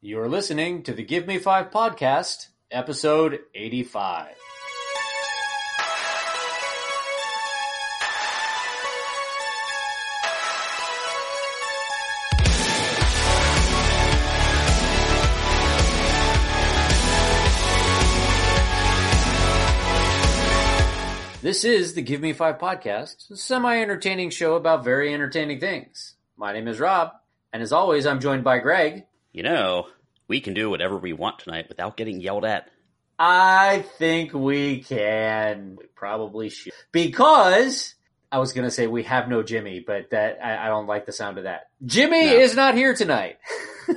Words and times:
You're 0.00 0.28
listening 0.28 0.84
to 0.84 0.92
the 0.92 1.02
Give 1.02 1.26
Me 1.26 1.38
Five 1.38 1.72
podcast, 1.72 2.50
episode 2.70 3.40
85. 3.52 4.28
This 21.42 21.64
is 21.64 21.94
the 21.94 22.02
Give 22.02 22.20
Me 22.20 22.32
Five 22.32 22.58
podcast, 22.58 23.32
a 23.32 23.36
semi 23.36 23.80
entertaining 23.80 24.30
show 24.30 24.54
about 24.54 24.84
very 24.84 25.12
entertaining 25.12 25.58
things. 25.58 26.14
My 26.36 26.52
name 26.52 26.68
is 26.68 26.78
Rob, 26.78 27.10
and 27.52 27.64
as 27.64 27.72
always, 27.72 28.06
I'm 28.06 28.20
joined 28.20 28.44
by 28.44 28.60
Greg. 28.60 29.07
You 29.32 29.42
know, 29.42 29.86
we 30.26 30.40
can 30.40 30.54
do 30.54 30.70
whatever 30.70 30.96
we 30.96 31.12
want 31.12 31.38
tonight 31.40 31.66
without 31.68 31.96
getting 31.96 32.20
yelled 32.20 32.44
at. 32.44 32.68
I 33.18 33.84
think 33.98 34.32
we 34.32 34.80
can. 34.80 35.76
We 35.78 35.86
probably 35.94 36.50
should. 36.50 36.72
Because 36.92 37.94
I 38.30 38.38
was 38.38 38.52
going 38.52 38.64
to 38.66 38.70
say 38.70 38.86
we 38.86 39.02
have 39.04 39.28
no 39.28 39.42
Jimmy, 39.42 39.82
but 39.84 40.10
that 40.10 40.38
I, 40.42 40.66
I 40.66 40.68
don't 40.68 40.86
like 40.86 41.06
the 41.06 41.12
sound 41.12 41.38
of 41.38 41.44
that. 41.44 41.68
Jimmy 41.84 42.26
No. 42.26 42.32
is 42.36 42.54
not 42.54 42.74
here 42.74 42.94
tonight. 42.94 43.38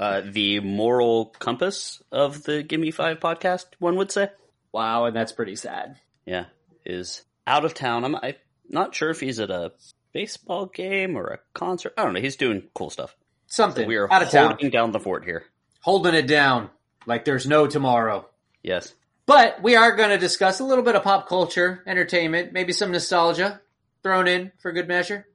Uh, 0.00 0.20
the 0.32 0.58
moral 0.58 1.26
compass 1.38 2.02
of 2.10 2.42
the 2.42 2.64
Gimme 2.64 2.90
Five 2.90 3.20
podcast, 3.20 3.66
one 3.78 3.94
would 3.96 4.10
say. 4.10 4.30
wow, 4.72 5.04
and 5.04 5.14
that's 5.14 5.30
pretty 5.30 5.54
sad. 5.54 5.96
Yeah, 6.26 6.46
is 6.84 7.22
out 7.46 7.64
of 7.64 7.72
town. 7.74 8.04
I'm 8.04 8.16
I, 8.16 8.34
not 8.68 8.96
sure 8.96 9.10
if 9.10 9.20
he's 9.20 9.38
at 9.38 9.50
a 9.52 9.70
baseball 10.12 10.66
game 10.66 11.14
or 11.16 11.26
a 11.28 11.38
concert. 11.54 11.92
I 11.96 12.02
don't 12.02 12.14
know. 12.14 12.20
He's 12.20 12.34
doing 12.34 12.64
cool 12.74 12.90
stuff. 12.90 13.14
Something. 13.52 13.86
We 13.86 13.96
are 13.96 14.10
out 14.10 14.22
of 14.22 14.30
town. 14.30 14.48
holding 14.52 14.70
down 14.70 14.92
the 14.92 14.98
fort 14.98 15.26
here. 15.26 15.44
Holding 15.80 16.14
it 16.14 16.26
down 16.26 16.70
like 17.04 17.26
there's 17.26 17.46
no 17.46 17.66
tomorrow. 17.66 18.26
Yes. 18.62 18.94
But 19.26 19.62
we 19.62 19.76
are 19.76 19.94
going 19.94 20.08
to 20.08 20.16
discuss 20.16 20.60
a 20.60 20.64
little 20.64 20.82
bit 20.82 20.96
of 20.96 21.02
pop 21.02 21.28
culture, 21.28 21.82
entertainment, 21.86 22.54
maybe 22.54 22.72
some 22.72 22.92
nostalgia 22.92 23.60
thrown 24.02 24.26
in 24.26 24.52
for 24.60 24.72
good 24.72 24.88
measure. 24.88 25.26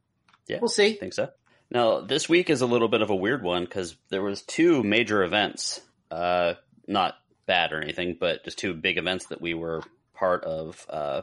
Yeah. 0.48 0.58
We'll 0.60 0.68
see. 0.70 0.96
I 0.96 0.98
think 0.98 1.14
so. 1.14 1.30
Now, 1.70 2.02
this 2.02 2.28
week 2.28 2.50
is 2.50 2.62
a 2.62 2.66
little 2.66 2.88
bit 2.88 3.04
of 3.04 3.12
a 3.12 3.16
weird 3.16 3.44
one 3.44 3.66
because 3.66 3.96
there 4.10 4.24
was 4.24 4.42
two 4.42 4.82
major 4.82 5.24
events. 5.24 5.80
Uh, 6.10 6.54
not 6.88 7.14
bad 7.46 7.72
or 7.72 7.82
anything, 7.84 8.18
but 8.20 8.44
just 8.44 8.58
two 8.58 8.74
big 8.74 8.98
events 8.98 9.28
that 9.28 9.42
we 9.42 9.54
were 9.54 9.84
part 10.16 10.44
of. 10.44 10.84
Uh, 10.90 11.22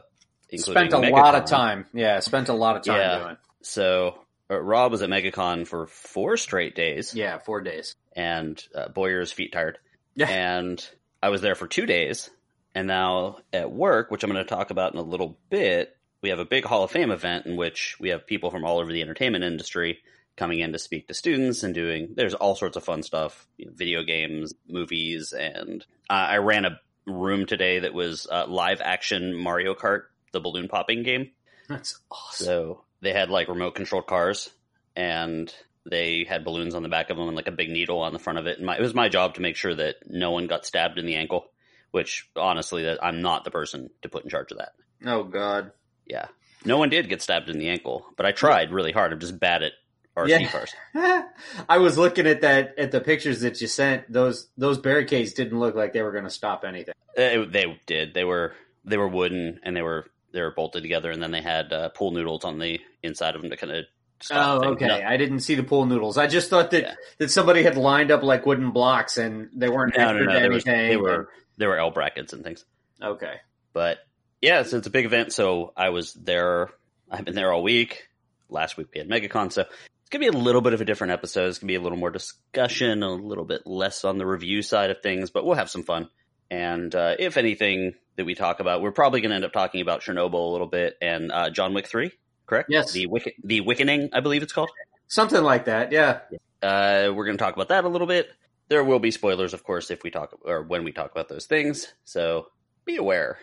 Spent 0.55 0.93
a 0.93 0.99
lot 0.99 1.35
of 1.35 1.43
time. 1.43 1.87
Yeah, 1.93 2.21
spent 2.21 2.47
a 2.47 2.53
lot 2.53 2.77
of 2.77 2.83
time 2.83 2.95
Yeah. 2.97 3.19
doing. 3.19 3.37
So 3.63 4.19
uh, 4.49 4.59
Rob 4.61 4.91
was 4.91 5.01
at 5.01 5.09
MegaCon 5.09 5.67
for 5.67 5.87
four 5.87 6.37
straight 6.37 6.75
days, 6.75 7.13
Yeah, 7.15 7.37
four 7.39 7.61
days. 7.61 7.95
and 8.15 8.61
uh, 8.75 8.89
Boyer's 8.89 9.31
feet 9.31 9.51
tired. 9.53 9.77
Yeah. 10.15 10.27
And 10.29 10.87
I 11.21 11.29
was 11.29 11.41
there 11.41 11.55
for 11.55 11.67
two 11.67 11.85
days, 11.85 12.29
and 12.75 12.87
now 12.87 13.37
at 13.51 13.71
work, 13.71 14.11
which 14.11 14.23
I'm 14.23 14.31
going 14.31 14.43
to 14.43 14.49
talk 14.49 14.69
about 14.69 14.93
in 14.93 14.99
a 14.99 15.03
little 15.03 15.37
bit, 15.49 15.97
we 16.21 16.29
have 16.29 16.39
a 16.39 16.45
big 16.45 16.65
Hall 16.65 16.83
of 16.83 16.91
Fame 16.91 17.11
event 17.11 17.45
in 17.47 17.55
which 17.57 17.97
we 17.99 18.09
have 18.09 18.27
people 18.27 18.49
from 18.51 18.63
all 18.63 18.79
over 18.79 18.91
the 18.93 19.01
entertainment 19.01 19.43
industry 19.43 19.99
coming 20.37 20.59
in 20.59 20.71
to 20.73 20.79
speak 20.79 21.07
to 21.07 21.13
students 21.13 21.63
and 21.63 21.73
doing. 21.73 22.09
There's 22.15 22.33
all 22.33 22.55
sorts 22.55 22.77
of 22.77 22.83
fun 22.83 23.03
stuff, 23.03 23.47
you 23.57 23.65
know, 23.65 23.71
video 23.75 24.03
games, 24.03 24.53
movies, 24.67 25.33
and 25.33 25.85
uh, 26.09 26.13
I 26.13 26.37
ran 26.37 26.65
a 26.65 26.79
room 27.07 27.45
today 27.45 27.79
that 27.79 27.93
was 27.93 28.27
uh, 28.31 28.45
live 28.47 28.81
action 28.81 29.33
Mario 29.35 29.73
Kart, 29.75 30.03
the 30.31 30.39
balloon 30.39 30.67
popping 30.67 31.03
game. 31.03 31.31
That's 31.67 31.99
awesome. 32.11 32.45
So 32.45 32.84
they 33.05 33.13
had 33.13 33.29
like 33.29 33.47
remote 33.47 33.75
controlled 33.75 34.07
cars 34.07 34.49
and 34.95 35.53
they 35.89 36.25
had 36.27 36.43
balloons 36.43 36.73
on 36.75 36.83
the 36.83 36.89
back 36.89 37.09
of 37.09 37.17
them 37.17 37.27
and 37.27 37.35
like 37.35 37.47
a 37.47 37.51
big 37.51 37.69
needle 37.69 37.99
on 37.99 38.11
the 38.13 38.19
front 38.19 38.39
of 38.39 38.47
it. 38.47 38.57
And 38.57 38.65
my, 38.65 38.75
it 38.77 38.81
was 38.81 38.93
my 38.93 39.07
job 39.07 39.35
to 39.35 39.41
make 39.41 39.55
sure 39.55 39.73
that 39.75 39.95
no 40.07 40.31
one 40.31 40.47
got 40.47 40.65
stabbed 40.65 40.97
in 40.97 41.05
the 41.05 41.15
ankle, 41.15 41.45
which 41.91 42.27
honestly, 42.35 42.83
that 42.83 43.03
I'm 43.03 43.21
not 43.21 43.43
the 43.43 43.51
person 43.51 43.89
to 44.01 44.09
put 44.09 44.23
in 44.23 44.29
charge 44.29 44.51
of 44.51 44.57
that. 44.57 44.73
Oh 45.05 45.23
God. 45.23 45.71
Yeah. 46.05 46.27
No 46.65 46.77
one 46.79 46.89
did 46.89 47.07
get 47.09 47.21
stabbed 47.21 47.49
in 47.49 47.59
the 47.59 47.69
ankle, 47.69 48.05
but 48.17 48.25
I 48.25 48.31
tried 48.31 48.71
really 48.71 48.91
hard. 48.91 49.13
I'm 49.13 49.19
just 49.19 49.39
bad 49.39 49.61
at 49.61 49.73
RC 50.17 50.27
Yeah. 50.29 50.47
cars. 50.49 50.73
I 51.69 51.77
was 51.77 51.97
looking 51.97 52.25
at 52.25 52.41
that 52.41 52.79
at 52.79 52.91
the 52.91 53.01
pictures 53.01 53.41
that 53.41 53.61
you 53.61 53.67
sent. 53.67 54.11
Those 54.11 54.47
those 54.57 54.79
barricades 54.79 55.33
didn't 55.33 55.59
look 55.59 55.75
like 55.75 55.93
they 55.93 56.01
were 56.01 56.11
going 56.11 56.23
to 56.23 56.29
stop 56.31 56.63
anything. 56.65 56.95
Uh, 57.17 57.45
they 57.47 57.79
did. 57.85 58.13
They 58.13 58.23
were, 58.23 58.53
they 58.83 58.97
were 58.97 59.07
wooden 59.07 59.59
and 59.63 59.75
they 59.75 59.81
were, 59.81 60.05
they 60.35 60.41
were 60.41 60.51
bolted 60.51 60.83
together 60.83 61.09
and 61.09 61.23
then 61.23 61.31
they 61.31 61.41
had 61.41 61.73
uh, 61.73 61.89
pool 61.89 62.11
noodles 62.11 62.43
on 62.45 62.59
the 62.59 62.79
inside 63.01 63.35
of 63.35 63.41
them 63.41 63.49
to 63.49 63.57
kind 63.57 63.71
of 63.73 63.85
Oh, 64.31 64.63
okay. 64.71 64.87
No, 64.87 64.95
I 65.05 65.17
didn't 65.17 65.41
see 65.41 65.55
the 65.55 65.63
pool 65.63 65.85
noodles. 65.85 66.17
I 66.17 66.27
just 66.27 66.49
thought 66.49 66.71
that 66.71 66.83
Yeah. 66.83 66.95
that 67.17 67.31
somebody 67.31 67.63
had 67.63 67.75
lined 67.77 68.11
up 68.11 68.23
like 68.23 68.45
wooden 68.45 68.71
blocks 68.71 69.17
and 69.17 69.49
they 69.53 69.67
weren't 69.69 69.95
no, 69.97 70.13
no, 70.13 70.19
no. 70.23 70.49
was, 70.49 70.65
anything. 70.65 70.89
they 70.89 70.97
were, 70.97 71.29
they 71.57 71.67
were 71.67 71.77
L 71.77 71.91
brackets 71.91 72.31
and 72.33 72.43
things. 72.43 72.63
okay. 73.01 73.35
But 73.73 73.97
yeah, 74.41 74.63
so 74.63 74.77
it's 74.77 74.87
a 74.87 74.91
big 74.91 75.05
event. 75.05 75.33
So 75.33 75.73
I 75.75 75.89
was 75.89 76.13
there. 76.13 76.69
I've 77.11 77.25
been 77.25 77.35
there 77.35 77.51
all 77.51 77.61
week. 77.63 78.07
Last 78.49 78.77
week 78.77 78.87
we 78.93 78.99
had 78.99 79.09
MegaCon, 79.09 79.51
so 79.51 79.61
it's 79.61 80.09
gonna 80.11 80.21
be 80.21 80.27
a 80.37 80.39
little 80.41 80.61
bit 80.61 80.73
of 80.73 80.79
a 80.81 80.85
different 80.85 81.11
episode. 81.11 81.47
It's 81.49 81.59
gonna 81.59 81.67
be 81.67 81.75
a 81.75 81.81
little 81.81 81.97
more 81.97 82.09
discussion, 82.11 83.03
a 83.03 83.11
little 83.11 83.43
bit 83.45 83.67
less 83.67 84.05
on 84.05 84.17
the 84.17 84.25
review 84.25 84.61
side 84.61 84.91
of 84.91 85.01
things, 85.01 85.29
but 85.29 85.45
we'll 85.45 85.55
have 85.55 85.69
some 85.69 85.83
fun. 85.83 86.09
And 86.49 86.93
uh, 86.93 87.15
if 87.17 87.37
anything 87.37 87.95
that 88.15 88.25
we 88.25 88.35
talk 88.35 88.59
about, 88.59 88.81
we're 88.81 88.91
probably 88.91 89.21
gonna 89.21 89.35
end 89.35 89.45
up 89.45 89.53
talking 89.53 89.81
about 89.81 90.01
Chernobyl 90.01 90.33
a 90.33 90.51
little 90.51 90.67
bit 90.67 90.97
and 91.01 91.31
uh, 91.31 91.49
John 91.49 91.73
Wick 91.73 91.87
Three, 91.87 92.11
correct? 92.45 92.69
Yes. 92.69 92.91
the 92.91 93.07
Wick, 93.07 93.35
the 93.43 93.61
Wickening, 93.61 94.09
I 94.13 94.19
believe 94.19 94.43
it's 94.43 94.53
called. 94.53 94.69
Something 95.07 95.43
like 95.43 95.65
that. 95.65 95.91
Yeah. 95.91 96.19
Uh, 96.61 97.13
we're 97.13 97.25
going 97.25 97.37
to 97.37 97.43
talk 97.43 97.53
about 97.53 97.69
that 97.69 97.85
a 97.85 97.89
little 97.89 98.07
bit. 98.07 98.31
There 98.69 98.83
will 98.83 98.99
be 98.99 99.11
spoilers, 99.11 99.53
of 99.53 99.63
course, 99.63 99.91
if 99.91 100.03
we 100.03 100.09
talk 100.09 100.35
or 100.43 100.63
when 100.63 100.83
we 100.83 100.91
talk 100.91 101.11
about 101.11 101.29
those 101.29 101.45
things. 101.45 101.93
So 102.05 102.47
be 102.85 102.95
aware. 102.95 103.37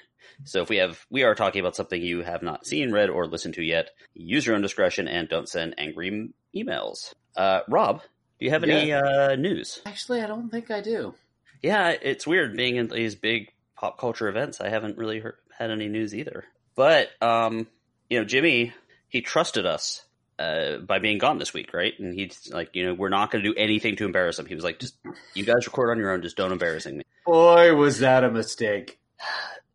So 0.44 0.62
if 0.62 0.69
we 0.69 0.78
have, 0.78 1.04
we 1.10 1.22
are 1.22 1.34
talking 1.34 1.60
about 1.60 1.76
something 1.76 2.02
you 2.02 2.22
have 2.22 2.42
not 2.42 2.66
seen, 2.66 2.90
read, 2.90 3.10
or 3.10 3.26
listened 3.26 3.54
to 3.54 3.62
yet. 3.62 3.90
Use 4.14 4.44
your 4.44 4.56
own 4.56 4.62
discretion 4.62 5.06
and 5.06 5.28
don't 5.28 5.48
send 5.48 5.74
angry 5.78 6.30
emails. 6.54 7.14
Uh, 7.36 7.60
Rob, 7.69 8.02
do 8.40 8.44
you 8.44 8.50
have 8.50 8.64
any 8.64 8.92
uh, 8.92 9.36
news? 9.36 9.80
Actually, 9.86 10.22
I 10.22 10.26
don't 10.26 10.50
think 10.50 10.70
I 10.70 10.80
do. 10.80 11.14
Yeah, 11.62 11.90
it's 11.90 12.26
weird 12.26 12.56
being 12.56 12.76
in 12.76 12.88
these 12.88 13.14
big 13.14 13.52
pop 13.76 13.98
culture 13.98 14.28
events. 14.28 14.60
I 14.60 14.68
haven't 14.68 14.98
really 14.98 15.20
heard, 15.20 15.36
had 15.56 15.70
any 15.70 15.88
news 15.88 16.14
either. 16.14 16.44
But 16.74 17.10
um, 17.22 17.66
you 18.10 18.18
know, 18.18 18.24
Jimmy, 18.24 18.72
he 19.08 19.20
trusted 19.20 19.66
us 19.66 20.04
uh, 20.38 20.78
by 20.78 20.98
being 20.98 21.18
gone 21.18 21.38
this 21.38 21.54
week, 21.54 21.72
right? 21.72 21.92
And 21.98 22.14
he's 22.14 22.50
like, 22.52 22.74
you 22.74 22.86
know, 22.86 22.94
we're 22.94 23.08
not 23.08 23.30
going 23.30 23.44
to 23.44 23.50
do 23.50 23.58
anything 23.58 23.96
to 23.96 24.04
embarrass 24.04 24.38
him. 24.38 24.46
He 24.46 24.54
was 24.54 24.64
like, 24.64 24.78
just 24.78 24.96
you 25.34 25.44
guys 25.44 25.66
record 25.66 25.90
on 25.90 25.98
your 25.98 26.10
own, 26.10 26.22
just 26.22 26.36
don't 26.36 26.52
embarrassing 26.52 26.96
me. 26.98 27.04
Boy, 27.26 27.74
was 27.74 28.00
that 28.00 28.24
a 28.24 28.30
mistake. 28.30 28.98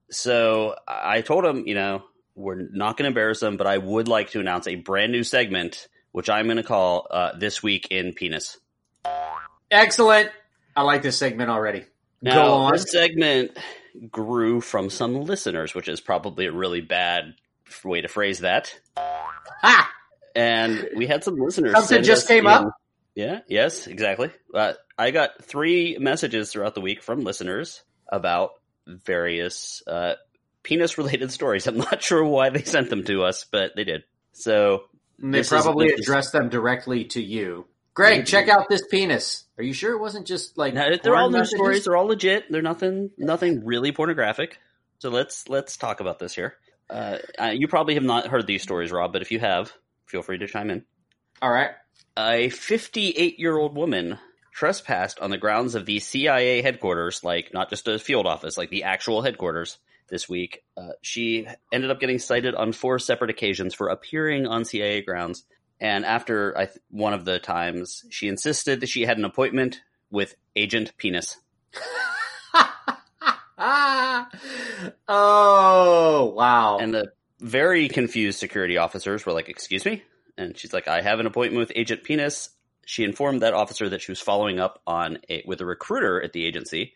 So 0.09 0.75
I 0.87 1.21
told 1.21 1.45
him, 1.45 1.67
you 1.67 1.75
know, 1.75 2.03
we're 2.35 2.55
not 2.55 2.97
going 2.97 3.03
to 3.03 3.09
embarrass 3.09 3.41
him, 3.41 3.57
but 3.57 3.67
I 3.67 3.77
would 3.77 4.07
like 4.07 4.31
to 4.31 4.39
announce 4.39 4.67
a 4.67 4.75
brand 4.75 5.11
new 5.11 5.23
segment, 5.23 5.87
which 6.11 6.29
I'm 6.29 6.45
going 6.45 6.57
to 6.57 6.63
call 6.63 7.07
uh, 7.09 7.31
"This 7.37 7.63
Week 7.63 7.87
in 7.89 8.13
Penis." 8.13 8.57
Excellent. 9.71 10.29
I 10.77 10.83
like 10.83 11.01
this 11.01 11.17
segment 11.17 11.49
already. 11.49 11.85
Now, 12.21 12.35
Go 12.45 12.53
on. 12.53 12.71
this 12.73 12.91
segment 12.91 13.57
grew 14.11 14.61
from 14.61 14.89
some 14.89 15.23
listeners, 15.23 15.73
which 15.73 15.88
is 15.89 15.99
probably 15.99 16.45
a 16.45 16.51
really 16.51 16.81
bad 16.81 17.33
way 17.83 18.01
to 18.01 18.07
phrase 18.07 18.39
that. 18.41 18.73
Ha! 18.95 19.91
And 20.35 20.89
we 20.95 21.07
had 21.07 21.23
some 21.23 21.35
listeners. 21.38 21.73
Something 21.73 22.03
just 22.03 22.27
came 22.27 22.45
in- 22.45 22.51
up? 22.53 22.71
Yeah. 23.15 23.39
Yes. 23.47 23.88
Exactly. 23.88 24.29
Uh, 24.53 24.73
I 24.97 25.09
got 25.09 25.43
three 25.43 25.97
messages 25.99 26.51
throughout 26.51 26.75
the 26.75 26.81
week 26.81 27.01
from 27.01 27.21
listeners 27.21 27.81
about 28.07 28.51
various 28.85 29.81
uh, 29.88 30.13
penis-related 30.61 31.31
stories. 31.38 31.65
I'm 31.65 31.77
not 31.77 32.03
sure 32.03 32.23
why 32.23 32.49
they 32.51 32.61
sent 32.63 32.91
them 32.91 33.03
to 33.05 33.23
us, 33.23 33.45
but 33.51 33.71
they 33.75 33.83
did. 33.83 34.03
So 34.33 34.83
And 35.19 35.33
they 35.33 35.41
probably 35.44 35.88
addressed 35.89 36.31
them 36.33 36.49
directly 36.49 37.05
to 37.05 37.21
you. 37.21 37.65
Greg, 37.97 38.27
check 38.27 38.47
out 38.47 38.69
this 38.69 38.85
penis. 38.85 39.45
Are 39.57 39.63
you 39.63 39.73
sure 39.73 39.93
it 39.93 39.99
wasn't 39.99 40.27
just 40.27 40.55
like 40.55 40.75
now, 40.75 40.87
they're 41.01 41.15
all 41.15 41.31
news 41.31 41.49
stories. 41.49 41.83
They're 41.83 41.97
all 41.97 42.05
legit. 42.05 42.45
They're 42.51 42.61
nothing, 42.61 43.09
nothing 43.17 43.65
really 43.65 43.91
pornographic. 43.91 44.59
So 44.99 45.09
let's 45.09 45.49
let's 45.49 45.77
talk 45.77 45.99
about 45.99 46.19
this 46.19 46.35
here. 46.35 46.57
Uh, 46.91 47.17
you 47.53 47.67
probably 47.67 47.95
have 47.95 48.03
not 48.03 48.27
heard 48.27 48.45
these 48.45 48.61
stories, 48.61 48.91
Rob, 48.91 49.13
but 49.13 49.23
if 49.23 49.31
you 49.31 49.39
have, 49.39 49.73
feel 50.05 50.21
free 50.21 50.38
to 50.38 50.45
chime 50.45 50.69
in. 50.69 50.85
All 51.41 51.49
right. 51.49 51.71
A 52.15 52.49
58 52.49 53.39
year 53.39 53.57
old 53.57 53.75
woman 53.75 54.19
trespassed 54.53 55.19
on 55.19 55.31
the 55.31 55.38
grounds 55.39 55.73
of 55.73 55.88
the 55.88 56.00
CIA 56.00 56.61
headquarters, 56.61 57.23
like 57.23 57.51
not 57.51 57.71
just 57.71 57.88
a 57.88 57.97
field 57.97 58.27
office, 58.27 58.59
like 58.59 58.69
the 58.69 58.83
actual 58.83 59.23
headquarters 59.23 59.79
this 60.07 60.29
week. 60.29 60.63
Uh, 60.77 60.91
she 61.01 61.47
ended 61.73 61.89
up 61.89 62.00
getting 62.00 62.19
cited 62.19 62.53
on 62.53 62.73
four 62.73 63.00
separate 63.00 63.31
occasions 63.31 63.73
for 63.73 63.88
appearing 63.88 64.45
on 64.45 64.65
CIA 64.65 65.01
grounds. 65.01 65.45
And 65.79 66.06
after 66.06 66.57
I 66.57 66.65
th- 66.65 66.79
one 66.89 67.13
of 67.13 67.25
the 67.25 67.39
times, 67.39 68.03
she 68.09 68.27
insisted 68.27 68.79
that 68.81 68.89
she 68.89 69.03
had 69.03 69.18
an 69.18 69.25
appointment 69.25 69.81
with 70.09 70.35
Agent 70.56 70.94
Penis. 70.97 71.38
oh 75.07 76.33
wow! 76.35 76.77
And 76.79 76.94
the 76.94 77.12
very 77.39 77.88
confused 77.88 78.39
security 78.39 78.77
officers 78.77 79.25
were 79.25 79.33
like, 79.33 79.50
Excuse 79.50 79.85
me? 79.85 80.03
And 80.38 80.57
she's 80.57 80.74
like, 80.74 80.88
I 80.88 81.01
have 81.01 81.19
an 81.19 81.25
appointment 81.25 81.59
with 81.59 81.71
Agent 81.75 82.03
Penis. 82.03 82.50
she 82.85 83.03
informed 83.03 83.41
that 83.41 83.53
officer 83.53 83.89
that 83.89 84.01
she 84.01 84.12
was 84.12 84.21
following 84.21 84.59
up 84.59 84.81
on 84.85 85.18
a, 85.29 85.44
with 85.47 85.62
a 85.62 85.65
recruiter 85.65 86.21
at 86.21 86.31
the 86.33 86.45
agency, 86.45 86.94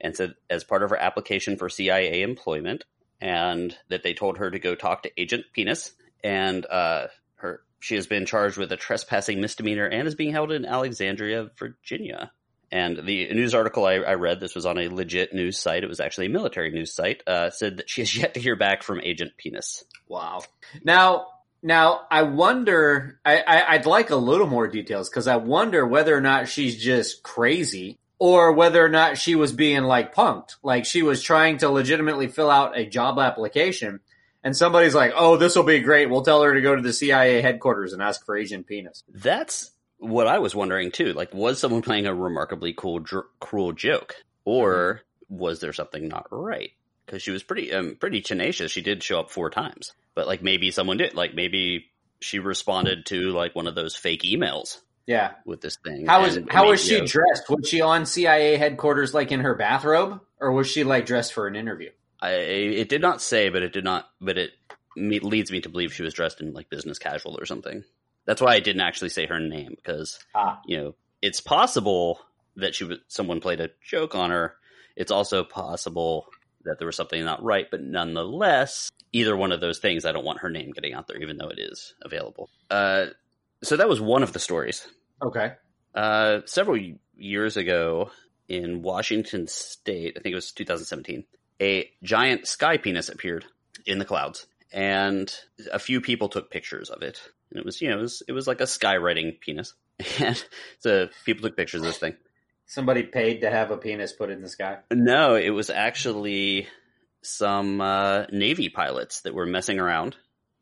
and 0.00 0.16
said 0.16 0.34
as 0.48 0.64
part 0.64 0.82
of 0.82 0.90
her 0.90 0.96
application 0.96 1.56
for 1.56 1.68
CIA 1.68 2.22
employment, 2.22 2.84
and 3.20 3.76
that 3.88 4.02
they 4.02 4.14
told 4.14 4.38
her 4.38 4.50
to 4.50 4.58
go 4.58 4.74
talk 4.74 5.02
to 5.02 5.20
Agent 5.20 5.44
Penis, 5.52 5.92
and 6.22 6.64
uh, 6.66 7.08
she 7.84 7.96
has 7.96 8.06
been 8.06 8.24
charged 8.24 8.56
with 8.56 8.72
a 8.72 8.78
trespassing 8.78 9.42
misdemeanor 9.42 9.84
and 9.84 10.08
is 10.08 10.14
being 10.14 10.32
held 10.32 10.50
in 10.50 10.64
Alexandria, 10.64 11.50
Virginia. 11.58 12.32
And 12.72 12.96
the 12.96 13.30
news 13.34 13.54
article 13.54 13.84
I, 13.84 13.96
I, 13.96 14.14
read, 14.14 14.40
this 14.40 14.54
was 14.54 14.64
on 14.64 14.78
a 14.78 14.88
legit 14.88 15.34
news 15.34 15.58
site. 15.58 15.84
It 15.84 15.88
was 15.90 16.00
actually 16.00 16.26
a 16.26 16.30
military 16.30 16.70
news 16.70 16.94
site. 16.94 17.22
Uh, 17.26 17.50
said 17.50 17.76
that 17.76 17.90
she 17.90 18.00
has 18.00 18.16
yet 18.16 18.32
to 18.34 18.40
hear 18.40 18.56
back 18.56 18.82
from 18.82 19.02
Agent 19.02 19.32
Penis. 19.36 19.84
Wow. 20.08 20.44
Now, 20.82 21.26
now 21.62 22.06
I 22.10 22.22
wonder. 22.22 23.20
I, 23.22 23.76
would 23.76 23.84
like 23.84 24.08
a 24.08 24.16
little 24.16 24.46
more 24.46 24.66
details 24.66 25.10
because 25.10 25.28
I 25.28 25.36
wonder 25.36 25.86
whether 25.86 26.16
or 26.16 26.22
not 26.22 26.48
she's 26.48 26.82
just 26.82 27.22
crazy 27.22 27.98
or 28.18 28.52
whether 28.52 28.82
or 28.82 28.88
not 28.88 29.18
she 29.18 29.34
was 29.34 29.52
being 29.52 29.82
like 29.82 30.14
punked, 30.14 30.56
like 30.62 30.86
she 30.86 31.02
was 31.02 31.22
trying 31.22 31.58
to 31.58 31.68
legitimately 31.68 32.28
fill 32.28 32.50
out 32.50 32.78
a 32.78 32.86
job 32.86 33.18
application. 33.18 34.00
And 34.44 34.54
somebody's 34.54 34.94
like, 34.94 35.12
"Oh, 35.16 35.36
this 35.38 35.56
will 35.56 35.64
be 35.64 35.80
great. 35.80 36.10
We'll 36.10 36.22
tell 36.22 36.42
her 36.42 36.52
to 36.54 36.60
go 36.60 36.76
to 36.76 36.82
the 36.82 36.92
CIA 36.92 37.40
headquarters 37.40 37.94
and 37.94 38.02
ask 38.02 38.24
for 38.24 38.36
Asian 38.36 38.62
Penis." 38.62 39.02
That's 39.08 39.70
what 39.96 40.26
I 40.26 40.38
was 40.38 40.54
wondering 40.54 40.90
too. 40.90 41.14
Like, 41.14 41.32
was 41.32 41.58
someone 41.58 41.80
playing 41.80 42.06
a 42.06 42.14
remarkably 42.14 42.74
cool, 42.74 42.98
dr- 43.00 43.24
cruel 43.40 43.72
joke, 43.72 44.14
or 44.44 45.00
was 45.30 45.60
there 45.60 45.72
something 45.72 46.08
not 46.08 46.26
right? 46.30 46.72
Because 47.06 47.22
she 47.22 47.30
was 47.30 47.42
pretty, 47.42 47.72
um, 47.72 47.96
pretty 47.98 48.20
tenacious. 48.20 48.70
She 48.70 48.82
did 48.82 49.02
show 49.02 49.18
up 49.20 49.30
four 49.30 49.48
times, 49.48 49.92
but 50.14 50.26
like 50.26 50.42
maybe 50.42 50.70
someone 50.70 50.98
did. 50.98 51.14
Like 51.14 51.34
maybe 51.34 51.86
she 52.20 52.38
responded 52.38 53.06
to 53.06 53.30
like 53.30 53.54
one 53.56 53.66
of 53.66 53.74
those 53.74 53.96
fake 53.96 54.22
emails. 54.22 54.78
Yeah, 55.06 55.32
with 55.44 55.60
this 55.60 55.76
thing. 55.84 56.06
How 56.06 56.22
was 56.22 56.38
how 56.48 56.68
was 56.68 56.82
she 56.82 57.00
dressed? 57.00 57.48
Was 57.50 57.68
she 57.68 57.80
on 57.82 58.06
CIA 58.06 58.56
headquarters 58.56 59.12
like 59.12 59.32
in 59.32 59.40
her 59.40 59.54
bathrobe, 59.54 60.20
or 60.40 60.52
was 60.52 60.70
she 60.70 60.84
like 60.84 61.04
dressed 61.04 61.32
for 61.34 61.46
an 61.46 61.56
interview? 61.56 61.90
I 62.24 62.30
it 62.32 62.88
did 62.88 63.02
not 63.02 63.20
say, 63.20 63.48
but 63.48 63.62
it 63.62 63.72
did 63.72 63.84
not. 63.84 64.08
But 64.20 64.38
it 64.38 64.52
leads 64.96 65.50
me 65.50 65.60
to 65.60 65.68
believe 65.68 65.92
she 65.92 66.02
was 66.02 66.14
dressed 66.14 66.40
in 66.40 66.52
like 66.52 66.70
business 66.70 66.98
casual 66.98 67.38
or 67.38 67.46
something. 67.46 67.84
That's 68.26 68.40
why 68.40 68.54
I 68.54 68.60
didn't 68.60 68.82
actually 68.82 69.10
say 69.10 69.26
her 69.26 69.40
name 69.40 69.74
because 69.76 70.18
ah. 70.34 70.60
you 70.64 70.76
know 70.76 70.94
it's 71.20 71.40
possible 71.40 72.20
that 72.56 72.74
she 72.74 72.84
was 72.84 72.98
someone 73.08 73.40
played 73.40 73.60
a 73.60 73.70
joke 73.82 74.14
on 74.14 74.30
her. 74.30 74.56
It's 74.96 75.10
also 75.10 75.44
possible 75.44 76.26
that 76.64 76.78
there 76.78 76.86
was 76.86 76.96
something 76.96 77.22
not 77.22 77.42
right, 77.42 77.66
but 77.70 77.82
nonetheless, 77.82 78.90
either 79.12 79.36
one 79.36 79.52
of 79.52 79.60
those 79.60 79.78
things, 79.78 80.04
I 80.04 80.12
don't 80.12 80.24
want 80.24 80.40
her 80.40 80.50
name 80.50 80.70
getting 80.70 80.94
out 80.94 81.08
there, 81.08 81.20
even 81.20 81.36
though 81.36 81.48
it 81.48 81.58
is 81.58 81.94
available. 82.00 82.48
Uh, 82.70 83.06
so 83.62 83.76
that 83.76 83.88
was 83.88 84.00
one 84.00 84.22
of 84.22 84.32
the 84.32 84.38
stories. 84.38 84.86
Okay. 85.22 85.52
Uh, 85.94 86.40
several 86.46 86.78
years 87.16 87.56
ago 87.56 88.10
in 88.48 88.82
Washington 88.82 89.46
State, 89.46 90.16
I 90.16 90.20
think 90.20 90.32
it 90.32 90.36
was 90.36 90.52
2017, 90.52 91.24
a 91.60 91.90
giant 92.02 92.46
sky 92.46 92.76
penis 92.76 93.08
appeared 93.08 93.44
in 93.86 93.98
the 93.98 94.04
clouds, 94.04 94.46
and 94.72 95.32
a 95.72 95.78
few 95.78 96.00
people 96.00 96.28
took 96.28 96.50
pictures 96.50 96.90
of 96.90 97.02
it 97.02 97.20
and 97.54 97.60
it 97.60 97.64
was 97.64 97.80
you 97.80 97.88
know 97.88 97.98
it 97.98 98.02
was 98.02 98.22
it 98.28 98.32
was 98.32 98.46
like 98.46 98.60
a 98.60 98.64
skywriting 98.64 99.40
penis, 99.40 99.74
and 100.20 100.44
so 100.80 101.08
people 101.24 101.48
took 101.48 101.56
pictures 101.56 101.80
of 101.80 101.86
this 101.86 101.98
thing. 101.98 102.16
Somebody 102.66 103.04
paid 103.04 103.42
to 103.42 103.50
have 103.50 103.70
a 103.70 103.76
penis 103.76 104.12
put 104.12 104.30
in 104.30 104.42
the 104.42 104.48
sky. 104.48 104.78
No, 104.90 105.36
it 105.36 105.50
was 105.50 105.70
actually 105.70 106.66
some 107.22 107.80
uh, 107.80 108.24
Navy 108.32 108.70
pilots 108.70 109.20
that 109.22 109.34
were 109.34 109.46
messing 109.46 109.78
around, 109.78 110.16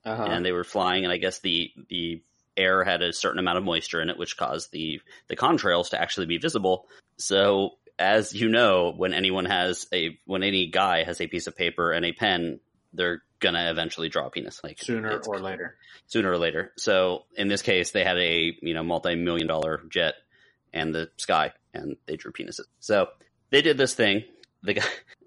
uh-huh. 0.05 0.25
and 0.25 0.45
they 0.45 0.53
were 0.53 0.65
flying, 0.65 1.05
and 1.05 1.13
I 1.13 1.17
guess 1.17 1.39
the 1.41 1.71
the 1.89 2.23
air 2.57 2.85
had 2.85 3.01
a 3.01 3.15
certain 3.15 3.39
amount 3.39 3.57
of 3.57 3.65
moisture 3.65 4.03
in 4.03 4.11
it, 4.11 4.19
which 4.19 4.37
caused 4.37 4.71
the 4.73 5.01
the 5.29 5.37
contrails 5.37 5.91
to 5.91 6.01
actually 6.01 6.27
be 6.27 6.39
visible. 6.39 6.87
So, 7.17 7.79
as 7.99 8.33
you 8.35 8.49
know, 8.49 8.93
when 8.97 9.15
anyone 9.15 9.45
has 9.45 9.87
a 9.93 10.19
when 10.25 10.43
any 10.43 10.67
guy 10.67 11.05
has 11.05 11.21
a 11.21 11.27
piece 11.27 11.47
of 11.47 11.57
paper 11.57 11.93
and 11.93 12.05
a 12.05 12.13
pen, 12.13 12.61
they're 12.93 13.23
gonna 13.41 13.71
eventually 13.71 14.09
draw 14.09 14.27
a 14.27 14.31
penis, 14.31 14.61
like 14.63 14.81
sooner 14.81 15.21
or 15.27 15.39
later. 15.39 15.77
Sooner 16.07 16.31
or 16.31 16.39
later. 16.39 16.73
So 16.77 17.25
in 17.37 17.49
this 17.49 17.63
case, 17.63 17.91
they 17.91 18.05
had 18.05 18.19
a 18.19 18.57
you 18.61 18.75
know 18.75 18.83
multi-million 18.83 19.47
dollar 19.47 19.83
jet 19.89 20.15
and 20.73 20.95
the 20.95 21.11
sky, 21.17 21.53
and 21.75 21.97
they 22.07 22.17
drew 22.17 22.33
penises. 22.33 22.67
So 22.81 23.09
they 23.51 23.63
did 23.63 23.77
this 23.77 23.95
thing. 23.95 24.25
The 24.63 24.75
guy 24.75 24.85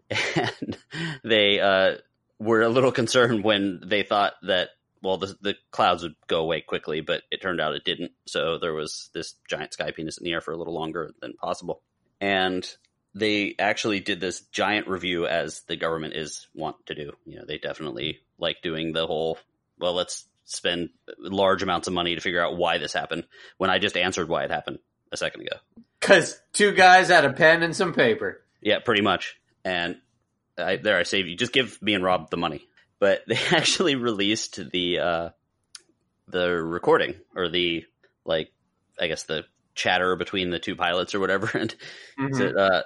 and 0.36 0.78
they 1.24 1.60
uh, 1.60 1.98
were 2.40 2.62
a 2.62 2.70
little 2.70 2.92
concerned 2.92 3.44
when 3.44 3.82
they 3.86 4.04
thought 4.04 4.34
that 4.44 4.70
well 5.02 5.18
the 5.18 5.36
the 5.42 5.56
clouds 5.72 6.04
would 6.04 6.16
go 6.28 6.40
away 6.42 6.62
quickly, 6.62 7.02
but 7.02 7.24
it 7.32 7.42
turned 7.42 7.62
out 7.62 7.76
it 7.76 7.86
didn't. 7.86 8.12
So 8.26 8.58
there 8.60 8.74
was 8.74 9.10
this 9.14 9.36
giant 9.48 9.74
sky 9.74 9.92
penis 9.92 10.18
in 10.18 10.24
the 10.24 10.34
air 10.34 10.42
for 10.42 10.52
a 10.52 10.58
little 10.58 10.74
longer 10.74 11.12
than 11.22 11.34
possible, 11.34 11.82
and 12.22 12.68
they 13.16 13.56
actually 13.58 14.02
did 14.02 14.20
this 14.20 14.42
giant 14.52 14.88
review 14.88 15.26
as 15.26 15.62
the 15.62 15.78
government 15.78 16.16
is 16.16 16.48
want 16.54 16.76
to 16.88 16.96
do. 16.96 17.14
You 17.26 17.38
know, 17.38 17.46
they 17.48 17.58
definitely 17.58 18.20
like 18.38 18.62
doing 18.62 18.92
the 18.92 19.08
whole, 19.08 19.38
well, 19.80 19.94
let's 19.94 20.26
spend 20.44 20.90
large 21.18 21.64
amounts 21.64 21.88
of 21.88 21.94
money 21.94 22.14
to 22.16 22.22
figure 22.22 22.44
out 22.44 22.58
why 22.58 22.78
this 22.78 22.94
happened 22.94 23.26
when 23.58 23.70
I 23.70 23.80
just 23.80 23.96
answered 23.96 24.28
why 24.28 24.44
it 24.44 24.52
happened 24.52 24.80
a 25.12 25.18
second 25.18 25.42
ago. 25.42 25.58
Cause 26.02 26.40
two 26.52 26.74
guys 26.74 27.08
had 27.08 27.26
a 27.26 27.34
pen 27.34 27.64
and 27.64 27.76
some 27.76 27.94
paper. 27.94 28.42
Yeah, 28.62 28.80
pretty 28.80 29.02
much. 29.02 29.40
And 29.64 29.98
I, 30.58 30.76
there 30.76 30.98
I 30.98 31.04
save 31.04 31.28
you. 31.28 31.38
Just 31.38 31.54
give 31.54 31.82
me 31.82 31.94
and 31.94 32.04
Rob 32.04 32.30
the 32.30 32.38
money. 32.38 32.68
But 33.00 33.24
they 33.28 33.40
actually 33.52 33.96
released 33.96 34.60
the, 34.72 35.00
uh, 35.00 35.30
the 36.28 36.50
recording 36.52 37.16
or 37.34 37.48
the, 37.48 37.86
like, 38.26 38.52
I 39.00 39.08
guess 39.08 39.24
the 39.24 39.46
chatter 39.76 40.16
between 40.16 40.50
the 40.50 40.60
two 40.60 40.76
pilots 40.76 41.14
or 41.14 41.20
whatever. 41.20 41.48
And 41.54 41.76
mm-hmm. 42.20 42.34
so, 42.34 42.58
uh, 42.58 42.82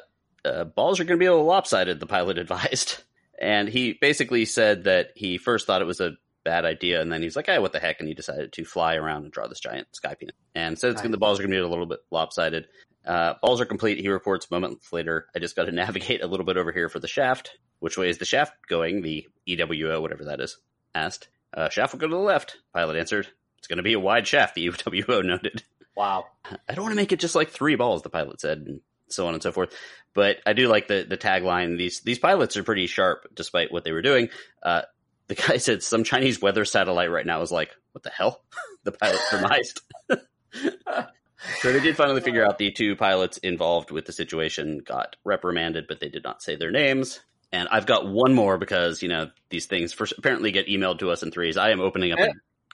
uh, 0.45 0.63
balls 0.65 1.00
are 1.00 1.03
going 1.03 1.18
to 1.18 1.24
be 1.24 1.27
a 1.27 1.31
little 1.31 1.45
lopsided, 1.45 2.00
the 2.00 2.07
pilot 2.07 2.38
advised. 2.38 3.03
And 3.41 3.69
he 3.69 3.94
basically 3.94 4.44
said 4.44 4.83
that 4.83 5.12
he 5.15 5.38
first 5.38 5.65
thought 5.65 5.81
it 5.81 5.86
was 5.86 6.01
a 6.01 6.18
bad 6.44 6.65
idea, 6.65 7.01
and 7.01 7.09
then 7.09 7.21
he's 7.21 7.38
like, 7.38 7.45
"Hey, 7.45 7.57
what 7.57 7.71
the 7.71 7.80
heck?" 7.80 8.00
And 8.00 8.07
he 8.09 8.13
decided 8.13 8.51
to 8.51 8.65
fly 8.65 8.95
around 8.95 9.24
and 9.24 9.31
draw 9.31 9.47
this 9.47 9.62
giant 9.62 9.88
sky 9.95 10.13
penis. 10.13 10.36
And 10.53 10.77
said 10.77 10.91
it's 10.91 11.01
nice. 11.01 11.09
the 11.09 11.18
balls 11.18 11.39
are 11.39 11.44
going 11.44 11.51
to 11.51 11.56
be 11.56 11.62
a 11.62 11.68
little 11.69 11.86
bit 11.86 12.01
lopsided. 12.12 12.68
Uh, 13.06 13.35
balls 13.42 13.62
are 13.62 13.65
complete. 13.65 14.00
He 14.00 14.09
reports 14.09 14.51
moments 14.51 14.92
later. 14.92 15.27
I 15.33 15.39
just 15.39 15.56
got 15.56 15.65
to 15.65 15.71
navigate 15.85 16.21
a 16.21 16.27
little 16.27 16.45
bit 16.45 16.57
over 16.57 16.71
here 16.71 16.89
for 16.89 17.00
the 17.00 17.07
shaft. 17.07 17.57
Which 17.80 17.97
way 17.97 18.09
is 18.09 18.18
the 18.18 18.25
shaft 18.25 18.53
going? 18.68 19.03
The 19.03 19.25
EWO, 19.47 20.01
whatever 20.01 20.25
that 20.25 20.42
is, 20.42 20.57
asked. 20.94 21.30
Uh, 21.53 21.69
shaft 21.69 21.94
will 21.94 22.00
go 22.00 22.07
to 22.07 22.15
the 22.15 22.19
left. 22.19 22.57
Pilot 22.74 22.97
answered. 22.97 23.27
It's 23.57 23.68
going 23.68 23.77
to 23.77 23.83
be 23.83 23.94
a 23.94 24.00
wide 24.00 24.27
shaft. 24.27 24.56
The 24.56 24.68
EWO 24.68 25.24
noted. 25.25 25.63
Wow. 25.99 26.27
I 26.45 26.73
don't 26.73 26.83
want 26.83 26.93
to 26.93 27.01
make 27.01 27.11
it 27.11 27.19
just 27.19 27.35
like 27.35 27.49
three 27.49 27.75
balls. 27.75 28.03
The 28.03 28.09
pilot 28.09 28.39
said. 28.39 28.59
And 28.59 28.79
so 29.09 29.27
on 29.27 29.33
and 29.33 29.43
so 29.43 29.51
forth. 29.51 29.75
But 30.13 30.37
I 30.45 30.53
do 30.53 30.69
like 30.69 30.87
the 30.87 31.05
the 31.07 31.18
tagline. 31.18 31.77
These 31.77 31.99
these 32.01 32.19
pilots 32.19 32.56
are 32.56 32.63
pretty 32.63 32.87
sharp, 32.87 33.27
despite 33.35 33.69
what 33.69 33.83
they 33.83 33.91
were 33.91 34.01
doing. 34.01 34.29
Uh, 34.63 34.83
the 35.27 35.35
guy 35.35 35.57
said 35.57 35.83
some 35.83 36.06
Chinese 36.06 36.41
weather 36.41 36.63
satellite 36.63 37.11
right 37.11 37.25
now 37.25 37.41
is 37.41 37.51
like, 37.51 37.71
what 37.91 38.03
the 38.03 38.11
hell? 38.11 38.41
the 38.85 38.94
pilot 38.94 39.19
surmised. 39.29 39.81
so 40.09 41.73
they 41.73 41.81
did 41.81 41.97
finally 41.97 42.21
figure 42.21 42.45
out 42.45 42.57
the 42.57 42.71
two 42.71 42.95
pilots 42.95 43.37
involved 43.37 43.91
with 43.91 44.06
the 44.06 44.13
situation 44.13 44.79
got 44.79 45.18
reprimanded, 45.25 45.85
but 45.89 45.99
they 45.99 46.09
did 46.09 46.23
not 46.23 46.41
say 46.41 46.56
their 46.56 46.71
names. 46.71 47.19
And 47.51 47.68
I've 47.69 47.87
got 47.87 48.07
one 48.07 48.33
more 48.33 48.57
because 48.57 49.01
you 49.01 49.09
know 49.09 49.31
these 49.49 49.65
things 49.65 49.91
first 49.91 50.13
apparently 50.18 50.51
get 50.51 50.68
emailed 50.68 50.99
to 50.99 51.11
us 51.11 51.23
in 51.23 51.31
threes. 51.31 51.57
I 51.57 51.71
am 51.71 51.81
opening 51.81 52.13
up 52.13 52.19
a 52.19 52.29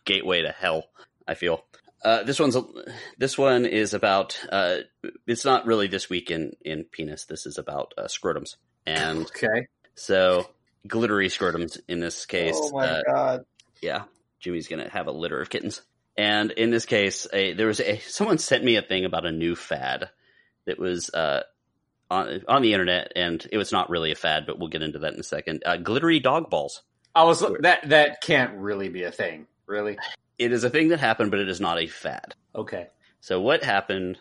gateway 0.05 0.44
to 0.44 0.51
hell. 0.51 0.84
I 1.27 1.34
feel 1.34 1.65
uh, 2.04 2.24
this 2.24 2.40
one's 2.40 2.58
this 3.18 3.38
one 3.38 3.66
is 3.66 3.94
about. 3.94 4.40
Uh, 4.52 4.78
it's 5.25 5.46
not 5.46 5.66
really 5.66 5.88
this 5.88 6.10
week 6.10 6.32
in 6.32 6.54
in 6.64 6.84
penis. 6.84 7.25
This 7.25 7.46
is 7.46 7.58
about 7.58 7.94
uh, 7.98 8.04
scrotums, 8.04 8.56
and 8.86 9.25
okay, 9.25 9.68
so 9.96 10.50
glittery 10.88 11.30
scrotums 11.30 11.80
in 11.88 12.00
this 12.00 12.25
case. 12.25 12.56
Oh 12.58 12.72
my 12.72 12.88
uh, 12.88 13.02
god! 13.08 13.46
Yeah, 13.82 14.04
Jimmy's 14.40 14.68
gonna 14.68 14.90
have 14.90 15.08
a 15.08 15.12
litter 15.12 15.42
of 15.42 15.50
kittens, 15.50 15.82
and 16.18 16.52
in 16.52 16.70
this 16.70 16.86
case, 16.86 17.28
a, 17.34 17.54
there 17.54 17.68
was 17.68 17.80
a 17.80 17.98
someone 18.00 18.38
sent 18.38 18.64
me 18.64 18.75
a 18.75 18.82
thing 18.82 19.06
about 19.06 19.25
a 19.25 19.32
new 19.32 19.56
fad 19.56 20.10
that 20.66 20.78
was 20.78 21.10
uh, 21.10 21.42
on 22.12 22.42
on 22.48 22.62
the 22.62 22.74
internet, 22.74 23.14
and 23.16 23.46
it 23.52 23.58
was 23.58 23.72
not 23.72 23.90
really 23.90 24.12
a 24.12 24.16
fad, 24.16 24.46
but 24.46 24.60
we'll 24.60 24.70
get 24.70 24.84
into 24.84 25.00
that 25.00 25.14
in 25.14 25.20
a 25.20 25.24
second. 25.24 25.64
Uh, 25.66 25.78
glittery 25.78 26.20
dog 26.20 26.50
balls. 26.50 26.84
I 27.16 27.24
was 27.24 27.40
that 27.62 27.90
that 27.90 28.22
can't 28.22 28.58
really 28.58 28.90
be 28.90 29.04
a 29.04 29.12
thing, 29.12 29.48
really 29.66 29.98
it 30.38 30.51
is 30.51 30.63
a 30.63 30.70
thing 30.70 30.89
that 30.89 31.00
happened, 31.00 31.32
but 31.32 31.39
it 31.39 31.50
is 31.50 31.62
not 31.62 31.80
a 31.80 31.88
fad. 31.88 32.36
Okay. 32.54 32.88
So 33.22 33.42
what 33.42 33.63
happened 33.63 34.18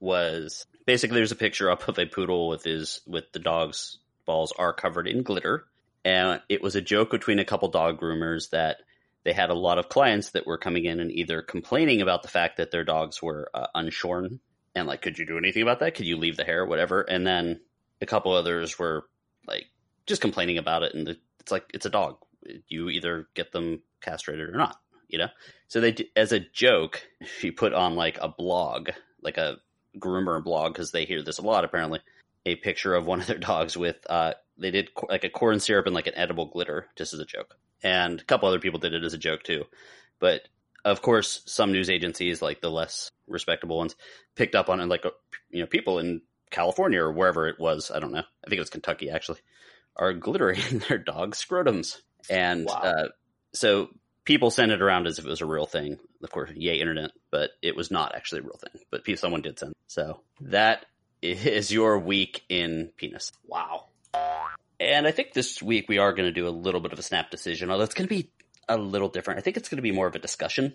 was 0.00 0.66
basically 0.86 1.16
there's 1.16 1.32
a 1.32 1.36
picture 1.36 1.70
up 1.70 1.88
of 1.88 1.98
a 1.98 2.06
poodle 2.06 2.48
with 2.48 2.64
his 2.64 3.00
with 3.06 3.24
the 3.32 3.38
dog's 3.38 3.98
balls 4.24 4.52
are 4.58 4.72
covered 4.72 5.06
in 5.06 5.22
glitter, 5.22 5.66
and 6.04 6.40
it 6.48 6.62
was 6.62 6.76
a 6.76 6.80
joke 6.80 7.10
between 7.10 7.38
a 7.38 7.44
couple 7.44 7.68
dog 7.68 8.00
groomers 8.00 8.50
that 8.50 8.78
they 9.24 9.32
had 9.32 9.50
a 9.50 9.54
lot 9.54 9.78
of 9.78 9.88
clients 9.88 10.30
that 10.30 10.46
were 10.46 10.58
coming 10.58 10.84
in 10.84 11.00
and 11.00 11.10
either 11.10 11.42
complaining 11.42 12.00
about 12.00 12.22
the 12.22 12.28
fact 12.28 12.58
that 12.58 12.70
their 12.70 12.84
dogs 12.84 13.20
were 13.20 13.50
uh, 13.52 13.66
unshorn 13.74 14.38
and 14.74 14.86
like, 14.86 15.02
could 15.02 15.18
you 15.18 15.26
do 15.26 15.38
anything 15.38 15.62
about 15.62 15.80
that? 15.80 15.94
Could 15.94 16.06
you 16.06 16.16
leave 16.16 16.36
the 16.36 16.44
hair, 16.44 16.64
whatever? 16.64 17.00
And 17.00 17.26
then 17.26 17.60
a 18.00 18.06
couple 18.06 18.32
others 18.32 18.78
were 18.78 19.06
like 19.46 19.66
just 20.06 20.20
complaining 20.20 20.58
about 20.58 20.82
it, 20.82 20.94
and 20.94 21.16
it's 21.40 21.52
like 21.52 21.70
it's 21.74 21.86
a 21.86 21.90
dog. 21.90 22.18
You 22.68 22.90
either 22.90 23.28
get 23.34 23.50
them 23.50 23.82
castrated 24.00 24.48
or 24.48 24.56
not 24.56 24.78
you 25.08 25.18
know. 25.18 25.28
So 25.68 25.80
they, 25.80 25.94
as 26.14 26.32
a 26.32 26.40
joke, 26.40 27.02
she 27.40 27.50
put 27.50 27.72
on 27.72 27.96
like 27.96 28.18
a 28.20 28.28
blog, 28.28 28.90
like 29.22 29.36
a 29.38 29.56
groomer 29.98 30.42
blog 30.42 30.72
because 30.72 30.92
they 30.92 31.04
hear 31.04 31.22
this 31.22 31.38
a 31.38 31.42
lot 31.42 31.64
apparently. 31.64 32.00
A 32.44 32.54
picture 32.56 32.94
of 32.94 33.06
one 33.06 33.20
of 33.20 33.26
their 33.26 33.38
dogs 33.38 33.76
with 33.76 33.96
uh, 34.08 34.34
they 34.58 34.70
did 34.70 34.94
co- 34.94 35.08
like 35.08 35.24
a 35.24 35.28
corn 35.30 35.58
syrup 35.60 35.86
and 35.86 35.94
like 35.94 36.06
an 36.06 36.14
edible 36.16 36.46
glitter 36.46 36.86
just 36.96 37.12
as 37.12 37.20
a 37.20 37.24
joke, 37.24 37.56
and 37.82 38.20
a 38.20 38.24
couple 38.24 38.48
other 38.48 38.60
people 38.60 38.78
did 38.78 38.94
it 38.94 39.04
as 39.04 39.14
a 39.14 39.18
joke 39.18 39.42
too. 39.42 39.64
But 40.20 40.42
of 40.84 41.02
course, 41.02 41.42
some 41.46 41.72
news 41.72 41.90
agencies, 41.90 42.40
like 42.40 42.60
the 42.60 42.70
less 42.70 43.10
respectable 43.26 43.76
ones, 43.78 43.96
picked 44.36 44.54
up 44.54 44.68
on 44.68 44.80
it. 44.80 44.86
Like 44.86 45.04
you 45.50 45.60
know, 45.60 45.66
people 45.66 45.98
in 45.98 46.22
California 46.50 47.00
or 47.02 47.12
wherever 47.12 47.48
it 47.48 47.58
was, 47.58 47.90
I 47.90 47.98
don't 47.98 48.12
know. 48.12 48.20
I 48.20 48.48
think 48.48 48.58
it 48.58 48.60
was 48.60 48.70
Kentucky 48.70 49.10
actually, 49.10 49.40
are 49.96 50.12
glittering 50.12 50.60
their 50.88 50.98
dog 50.98 51.34
scrotums, 51.34 51.96
and 52.30 52.66
Wow. 52.66 52.80
uh, 52.82 53.08
so 53.52 53.88
people 54.26 54.50
sent 54.50 54.70
it 54.72 54.82
around 54.82 55.06
as 55.06 55.18
if 55.18 55.24
it 55.24 55.28
was 55.28 55.40
a 55.40 55.46
real 55.46 55.64
thing. 55.64 55.98
Of 56.22 56.30
course, 56.30 56.50
yay 56.54 56.78
internet, 56.80 57.12
but 57.30 57.50
it 57.62 57.74
was 57.74 57.90
not 57.90 58.14
actually 58.14 58.40
a 58.40 58.44
real 58.44 58.58
thing. 58.58 58.82
But 58.90 59.02
someone 59.18 59.40
did 59.40 59.58
send. 59.58 59.70
it. 59.72 59.76
So 59.86 60.20
that 60.42 60.84
is 61.22 61.72
your 61.72 61.98
week 61.98 62.42
in 62.50 62.90
penis. 62.98 63.32
Wow. 63.46 63.86
And 64.78 65.06
I 65.06 65.10
think 65.10 65.32
this 65.32 65.62
week 65.62 65.88
we 65.88 65.96
are 65.98 66.12
going 66.12 66.26
to 66.26 66.32
do 66.32 66.46
a 66.46 66.50
little 66.50 66.80
bit 66.80 66.92
of 66.92 66.98
a 66.98 67.02
snap 67.02 67.30
decision, 67.30 67.70
although 67.70 67.84
it's 67.84 67.94
going 67.94 68.08
to 68.08 68.14
be 68.14 68.30
a 68.68 68.76
little 68.76 69.08
different. 69.08 69.38
I 69.38 69.40
think 69.42 69.56
it's 69.56 69.68
going 69.70 69.76
to 69.78 69.82
be 69.82 69.92
more 69.92 70.06
of 70.06 70.14
a 70.14 70.18
discussion 70.18 70.74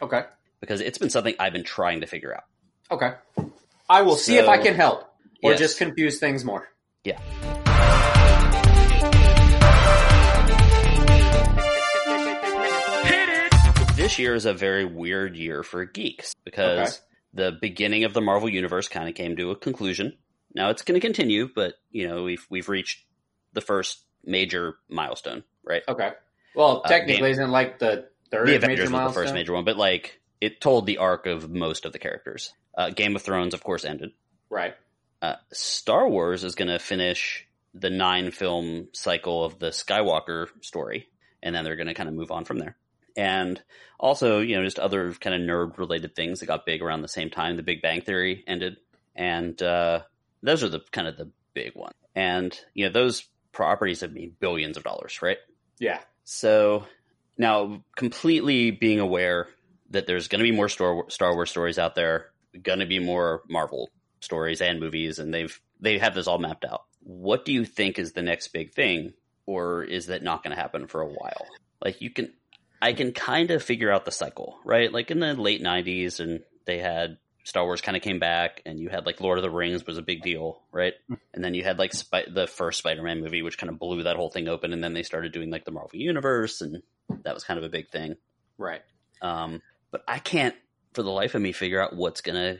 Okay. 0.00 0.22
because 0.60 0.80
it's 0.80 0.96
been 0.98 1.10
something 1.10 1.34
I've 1.38 1.52
been 1.52 1.64
trying 1.64 2.00
to 2.00 2.06
figure 2.06 2.34
out. 2.34 2.44
Okay. 2.90 3.12
I 3.90 4.02
will 4.02 4.16
see 4.16 4.38
if 4.38 4.48
I 4.48 4.56
can 4.58 4.74
help 4.74 5.02
or 5.42 5.50
Yes. 5.52 5.58
just 5.60 5.78
confuse 5.78 6.18
things 6.18 6.44
more. 6.44 6.68
Yeah. 7.04 7.18
This 14.02 14.18
year 14.18 14.34
is 14.34 14.46
a 14.46 14.52
very 14.52 14.84
weird 14.84 15.36
year 15.36 15.62
for 15.62 15.84
geeks 15.84 16.34
because 16.44 16.78
Okay. 16.80 16.96
the 17.34 17.52
beginning 17.60 18.02
of 18.02 18.12
the 18.12 18.20
Marvel 18.20 18.48
universe 18.48 18.88
kind 18.88 19.08
of 19.08 19.14
came 19.14 19.36
to 19.36 19.52
a 19.52 19.56
conclusion. 19.56 20.18
Now 20.56 20.70
it's 20.70 20.82
going 20.82 21.00
to 21.00 21.06
continue, 21.06 21.48
but 21.54 21.74
you 21.92 22.08
know 22.08 22.24
we've 22.24 22.44
we've 22.50 22.68
reached 22.68 23.04
the 23.52 23.60
first 23.60 24.00
major 24.24 24.74
milestone, 24.88 25.44
right? 25.62 25.82
Okay. 25.86 26.10
Well, 26.56 26.82
Uh, 26.84 26.88
technically, 26.88 27.22
game- 27.22 27.30
isn't 27.30 27.50
like 27.52 27.78
the 27.78 28.08
third 28.32 28.48
the 28.48 28.52
major 28.54 28.64
Avengers 28.66 28.90
was 28.90 29.14
the 29.14 29.20
first 29.20 29.34
major 29.34 29.52
one, 29.52 29.64
but 29.64 29.76
like 29.76 30.20
it 30.40 30.60
told 30.60 30.86
the 30.86 30.98
arc 30.98 31.26
of 31.26 31.48
most 31.48 31.84
of 31.84 31.92
the 31.92 32.00
characters. 32.00 32.52
Uh, 32.76 32.90
Game 32.90 33.14
of 33.14 33.22
Thrones, 33.22 33.54
of 33.54 33.62
course, 33.62 33.84
ended. 33.84 34.10
Right. 34.50 34.74
Uh, 35.22 35.36
Star 35.52 36.08
Wars 36.08 36.42
is 36.42 36.56
going 36.56 36.68
to 36.68 36.80
finish 36.80 37.46
the 37.72 37.88
nine 37.90 38.32
film 38.32 38.88
cycle 38.94 39.44
of 39.44 39.60
the 39.60 39.68
Skywalker 39.68 40.48
story, 40.60 41.06
and 41.40 41.54
then 41.54 41.62
they're 41.62 41.76
going 41.76 41.86
to 41.86 41.94
kind 41.94 42.08
of 42.08 42.16
move 42.16 42.32
on 42.32 42.44
from 42.44 42.58
there. 42.58 42.76
And 43.16 43.62
also, 43.98 44.40
you 44.40 44.56
know, 44.56 44.64
just 44.64 44.78
other 44.78 45.12
kind 45.14 45.34
of 45.34 45.42
nerd 45.42 45.78
related 45.78 46.14
things 46.14 46.40
that 46.40 46.46
got 46.46 46.66
big 46.66 46.82
around 46.82 47.02
the 47.02 47.08
same 47.08 47.30
time. 47.30 47.56
The 47.56 47.62
Big 47.62 47.82
Bang 47.82 48.00
Theory 48.00 48.44
ended, 48.46 48.76
and 49.14 49.60
uh, 49.62 50.00
those 50.42 50.62
are 50.62 50.68
the 50.68 50.80
kind 50.90 51.06
of 51.06 51.16
the 51.16 51.30
big 51.54 51.72
one 51.74 51.92
And 52.14 52.58
you 52.74 52.86
know, 52.86 52.92
those 52.92 53.24
properties 53.52 54.00
have 54.00 54.12
made 54.12 54.38
billions 54.40 54.76
of 54.76 54.84
dollars, 54.84 55.20
right? 55.22 55.38
Yeah. 55.78 56.00
So 56.24 56.86
now, 57.38 57.82
completely 57.96 58.70
being 58.70 59.00
aware 59.00 59.48
that 59.90 60.06
there's 60.06 60.28
going 60.28 60.40
to 60.40 60.50
be 60.50 60.56
more 60.56 60.68
Star 60.68 61.04
Star 61.08 61.34
Wars 61.34 61.50
stories 61.50 61.78
out 61.78 61.94
there, 61.94 62.30
going 62.62 62.80
to 62.80 62.86
be 62.86 62.98
more 62.98 63.42
Marvel 63.48 63.90
stories 64.20 64.60
and 64.60 64.80
movies, 64.80 65.18
and 65.18 65.32
they've 65.32 65.60
they 65.80 65.98
have 65.98 66.14
this 66.14 66.26
all 66.26 66.38
mapped 66.38 66.64
out. 66.64 66.84
What 67.00 67.44
do 67.44 67.52
you 67.52 67.64
think 67.64 67.98
is 67.98 68.12
the 68.12 68.22
next 68.22 68.48
big 68.48 68.72
thing, 68.72 69.12
or 69.46 69.82
is 69.82 70.06
that 70.06 70.22
not 70.22 70.42
going 70.42 70.54
to 70.54 70.60
happen 70.60 70.86
for 70.86 71.00
a 71.00 71.08
while? 71.08 71.46
Like 71.84 72.00
you 72.00 72.10
can, 72.10 72.32
I 72.82 72.94
can 72.94 73.12
kind 73.12 73.52
of 73.52 73.62
figure 73.62 73.92
out 73.92 74.04
the 74.04 74.10
cycle, 74.10 74.58
right? 74.64 74.92
Like 74.92 75.12
in 75.12 75.20
the 75.20 75.34
late 75.34 75.62
'90s, 75.62 76.18
and 76.18 76.40
they 76.66 76.78
had 76.78 77.18
Star 77.44 77.64
Wars 77.64 77.80
kind 77.80 77.96
of 77.96 78.02
came 78.02 78.18
back, 78.18 78.60
and 78.66 78.80
you 78.80 78.88
had 78.88 79.06
like 79.06 79.20
Lord 79.20 79.38
of 79.38 79.42
the 79.42 79.50
Rings 79.50 79.86
was 79.86 79.98
a 79.98 80.02
big 80.02 80.22
deal, 80.22 80.60
right? 80.72 80.94
And 81.32 81.44
then 81.44 81.54
you 81.54 81.62
had 81.62 81.78
like 81.78 81.94
Spi- 81.94 82.28
the 82.28 82.48
first 82.48 82.80
Spider-Man 82.80 83.20
movie, 83.20 83.42
which 83.42 83.56
kind 83.56 83.70
of 83.70 83.78
blew 83.78 84.02
that 84.02 84.16
whole 84.16 84.30
thing 84.30 84.48
open, 84.48 84.72
and 84.72 84.82
then 84.82 84.94
they 84.94 85.04
started 85.04 85.32
doing 85.32 85.48
like 85.48 85.64
the 85.64 85.70
Marvel 85.70 85.98
Universe, 85.98 86.60
and 86.60 86.82
that 87.22 87.34
was 87.34 87.44
kind 87.44 87.58
of 87.58 87.64
a 87.64 87.68
big 87.68 87.88
thing. 87.88 88.16
Right. 88.58 88.82
Um, 89.22 89.62
but 89.92 90.02
I 90.08 90.18
can't, 90.18 90.56
for 90.92 91.04
the 91.04 91.10
life 91.10 91.36
of 91.36 91.42
me, 91.42 91.52
figure 91.52 91.80
out 91.80 91.94
what's 91.94 92.20
gonna 92.20 92.58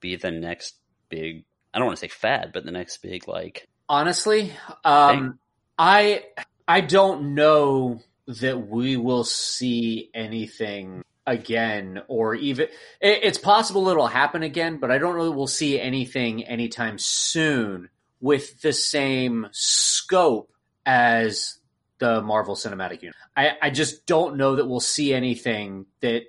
be 0.00 0.16
the 0.16 0.30
next 0.30 0.76
big. 1.08 1.44
I 1.72 1.78
don't 1.78 1.86
want 1.86 1.96
to 1.98 2.00
say 2.00 2.08
fad, 2.08 2.50
but 2.52 2.66
the 2.66 2.72
next 2.72 2.98
big 2.98 3.26
like. 3.26 3.66
Honestly, 3.88 4.52
um, 4.84 5.38
I 5.78 6.24
I 6.68 6.82
don't 6.82 7.34
know 7.34 8.02
that 8.26 8.68
we 8.68 8.96
will 8.96 9.24
see 9.24 10.10
anything 10.14 11.02
again, 11.26 12.02
or 12.08 12.34
even 12.34 12.66
it, 13.00 13.20
it's 13.22 13.38
possible 13.38 13.88
it'll 13.88 14.06
happen 14.06 14.42
again, 14.42 14.78
but 14.78 14.90
I 14.90 14.98
don't 14.98 15.16
know 15.16 15.24
that 15.24 15.32
we'll 15.32 15.46
see 15.46 15.80
anything 15.80 16.44
anytime 16.44 16.98
soon 16.98 17.88
with 18.20 18.60
the 18.62 18.72
same 18.72 19.48
scope 19.52 20.52
as 20.86 21.58
the 21.98 22.20
Marvel 22.22 22.54
Cinematic 22.54 23.02
Universe. 23.02 23.20
I, 23.36 23.52
I 23.62 23.70
just 23.70 24.06
don't 24.06 24.36
know 24.36 24.56
that 24.56 24.66
we'll 24.66 24.80
see 24.80 25.14
anything 25.14 25.86
that 26.00 26.24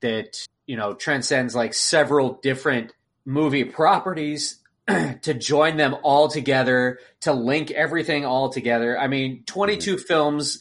that 0.00 0.46
you 0.66 0.76
know 0.76 0.94
transcends 0.94 1.54
like 1.54 1.74
several 1.74 2.34
different 2.42 2.92
movie 3.24 3.64
properties 3.64 4.58
to 5.22 5.34
join 5.34 5.76
them 5.76 5.94
all 6.02 6.28
together 6.28 6.98
to 7.20 7.32
link 7.32 7.70
everything 7.70 8.24
all 8.24 8.50
together. 8.50 8.98
I 8.98 9.06
mean, 9.06 9.44
22 9.46 9.94
mm-hmm. 9.94 10.02
films 10.04 10.58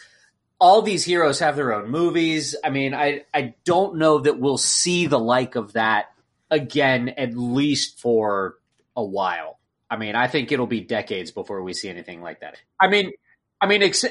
all 0.62 0.84
these 0.84 1.04
heroes 1.04 1.40
have 1.40 1.56
their 1.56 1.74
own 1.74 1.90
movies. 1.90 2.56
I 2.64 2.70
mean, 2.70 2.94
I 2.94 3.26
I 3.34 3.56
don't 3.66 3.98
know 3.98 4.20
that 4.20 4.40
we'll 4.40 4.60
see 4.60 5.08
the 5.08 5.20
like 5.20 5.56
of 5.56 5.74
that 5.74 6.12
again 6.52 7.10
at 7.10 7.36
least 7.36 8.00
for 8.00 8.60
a 8.96 9.04
while. 9.04 9.60
I 9.90 9.98
mean, 9.98 10.16
I 10.16 10.28
think 10.28 10.52
it'll 10.52 10.68
be 10.68 10.82
decades 10.82 11.32
before 11.32 11.64
we 11.64 11.74
see 11.74 11.90
anything 11.90 12.22
like 12.22 12.42
that. 12.42 12.62
I 12.80 12.88
mean, 12.88 13.12
I 13.60 13.66
mean, 13.66 13.82
ex- 13.82 14.06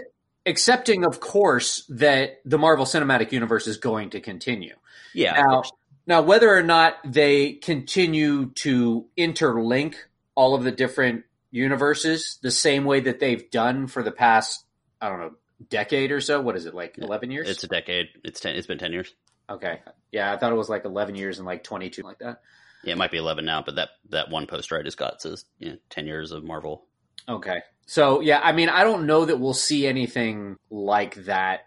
accepting 0.44 1.06
of 1.06 1.20
course 1.20 1.86
that 1.88 2.40
the 2.44 2.58
Marvel 2.58 2.84
Cinematic 2.84 3.30
Universe 3.30 3.68
is 3.68 3.78
going 3.78 4.10
to 4.10 4.20
continue. 4.20 4.74
Yeah, 5.14 5.40
Now, 5.40 5.62
now, 6.06 6.22
whether 6.22 6.52
or 6.52 6.62
not 6.64 6.96
they 7.04 7.52
continue 7.52 8.50
to 8.56 9.06
interlink 9.16 9.94
all 10.34 10.56
of 10.56 10.64
the 10.64 10.72
different 10.72 11.24
universes 11.52 12.38
the 12.42 12.50
same 12.50 12.84
way 12.84 13.00
that 13.00 13.20
they've 13.20 13.50
done 13.50 13.86
for 13.86 14.02
the 14.02 14.10
past, 14.10 14.64
I 15.00 15.08
don't 15.08 15.20
know, 15.20 15.34
decade 15.68 16.12
or 16.12 16.20
so. 16.20 16.40
What 16.40 16.56
is 16.56 16.66
it 16.66 16.74
like? 16.74 16.96
Eleven 16.98 17.30
years? 17.30 17.48
it's 17.48 17.64
a 17.64 17.68
decade. 17.68 18.08
It's 18.24 18.40
ten. 18.40 18.54
It's 18.56 18.66
been 18.66 18.78
ten 18.78 18.92
years. 18.92 19.12
okay. 19.48 19.80
Yeah, 20.12 20.32
I 20.32 20.38
thought 20.38 20.52
it 20.52 20.56
was 20.56 20.68
like 20.68 20.84
eleven 20.84 21.14
years 21.14 21.38
and 21.38 21.46
like 21.46 21.62
twenty-two, 21.64 22.02
like 22.02 22.18
that. 22.18 22.40
Yeah, 22.84 22.92
it 22.92 22.98
might 22.98 23.10
be 23.10 23.18
eleven 23.18 23.44
now, 23.44 23.62
but 23.62 23.76
that 23.76 23.90
that 24.08 24.30
one 24.30 24.46
poster 24.46 24.78
I 24.78 24.82
just 24.82 24.96
got 24.98 25.20
says 25.22 25.44
you 25.58 25.70
know, 25.70 25.76
ten 25.88 26.06
years 26.06 26.32
of 26.32 26.42
Marvel. 26.44 26.86
Okay. 27.28 27.60
So 27.86 28.20
yeah, 28.20 28.40
I 28.42 28.52
mean, 28.52 28.68
I 28.68 28.84
don't 28.84 29.06
know 29.06 29.24
that 29.24 29.38
we'll 29.38 29.54
see 29.54 29.86
anything 29.86 30.56
like 30.70 31.26
that 31.26 31.66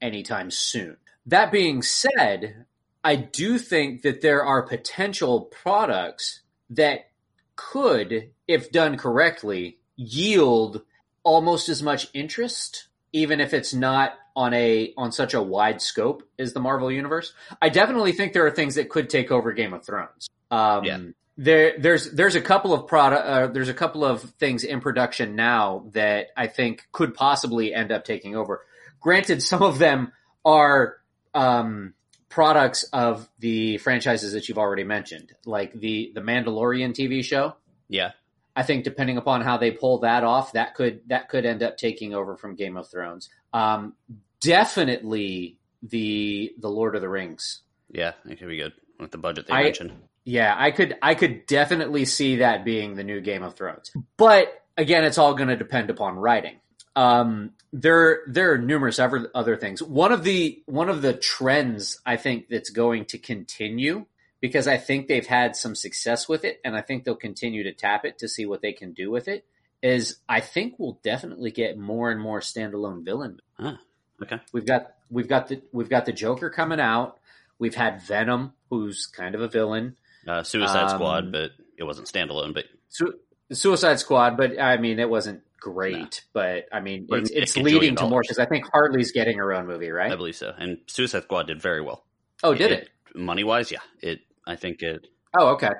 anytime 0.00 0.50
soon. 0.50 0.96
That 1.26 1.52
being 1.52 1.82
said, 1.82 2.66
I 3.02 3.16
do 3.16 3.58
think 3.58 4.02
that 4.02 4.20
there 4.20 4.44
are 4.44 4.62
potential 4.62 5.42
products 5.42 6.42
that 6.70 7.10
could, 7.56 8.30
if 8.48 8.70
done 8.72 8.96
correctly, 8.96 9.78
yield 9.96 10.82
almost 11.22 11.68
as 11.68 11.82
much 11.82 12.08
interest, 12.14 12.88
even 13.14 13.40
if 13.40 13.54
it's 13.54 13.72
not 13.72 14.14
on 14.36 14.52
a 14.52 14.92
on 14.96 15.12
such 15.12 15.32
a 15.32 15.40
wide 15.40 15.80
scope 15.80 16.24
as 16.38 16.52
the 16.52 16.60
Marvel 16.60 16.90
universe. 16.90 17.32
I 17.62 17.68
definitely 17.68 18.12
think 18.12 18.32
there 18.32 18.44
are 18.46 18.50
things 18.50 18.74
that 18.74 18.90
could 18.90 19.08
take 19.08 19.30
over 19.30 19.52
Game 19.52 19.72
of 19.72 19.86
Thrones. 19.86 20.28
Um, 20.50 20.84
Yeah. 20.84 20.98
There, 21.36 21.76
there's 21.80 22.12
there's 22.12 22.36
a 22.36 22.40
couple 22.40 22.72
of 22.72 22.86
product 22.86 23.26
uh, 23.26 23.46
there's 23.48 23.68
a 23.68 23.74
couple 23.74 24.04
of 24.04 24.22
things 24.38 24.62
in 24.62 24.80
production 24.80 25.34
now 25.34 25.86
that 25.92 26.28
I 26.36 26.46
think 26.46 26.86
could 26.92 27.12
possibly 27.14 27.74
end 27.74 27.90
up 27.90 28.04
taking 28.04 28.36
over. 28.36 28.64
Granted, 29.00 29.42
some 29.42 29.60
of 29.60 29.80
them 29.80 30.12
are 30.44 30.98
um, 31.34 31.94
products 32.28 32.84
of 32.92 33.28
the 33.40 33.78
franchises 33.78 34.32
that 34.34 34.48
you've 34.48 34.58
already 34.58 34.84
mentioned, 34.84 35.32
like 35.44 35.72
the 35.72 36.12
the 36.14 36.20
Mandalorian 36.20 36.94
TV 36.94 37.24
show. 37.24 37.56
Yeah, 37.88 38.12
I 38.56 38.62
think 38.62 38.84
depending 38.84 39.16
upon 39.16 39.40
how 39.40 39.56
they 39.56 39.70
pull 39.72 39.98
that 40.00 40.22
off, 40.24 40.52
that 40.52 40.74
could 40.74 41.00
that 41.08 41.28
could 41.28 41.44
end 41.44 41.62
up 41.62 41.76
taking 41.76 42.14
over 42.14 42.36
from 42.36 42.54
Game 42.54 42.76
of 42.76 42.88
Thrones. 42.88 43.28
Um, 43.52 43.94
definitely 44.40 45.58
the 45.82 46.52
the 46.58 46.68
Lord 46.68 46.94
of 46.94 47.00
the 47.02 47.08
Rings. 47.08 47.62
yeah, 47.90 48.12
it 48.28 48.38
could 48.38 48.48
be 48.48 48.56
good 48.58 48.72
with 48.98 49.10
the 49.10 49.18
budget 49.18 49.46
they 49.46 49.54
I- 49.54 49.62
mentioned. 49.64 49.92
Yeah, 50.26 50.54
I 50.56 50.70
could 50.70 50.96
I 51.02 51.14
could 51.14 51.44
definitely 51.46 52.06
see 52.06 52.36
that 52.36 52.64
being 52.64 52.94
the 52.94 53.04
new 53.04 53.20
Game 53.20 53.42
of 53.42 53.56
Thrones. 53.56 53.90
But 54.16 54.62
again, 54.78 55.04
it's 55.04 55.18
all 55.18 55.34
going 55.34 55.50
to 55.50 55.56
depend 55.56 55.90
upon 55.90 56.16
writing. 56.16 56.60
Um, 56.96 57.50
there 57.74 58.22
there 58.26 58.52
are 58.52 58.58
numerous 58.58 58.98
other 58.98 59.30
other 59.34 59.56
things. 59.56 59.82
One 59.82 60.12
of 60.12 60.24
the 60.24 60.62
one 60.64 60.88
of 60.88 61.02
the 61.02 61.12
trends 61.12 62.00
I 62.06 62.16
think 62.16 62.48
that's 62.48 62.70
going 62.70 63.04
to 63.06 63.18
continue 63.18 64.06
because 64.44 64.68
I 64.68 64.76
think 64.76 65.08
they've 65.08 65.26
had 65.26 65.56
some 65.56 65.74
success 65.74 66.28
with 66.28 66.44
it, 66.44 66.60
and 66.66 66.76
I 66.76 66.82
think 66.82 67.04
they'll 67.04 67.16
continue 67.16 67.62
to 67.62 67.72
tap 67.72 68.04
it 68.04 68.18
to 68.18 68.28
see 68.28 68.44
what 68.44 68.60
they 68.60 68.74
can 68.74 68.92
do 68.92 69.10
with 69.10 69.26
it. 69.26 69.46
Is 69.82 70.16
I 70.28 70.40
think 70.40 70.74
we'll 70.76 71.00
definitely 71.02 71.50
get 71.50 71.78
more 71.78 72.10
and 72.10 72.20
more 72.20 72.40
standalone 72.40 73.06
villain. 73.06 73.40
Ah, 73.58 73.78
okay. 74.22 74.40
We've 74.52 74.66
got 74.66 74.92
we've 75.10 75.28
got 75.28 75.48
the 75.48 75.62
we've 75.72 75.88
got 75.88 76.04
the 76.04 76.12
Joker 76.12 76.50
coming 76.50 76.78
out. 76.78 77.16
We've 77.58 77.74
had 77.74 78.02
Venom, 78.02 78.52
who's 78.68 79.06
kind 79.06 79.34
of 79.34 79.40
a 79.40 79.48
villain. 79.48 79.96
Uh, 80.28 80.42
Suicide 80.42 80.90
Um, 80.90 80.90
Squad, 80.90 81.32
but 81.32 81.52
it 81.78 81.84
wasn't 81.84 82.06
standalone. 82.06 82.52
But 82.52 82.66
Su- 82.90 83.18
Suicide 83.50 83.98
Squad, 83.98 84.36
but 84.36 84.60
I 84.60 84.76
mean, 84.76 84.98
it 84.98 85.08
wasn't 85.08 85.40
great. 85.58 86.22
But 86.34 86.66
I 86.70 86.80
mean, 86.80 87.06
But 87.08 87.20
it's, 87.20 87.30
it 87.30 87.42
it's 87.44 87.56
leading 87.56 87.96
to 87.96 88.06
more 88.06 88.20
because 88.20 88.38
I 88.38 88.44
think 88.44 88.66
Harley's 88.70 89.12
getting 89.12 89.38
her 89.38 89.54
own 89.54 89.66
movie, 89.66 89.88
right? 89.90 90.12
I 90.12 90.16
believe 90.16 90.36
so. 90.36 90.52
And 90.58 90.80
Suicide 90.86 91.22
Squad 91.22 91.46
did 91.46 91.62
very 91.62 91.80
well. 91.80 92.04
oh, 92.42 92.52
did 92.52 92.72
it? 92.72 92.90
Money 93.14 93.42
wise, 93.44 93.72
yeah. 93.72 93.80
It. 94.02 94.20
I 94.46 94.56
think 94.56 94.82
it. 94.82 95.06
Oh, 95.38 95.54
okay. 95.54 95.70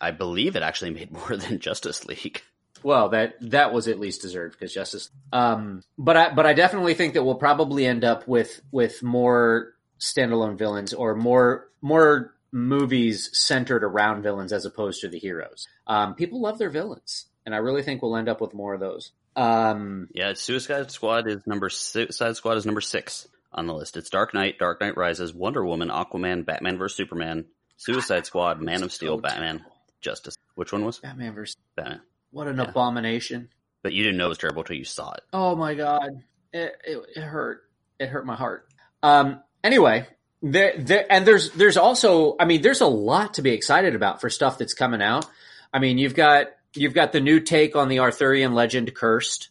I 0.00 0.10
believe 0.10 0.56
it 0.56 0.62
actually 0.62 0.90
made 0.90 1.12
more 1.28 1.36
than 1.36 1.58
Justice 1.58 2.04
League. 2.06 2.42
Well, 2.82 3.08
that 3.10 3.36
that 3.40 3.72
was 3.72 3.88
at 3.88 3.98
least 3.98 4.20
deserved 4.22 4.58
because 4.58 4.74
Justice. 4.74 5.10
Um, 5.32 5.82
but 5.96 6.16
I 6.16 6.34
but 6.34 6.44
I 6.44 6.52
definitely 6.52 6.94
think 6.94 7.14
that 7.14 7.24
we'll 7.24 7.36
probably 7.36 7.86
end 7.86 8.04
up 8.04 8.28
with 8.28 8.60
with 8.70 9.02
more 9.02 9.72
standalone 9.98 10.58
villains 10.58 10.92
or 10.92 11.14
more 11.14 11.68
more 11.80 12.34
movies 12.52 13.30
centered 13.32 13.82
around 13.84 14.22
villains 14.22 14.52
as 14.52 14.66
opposed 14.66 15.00
to 15.00 15.08
the 15.08 15.18
heroes. 15.18 15.66
Um, 15.86 16.14
people 16.14 16.40
love 16.42 16.58
their 16.58 16.68
villains, 16.70 17.26
and 17.46 17.54
I 17.54 17.58
really 17.58 17.82
think 17.82 18.02
we'll 18.02 18.16
end 18.16 18.28
up 18.28 18.40
with 18.40 18.52
more 18.52 18.74
of 18.74 18.80
those. 18.80 19.12
Um, 19.34 20.08
Yeah, 20.14 20.34
Suicide 20.34 20.90
Squad 20.90 21.26
is 21.26 21.46
number 21.46 21.70
Suicide 21.70 22.36
Squad 22.36 22.58
is 22.58 22.66
number 22.66 22.80
six 22.82 23.26
on 23.52 23.66
the 23.66 23.74
list. 23.74 23.96
It's 23.96 24.10
Dark 24.10 24.34
Knight, 24.34 24.58
Dark 24.58 24.80
Knight 24.80 24.96
Rises, 24.96 25.32
Wonder 25.32 25.64
Woman, 25.64 25.88
Aquaman, 25.88 26.44
Batman 26.44 26.76
vs 26.76 26.96
Superman, 26.96 27.46
Suicide 27.76 28.26
Squad, 28.26 28.60
Man 28.60 28.82
of 28.82 28.92
Steel, 28.92 29.18
Batman. 29.18 29.64
Justice. 30.00 30.36
Which 30.54 30.72
one 30.72 30.84
was 30.84 30.98
Batman 30.98 31.34
versus 31.34 31.56
Batman? 31.76 32.00
what 32.30 32.46
an 32.48 32.56
Yeah. 32.58 32.64
abomination! 32.64 33.48
But 33.82 33.92
you 33.92 34.02
didn't 34.02 34.18
know 34.18 34.26
it 34.26 34.30
was 34.30 34.38
terrible 34.38 34.62
until 34.62 34.76
you 34.76 34.84
saw 34.84 35.12
it. 35.12 35.20
Oh 35.32 35.54
my 35.56 35.74
god, 35.74 36.10
it, 36.52 36.72
it, 36.86 36.98
it 37.16 37.20
hurt. 37.22 37.62
It 37.98 38.08
hurt 38.08 38.26
my 38.26 38.34
heart. 38.36 38.68
Um. 39.02 39.40
Anyway, 39.62 40.06
there, 40.42 40.74
there, 40.78 41.06
and 41.10 41.26
there's 41.26 41.50
there's 41.52 41.76
also, 41.76 42.36
I 42.38 42.44
mean, 42.44 42.60
there's 42.62 42.80
a 42.82 42.86
lot 42.86 43.34
to 43.34 43.42
be 43.42 43.50
excited 43.52 43.94
about 43.94 44.20
for 44.20 44.28
stuff 44.30 44.58
that's 44.58 44.74
coming 44.74 45.00
out. 45.02 45.26
I 45.72 45.78
mean, 45.78 45.96
you've 45.98 46.14
got 46.14 46.48
you've 46.74 46.94
got 46.94 47.12
the 47.12 47.20
new 47.20 47.40
take 47.40 47.76
on 47.76 47.88
the 47.88 48.00
Arthurian 48.00 48.54
legend, 48.54 48.94
Cursed, 48.94 49.48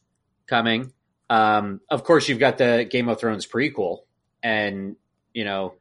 coming. 0.47 0.91
Um. 1.29 1.81
Of 1.89 2.03
course, 2.03 2.29
you've 2.29 2.39
got 2.39 2.57
the 2.57 2.87
Game 2.89 3.09
of 3.09 3.19
Thrones 3.19 3.47
prequel, 3.47 3.99
and 4.43 4.95
you 5.33 5.45
know, 5.45 5.73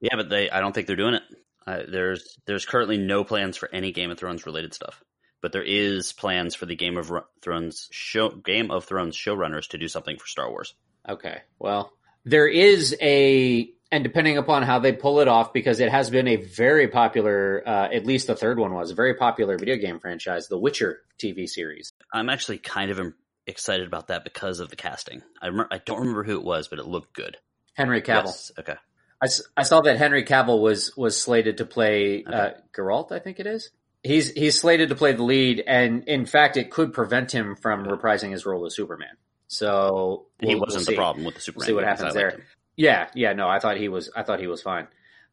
Yeah, 0.00 0.16
but 0.16 0.28
they 0.30 0.50
I 0.50 0.60
don't 0.60 0.72
think 0.74 0.86
they're 0.88 0.96
doing 0.96 1.14
it. 1.14 1.22
Uh, 1.66 1.82
there's 1.88 2.38
there's 2.46 2.64
currently 2.64 2.96
no 2.96 3.24
plans 3.24 3.56
for 3.56 3.68
any 3.72 3.92
Game 3.92 4.10
of 4.10 4.18
Thrones 4.18 4.46
related 4.46 4.74
stuff. 4.74 5.02
But 5.42 5.52
there 5.52 5.62
is 5.62 6.12
plans 6.12 6.54
for 6.54 6.66
the 6.66 6.76
Game 6.76 6.96
of 6.96 7.10
Ru- 7.10 7.26
Thrones 7.42 7.88
show 7.90 8.30
Game 8.30 8.70
of 8.70 8.84
Thrones 8.84 9.16
showrunners 9.16 9.68
to 9.68 9.78
do 9.78 9.88
something 9.88 10.16
for 10.16 10.26
Star 10.26 10.50
Wars. 10.50 10.74
Okay. 11.08 11.42
Well, 11.58 11.92
there 12.24 12.48
is 12.48 12.96
a, 13.00 13.70
and 13.92 14.02
depending 14.02 14.38
upon 14.38 14.64
how 14.64 14.80
they 14.80 14.92
pull 14.92 15.20
it 15.20 15.28
off, 15.28 15.52
because 15.52 15.78
it 15.78 15.90
has 15.90 16.10
been 16.10 16.26
a 16.26 16.36
very 16.36 16.88
popular, 16.88 17.62
uh, 17.64 17.88
at 17.92 18.04
least 18.04 18.26
the 18.26 18.34
third 18.34 18.58
one 18.58 18.74
was 18.74 18.90
a 18.90 18.94
very 18.94 19.14
popular 19.14 19.56
video 19.56 19.76
game 19.76 20.00
franchise, 20.00 20.48
The 20.48 20.58
Witcher 20.58 21.02
TV 21.22 21.48
series. 21.48 21.92
I'm 22.12 22.28
actually 22.28 22.58
kind 22.58 22.90
of 22.90 23.12
excited 23.46 23.86
about 23.86 24.08
that 24.08 24.24
because 24.24 24.58
of 24.58 24.70
the 24.70 24.76
casting. 24.76 25.22
I 25.40 25.46
remember, 25.46 25.68
I 25.72 25.78
don't 25.78 26.00
remember 26.00 26.24
who 26.24 26.38
it 26.38 26.44
was, 26.44 26.66
but 26.66 26.80
it 26.80 26.86
looked 26.86 27.14
good. 27.14 27.36
Henry 27.74 28.02
Cavill. 28.02 28.24
Yes. 28.26 28.50
Okay. 28.58 28.74
I, 29.22 29.28
I 29.56 29.62
saw 29.62 29.80
that 29.82 29.96
Henry 29.98 30.24
Cavill 30.24 30.60
was 30.60 30.96
was 30.96 31.20
slated 31.20 31.58
to 31.58 31.64
play 31.66 32.24
uh, 32.24 32.50
Geralt. 32.74 33.12
I 33.12 33.18
think 33.18 33.40
it 33.40 33.46
is. 33.46 33.70
He's 34.02 34.30
he's 34.32 34.60
slated 34.60 34.90
to 34.90 34.94
play 34.94 35.12
the 35.12 35.22
lead, 35.22 35.62
and 35.66 36.04
in 36.06 36.26
fact, 36.26 36.56
it 36.56 36.70
could 36.70 36.92
prevent 36.92 37.32
him 37.32 37.56
from 37.56 37.86
reprising 37.86 38.30
his 38.30 38.44
role 38.46 38.66
as 38.66 38.74
Superman. 38.74 39.16
So 39.48 40.26
he 40.40 40.46
we'll- 40.48 40.56
we'll 40.56 40.60
wasn't 40.66 40.84
see. 40.86 40.92
the 40.92 40.96
problem 40.96 41.24
with 41.24 41.34
the 41.36 41.40
Superman. 41.40 41.66
see 41.66 41.72
what 41.72 41.84
happens 41.84 42.14
there. 42.14 42.30
him. 42.30 42.42
Yeah, 42.76 43.08
yeah, 43.14 43.32
no, 43.32 43.48
I 43.48 43.58
thought 43.58 43.78
he 43.78 43.88
was. 43.88 44.10
I 44.14 44.22
thought 44.22 44.38
he 44.40 44.46
was 44.48 44.60
fine. 44.62 44.86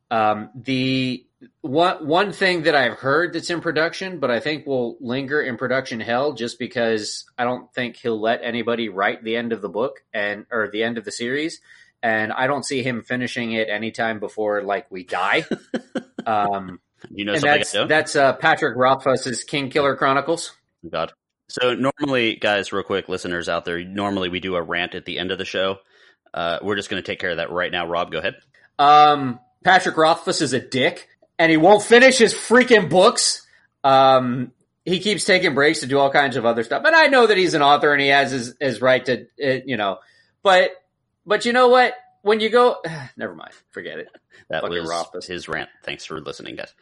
Um, 0.09 0.49
the 0.55 1.25
one 1.61 2.07
one 2.07 2.31
thing 2.31 2.63
that 2.63 2.75
I've 2.75 2.93
heard 2.99 3.33
that's 3.33 3.49
in 3.49 3.59
production, 3.59 4.19
but 4.19 4.31
I 4.31 4.39
think 4.39 4.65
will 4.65 4.97
linger 5.01 5.41
in 5.41 5.57
production 5.57 5.99
hell, 5.99 6.33
just 6.33 6.57
because 6.57 7.25
I 7.37 7.43
don't 7.43 7.71
think 7.73 7.97
he'll 7.97 8.19
let 8.21 8.41
anybody 8.43 8.87
write 8.89 9.23
the 9.23 9.35
end 9.35 9.51
of 9.51 9.61
the 9.61 9.69
book 9.69 10.03
and 10.13 10.45
or 10.51 10.69
the 10.71 10.83
end 10.83 10.97
of 10.97 11.03
the 11.05 11.11
series, 11.11 11.59
and 12.03 12.31
I 12.33 12.45
don't 12.45 12.63
see 12.63 12.83
him 12.83 13.01
finishing 13.01 13.53
it 13.53 13.69
anytime 13.69 14.19
before 14.19 14.61
like 14.61 14.91
we 14.91 15.03
die. 15.03 15.45
um, 16.27 16.79
You 17.09 17.25
know 17.25 17.31
and 17.31 17.41
something 17.41 17.53
I 17.53 17.57
that's 17.57 17.71
don't? 17.71 17.87
that's 17.87 18.15
uh, 18.15 18.33
Patrick 18.33 18.77
Rothfuss's 18.77 19.43
Kingkiller 19.45 19.97
Chronicles. 19.97 20.51
God. 20.87 21.13
So 21.49 21.73
normally, 21.75 22.35
guys, 22.35 22.71
real 22.73 22.83
quick, 22.83 23.09
listeners 23.09 23.47
out 23.49 23.65
there, 23.65 23.83
normally 23.83 24.29
we 24.29 24.39
do 24.39 24.55
a 24.55 24.61
rant 24.61 24.95
at 24.95 25.05
the 25.05 25.17
end 25.19 25.31
of 25.31 25.37
the 25.37 25.45
show. 25.45 25.77
Uh, 26.33 26.59
we're 26.61 26.75
just 26.75 26.89
going 26.89 27.01
to 27.01 27.05
take 27.05 27.19
care 27.19 27.31
of 27.31 27.37
that 27.37 27.51
right 27.51 27.71
now. 27.71 27.87
Rob, 27.87 28.11
go 28.11 28.19
ahead. 28.19 28.35
Um, 28.79 29.39
Patrick 29.63 29.95
Rothfuss 29.97 30.41
is 30.41 30.53
a 30.53 30.59
dick, 30.59 31.07
and 31.37 31.51
he 31.51 31.57
won't 31.57 31.83
finish 31.83 32.17
his 32.17 32.33
freaking 32.33 32.89
books. 32.89 33.45
Um, 33.83 34.51
he 34.83 34.99
keeps 34.99 35.25
taking 35.25 35.53
breaks 35.53 35.81
to 35.81 35.85
do 35.87 35.99
all 35.99 36.09
kinds 36.09 36.35
of 36.37 36.45
other 36.45 36.63
stuff, 36.63 36.81
but 36.83 36.95
I 36.95 37.07
know 37.07 37.27
that 37.27 37.37
he's 37.37 37.53
an 37.53 37.61
author 37.61 37.91
and 37.93 38.01
he 38.01 38.07
has 38.07 38.31
his, 38.31 38.55
his 38.59 38.81
right 38.81 39.05
to, 39.05 39.27
uh, 39.43 39.59
you 39.65 39.77
know. 39.77 39.99
But, 40.41 40.71
but 41.25 41.45
you 41.45 41.53
know 41.53 41.67
what? 41.69 41.93
When 42.21 42.39
you 42.39 42.49
go, 42.49 42.77
never 43.17 43.35
mind, 43.35 43.51
forget 43.71 43.99
it. 43.99 44.07
That 44.49 44.61
Fucking 44.61 44.79
was 44.81 44.89
Rothfuss. 44.89 45.25
his 45.27 45.47
rant. 45.47 45.69
Thanks 45.83 46.05
for 46.05 46.19
listening, 46.21 46.55
guys. 46.55 46.73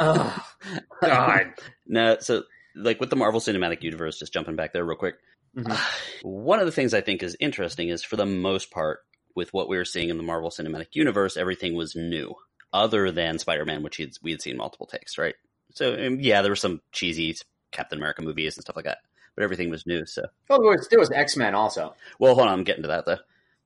Oh 0.00 0.44
God. 1.02 1.52
no, 1.86 2.16
so 2.20 2.42
like 2.74 3.00
with 3.00 3.10
the 3.10 3.16
Marvel 3.16 3.40
Cinematic 3.40 3.82
Universe, 3.82 4.18
just 4.18 4.32
jumping 4.32 4.56
back 4.56 4.72
there 4.72 4.84
real 4.84 4.96
quick. 4.96 5.16
Mhm. 5.56 5.76
One 6.22 6.58
of 6.60 6.66
the 6.66 6.72
things 6.72 6.94
I 6.94 7.00
think 7.00 7.22
is 7.22 7.36
interesting 7.40 7.88
is 7.88 8.02
for 8.02 8.16
the 8.16 8.26
most 8.26 8.70
part, 8.70 9.00
with 9.34 9.52
what 9.52 9.68
we 9.68 9.76
were 9.76 9.84
seeing 9.84 10.08
in 10.10 10.16
the 10.18 10.22
Marvel 10.22 10.50
Cinematic 10.50 10.88
Universe, 10.92 11.36
everything 11.36 11.74
was 11.74 11.94
new, 11.96 12.34
other 12.72 13.10
than 13.10 13.38
Spider 13.38 13.64
Man, 13.64 13.82
which 13.82 14.00
we 14.22 14.30
had 14.32 14.42
seen 14.42 14.56
multiple 14.56 14.86
takes, 14.86 15.16
right? 15.16 15.34
So 15.74 15.94
um, 15.94 16.18
yeah, 16.20 16.42
there 16.42 16.50
were 16.50 16.56
some 16.56 16.80
cheesy 16.92 17.34
Captain 17.70 17.98
America 17.98 18.20
movies 18.22 18.56
and 18.56 18.62
stuff 18.62 18.76
like 18.76 18.84
that, 18.84 18.98
but 19.34 19.42
everything 19.44 19.70
was 19.70 19.86
new. 19.86 20.04
So 20.06 20.26
Oh, 20.50 20.60
there 20.60 20.70
was, 20.72 20.88
there 20.88 20.98
was 20.98 21.10
X 21.10 21.36
Men 21.36 21.54
also. 21.54 21.94
well, 22.18 22.34
hold 22.34 22.48
on, 22.48 22.52
I'm 22.52 22.64
getting 22.64 22.82
to 22.82 22.88
that 22.88 23.06
though. 23.06 23.18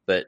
But 0.07 0.27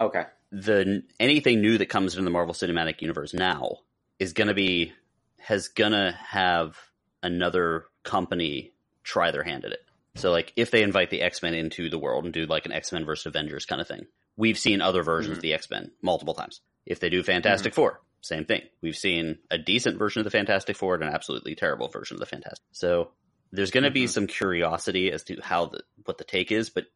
Okay. 0.00 0.24
the 0.50 1.02
anything 1.20 1.60
new 1.60 1.78
that 1.78 1.86
comes 1.86 2.14
into 2.14 2.24
the 2.24 2.30
Marvel 2.30 2.54
Cinematic 2.54 3.02
Universe 3.02 3.34
now 3.34 3.78
is 4.18 4.32
going 4.32 4.48
to 4.48 4.54
be 4.54 4.92
has 5.38 5.68
gonna 5.68 6.12
have 6.12 6.76
another 7.22 7.86
company 8.02 8.72
try 9.04 9.30
their 9.30 9.42
hand 9.44 9.64
at 9.64 9.72
it. 9.72 9.80
So 10.16 10.30
like 10.30 10.52
if 10.56 10.70
they 10.70 10.82
invite 10.82 11.10
the 11.10 11.22
X 11.22 11.42
Men 11.42 11.54
into 11.54 11.88
the 11.88 11.98
world 11.98 12.24
and 12.24 12.34
do 12.34 12.44
like 12.46 12.66
an 12.66 12.72
X 12.72 12.92
Men 12.92 13.04
versus 13.04 13.26
Avengers 13.26 13.64
kind 13.66 13.80
of 13.80 13.86
thing, 13.86 14.06
we've 14.36 14.58
seen 14.58 14.80
other 14.80 15.02
versions 15.02 15.38
of 15.38 15.42
the 15.42 15.54
X 15.54 15.70
Men 15.70 15.92
multiple 16.02 16.34
times. 16.34 16.60
If 16.86 17.00
they 17.00 17.08
do 17.08 17.22
Fantastic 17.22 17.74
Four, 17.74 18.00
same 18.20 18.44
thing. 18.44 18.62
We've 18.82 18.96
seen 18.96 19.38
a 19.50 19.58
decent 19.58 19.98
version 19.98 20.20
of 20.20 20.24
the 20.24 20.30
Fantastic 20.30 20.76
Four 20.76 20.94
and 20.94 21.04
an 21.04 21.14
absolutely 21.14 21.54
terrible 21.54 21.88
version 21.88 22.16
of 22.16 22.20
the 22.20 22.26
Fantastic. 22.26 22.64
So 22.72 23.12
there's 23.52 23.70
going 23.70 23.84
to 23.84 23.90
be 23.90 24.04
Mhm. 24.04 24.08
some 24.10 24.26
curiosity 24.26 25.12
as 25.12 25.22
to 25.24 25.40
how 25.42 25.66
the 25.66 25.82
what 26.04 26.18
the 26.18 26.24
take 26.24 26.50
is, 26.52 26.68
but 26.70 26.86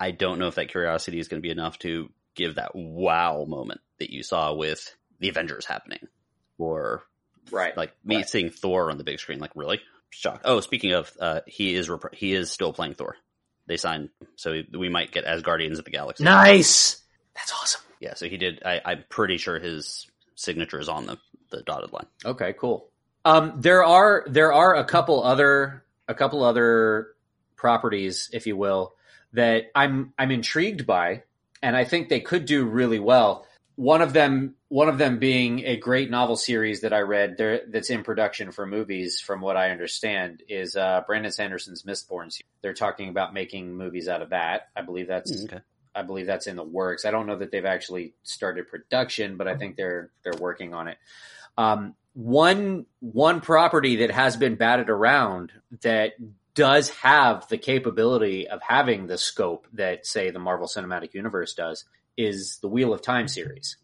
I 0.00 0.10
don't 0.12 0.38
know 0.38 0.48
if 0.48 0.54
that 0.56 0.70
curiosity 0.70 1.18
is 1.20 1.28
going 1.28 1.40
to 1.42 1.46
be 1.46 1.50
enough 1.52 1.78
to 1.80 2.08
give 2.34 2.54
that 2.56 2.74
wow 2.74 3.44
moment 3.46 3.80
that 3.98 4.10
you 4.10 4.22
saw 4.22 4.54
with 4.54 4.96
the 5.18 5.28
Avengers 5.28 5.66
happening, 5.66 6.08
or 6.58 7.02
Right. 7.50 7.76
like 7.76 7.92
me 8.04 8.16
Right. 8.16 8.28
seeing 8.28 8.50
Thor 8.50 8.90
on 8.90 8.96
the 8.98 9.04
big 9.04 9.18
screen. 9.20 9.38
Like 9.40 9.50
really 9.54 9.80
shocked. 10.08 10.42
Oh, 10.46 10.60
speaking 10.60 10.92
of, 10.92 11.12
uh, 11.20 11.40
he 11.46 11.74
is 11.74 11.88
rep- 11.90 12.14
he 12.14 12.32
is 12.32 12.50
still 12.50 12.72
playing 12.72 12.94
Thor. 12.94 13.16
They 13.66 13.76
signed, 13.76 14.08
so 14.36 14.62
we 14.72 14.88
might 14.88 15.12
get 15.12 15.24
as 15.24 15.42
Guardians 15.42 15.78
of 15.78 15.84
the 15.84 15.90
Galaxy. 15.90 16.24
Nice. 16.24 17.02
That's 17.34 17.52
awesome. 17.52 17.82
Yeah, 18.00 18.14
so 18.14 18.26
he 18.28 18.36
did. 18.38 18.62
I, 18.64 18.80
I'm 18.84 19.04
pretty 19.08 19.36
sure 19.36 19.58
his 19.60 20.06
signature 20.34 20.80
is 20.80 20.88
on 20.88 21.06
the 21.06 21.18
the 21.50 21.62
dotted 21.62 21.92
line. 21.92 22.06
Okay, 22.24 22.54
cool. 22.58 22.88
Um, 23.24 23.60
there 23.60 23.84
are 23.84 24.24
there 24.28 24.52
are 24.52 24.76
a 24.76 24.84
couple 24.84 25.22
other 25.22 25.84
a 26.08 26.14
couple 26.14 26.42
other 26.42 27.08
properties, 27.56 28.30
if 28.32 28.46
you 28.46 28.56
will, 28.56 28.94
that 29.32 29.70
I'm 29.74 30.12
I'm 30.18 30.30
intrigued 30.30 30.86
by, 30.86 31.22
and 31.62 31.76
I 31.76 31.84
think 31.84 32.08
they 32.08 32.20
could 32.20 32.44
do 32.44 32.64
really 32.64 32.98
well. 33.00 33.46
One 33.76 34.02
of 34.02 34.12
them 34.12 34.56
one 34.68 34.88
of 34.88 34.98
them 34.98 35.18
being 35.18 35.60
a 35.60 35.76
great 35.76 36.10
novel 36.10 36.36
series 36.36 36.82
that 36.82 36.92
I 36.92 37.00
read 37.00 37.36
there 37.38 37.62
that's 37.68 37.90
in 37.90 38.02
production 38.04 38.52
for 38.52 38.66
movies. 38.66 39.20
From 39.20 39.40
what 39.40 39.56
I 39.56 39.70
understand, 39.70 40.42
is 40.48 40.76
uh, 40.76 41.02
Brandon 41.06 41.32
Sanderson's 41.32 41.82
Mistborn. 41.82 42.30
series. 42.32 42.44
They're 42.62 42.74
talking 42.74 43.08
about 43.08 43.32
making 43.34 43.74
movies 43.76 44.08
out 44.08 44.22
of 44.22 44.30
that. 44.30 44.68
I 44.76 44.82
believe 44.82 45.08
that's 45.08 45.32
Mm, 45.32 45.44
Okay. 45.44 45.60
I 45.92 46.02
believe 46.02 46.26
that's 46.26 46.46
in 46.46 46.54
the 46.54 46.62
works. 46.62 47.04
I 47.04 47.10
don't 47.10 47.26
know 47.26 47.36
that 47.38 47.50
they've 47.50 47.64
actually 47.64 48.14
started 48.22 48.68
production, 48.68 49.36
but 49.36 49.48
I 49.48 49.56
think 49.56 49.76
they're 49.76 50.10
they're 50.22 50.38
working 50.38 50.72
on 50.72 50.86
it. 50.88 50.98
Um, 51.58 51.94
one 52.14 52.86
one 53.00 53.40
property 53.40 53.96
that 53.96 54.10
has 54.12 54.36
been 54.36 54.54
batted 54.54 54.88
around 54.88 55.52
that 55.82 56.12
does 56.54 56.90
have 56.90 57.48
the 57.48 57.58
capability 57.58 58.48
of 58.48 58.60
having 58.62 59.06
the 59.06 59.18
scope 59.18 59.66
that 59.72 60.06
say 60.06 60.30
the 60.30 60.38
Marvel 60.38 60.66
Cinematic 60.66 61.14
Universe 61.14 61.54
does 61.54 61.84
is 62.16 62.58
the 62.60 62.68
Wheel 62.68 62.92
of 62.92 63.02
Time 63.02 63.28
series. 63.28 63.76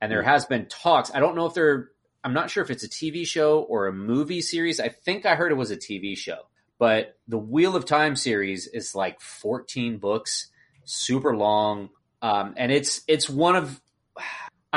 And 0.00 0.10
there 0.10 0.22
has 0.22 0.46
been 0.46 0.66
talks. 0.66 1.10
I 1.14 1.20
don't 1.20 1.36
know 1.36 1.46
if 1.46 1.54
they're 1.54 1.90
I'm 2.26 2.34
not 2.34 2.50
sure 2.50 2.64
if 2.64 2.70
it's 2.70 2.82
a 2.82 2.88
TV 2.88 3.24
show 3.24 3.60
or 3.60 3.86
a 3.86 3.92
movie 3.92 4.40
series. 4.40 4.80
I 4.80 4.88
think 4.88 5.24
I 5.24 5.36
heard 5.36 5.52
it 5.52 5.56
was 5.56 5.70
a 5.70 5.76
TV 5.76 6.18
show. 6.18 6.38
But 6.76 7.16
the 7.28 7.38
Wheel 7.38 7.76
of 7.76 7.84
Time 7.84 8.16
series 8.16 8.66
is 8.66 8.96
like 8.96 9.20
14 9.20 9.98
books, 9.98 10.48
super 10.84 11.36
long. 11.36 11.90
Um, 12.20 12.54
and 12.56 12.72
it's 12.72 13.02
it's 13.06 13.30
one 13.30 13.54
of 13.54 13.80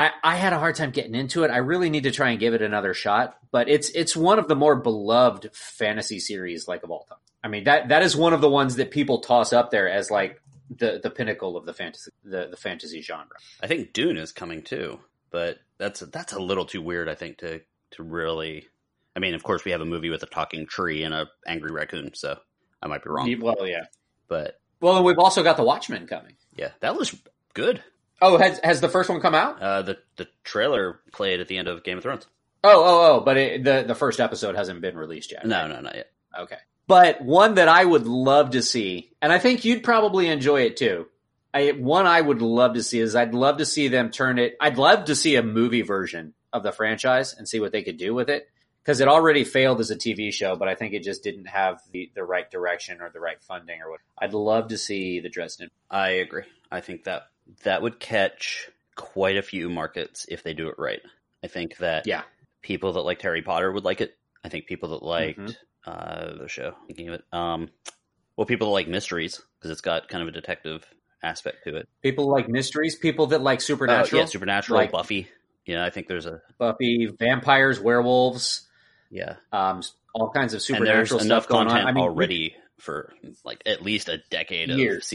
I, 0.00 0.12
I 0.22 0.36
had 0.36 0.54
a 0.54 0.58
hard 0.58 0.76
time 0.76 0.92
getting 0.92 1.14
into 1.14 1.44
it. 1.44 1.50
I 1.50 1.58
really 1.58 1.90
need 1.90 2.04
to 2.04 2.10
try 2.10 2.30
and 2.30 2.40
give 2.40 2.54
it 2.54 2.62
another 2.62 2.94
shot, 2.94 3.36
but 3.50 3.68
it's 3.68 3.90
it's 3.90 4.16
one 4.16 4.38
of 4.38 4.48
the 4.48 4.56
more 4.56 4.74
beloved 4.76 5.50
fantasy 5.52 6.18
series 6.18 6.66
like 6.66 6.82
of 6.82 6.90
all 6.90 7.04
time. 7.04 7.18
I 7.44 7.48
mean 7.48 7.64
that 7.64 7.88
that 7.88 8.02
is 8.02 8.16
one 8.16 8.32
of 8.32 8.40
the 8.40 8.48
ones 8.48 8.76
that 8.76 8.90
people 8.90 9.18
toss 9.20 9.52
up 9.52 9.70
there 9.70 9.90
as 9.90 10.10
like 10.10 10.40
the 10.74 11.00
the 11.02 11.10
pinnacle 11.10 11.56
of 11.56 11.66
the 11.66 11.74
fantasy 11.74 12.10
the, 12.24 12.48
the 12.50 12.56
fantasy 12.56 13.02
genre. 13.02 13.36
I 13.62 13.66
think 13.66 13.92
Dune 13.92 14.16
is 14.16 14.32
coming 14.32 14.62
too, 14.62 15.00
but 15.30 15.58
that's 15.76 16.00
that's 16.00 16.32
a 16.32 16.40
little 16.40 16.64
too 16.64 16.80
weird. 16.80 17.08
I 17.08 17.14
think 17.14 17.38
to 17.38 17.60
to 17.92 18.02
really. 18.02 18.68
I 19.14 19.18
mean, 19.18 19.34
of 19.34 19.42
course, 19.42 19.64
we 19.64 19.72
have 19.72 19.80
a 19.80 19.86
movie 19.86 20.08
with 20.08 20.22
a 20.22 20.26
talking 20.26 20.66
tree 20.66 21.02
and 21.02 21.12
a 21.12 21.28
angry 21.46 21.72
raccoon, 21.72 22.12
so 22.14 22.38
I 22.80 22.86
might 22.86 23.02
be 23.02 23.10
wrong. 23.10 23.40
Well, 23.40 23.66
yeah. 23.66 23.86
But 24.28 24.60
Well, 24.80 24.96
and 24.96 25.04
we've 25.04 25.18
also 25.18 25.42
got 25.42 25.56
the 25.56 25.64
Watchmen 25.64 26.06
coming. 26.06 26.36
yeah, 26.54 26.70
that 26.78 26.96
was 26.96 27.14
good. 27.52 27.82
Oh, 28.22 28.36
has 28.36 28.60
has 28.62 28.80
the 28.80 28.88
first 28.88 29.08
one 29.08 29.20
come 29.20 29.34
out? 29.34 29.60
Uh, 29.60 29.82
the 29.82 29.98
the 30.16 30.28
trailer 30.44 31.00
played 31.12 31.40
at 31.40 31.48
the 31.48 31.56
end 31.56 31.68
of 31.68 31.82
Game 31.84 31.98
of 31.98 32.02
Thrones. 32.02 32.26
Oh, 32.62 32.70
oh, 32.84 33.16
oh! 33.16 33.20
But 33.20 33.36
it, 33.36 33.64
the 33.64 33.84
the 33.86 33.94
first 33.94 34.20
episode 34.20 34.54
hasn't 34.54 34.80
been 34.80 34.96
released 34.96 35.32
yet. 35.32 35.46
No, 35.46 35.66
no, 35.66 35.80
not 35.80 35.94
yet. 35.94 36.10
Okay. 36.38 36.58
But 36.86 37.22
one 37.22 37.54
that 37.54 37.68
I 37.68 37.84
would 37.84 38.06
love 38.06 38.50
to 38.50 38.62
see, 38.62 39.12
and 39.22 39.32
I 39.32 39.38
think 39.38 39.64
you'd 39.64 39.84
probably 39.84 40.26
enjoy 40.26 40.62
it 40.62 40.76
too. 40.76 41.06
I, 41.54 41.70
one 41.70 42.06
I 42.06 42.20
would 42.20 42.42
love 42.42 42.74
to 42.74 42.82
see 42.82 43.00
is 43.00 43.16
I'd 43.16 43.34
love 43.34 43.58
to 43.58 43.64
see 43.64 43.88
them 43.88 44.10
turn 44.10 44.38
it. 44.38 44.56
I'd 44.60 44.78
love 44.78 45.06
to 45.06 45.16
see 45.16 45.36
a 45.36 45.42
movie 45.42 45.82
version 45.82 46.34
of 46.52 46.62
the 46.62 46.72
franchise 46.72 47.34
and 47.34 47.48
see 47.48 47.60
what 47.60 47.72
they 47.72 47.82
could 47.82 47.96
do 47.96 48.14
with 48.14 48.28
it 48.28 48.48
because 48.82 49.00
it 49.00 49.08
already 49.08 49.44
failed 49.44 49.80
as 49.80 49.90
a 49.90 49.96
TV 49.96 50.32
show, 50.32 50.56
but 50.56 50.68
I 50.68 50.74
think 50.74 50.94
it 50.94 51.02
just 51.02 51.22
didn't 51.22 51.46
have 51.46 51.80
the, 51.92 52.10
the 52.14 52.24
right 52.24 52.50
direction 52.50 53.00
or 53.00 53.10
the 53.10 53.20
right 53.20 53.40
funding 53.42 53.80
or 53.82 53.90
what. 53.90 54.00
I'd 54.18 54.34
love 54.34 54.68
to 54.68 54.78
see 54.78 55.20
the 55.20 55.28
Dresden. 55.28 55.70
I 55.90 56.10
agree. 56.10 56.44
I 56.70 56.80
think 56.80 57.04
that 57.04 57.28
that 57.64 57.82
would 57.82 57.98
catch 58.00 58.68
quite 58.94 59.36
a 59.36 59.42
few 59.42 59.68
markets 59.70 60.26
if 60.28 60.42
they 60.42 60.54
do 60.54 60.68
it 60.68 60.74
right. 60.78 61.00
I 61.42 61.46
think 61.46 61.78
that 61.78 62.06
Yeah. 62.06 62.22
people 62.62 62.92
that 62.94 63.00
liked 63.02 63.22
Harry 63.22 63.42
Potter 63.42 63.70
would 63.72 63.84
like 63.84 64.00
it. 64.00 64.16
I 64.44 64.48
think 64.48 64.66
people 64.66 64.90
that 64.90 65.02
liked 65.02 65.38
Mhm. 65.38 65.56
uh, 65.86 66.34
the 66.36 66.48
show, 66.48 66.74
thinking 66.86 67.08
of 67.08 67.14
it, 67.14 67.24
um, 67.32 67.70
well, 68.36 68.44
people 68.46 68.68
that 68.68 68.72
like 68.72 68.88
mysteries 68.88 69.40
because 69.58 69.70
it's 69.70 69.80
got 69.80 70.08
kind 70.08 70.22
of 70.22 70.28
a 70.28 70.32
detective 70.32 70.84
aspect 71.22 71.64
to 71.64 71.76
it. 71.76 71.88
People 72.02 72.30
like 72.30 72.48
mysteries, 72.48 72.96
people 72.96 73.28
that 73.28 73.40
like 73.42 73.58
Uh, 73.58 73.62
supernatural, 73.62 74.20
yeah, 74.22 74.26
Supernatural, 74.26 74.78
like- 74.78 74.92
Buffy. 74.92 75.28
Yeah, 75.66 75.84
I 75.84 75.90
think 75.90 76.08
there's 76.08 76.26
a 76.26 76.42
Buffy, 76.58 77.06
vampires, 77.06 77.78
werewolves, 77.80 78.68
yeah, 79.10 79.36
um, 79.52 79.82
all 80.14 80.30
kinds 80.30 80.52
of 80.54 80.58
and 80.58 80.62
supernatural 80.62 81.18
there's 81.18 81.26
enough 81.26 81.46
going 81.48 81.68
content 81.68 81.84
on. 81.84 81.88
I 81.88 81.92
mean, 81.92 82.02
already 82.04 82.56
for 82.78 83.14
like 83.44 83.62
at 83.66 83.82
least 83.82 84.08
a 84.08 84.18
decade 84.30 84.70
of 84.70 84.78
Years. 84.78 85.06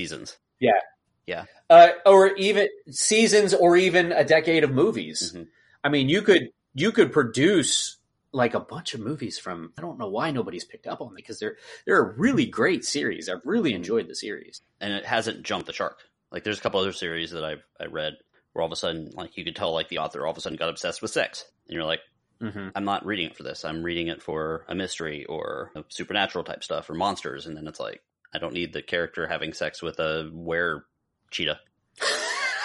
Seasons. 1.28 1.48
uh, 1.70 1.90
or 2.06 2.34
even 2.36 2.68
seasons, 2.90 3.54
or 3.54 3.76
even 3.78 4.12
a 4.12 4.24
decade 4.24 4.64
of 4.64 4.72
movies. 4.72 5.34
Mhm. 5.34 5.48
I 5.84 5.90
mean, 5.90 6.10
you 6.10 6.22
could 6.22 6.50
you 6.74 6.92
could 6.92 7.12
produce 7.14 7.98
like 8.32 8.54
a 8.54 8.60
bunch 8.60 8.94
of 8.94 9.00
movies 9.00 9.38
from. 9.40 9.72
I 9.78 9.82
don't 9.82 9.98
know 9.98 10.10
why 10.10 10.32
nobody's 10.32 10.66
picked 10.66 10.88
up 10.88 11.02
on 11.02 11.14
it 11.14 11.16
because 11.16 11.40
they're 11.40 11.58
they're 11.86 12.00
a 12.02 12.14
really 12.18 12.46
great 12.46 12.84
series. 12.86 13.30
I've 13.30 13.46
really 13.46 13.74
enjoyed 13.74 14.08
the 14.08 14.16
series. 14.16 14.62
and 14.82 14.94
it 14.94 15.06
hasn't 15.06 15.44
jumped 15.44 15.68
the 15.68 15.74
shark. 15.74 16.00
Like 16.32 16.44
there's 16.44 16.60
a 16.60 16.62
couple 16.62 16.80
other 16.82 16.92
series 16.92 17.32
that 17.32 17.46
I've 17.46 17.64
I 17.80 17.86
read 17.86 18.14
where 18.54 18.62
all 18.62 18.68
of 18.68 18.72
a 18.74 18.76
sudden 18.76 19.12
like 19.14 19.38
you 19.38 19.44
could 19.46 19.56
tell 19.56 19.74
like 19.74 19.88
the 19.90 20.00
author 20.00 20.26
all 20.26 20.32
of 20.32 20.38
a 20.38 20.42
sudden 20.42 20.58
got 20.58 20.70
obsessed 20.70 21.02
with 21.02 21.12
sex, 21.12 21.46
and 21.68 21.74
you're 21.76 21.86
like, 21.86 22.02
Mm-hmm. 22.42 22.68
I'm 22.76 22.84
not 22.84 23.06
reading 23.06 23.28
it 23.28 23.38
for 23.38 23.44
this. 23.44 23.64
I'm 23.64 23.82
reading 23.82 24.08
it 24.10 24.22
for 24.22 24.66
a 24.68 24.76
mystery 24.76 25.24
or 25.24 25.72
a 25.74 25.86
supernatural 25.88 26.44
type 26.44 26.66
stuff 26.66 26.90
or 26.90 26.94
monsters, 26.94 27.46
and 27.48 27.56
then 27.56 27.66
it's 27.66 27.80
like 27.80 28.04
I 28.34 28.40
don't 28.40 28.54
need 28.54 28.74
the 28.74 28.82
character 28.82 29.26
having 29.26 29.54
sex 29.54 29.82
with 29.82 29.98
a 30.00 30.30
were 30.34 30.86
cheetah. 31.32 31.60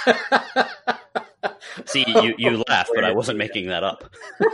See, 1.87 2.05
you 2.07 2.35
you 2.39 2.57
oh, 2.59 2.65
laugh, 2.69 2.89
but 2.95 3.05
I 3.05 3.13
wasn't 3.13 3.39
making 3.39 3.69
that 3.69 3.85
up. 3.85 4.05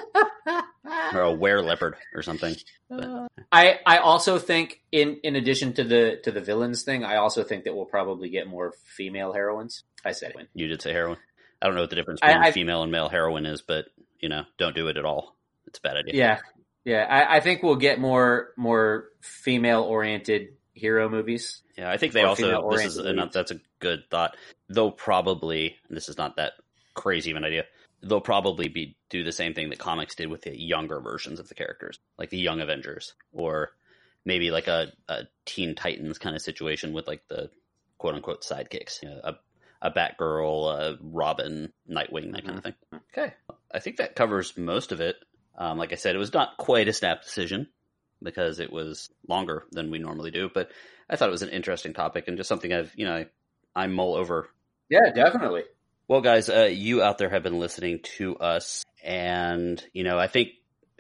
Or 1.12 1.20
a 1.20 1.32
were 1.32 1.62
leopard 1.62 1.96
or 2.14 2.22
something. 2.22 2.54
Uh. 2.90 3.26
I 3.52 3.80
I 3.84 3.98
also 3.98 4.38
think 4.38 4.82
in 4.92 5.18
in 5.22 5.36
addition 5.36 5.72
to 5.74 5.84
the 5.84 6.20
to 6.24 6.32
the 6.32 6.40
villains 6.40 6.82
thing, 6.82 7.04
I 7.04 7.16
also 7.16 7.42
think 7.42 7.64
that 7.64 7.74
we'll 7.74 7.86
probably 7.86 8.28
get 8.28 8.46
more 8.46 8.72
female 8.84 9.32
heroines. 9.32 9.84
I 10.04 10.12
said 10.12 10.32
it. 10.36 10.48
You 10.54 10.68
did 10.68 10.82
say 10.82 10.92
heroin. 10.92 11.18
I 11.60 11.66
don't 11.66 11.74
know 11.74 11.82
what 11.82 11.90
the 11.90 11.96
difference 11.96 12.20
I- 12.22 12.28
between 12.28 12.44
I- 12.44 12.50
female 12.52 12.82
and 12.82 12.92
male 12.92 13.08
heroin 13.08 13.46
is, 13.46 13.62
but 13.62 13.86
you 14.20 14.28
know, 14.28 14.44
don't 14.58 14.74
do 14.74 14.88
it 14.88 14.96
at 14.96 15.04
all. 15.04 15.36
It's 15.66 15.78
a 15.78 15.82
bad 15.82 15.96
idea. 15.96 16.14
Yeah, 16.14 16.38
yeah. 16.84 17.06
I, 17.08 17.36
I 17.36 17.40
think 17.40 17.62
we'll 17.62 17.76
get 17.76 18.00
more 18.00 18.50
more 18.56 19.08
female 19.20 19.82
oriented 19.82 20.55
hero 20.76 21.08
movies. 21.08 21.62
Yeah, 21.76 21.90
I 21.90 21.96
think 21.96 22.12
they 22.12 22.22
also 22.22 22.70
this 22.70 22.84
is 22.84 22.98
leads. 22.98 23.32
that's 23.32 23.50
a 23.50 23.60
good 23.80 24.04
thought. 24.10 24.36
They'll 24.68 24.92
probably 24.92 25.76
and 25.88 25.96
this 25.96 26.08
is 26.08 26.18
not 26.18 26.36
that 26.36 26.52
crazy 26.94 27.30
of 27.30 27.36
an 27.36 27.44
idea. 27.44 27.64
They'll 28.02 28.20
probably 28.20 28.68
be 28.68 28.96
do 29.08 29.24
the 29.24 29.32
same 29.32 29.54
thing 29.54 29.70
that 29.70 29.78
comics 29.78 30.14
did 30.14 30.28
with 30.28 30.42
the 30.42 30.56
younger 30.56 31.00
versions 31.00 31.40
of 31.40 31.48
the 31.48 31.54
characters, 31.54 31.98
like 32.18 32.30
the 32.30 32.38
Young 32.38 32.60
Avengers, 32.60 33.14
or 33.32 33.72
maybe 34.24 34.50
like 34.50 34.68
a, 34.68 34.92
a 35.08 35.22
Teen 35.46 35.74
Titans 35.74 36.18
kind 36.18 36.36
of 36.36 36.42
situation 36.42 36.92
with 36.92 37.06
like 37.06 37.26
the 37.28 37.50
quote 37.98 38.14
unquote 38.14 38.42
sidekicks, 38.42 39.02
you 39.02 39.08
know, 39.08 39.20
a 39.24 39.34
a 39.82 39.90
Batgirl, 39.90 40.72
a 40.72 40.98
Robin, 41.02 41.72
Nightwing, 41.90 42.32
that 42.32 42.44
kind 42.44 42.58
of 42.58 42.64
thing. 42.64 42.74
Okay, 43.12 43.34
I 43.72 43.78
think 43.78 43.96
that 43.96 44.14
covers 44.14 44.56
most 44.56 44.92
of 44.92 45.00
it. 45.00 45.16
Um, 45.58 45.78
like 45.78 45.92
I 45.92 45.96
said, 45.96 46.14
it 46.14 46.18
was 46.18 46.34
not 46.34 46.56
quite 46.58 46.88
a 46.88 46.92
snap 46.92 47.22
decision 47.22 47.68
because 48.22 48.58
it 48.60 48.72
was 48.72 49.10
longer 49.28 49.64
than 49.72 49.90
we 49.90 49.98
normally 49.98 50.30
do, 50.30 50.50
but 50.52 50.70
I 51.08 51.16
thought 51.16 51.28
it 51.28 51.32
was 51.32 51.42
an 51.42 51.50
interesting 51.50 51.92
topic 51.94 52.24
and 52.28 52.36
just 52.36 52.48
something 52.48 52.72
I've, 52.72 52.92
you 52.96 53.06
know, 53.06 53.24
I 53.74 53.86
mull 53.86 54.14
over. 54.14 54.48
Yeah, 54.88 55.10
definitely. 55.14 55.64
Well, 56.08 56.20
guys, 56.20 56.48
uh, 56.48 56.68
you 56.72 57.02
out 57.02 57.18
there 57.18 57.30
have 57.30 57.42
been 57.42 57.58
listening 57.58 58.00
to 58.16 58.36
us, 58.36 58.84
and, 59.04 59.84
you 59.92 60.04
know, 60.04 60.18
I 60.18 60.28
think 60.28 60.50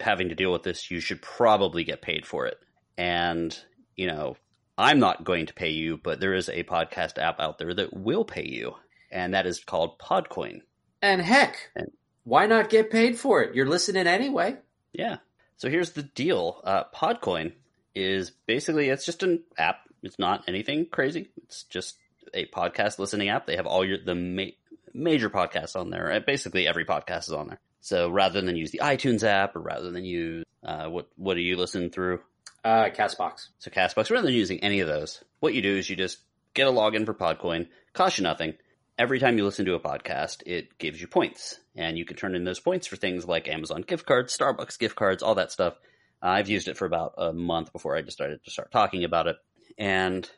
having 0.00 0.28
to 0.30 0.34
deal 0.34 0.52
with 0.52 0.62
this, 0.64 0.90
you 0.90 1.00
should 1.00 1.22
probably 1.22 1.84
get 1.84 2.02
paid 2.02 2.26
for 2.26 2.46
it. 2.46 2.58
And, 2.98 3.56
you 3.94 4.08
know, 4.08 4.36
I'm 4.76 4.98
not 4.98 5.24
going 5.24 5.46
to 5.46 5.54
pay 5.54 5.70
you, 5.70 5.96
but 6.02 6.20
there 6.20 6.34
is 6.34 6.48
a 6.48 6.64
podcast 6.64 7.18
app 7.18 7.40
out 7.40 7.58
there 7.58 7.72
that 7.72 7.94
will 7.96 8.24
pay 8.24 8.46
you, 8.46 8.74
and 9.10 9.32
that 9.34 9.46
is 9.46 9.62
called 9.64 9.98
Podcoin. 9.98 10.60
And 11.02 11.20
heck, 11.22 11.70
And- 11.76 11.92
why 12.24 12.46
not 12.46 12.68
get 12.70 12.90
paid 12.90 13.18
for 13.18 13.42
it? 13.42 13.54
You're 13.54 13.68
listening 13.68 14.08
anyway. 14.08 14.56
Yeah. 14.92 15.18
So 15.56 15.70
here's 15.70 15.92
the 15.92 16.02
deal. 16.02 16.60
Uh, 16.64 16.84
Podcoin 16.94 17.52
is 17.94 18.30
basically 18.30 18.88
it's 18.88 19.06
just 19.06 19.22
an 19.22 19.42
app. 19.56 19.80
It's 20.02 20.18
not 20.18 20.44
anything 20.48 20.86
crazy. 20.86 21.28
It's 21.44 21.64
just 21.64 21.96
a 22.34 22.46
podcast 22.46 22.98
listening 22.98 23.28
app. 23.30 23.46
They 23.46 23.56
have 23.56 23.66
all 23.66 23.84
your 23.84 23.98
the 24.04 24.14
ma- 24.14 24.54
major 24.92 25.30
podcasts 25.30 25.76
on 25.76 25.90
there. 25.90 26.12
Uh, 26.12 26.20
Basically, 26.20 26.68
every 26.68 26.84
podcast 26.84 27.28
is 27.28 27.32
on 27.32 27.48
there. 27.48 27.60
So 27.80 28.10
rather 28.10 28.40
than 28.40 28.56
use 28.56 28.70
the 28.70 28.80
iTunes 28.82 29.22
app, 29.22 29.56
or 29.56 29.60
rather 29.60 29.90
than 29.90 30.04
use 30.04 30.44
uh, 30.62 30.88
what 30.88 31.08
what 31.16 31.34
do 31.34 31.40
you 31.40 31.56
listen 31.56 31.90
through? 31.90 32.20
Uh, 32.64 32.90
Castbox. 32.90 33.48
So 33.58 33.70
Castbox, 33.70 34.10
rather 34.10 34.26
than 34.26 34.34
using 34.34 34.60
any 34.60 34.80
of 34.80 34.88
those, 34.88 35.22
what 35.40 35.54
you 35.54 35.62
do 35.62 35.76
is 35.76 35.88
you 35.88 35.96
just 35.96 36.18
get 36.52 36.66
a 36.66 36.70
login 36.70 37.06
for 37.06 37.14
Podcoin, 37.14 37.68
costs 37.92 38.18
you 38.18 38.24
nothing. 38.24 38.54
Every 38.98 39.18
time 39.18 39.36
you 39.36 39.44
listen 39.44 39.66
to 39.66 39.74
a 39.74 39.80
podcast, 39.80 40.42
it 40.46 40.78
gives 40.78 41.00
you 41.00 41.06
points, 41.06 41.60
and 41.74 41.98
you 41.98 42.06
can 42.06 42.16
turn 42.16 42.34
in 42.34 42.44
those 42.44 42.60
points 42.60 42.86
for 42.86 42.96
things 42.96 43.26
like 43.26 43.46
Amazon 43.46 43.82
gift 43.82 44.06
cards, 44.06 44.34
Starbucks 44.34 44.78
gift 44.78 44.96
cards, 44.96 45.22
all 45.22 45.34
that 45.34 45.52
stuff. 45.52 45.74
Uh, 46.22 46.28
I've 46.28 46.48
used 46.48 46.66
it 46.66 46.78
for 46.78 46.86
about 46.86 47.12
a 47.18 47.32
month 47.32 47.74
before 47.74 47.94
I 47.94 48.00
decided 48.00 48.42
to 48.42 48.50
start 48.50 48.72
talking 48.72 49.04
about 49.04 49.26
it, 49.26 49.36
and 49.76 50.28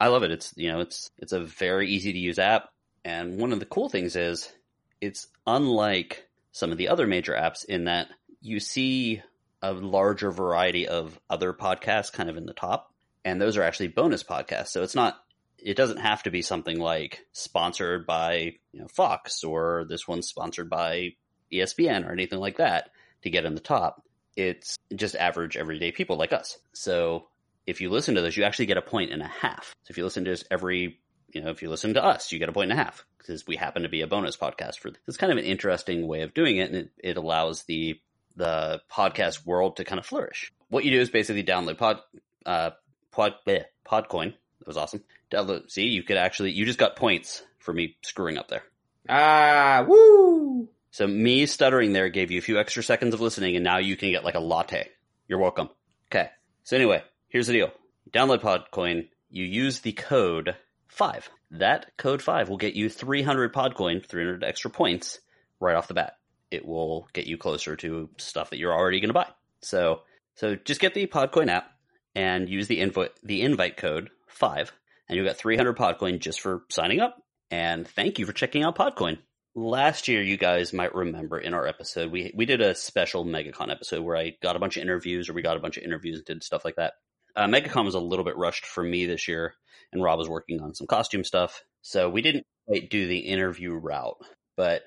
I 0.00 0.08
love 0.08 0.22
it. 0.22 0.30
It's 0.30 0.54
you 0.56 0.70
know 0.70 0.78
it's 0.78 1.10
it's 1.18 1.32
a 1.32 1.40
very 1.40 1.90
easy 1.90 2.12
to 2.12 2.18
use 2.18 2.38
app, 2.38 2.68
and 3.04 3.38
one 3.38 3.52
of 3.52 3.58
the 3.58 3.66
cool 3.66 3.88
things 3.88 4.14
is 4.14 4.52
it's 5.00 5.26
unlike 5.44 6.28
some 6.52 6.70
of 6.70 6.78
the 6.78 6.88
other 6.88 7.08
major 7.08 7.32
apps 7.32 7.64
in 7.64 7.86
that 7.86 8.06
you 8.40 8.60
see 8.60 9.22
a 9.60 9.72
larger 9.72 10.30
variety 10.30 10.86
of 10.86 11.18
other 11.28 11.52
podcasts 11.52 12.12
kind 12.12 12.30
of 12.30 12.36
in 12.36 12.46
the 12.46 12.52
top, 12.52 12.92
and 13.24 13.40
those 13.40 13.56
are 13.56 13.62
actually 13.62 13.88
bonus 13.88 14.22
podcasts. 14.22 14.68
So 14.68 14.84
it's 14.84 14.94
not 14.94 15.23
it 15.64 15.76
doesn't 15.76 15.96
have 15.96 16.22
to 16.24 16.30
be 16.30 16.42
something 16.42 16.78
like 16.78 17.24
sponsored 17.32 18.06
by 18.06 18.54
you 18.72 18.80
know 18.80 18.86
Fox 18.88 19.42
or 19.42 19.86
this 19.88 20.06
one's 20.06 20.28
sponsored 20.28 20.68
by 20.68 21.14
ESPN 21.50 22.06
or 22.06 22.12
anything 22.12 22.38
like 22.38 22.58
that 22.58 22.90
to 23.22 23.30
get 23.30 23.46
in 23.46 23.54
the 23.54 23.60
top. 23.60 24.02
It's 24.36 24.76
just 24.94 25.16
average 25.16 25.56
everyday 25.56 25.90
people 25.90 26.16
like 26.16 26.32
us. 26.32 26.58
So 26.74 27.28
if 27.66 27.80
you 27.80 27.88
listen 27.88 28.16
to 28.16 28.20
this, 28.20 28.36
you 28.36 28.44
actually 28.44 28.66
get 28.66 28.76
a 28.76 28.82
point 28.82 29.10
and 29.12 29.22
a 29.22 29.26
half. 29.26 29.74
So 29.84 29.92
if 29.92 29.96
you 29.96 30.04
listen 30.04 30.24
to 30.24 30.30
this 30.30 30.44
every, 30.50 30.98
you 31.32 31.40
know, 31.40 31.50
if 31.50 31.62
you 31.62 31.70
listen 31.70 31.94
to 31.94 32.04
us, 32.04 32.30
you 32.30 32.38
get 32.38 32.50
a 32.50 32.52
point 32.52 32.70
and 32.70 32.78
a 32.78 32.84
half 32.84 33.06
because 33.16 33.46
we 33.46 33.56
happen 33.56 33.84
to 33.84 33.88
be 33.88 34.02
a 34.02 34.06
bonus 34.06 34.36
podcast 34.36 34.78
for 34.78 34.90
this. 34.90 35.00
It's 35.08 35.16
kind 35.16 35.32
of 35.32 35.38
an 35.38 35.44
interesting 35.44 36.06
way 36.06 36.22
of 36.22 36.34
doing 36.34 36.58
it, 36.58 36.70
and 36.70 36.76
it, 36.76 36.90
it 37.02 37.16
allows 37.16 37.64
the 37.64 37.98
the 38.36 38.82
podcast 38.92 39.46
world 39.46 39.76
to 39.76 39.84
kind 39.84 39.98
of 39.98 40.04
flourish. 40.04 40.52
What 40.68 40.84
you 40.84 40.90
do 40.90 41.00
is 41.00 41.08
basically 41.08 41.44
download 41.44 41.78
pod 41.78 42.00
uh 42.44 42.70
pod 43.12 43.36
bleh, 43.46 43.64
Podcoin. 43.86 44.34
That 44.58 44.66
was 44.66 44.76
awesome. 44.76 45.04
Download. 45.34 45.70
See, 45.70 45.88
you 45.88 46.02
could 46.02 46.16
actually 46.16 46.52
you 46.52 46.64
just 46.64 46.78
got 46.78 46.96
points 46.96 47.42
for 47.58 47.72
me 47.72 47.96
screwing 48.02 48.38
up 48.38 48.48
there. 48.48 48.62
Ah, 49.08 49.84
woo! 49.86 50.68
So 50.90 51.06
me 51.06 51.46
stuttering 51.46 51.92
there 51.92 52.08
gave 52.08 52.30
you 52.30 52.38
a 52.38 52.42
few 52.42 52.58
extra 52.58 52.82
seconds 52.82 53.14
of 53.14 53.20
listening, 53.20 53.56
and 53.56 53.64
now 53.64 53.78
you 53.78 53.96
can 53.96 54.10
get 54.10 54.24
like 54.24 54.36
a 54.36 54.40
latte. 54.40 54.88
You're 55.26 55.40
welcome. 55.40 55.68
Okay. 56.10 56.30
So 56.62 56.76
anyway, 56.76 57.02
here's 57.28 57.48
the 57.48 57.52
deal. 57.52 57.72
Download 58.12 58.40
Podcoin. 58.40 59.08
You 59.28 59.44
use 59.44 59.80
the 59.80 59.92
code 59.92 60.56
five. 60.86 61.28
That 61.50 61.96
code 61.96 62.22
five 62.22 62.48
will 62.48 62.56
get 62.56 62.74
you 62.74 62.88
300 62.88 63.52
Podcoin, 63.52 64.06
300 64.06 64.44
extra 64.44 64.70
points 64.70 65.18
right 65.58 65.74
off 65.74 65.88
the 65.88 65.94
bat. 65.94 66.18
It 66.50 66.64
will 66.64 67.08
get 67.12 67.26
you 67.26 67.36
closer 67.36 67.74
to 67.76 68.08
stuff 68.18 68.50
that 68.50 68.58
you're 68.58 68.72
already 68.72 69.00
going 69.00 69.08
to 69.08 69.14
buy. 69.14 69.28
So, 69.60 70.02
so 70.36 70.54
just 70.54 70.80
get 70.80 70.94
the 70.94 71.06
Podcoin 71.08 71.48
app 71.48 71.70
and 72.14 72.48
use 72.48 72.68
the 72.68 72.80
invite 72.80 73.10
the 73.22 73.42
invite 73.42 73.76
code 73.76 74.10
five, 74.28 74.72
and 75.08 75.16
you'll 75.16 75.26
get 75.26 75.36
300 75.36 75.76
Podcoin 75.76 76.18
just 76.18 76.40
for 76.40 76.62
signing 76.70 77.00
up. 77.00 77.16
And 77.50 77.86
thank 77.86 78.18
you 78.18 78.26
for 78.26 78.32
checking 78.32 78.62
out 78.62 78.76
Podcoin. 78.76 79.18
Last 79.54 80.08
year, 80.08 80.22
you 80.22 80.36
guys 80.36 80.72
might 80.72 80.94
remember 80.94 81.38
in 81.38 81.54
our 81.54 81.66
episode, 81.66 82.10
we 82.10 82.32
we 82.34 82.44
did 82.44 82.60
a 82.60 82.74
special 82.74 83.24
MegaCon 83.24 83.70
episode 83.70 84.02
where 84.02 84.16
I 84.16 84.32
got 84.42 84.56
a 84.56 84.58
bunch 84.58 84.76
of 84.76 84.82
interviews, 84.82 85.28
or 85.28 85.32
we 85.34 85.42
got 85.42 85.56
a 85.56 85.60
bunch 85.60 85.76
of 85.76 85.84
interviews 85.84 86.16
and 86.18 86.24
did 86.26 86.42
stuff 86.42 86.64
like 86.64 86.76
that. 86.76 86.94
Uh, 87.36 87.46
MegaCon 87.46 87.84
was 87.84 87.94
a 87.94 88.00
little 88.00 88.24
bit 88.24 88.36
rushed 88.36 88.66
for 88.66 88.82
me 88.82 89.06
this 89.06 89.28
year, 89.28 89.54
and 89.92 90.02
Rob 90.02 90.18
was 90.18 90.28
working 90.28 90.60
on 90.60 90.74
some 90.74 90.88
costume 90.88 91.22
stuff, 91.22 91.62
so 91.82 92.08
we 92.08 92.22
didn't 92.22 92.44
quite 92.66 92.90
do 92.90 93.06
the 93.06 93.18
interview 93.18 93.72
route. 93.72 94.16
But 94.56 94.82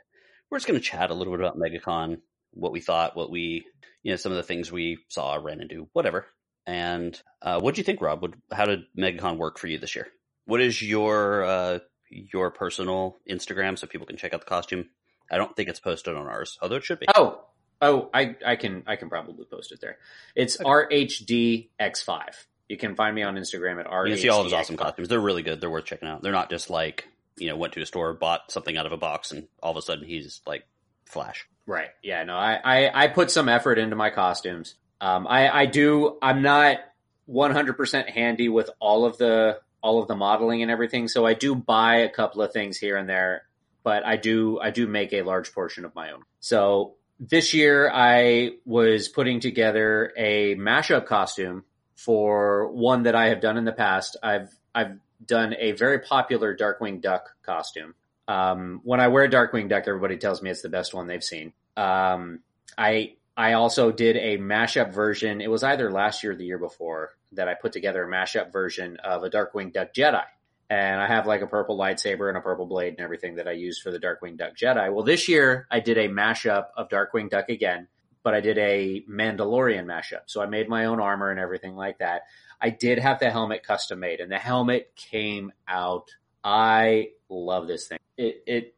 we're 0.49 0.57
just 0.57 0.67
going 0.67 0.79
to 0.79 0.85
chat 0.85 1.11
a 1.11 1.13
little 1.13 1.33
bit 1.33 1.45
about 1.45 1.57
MegaCon, 1.57 2.17
what 2.51 2.71
we 2.71 2.81
thought, 2.81 3.15
what 3.15 3.31
we, 3.31 3.65
you 4.03 4.11
know, 4.11 4.17
some 4.17 4.31
of 4.31 4.37
the 4.37 4.43
things 4.43 4.71
we 4.71 4.97
saw, 5.09 5.35
ran 5.35 5.61
into, 5.61 5.87
whatever. 5.93 6.25
And 6.67 7.19
uh, 7.41 7.61
what 7.61 7.73
do 7.73 7.79
you 7.79 7.85
think, 7.85 8.01
Rob? 8.01 8.21
What, 8.21 8.33
how 8.51 8.65
did 8.65 8.83
MegaCon 8.97 9.37
work 9.37 9.57
for 9.57 9.67
you 9.67 9.79
this 9.79 9.95
year? 9.95 10.09
What 10.45 10.61
is 10.61 10.81
your 10.81 11.43
uh, 11.45 11.79
your 12.09 12.51
personal 12.51 13.17
Instagram 13.29 13.79
so 13.79 13.87
people 13.87 14.05
can 14.05 14.17
check 14.17 14.33
out 14.33 14.41
the 14.41 14.45
costume? 14.45 14.89
I 15.31 15.37
don't 15.37 15.55
think 15.55 15.69
it's 15.69 15.79
posted 15.79 16.15
on 16.15 16.27
ours, 16.27 16.57
although 16.61 16.75
it 16.75 16.83
should 16.83 16.99
be. 16.99 17.07
Oh, 17.15 17.43
oh, 17.81 18.09
I, 18.13 18.35
I 18.45 18.55
can 18.57 18.83
I 18.85 18.97
can 18.97 19.09
probably 19.09 19.45
post 19.45 19.71
it 19.71 19.81
there. 19.81 19.97
It's 20.35 20.57
RHDX5. 20.57 22.21
You 22.69 22.77
can 22.77 22.95
find 22.95 23.15
me 23.15 23.23
on 23.23 23.35
Instagram 23.35 23.79
at 23.79 23.87
RHDX5. 23.87 24.05
You 24.05 24.13
can 24.13 24.21
see 24.21 24.29
all 24.29 24.39
of 24.39 24.45
his 24.45 24.53
awesome 24.53 24.77
costumes. 24.77 25.07
They're 25.07 25.19
really 25.19 25.43
good. 25.43 25.61
They're 25.61 25.69
worth 25.69 25.85
checking 25.85 26.07
out. 26.07 26.21
They're 26.21 26.31
not 26.31 26.49
just 26.49 26.69
like 26.69 27.07
you 27.37 27.47
know 27.47 27.55
went 27.55 27.73
to 27.73 27.81
a 27.81 27.85
store, 27.85 28.13
bought 28.13 28.51
something 28.51 28.75
out 28.75 28.85
of 28.85 28.91
a 28.91 28.97
box, 28.97 29.31
and 29.31 29.47
all 29.63 29.71
of 29.71 29.77
a 29.77 29.81
sudden 29.81 30.05
he's 30.05 30.41
like 30.45 30.65
Flash. 31.05 31.47
Right. 31.65 31.89
Yeah. 32.03 32.23
No. 32.23 32.35
I 32.35 32.59
I, 32.63 33.03
I 33.03 33.07
put 33.07 33.31
some 33.31 33.47
effort 33.47 33.79
into 33.79 33.95
my 33.95 34.09
costumes. 34.09 34.75
Um. 35.01 35.27
I 35.27 35.49
I 35.49 35.65
do. 35.65 36.17
I'm 36.21 36.41
not 36.41 36.79
100 37.25 37.73
percent 37.73 38.09
handy 38.09 38.49
with 38.49 38.69
all 38.79 39.05
of 39.05 39.17
the 39.17 39.59
all 39.81 40.01
of 40.01 40.07
the 40.07 40.15
modeling 40.15 40.61
and 40.61 40.71
everything, 40.71 41.07
so 41.07 41.25
I 41.25 41.33
do 41.33 41.55
buy 41.55 41.97
a 41.97 42.09
couple 42.09 42.41
of 42.41 42.51
things 42.51 42.77
here 42.77 42.97
and 42.97 43.07
there. 43.07 43.43
But 43.83 44.05
I 44.05 44.17
do 44.17 44.59
I 44.59 44.71
do 44.71 44.87
make 44.87 45.13
a 45.13 45.21
large 45.21 45.53
portion 45.53 45.85
of 45.85 45.95
my 45.95 46.11
own. 46.11 46.23
So 46.39 46.95
this 47.19 47.53
year 47.53 47.89
I 47.93 48.51
was 48.65 49.07
putting 49.07 49.39
together 49.39 50.13
a 50.17 50.55
mashup 50.55 51.05
costume 51.05 51.63
for 51.95 52.71
one 52.71 53.03
that 53.03 53.15
I 53.15 53.29
have 53.29 53.41
done 53.41 53.57
in 53.57 53.65
the 53.65 53.71
past. 53.71 54.17
I've 54.21 54.49
I've 54.73 54.97
done 55.25 55.55
a 55.57 55.71
very 55.73 55.99
popular 55.99 56.55
Darkwing 56.55 57.01
Duck 57.01 57.35
costume. 57.43 57.95
Um, 58.27 58.81
when 58.83 58.99
I 58.99 59.07
wear 59.07 59.27
Darkwing 59.27 59.69
Duck, 59.69 59.85
everybody 59.87 60.17
tells 60.17 60.41
me 60.41 60.49
it's 60.49 60.61
the 60.61 60.69
best 60.69 60.93
one 60.93 61.07
they've 61.07 61.23
seen. 61.23 61.53
Um, 61.75 62.41
I 62.77 63.15
I 63.37 63.53
also 63.53 63.91
did 63.91 64.17
a 64.17 64.39
mashup 64.39 64.91
version. 64.91 65.41
It 65.41 65.51
was 65.51 65.63
either 65.63 65.91
last 65.91 66.23
year 66.23 66.33
or 66.33 66.35
the 66.35 66.43
year 66.43 66.57
before 66.57 67.11
that 67.33 67.47
I 67.47 67.53
put 67.53 67.71
together 67.71 68.03
a 68.03 68.11
mashup 68.11 68.51
version 68.51 68.97
of 69.03 69.23
a 69.23 69.29
Darkwing 69.29 69.71
Duck 69.71 69.93
Jedi. 69.93 70.23
And 70.71 70.99
I 70.99 71.07
have 71.07 71.27
like 71.27 71.41
a 71.41 71.47
purple 71.47 71.77
lightsaber 71.77 72.29
and 72.29 72.37
a 72.37 72.41
purple 72.41 72.65
blade 72.65 72.93
and 72.93 72.99
everything 72.99 73.35
that 73.35 73.47
I 73.47 73.51
used 73.51 73.83
for 73.83 73.91
the 73.91 73.99
Darkwing 73.99 74.37
Duck 74.37 74.57
Jedi. 74.57 74.91
Well, 74.91 75.05
this 75.05 75.29
year 75.29 75.67
I 75.69 75.79
did 75.79 75.99
a 75.99 76.09
mashup 76.09 76.65
of 76.75 76.89
Darkwing 76.89 77.29
Duck 77.29 77.49
again, 77.49 77.87
but 78.23 78.33
I 78.33 78.41
did 78.41 78.57
a 78.57 79.03
Mandalorian 79.07 79.85
mashup. 79.85 80.23
So 80.25 80.41
I 80.41 80.47
made 80.47 80.67
my 80.67 80.85
own 80.85 80.99
armor 80.99 81.29
and 81.29 81.39
everything 81.39 81.75
like 81.75 81.99
that. 81.99 82.23
I 82.59 82.71
did 82.71 82.97
have 82.97 83.19
the 83.19 83.29
helmet 83.29 83.63
custom 83.63 83.99
made 83.99 84.19
and 84.19 84.31
the 84.31 84.39
helmet 84.39 84.93
came 84.95 85.53
out. 85.67 86.09
I 86.43 87.09
love 87.29 87.67
this 87.67 87.87
thing. 87.87 87.99
It, 88.17 88.43
it, 88.47 88.75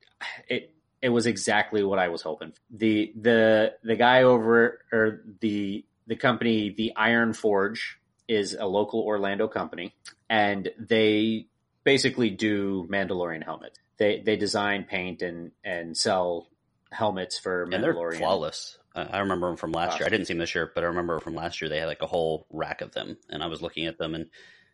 it, 0.50 0.74
it 1.02 1.10
was 1.10 1.26
exactly 1.26 1.84
what 1.84 2.00
I 2.00 2.10
was 2.10 2.22
hoping. 2.22 2.54
The, 2.70 3.14
the, 3.20 3.74
the 3.84 3.96
guy 3.96 4.24
over, 4.24 4.80
or 4.92 5.22
the, 5.42 5.86
the 6.08 6.16
company, 6.16 6.74
the 6.76 6.94
Iron 6.96 7.34
Forge 7.34 8.00
is 8.28 8.54
a 8.54 8.66
local 8.66 9.02
Orlando 9.02 9.48
company 9.48 9.94
and 10.30 10.70
they 10.78 11.48
basically 11.84 12.30
do 12.30 12.88
Mandalorian 12.90 13.44
helmets. 13.44 13.80
They, 13.98 14.22
they 14.26 14.36
design, 14.36 14.86
paint 14.86 15.22
and, 15.22 15.52
and 15.64 15.96
sell 15.98 16.48
helmets 16.92 17.38
for 17.38 17.64
And 17.64 17.84
they're 17.84 18.12
flawless. 18.14 18.78
I 18.96 19.02
I 19.04 19.20
remember 19.20 19.48
them 19.48 19.58
from 19.58 19.72
last 19.72 20.00
year. 20.00 20.08
I 20.08 20.10
didn't 20.10 20.26
see 20.26 20.34
them 20.34 20.40
this 20.40 20.56
year, 20.56 20.72
but 20.74 20.84
I 20.84 20.88
remember 20.88 21.20
from 21.20 21.36
last 21.36 21.62
year 21.62 21.70
they 21.70 21.80
had 21.80 21.86
like 21.86 22.02
a 22.02 22.08
whole 22.08 22.48
rack 22.50 22.82
of 22.82 22.92
them, 22.92 23.18
and 23.30 23.44
I 23.44 23.48
was 23.48 23.62
looking 23.62 23.86
at 23.86 23.98
them, 23.98 24.16
and 24.16 24.30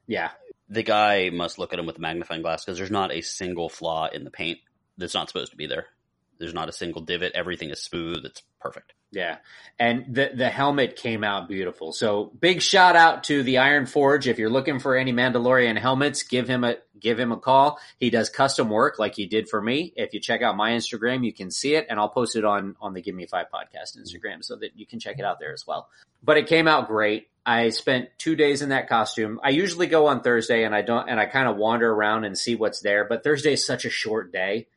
Yeah. 0.07 0.31
the 0.69 0.83
guy 0.83 1.29
must 1.31 1.59
look 1.59 1.73
at 1.73 1.77
them 1.77 1.85
with 1.85 1.97
a 1.97 2.01
magnifying 2.01 2.41
glass 2.41 2.63
because 2.63 2.77
there's 2.77 2.91
not 2.91 3.11
a 3.11 3.21
single 3.21 3.69
flaw 3.69 4.07
in 4.07 4.23
the 4.23 4.31
paint 4.31 4.59
that's 4.97 5.13
not 5.13 5.27
supposed 5.27 5.51
to 5.51 5.57
be 5.57 5.67
there. 5.67 5.87
There's 6.37 6.53
not 6.53 6.69
a 6.69 6.73
single 6.73 7.01
divot. 7.01 7.33
Everything 7.33 7.69
is 7.69 7.81
smooth. 7.81 8.25
It's 8.25 8.41
perfect. 8.59 8.93
Yeah. 9.11 9.37
And 9.79 10.13
the 10.13 10.31
the 10.35 10.49
helmet 10.49 10.97
came 10.97 11.23
out 11.23 11.47
beautiful. 11.47 11.93
So 11.93 12.31
big 12.39 12.61
shout 12.61 12.95
out 12.95 13.23
to 13.25 13.43
the 13.43 13.59
Iron 13.59 13.85
Forge. 13.85 14.27
If 14.27 14.39
you're 14.39 14.49
looking 14.49 14.79
for 14.79 14.95
any 14.95 15.13
Mandalorian 15.13 15.79
helmets, 15.79 16.23
give 16.23 16.47
him 16.49 16.63
a 16.63 16.75
give 16.99 17.19
him 17.19 17.31
a 17.31 17.37
call. 17.37 17.79
He 17.97 18.09
does 18.09 18.29
custom 18.29 18.69
work 18.69 18.99
like 18.99 19.15
he 19.15 19.25
did 19.25 19.47
for 19.47 19.61
me. 19.61 19.93
If 19.95 20.13
you 20.13 20.19
check 20.19 20.41
out 20.41 20.57
my 20.57 20.71
Instagram, 20.71 21.25
you 21.25 21.31
can 21.31 21.49
see 21.49 21.75
it 21.75 21.87
and 21.89 21.99
I'll 21.99 22.09
post 22.09 22.35
it 22.35 22.43
on 22.43 22.75
on 22.81 22.93
the 22.93 23.01
Give 23.01 23.15
Me 23.15 23.25
Five 23.25 23.47
podcast 23.53 23.97
Instagram 23.97 24.43
so 24.43 24.57
that 24.57 24.71
you 24.75 24.85
can 24.85 24.99
check 24.99 25.17
it 25.17 25.25
out 25.25 25.39
there 25.39 25.53
as 25.53 25.65
well. 25.65 25.87
But 26.21 26.37
it 26.37 26.47
came 26.47 26.67
out 26.67 26.87
great. 26.87 27.27
I 27.45 27.69
spent 27.69 28.09
two 28.17 28.35
days 28.35 28.63
in 28.63 28.69
that 28.69 28.89
costume. 28.89 29.39
I 29.43 29.51
usually 29.51 29.87
go 29.87 30.07
on 30.07 30.21
Thursday 30.21 30.63
and 30.63 30.73
I 30.75 30.81
don't 30.81 31.07
and 31.07 31.19
I 31.19 31.25
kind 31.25 31.47
of 31.47 31.55
wander 31.57 31.89
around 31.89 32.25
and 32.25 32.37
see 32.37 32.55
what's 32.55 32.81
there, 32.81 33.05
but 33.05 33.23
Thursday 33.23 33.53
is 33.53 33.65
such 33.65 33.85
a 33.85 33.89
short 33.89 34.33
day 34.33 34.67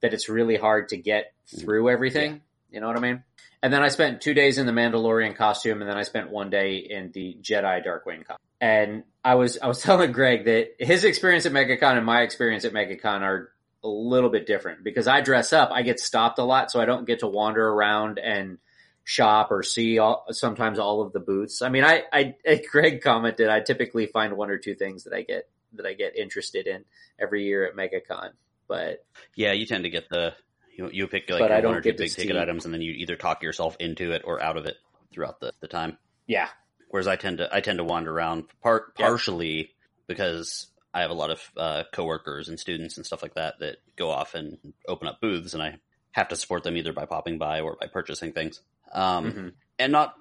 that 0.00 0.14
it's 0.14 0.28
really 0.28 0.56
hard 0.56 0.90
to 0.90 0.96
get 0.96 1.32
mm. 1.52 1.60
through 1.60 1.90
everything. 1.90 2.42
You 2.70 2.80
know 2.80 2.86
what 2.86 2.96
I 2.96 3.00
mean? 3.00 3.22
And 3.62 3.72
then 3.72 3.82
I 3.82 3.88
spent 3.88 4.20
two 4.20 4.34
days 4.34 4.58
in 4.58 4.66
the 4.66 4.72
Mandalorian 4.72 5.34
costume, 5.36 5.80
and 5.80 5.90
then 5.90 5.96
I 5.96 6.02
spent 6.02 6.30
one 6.30 6.48
day 6.48 6.76
in 6.76 7.10
the 7.12 7.36
Jedi 7.40 7.84
Darkwing 7.84 8.24
costume. 8.24 8.36
And 8.60 9.04
I 9.24 9.34
was 9.34 9.58
I 9.58 9.66
was 9.66 9.82
telling 9.82 10.12
Greg 10.12 10.44
that 10.44 10.74
his 10.78 11.04
experience 11.04 11.46
at 11.46 11.52
MegaCon 11.52 11.96
and 11.96 12.06
my 12.06 12.22
experience 12.22 12.64
at 12.64 12.72
MegaCon 12.72 13.22
are 13.22 13.52
a 13.82 13.88
little 13.88 14.30
bit 14.30 14.46
different 14.46 14.82
because 14.82 15.06
I 15.06 15.20
dress 15.20 15.52
up, 15.52 15.70
I 15.72 15.82
get 15.82 16.00
stopped 16.00 16.38
a 16.38 16.44
lot, 16.44 16.70
so 16.70 16.80
I 16.80 16.84
don't 16.84 17.06
get 17.06 17.20
to 17.20 17.26
wander 17.26 17.66
around 17.66 18.18
and 18.18 18.58
shop 19.04 19.50
or 19.50 19.62
see 19.62 19.98
all, 19.98 20.26
sometimes 20.30 20.78
all 20.78 21.00
of 21.00 21.12
the 21.12 21.20
booths. 21.20 21.62
I 21.62 21.70
mean, 21.70 21.84
I, 21.84 22.04
I 22.12 22.34
Greg 22.70 23.00
commented 23.00 23.48
I 23.48 23.60
typically 23.60 24.06
find 24.06 24.36
one 24.36 24.50
or 24.50 24.58
two 24.58 24.74
things 24.74 25.04
that 25.04 25.14
I 25.14 25.22
get 25.22 25.48
that 25.74 25.86
I 25.86 25.94
get 25.94 26.16
interested 26.16 26.66
in 26.66 26.84
every 27.18 27.44
year 27.44 27.66
at 27.66 27.74
MegaCon, 27.74 28.30
but 28.68 29.04
Yeah, 29.34 29.52
you 29.52 29.66
tend 29.66 29.84
to 29.84 29.90
get 29.90 30.08
the 30.08 30.34
you 30.76 30.88
you 30.92 31.06
pick 31.08 31.28
like 31.30 31.40
one 31.40 31.74
or 31.74 31.80
two 31.80 31.94
big 31.94 32.10
ticket 32.14 32.36
items, 32.36 32.64
and 32.64 32.72
then 32.74 32.82
you 32.82 32.92
either 32.92 33.16
talk 33.16 33.42
yourself 33.42 33.76
into 33.80 34.12
it 34.12 34.22
or 34.24 34.40
out 34.42 34.56
of 34.56 34.66
it 34.66 34.76
throughout 35.12 35.40
the, 35.40 35.52
the 35.60 35.68
time. 35.68 35.98
yeah, 36.26 36.48
Whereas 36.90 37.06
I 37.08 37.16
tend 37.16 37.38
to 37.38 37.48
I 37.54 37.60
tend 37.60 37.78
to 37.78 37.84
wander 37.84 38.12
around 38.12 38.44
part 38.62 38.92
Yeah. 38.98 39.06
partially 39.08 39.70
because 40.06 40.68
I 40.94 41.02
have 41.02 41.10
a 41.10 41.14
lot 41.14 41.30
of 41.30 41.42
uh, 41.56 41.84
coworkers 41.92 42.48
and 42.48 42.58
students 42.58 42.96
and 42.96 43.04
stuff 43.04 43.22
like 43.22 43.34
that 43.34 43.58
that 43.60 43.76
go 43.96 44.10
off 44.10 44.34
and 44.34 44.56
open 44.86 45.08
up 45.08 45.20
booths, 45.20 45.54
and 45.54 45.62
I 45.62 45.78
have 46.12 46.28
to 46.28 46.36
support 46.36 46.62
them 46.64 46.76
either 46.76 46.92
by 46.92 47.04
popping 47.06 47.38
by 47.38 47.60
or 47.60 47.76
by 47.80 47.86
purchasing 47.88 48.32
things. 48.32 48.60
Um, 48.92 49.32
Mhm. 49.32 49.52
and 49.78 49.92
not 49.92 50.14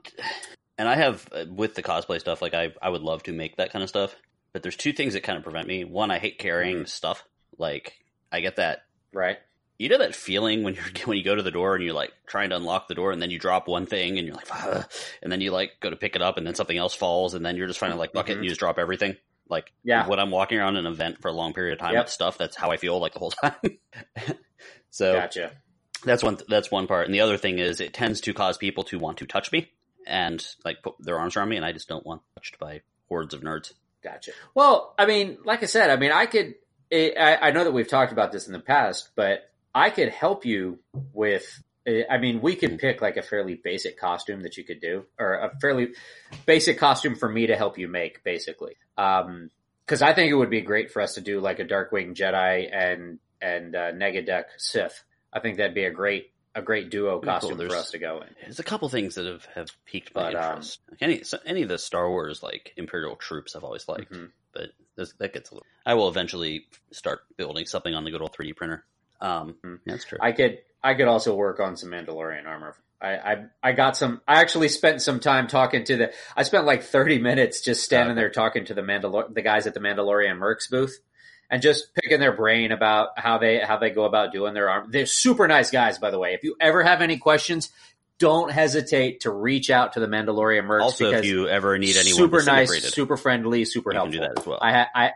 and 0.77 0.88
I 0.89 0.95
have 0.95 1.27
uh, 1.31 1.45
with 1.49 1.75
the 1.75 1.83
cosplay 1.83 2.19
stuff 2.19 2.41
like 2.41 2.53
I 2.53 2.73
I 2.81 2.89
would 2.89 3.01
love 3.01 3.23
to 3.23 3.31
make 3.33 3.57
that 3.57 3.71
kind 3.71 3.83
of 3.83 3.89
stuff, 3.89 4.15
but 4.53 4.62
there's 4.63 4.75
two 4.75 4.93
things 4.93 5.13
that 5.13 5.23
kind 5.23 5.38
of 5.38 5.43
prevent 5.43 5.67
me. 5.67 5.83
One, 5.86 6.12
I 6.12 6.19
hate 6.19 6.38
carrying 6.39 6.86
stuff. 6.86 7.23
Like 7.57 7.93
I 8.31 8.39
get 8.41 8.55
that 8.57 8.83
right. 9.13 9.37
you 9.77 9.89
know 9.89 9.97
that 9.99 10.15
feeling 10.15 10.63
when 10.63 10.75
you're 10.75 10.83
when 11.05 11.17
you 11.17 11.23
go 11.23 11.35
to 11.35 11.43
the 11.43 11.51
door 11.51 11.75
and 11.75 11.83
you're 11.83 11.93
like 11.93 12.13
trying 12.27 12.49
to 12.49 12.55
unlock 12.55 12.87
the 12.87 12.95
door 12.95 13.11
and 13.11 13.21
then 13.21 13.31
you 13.31 13.39
drop 13.39 13.67
one 13.67 13.85
thing 13.85 14.17
and 14.17 14.27
you're 14.27 14.35
like 14.35 14.47
"Ugh," 14.51 14.85
and 15.21 15.31
then 15.31 15.41
you 15.41 15.51
like 15.51 15.79
go 15.79 15.89
to 15.89 15.95
pick 15.95 16.15
it 16.15 16.21
up 16.21 16.37
and 16.37 16.45
then 16.45 16.55
something 16.55 16.77
else 16.77 16.93
falls 16.93 17.33
and 17.33 17.45
then 17.45 17.55
you're 17.55 17.67
just 17.67 17.79
trying 17.79 17.91
to 17.91 17.97
like 17.97 18.13
bucket 18.13 18.33
Mhm. 18.33 18.35
and 18.37 18.43
you 18.45 18.49
just 18.49 18.59
drop 18.59 18.77
everything 18.79 19.15
like 19.49 19.71
Yeah. 19.83 20.05
when 20.07 20.19
i'm 20.19 20.29
walking 20.31 20.57
around 20.57 20.75
an 20.75 20.85
event 20.85 21.21
for 21.21 21.29
a 21.29 21.33
long 21.33 21.53
period 21.53 21.73
of 21.73 21.79
time 21.79 21.93
Yep. 21.93 22.05
with 22.05 22.11
stuff 22.11 22.37
that's 22.37 22.55
how 22.57 22.69
i 22.71 22.77
feel 22.77 22.99
like 22.99 23.13
the 23.13 23.19
whole 23.19 23.31
time 23.43 23.55
so 24.89 25.13
Gotcha. 25.13 25.51
that's 26.03 26.23
one 26.23 26.37
that's 26.47 26.71
one 26.71 26.87
part 26.87 27.05
and 27.05 27.13
the 27.13 27.21
other 27.21 27.37
thing 27.37 27.59
is 27.59 27.79
it 27.79 27.93
tends 27.93 28.21
to 28.21 28.33
cause 28.33 28.57
people 28.57 28.83
to 28.85 28.99
want 28.99 29.19
to 29.19 29.25
touch 29.25 29.51
me 29.51 29.71
and 30.05 30.45
like 30.65 30.81
put 30.83 30.95
their 30.99 31.19
arms 31.19 31.35
around 31.37 31.49
me 31.49 31.55
and 31.55 31.65
i 31.65 31.71
just 31.71 31.87
don't 31.87 32.05
want 32.05 32.21
touched 32.35 32.59
by 32.59 32.81
hordes 33.09 33.33
of 33.33 33.41
nerds 33.41 33.73
Gotcha. 34.03 34.31
Well, 34.53 34.93
I 34.97 35.05
mean, 35.07 35.39
like 35.43 35.63
I 35.63 35.65
said, 35.65 35.89
I 35.89 35.95
mean, 35.97 36.11
I 36.11 36.27
could. 36.27 36.53
I, 36.91 37.38
I 37.41 37.52
know 37.52 37.63
that 37.63 37.71
we've 37.73 37.88
talked 37.88 38.12
about 38.12 38.32
this 38.32 38.47
in 38.47 38.54
the 38.54 38.60
past, 38.60 39.10
but 39.15 39.50
I 39.76 39.89
could 39.89 40.10
help 40.10 40.45
you 40.45 40.80
with. 41.13 41.45
I 42.10 42.17
mean, 42.17 42.41
we 42.41 42.56
could 42.58 42.80
pick 42.80 43.02
like 43.02 43.15
a 43.15 43.21
fairly 43.21 43.56
basic 43.56 43.97
costume 43.97 44.41
that 44.41 44.58
you 44.58 44.65
could 44.65 44.82
do, 44.82 45.06
or 45.17 45.36
a 45.36 45.58
fairly 45.62 45.93
basic 46.45 46.78
costume 46.78 47.15
for 47.15 47.30
me 47.30 47.47
to 47.47 47.56
help 47.56 47.78
you 47.78 47.88
make, 47.88 48.23
basically. 48.26 48.76
Um, 48.97 49.50
because 49.86 50.02
I 50.02 50.13
think 50.13 50.30
it 50.30 50.36
would 50.36 50.50
be 50.50 50.60
great 50.60 50.91
for 50.91 51.02
us 51.02 51.13
to 51.13 51.21
do 51.21 51.39
like 51.39 51.60
a 51.60 51.65
Darkwing 51.65 52.13
Jedi 52.13 52.67
and 52.73 53.19
and 53.41 53.73
uh, 53.76 53.91
Negaduck 53.93 54.43
Sith. 54.58 55.02
I 55.32 55.39
think 55.39 55.58
that'd 55.58 55.73
be 55.76 55.86
a 55.86 55.91
great 55.91 56.32
a 56.56 56.62
great 56.62 56.89
duo 56.89 57.19
Pretty 57.19 57.39
cool. 57.39 57.50
costume 57.52 57.69
for 57.69 57.76
us 57.76 57.91
to 57.91 58.00
go 58.00 58.19
in. 58.21 58.28
There's 58.41 58.60
a 58.60 58.63
couple 58.63 58.89
things 58.89 59.15
that 59.15 59.26
have, 59.26 59.45
have 59.56 59.69
piqued 59.86 60.13
my 60.15 60.34
But, 60.34 60.36
um, 60.36 60.50
interest. 60.50 60.80
Like 60.89 61.02
any 61.04 61.23
so 61.23 61.38
any 61.45 61.62
of 61.62 61.69
the 61.69 61.78
Star 61.78 62.10
Wars 62.10 62.43
like 62.43 62.73
Imperial 62.76 63.15
troops 63.15 63.56
I've 63.56 63.63
always 63.63 63.88
liked, 63.88 64.12
Mhm. 64.12 64.32
but 64.54 64.71
that 65.19 65.33
gets 65.33 65.51
a 65.51 65.53
little. 65.55 65.65
I 65.86 65.93
will 65.93 66.10
eventually 66.10 66.65
start 66.91 67.19
building 67.38 67.65
something 67.65 67.93
on 67.93 68.03
the 68.03 68.12
good 68.12 68.21
old 68.21 68.33
3D 68.33 68.55
printer. 68.55 68.86
Um, 69.21 69.55
Mhm. 69.63 69.79
that's 69.86 70.05
true. 70.05 70.17
I 70.21 70.31
could 70.31 70.60
I 70.83 70.93
could 70.93 71.07
also 71.07 71.36
work 71.36 71.60
on 71.60 71.75
some 71.75 71.89
Mandalorian 71.89 72.45
armor. 72.45 72.75
I, 73.01 73.10
I 73.17 73.45
I 73.63 73.71
got 73.73 73.95
some. 73.97 74.21
I 74.27 74.41
actually 74.41 74.69
spent 74.69 75.01
some 75.01 75.19
time 75.19 75.47
talking 75.47 75.83
to 75.86 75.97
the. 75.97 76.13
I 76.36 76.43
spent 76.43 76.65
like 76.65 76.83
thirty 76.83 77.19
minutes 77.19 77.62
just 77.62 77.83
standing 77.83 78.15
there 78.15 78.29
talking 78.29 78.65
to 78.65 78.73
the 78.73 78.81
Mandalor 78.81 79.33
the 79.33 79.41
guys 79.41 79.67
at 79.67 79.73
the 79.73 79.79
Mandalorian 79.79 80.38
Mercs 80.39 80.69
booth, 80.69 80.99
and 81.49 81.62
just 81.62 81.93
picking 81.93 82.19
their 82.19 82.31
brain 82.36 82.71
about 82.71 83.10
how 83.19 83.38
they 83.38 83.60
how 83.60 83.77
they 83.77 83.91
go 83.91 84.05
about 84.05 84.31
doing 84.31 84.53
their 84.55 84.69
arm. 84.69 84.89
They're 84.91 85.05
super 85.05 85.47
nice 85.47 85.69
guys, 85.71 85.99
by 85.99 86.10
the 86.10 86.17
way. 86.19 86.33
If 86.33 86.43
you 86.43 86.55
ever 86.60 86.81
have 86.83 87.01
any 87.01 87.17
questions, 87.17 87.69
don't 88.19 88.51
hesitate 88.51 89.21
to 89.21 89.32
reach 89.32 89.69
out 89.69 89.93
to 89.93 89.99
the 89.99 90.08
Mandalorian 90.08 90.65
Mercs. 90.65 90.82
Also, 90.82 91.12
if 91.12 91.25
you 91.25 91.47
ever 91.47 91.77
need 91.77 91.95
anyone 91.97 92.17
super 92.17 92.43
nice, 92.43 92.93
super 92.93 93.17
friendly, 93.17 93.63
super 93.65 93.91
you 93.93 93.99
can 93.99 94.12
helpful. 94.12 94.12
do 94.12 94.19
that 94.27 94.39
as 94.39 94.45
well. 94.45 94.60
I 94.62 94.71
ha- 94.71 94.89
I 94.95 95.12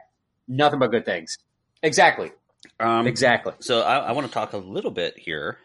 nothing 0.47 0.79
but 0.79 0.91
good 0.91 1.05
things. 1.05 1.37
Exactly, 1.83 2.31
um, 2.79 3.07
exactly. 3.07 3.53
So 3.59 3.81
I, 3.81 3.97
I 3.97 4.11
want 4.11 4.27
to 4.27 4.33
talk 4.33 4.53
a 4.53 4.57
little 4.57 4.91
bit 4.91 5.17
here, 5.17 5.57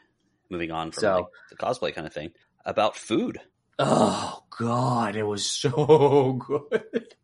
moving 0.51 0.71
on 0.71 0.91
from 0.93 1.01
So- 1.01 1.15
like, 1.15 1.25
the 1.51 1.57
cosplay 1.57 1.95
kind 1.95 2.07
of 2.07 2.13
thing, 2.15 2.31
about 2.65 2.97
food. 2.97 3.39
Oh 3.79 4.43
God, 4.59 5.17
it 5.17 5.23
was 5.25 5.45
so 5.45 6.41
good. 6.49 7.15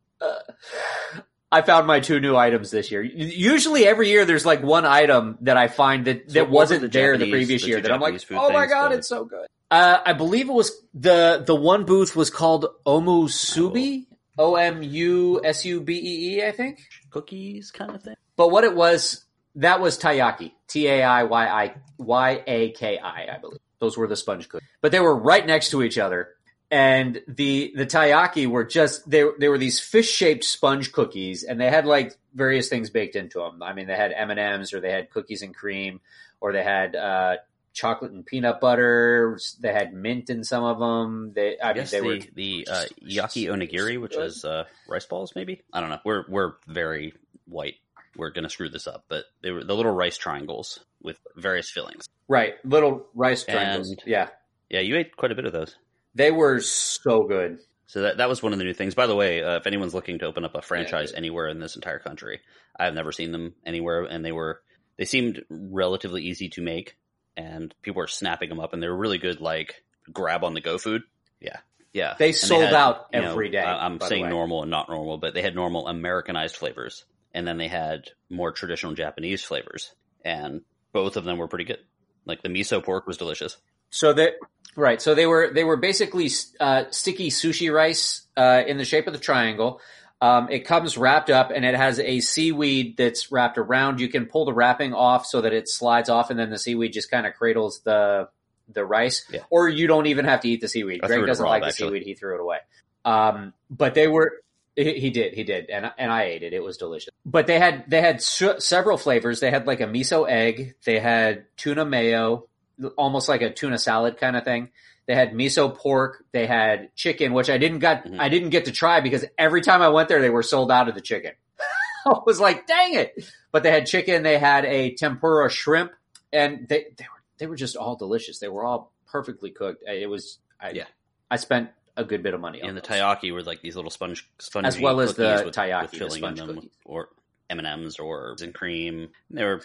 I 1.53 1.61
found 1.61 1.87
my 1.87 2.01
two 2.01 2.19
new 2.19 2.35
items 2.35 2.71
this 2.71 2.91
year. 2.91 3.03
Usually, 3.03 3.87
every 3.87 4.09
year 4.09 4.25
there's 4.25 4.47
like 4.47 4.63
one 4.63 4.87
item 4.87 5.37
that 5.43 5.59
I 5.59 5.69
find 5.69 6.07
that 6.07 6.31
So 6.31 6.35
that 6.35 6.51
wasn't 6.51 6.81
the 6.81 6.89
there 6.89 7.19
the 7.19 7.31
previous 7.31 7.63
the 7.63 7.69
year. 7.69 7.81
That 7.83 7.93
I'm 7.93 8.01
like, 8.01 8.21
oh 8.31 8.51
my 8.51 8.67
God, 8.67 8.93
it's 8.93 9.07
so 9.07 9.27
good. 9.27 9.47
Uh, 9.71 9.99
I 10.05 10.15
believe 10.15 10.49
it 10.49 10.53
was 10.53 10.73
the 10.95 11.45
the 11.47 11.55
one 11.55 11.85
booth 11.85 12.17
was 12.17 12.31
called 12.31 12.67
Omusubi, 12.87 14.07
O 14.39 14.57
M 14.57 14.83
U 14.83 15.43
S 15.45 15.65
U 15.67 15.83
B 15.83 15.95
E 15.95 16.37
E, 16.39 16.47
I 16.47 16.53
think. 16.53 16.81
Cookies 17.11 17.71
kind 17.71 17.95
of 17.95 18.03
thing. 18.03 18.15
But 18.37 18.51
what 18.51 18.65
it 18.65 18.75
was, 18.75 19.25
that 19.57 19.81
was 19.81 19.99
taiyaki. 19.99 20.53
T 20.69 20.89
A 20.89 21.03
I 21.03 21.25
Y 21.25 21.47
I 21.47 21.75
Y 21.99 22.43
A 22.47 22.71
K 22.73 22.99
I, 22.99 23.35
I 23.35 23.39
believe. 23.39 23.61
Those 23.79 23.99
were 23.99 24.07
the 24.07 24.17
sponge 24.17 24.49
cookies. 24.49 24.69
But 24.81 24.93
they 24.93 25.01
were 25.01 25.15
right 25.15 25.47
next 25.47 25.71
to 25.71 25.83
each 25.83 25.99
other. 25.99 26.31
And 26.73 27.21
the 27.29 27.75
the 27.77 27.85
taiyaki 27.85 28.47
were 28.47 28.65
just 28.65 29.09
they 29.09 29.25
they 29.39 29.49
were 29.49 29.59
these 29.59 29.79
fish 29.79 30.09
shaped 30.11 30.43
sponge 30.43 30.91
cookies, 30.91 31.45
and 31.45 31.61
they 31.61 31.69
had 31.69 31.85
like 31.85 32.17
various 32.35 32.71
things 32.71 32.89
baked 32.89 33.15
into 33.15 33.41
them. 33.41 33.63
I 33.63 33.75
mean, 33.75 33.87
they 33.87 33.95
had 33.95 34.11
M 34.17 34.31
and 34.31 34.41
M's, 34.41 34.73
or 34.73 34.81
they 34.81 34.91
had 34.91 35.11
cookies 35.11 35.43
and 35.43 35.55
cream, 35.55 36.01
or 36.41 36.55
they 36.55 36.63
had 36.65 36.97
uh, 36.97 37.37
chocolate 37.75 38.13
and 38.13 38.25
peanut 38.25 38.59
butter. 38.59 39.39
They 39.61 39.71
had 39.71 39.93
mint 39.93 40.31
in 40.31 40.45
some 40.45 40.65
of 40.65 40.79
them. 40.79 41.33
They 41.35 41.59
I, 41.61 41.73
I 41.73 41.75
mean, 41.75 41.85
they 41.91 42.01
the 42.01 42.07
were 42.07 42.19
the 42.35 42.69
uh, 42.71 42.85
yaki 43.07 43.49
onigiri, 43.49 44.01
which 44.01 44.17
is 44.17 44.43
uh, 44.47 44.65
rice 44.89 45.05
balls, 45.05 45.35
maybe. 45.37 45.61
I 45.75 45.81
don't 45.81 45.91
know. 45.91 46.01
We're 46.07 46.25
we're 46.27 46.53
very 46.67 47.13
white. 47.47 47.75
We're 48.17 48.31
gonna 48.31 48.49
screw 48.49 48.71
this 48.71 48.87
up, 48.87 49.05
but 49.09 49.27
they 49.43 49.51
were 49.51 49.63
the 49.63 49.75
little 49.75 49.93
rice 49.93 50.17
triangles 50.17 50.81
with 51.03 51.19
various 51.37 51.69
fillings. 51.69 52.09
right 52.29 52.55
little 52.65 53.07
rice 53.15 53.45
triangles. 53.45 53.91
And- 53.91 54.03
yeah, 54.07 54.29
Yeah, 54.71 54.81
you 54.81 54.97
ate 54.97 55.15
quite 55.19 55.33
a 55.33 55.35
bit 55.35 55.45
of 55.45 55.53
those. 55.53 55.77
They 56.15 56.31
were 56.31 56.61
so 56.61 57.23
good. 57.25 57.59
So 57.87 58.03
that 58.03 58.19
that 58.19 58.29
was 58.29 58.43
one 58.43 58.53
of 58.53 58.59
the 58.59 58.65
new 58.65 58.73
things. 58.75 58.95
By 58.95 59.07
the 59.07 59.15
way, 59.15 59.43
uh, 59.43 59.57
if 59.57 59.67
anyone's 59.67 59.95
looking 59.95 60.19
to 60.21 60.27
open 60.27 60.45
up 60.45 60.55
a 60.55 60.63
franchise 60.63 61.11
Yeah. 61.13 61.19
anywhere 61.19 61.49
in 61.49 61.59
this 61.61 61.77
entire 61.77 61.99
country, 61.99 62.41
I've 62.79 62.95
never 62.95 63.13
seen 63.13 63.33
them 63.33 63.55
anywhere, 63.67 64.05
and 64.05 64.25
they 64.25 64.33
were 64.33 64.63
they 64.97 65.05
seemed 65.05 65.45
relatively 65.51 66.23
easy 66.23 66.49
to 66.51 66.63
make, 66.63 66.97
and 67.37 67.75
people 67.83 68.01
were 68.01 68.07
snapping 68.07 68.49
them 68.49 68.61
up, 68.61 68.73
and 68.73 68.83
they 68.83 68.89
were 68.89 68.97
really 68.97 69.19
good, 69.19 69.41
like 69.41 69.83
grab 70.13 70.45
on 70.45 70.55
the 70.55 70.61
go 70.61 70.79
food. 70.79 71.03
Yeah, 71.41 71.59
yeah. 71.93 72.15
They 72.19 72.29
And 72.29 72.37
sold 72.37 72.65
had, 72.65 72.75
out 72.75 73.07
you 73.13 73.21
know, 73.21 73.33
every 73.33 73.51
day, 73.51 73.61
I'm 73.63 74.01
saying 74.01 74.29
normal 74.29 74.63
and 74.63 74.71
not 74.71 74.89
normal, 74.89 75.19
but 75.19 75.35
they 75.35 75.43
had 75.43 75.55
normal 75.55 75.87
Americanized 75.89 76.57
flavors, 76.57 77.05
and 77.35 77.47
then 77.47 77.59
they 77.59 77.69
had 77.69 78.11
more 78.31 78.53
traditional 78.53 78.95
Japanese 78.95 79.43
flavors, 79.43 79.93
and 80.25 80.63
both 80.93 81.17
of 81.17 81.25
them 81.25 81.37
were 81.39 81.49
pretty 81.49 81.65
good. 81.65 81.81
Like 82.25 82.43
the 82.43 82.49
miso 82.49 82.83
pork 82.83 83.07
was 83.07 83.17
delicious. 83.19 83.57
So 83.93 84.15
that 84.15 84.37
right, 84.75 85.01
so 85.01 85.15
they 85.15 85.27
were 85.27 85.51
they 85.53 85.65
were 85.65 85.77
basically 85.77 86.31
uh, 86.59 86.85
sticky 86.91 87.31
sushi 87.31 87.73
rice 87.73 88.27
uh, 88.37 88.63
in 88.67 88.79
the 88.79 88.87
shape 88.87 89.07
of 89.07 89.13
the 89.13 89.19
triangle. 89.19 89.81
Um, 90.23 90.49
it 90.51 90.61
comes 90.61 90.97
wrapped 90.97 91.31
up 91.31 91.51
and 91.55 91.65
it 91.65 91.75
has 91.75 91.99
a 91.99 92.21
seaweed 92.21 92.97
that's 92.97 93.31
wrapped 93.31 93.59
around. 93.59 94.01
You 94.01 94.09
can 94.09 94.27
pull 94.27 94.45
the 94.45 94.53
wrapping 94.53 94.95
off 94.95 95.27
so 95.27 95.41
that 95.43 95.53
it 95.53 95.69
slides 95.69 96.09
off, 96.09 96.31
and 96.31 96.39
then 96.39 96.49
the 96.49 96.59
seaweed 96.59 96.93
just 96.95 97.11
kind 97.11 97.27
of 97.27 97.35
cradles 97.35 97.83
the 97.85 98.29
the 98.73 98.85
rice. 98.85 99.27
Yeah. 99.31 99.41
Or 99.51 99.69
you 99.69 99.87
don't 99.87 100.07
even 100.07 100.25
have 100.25 100.41
to 100.41 100.49
eat 100.49 100.63
the 100.63 100.69
seaweed. 100.69 101.01
I 101.03 101.07
Greg 101.07 101.27
doesn't 101.27 101.45
like 101.45 101.63
actually. 101.63 101.91
the 101.91 101.97
seaweed; 101.97 102.03
he 102.07 102.15
threw 102.15 102.37
it 102.37 102.41
away. 102.41 102.59
Um, 103.05 103.53
but 103.71 103.95
they 103.95 104.09
were. 104.09 104.41
He 104.75 104.95
he 104.95 105.11
did, 105.11 105.35
he 105.35 105.45
did, 105.45 105.69
and 105.69 105.93
and 105.99 106.11
I 106.11 106.23
ate 106.23 106.43
it. 106.43 106.55
It 106.55 106.63
was 106.63 106.79
delicious. 106.79 107.11
But 107.27 107.47
they 107.47 107.59
had 107.59 107.85
they 107.89 108.01
had 108.01 108.23
su- 108.23 108.59
several 108.59 108.97
flavors. 108.97 109.41
They 109.41 109.51
had 109.51 109.67
like 109.67 109.83
a 109.83 109.87
miso 109.87 110.27
egg. 110.27 110.77
They 110.87 110.99
had 110.99 111.45
tuna 111.59 111.85
mayo, 111.85 112.49
almost 112.97 113.29
like 113.29 113.43
a 113.43 113.53
tuna 113.53 113.79
salad 113.79 114.17
kind 114.19 114.37
of 114.37 114.45
thing. 114.45 114.71
They 115.07 115.15
had 115.15 115.33
miso 115.33 115.75
pork. 115.75 116.25
They 116.33 116.47
had 116.47 116.95
chicken, 116.95 117.33
which 117.33 117.51
I 117.51 117.59
didn't 117.59 117.81
got 117.81 118.05
Mhm. 118.05 118.21
I 118.21 118.29
didn't 118.29 118.51
get 118.51 118.67
to 118.67 118.73
try 118.73 119.01
because 119.01 119.25
every 119.37 119.61
time 119.61 119.83
I 119.83 119.89
went 119.89 120.09
there, 120.09 120.21
they 120.21 120.31
were 120.31 120.43
sold 120.45 120.71
out 120.71 120.89
of 120.89 120.95
the 120.95 121.01
chicken. 121.01 121.33
I 122.07 122.19
was 122.25 122.39
like, 122.41 122.67
dang 122.67 122.95
it! 122.95 123.25
But 123.51 123.63
they 123.65 123.71
had 123.71 123.87
chicken. 123.87 124.23
They 124.23 124.39
had 124.39 124.65
a 124.65 124.95
tempura 124.95 125.51
shrimp, 125.51 125.93
and 126.33 126.69
they 126.69 126.87
they 126.97 127.05
were 127.05 127.23
they 127.39 127.47
were 127.47 127.57
just 127.57 127.77
all 127.77 127.97
delicious. 127.97 128.39
They 128.39 128.49
were 128.49 128.65
all 128.65 128.93
perfectly 129.07 129.51
cooked. 129.51 129.83
It 129.87 130.09
was 130.09 130.39
I, 130.61 130.71
Yeah. 130.71 130.85
I 131.31 131.37
spent 131.37 131.71
a 131.97 132.05
good 132.05 132.23
bit 132.23 132.33
of 132.35 132.41
money 132.41 132.63
on 132.63 132.69
And 132.69 132.77
the 132.79 132.81
taiyaki 132.83 133.33
were 133.33 133.43
like 133.43 133.61
these 133.61 133.75
little 133.77 133.91
sponge, 133.91 134.27
spongy 134.39 134.67
As 134.69 134.81
well 134.81 135.01
as 135.01 135.15
the 135.15 135.43
with, 135.45 135.55
taiyaki, 135.55 135.83
with 135.83 135.91
the 135.91 135.99
filling 135.99 136.25
in 136.25 136.35
them, 136.37 136.55
cookies. 136.55 136.71
or 136.87 137.09
M 137.51 137.59
and 137.59 137.67
M's 137.67 137.99
or 137.99 138.35
and 138.41 138.55
cream. 138.55 139.11
They 139.31 139.45
were, 139.45 139.61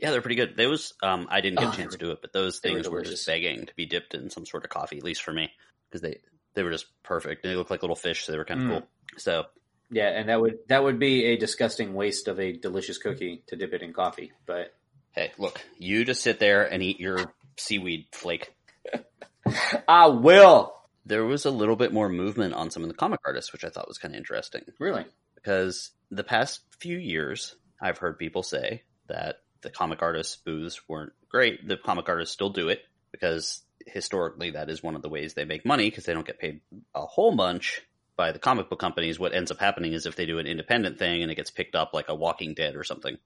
yeah, 0.00 0.10
they're 0.10 0.22
pretty 0.22 0.36
good. 0.36 0.56
Those, 0.56 0.94
um, 1.02 1.26
I 1.30 1.40
didn't 1.40 1.58
get 1.58 1.68
Oh, 1.68 1.72
a 1.72 1.76
chance 1.76 1.92
to 1.92 1.98
do 1.98 2.10
it, 2.12 2.18
but 2.22 2.32
those 2.32 2.60
they 2.60 2.70
were 2.70 2.76
things 2.76 2.88
were, 2.88 3.02
just 3.02 3.26
begging 3.26 3.66
to 3.66 3.74
be 3.74 3.86
dipped 3.86 4.14
in 4.14 4.30
some 4.30 4.46
sort 4.46 4.64
of 4.64 4.70
coffee, 4.70 4.98
at 4.98 5.04
least 5.04 5.22
for 5.22 5.32
me, 5.32 5.50
because 5.90 6.00
they 6.02 6.20
they 6.54 6.62
were 6.62 6.70
just 6.72 6.86
perfect. 7.02 7.44
And 7.44 7.52
they 7.52 7.56
looked 7.56 7.70
like 7.70 7.82
little 7.82 7.96
fish, 7.96 8.24
so 8.24 8.32
they 8.32 8.38
were 8.38 8.44
kind 8.44 8.60
of 8.60 8.66
Mm. 8.66 8.70
cool. 8.70 8.88
So 9.18 9.44
Yeah, 9.90 10.08
and 10.08 10.28
that 10.28 10.40
would 10.40 10.58
that 10.68 10.82
would 10.82 10.98
be 10.98 11.26
a 11.26 11.36
disgusting 11.36 11.94
waste 11.94 12.28
of 12.28 12.38
a 12.40 12.52
delicious 12.52 12.98
cookie 12.98 13.42
to 13.48 13.56
dip 13.56 13.72
it 13.72 13.82
in 13.82 13.92
coffee. 13.92 14.32
But 14.46 14.74
hey, 15.12 15.32
look, 15.38 15.60
you 15.78 16.04
just 16.04 16.22
sit 16.22 16.38
there 16.38 16.64
and 16.64 16.82
eat 16.82 16.98
your 17.00 17.32
seaweed 17.58 18.06
flake. 18.12 18.52
I 19.88 20.06
will 20.06 20.74
There 21.06 21.24
was 21.24 21.44
a 21.44 21.50
little 21.50 21.76
bit 21.76 21.92
more 21.92 22.08
movement 22.08 22.54
on 22.54 22.70
some 22.70 22.82
of 22.82 22.88
the 22.88 22.94
comic 22.94 23.20
artists, 23.26 23.52
which 23.52 23.64
I 23.64 23.68
thought 23.70 23.88
was 23.88 23.98
kind 23.98 24.14
of 24.14 24.18
interesting. 24.18 24.62
really. 24.78 25.04
because 25.34 25.90
the 26.10 26.24
past 26.24 26.60
few 26.80 26.96
years 26.98 27.54
I've 27.80 27.98
heard 27.98 28.18
people 28.18 28.42
say 28.42 28.82
that 29.08 29.36
the 29.62 29.70
comic 29.70 30.02
artists 30.02 30.36
booths 30.36 30.80
weren't 30.88 31.12
great. 31.28 31.66
The 31.66 31.76
comic 31.76 32.08
artists 32.08 32.32
still 32.32 32.50
do 32.50 32.68
it 32.68 32.82
because 33.12 33.62
historically 33.86 34.52
that 34.52 34.70
is 34.70 34.82
one 34.82 34.94
of 34.94 35.02
the 35.02 35.08
ways 35.08 35.34
they 35.34 35.44
make 35.44 35.64
money 35.64 35.88
because 35.88 36.04
they 36.04 36.14
don't 36.14 36.26
get 36.26 36.38
paid 36.38 36.60
a 36.94 37.06
whole 37.06 37.34
bunch 37.34 37.82
by 38.16 38.32
the 38.32 38.38
comic 38.38 38.68
book 38.68 38.78
companies. 38.78 39.18
What 39.18 39.34
ends 39.34 39.50
up 39.50 39.58
happening 39.58 39.92
is 39.92 40.06
if 40.06 40.16
they 40.16 40.26
do 40.26 40.38
an 40.38 40.46
independent 40.46 40.98
thing 40.98 41.22
and 41.22 41.30
it 41.30 41.36
gets 41.36 41.50
picked 41.50 41.74
up 41.74 41.92
like 41.94 42.08
a 42.08 42.14
Walking 42.14 42.54
Dead 42.54 42.76
or 42.76 42.84
something, 42.84 43.16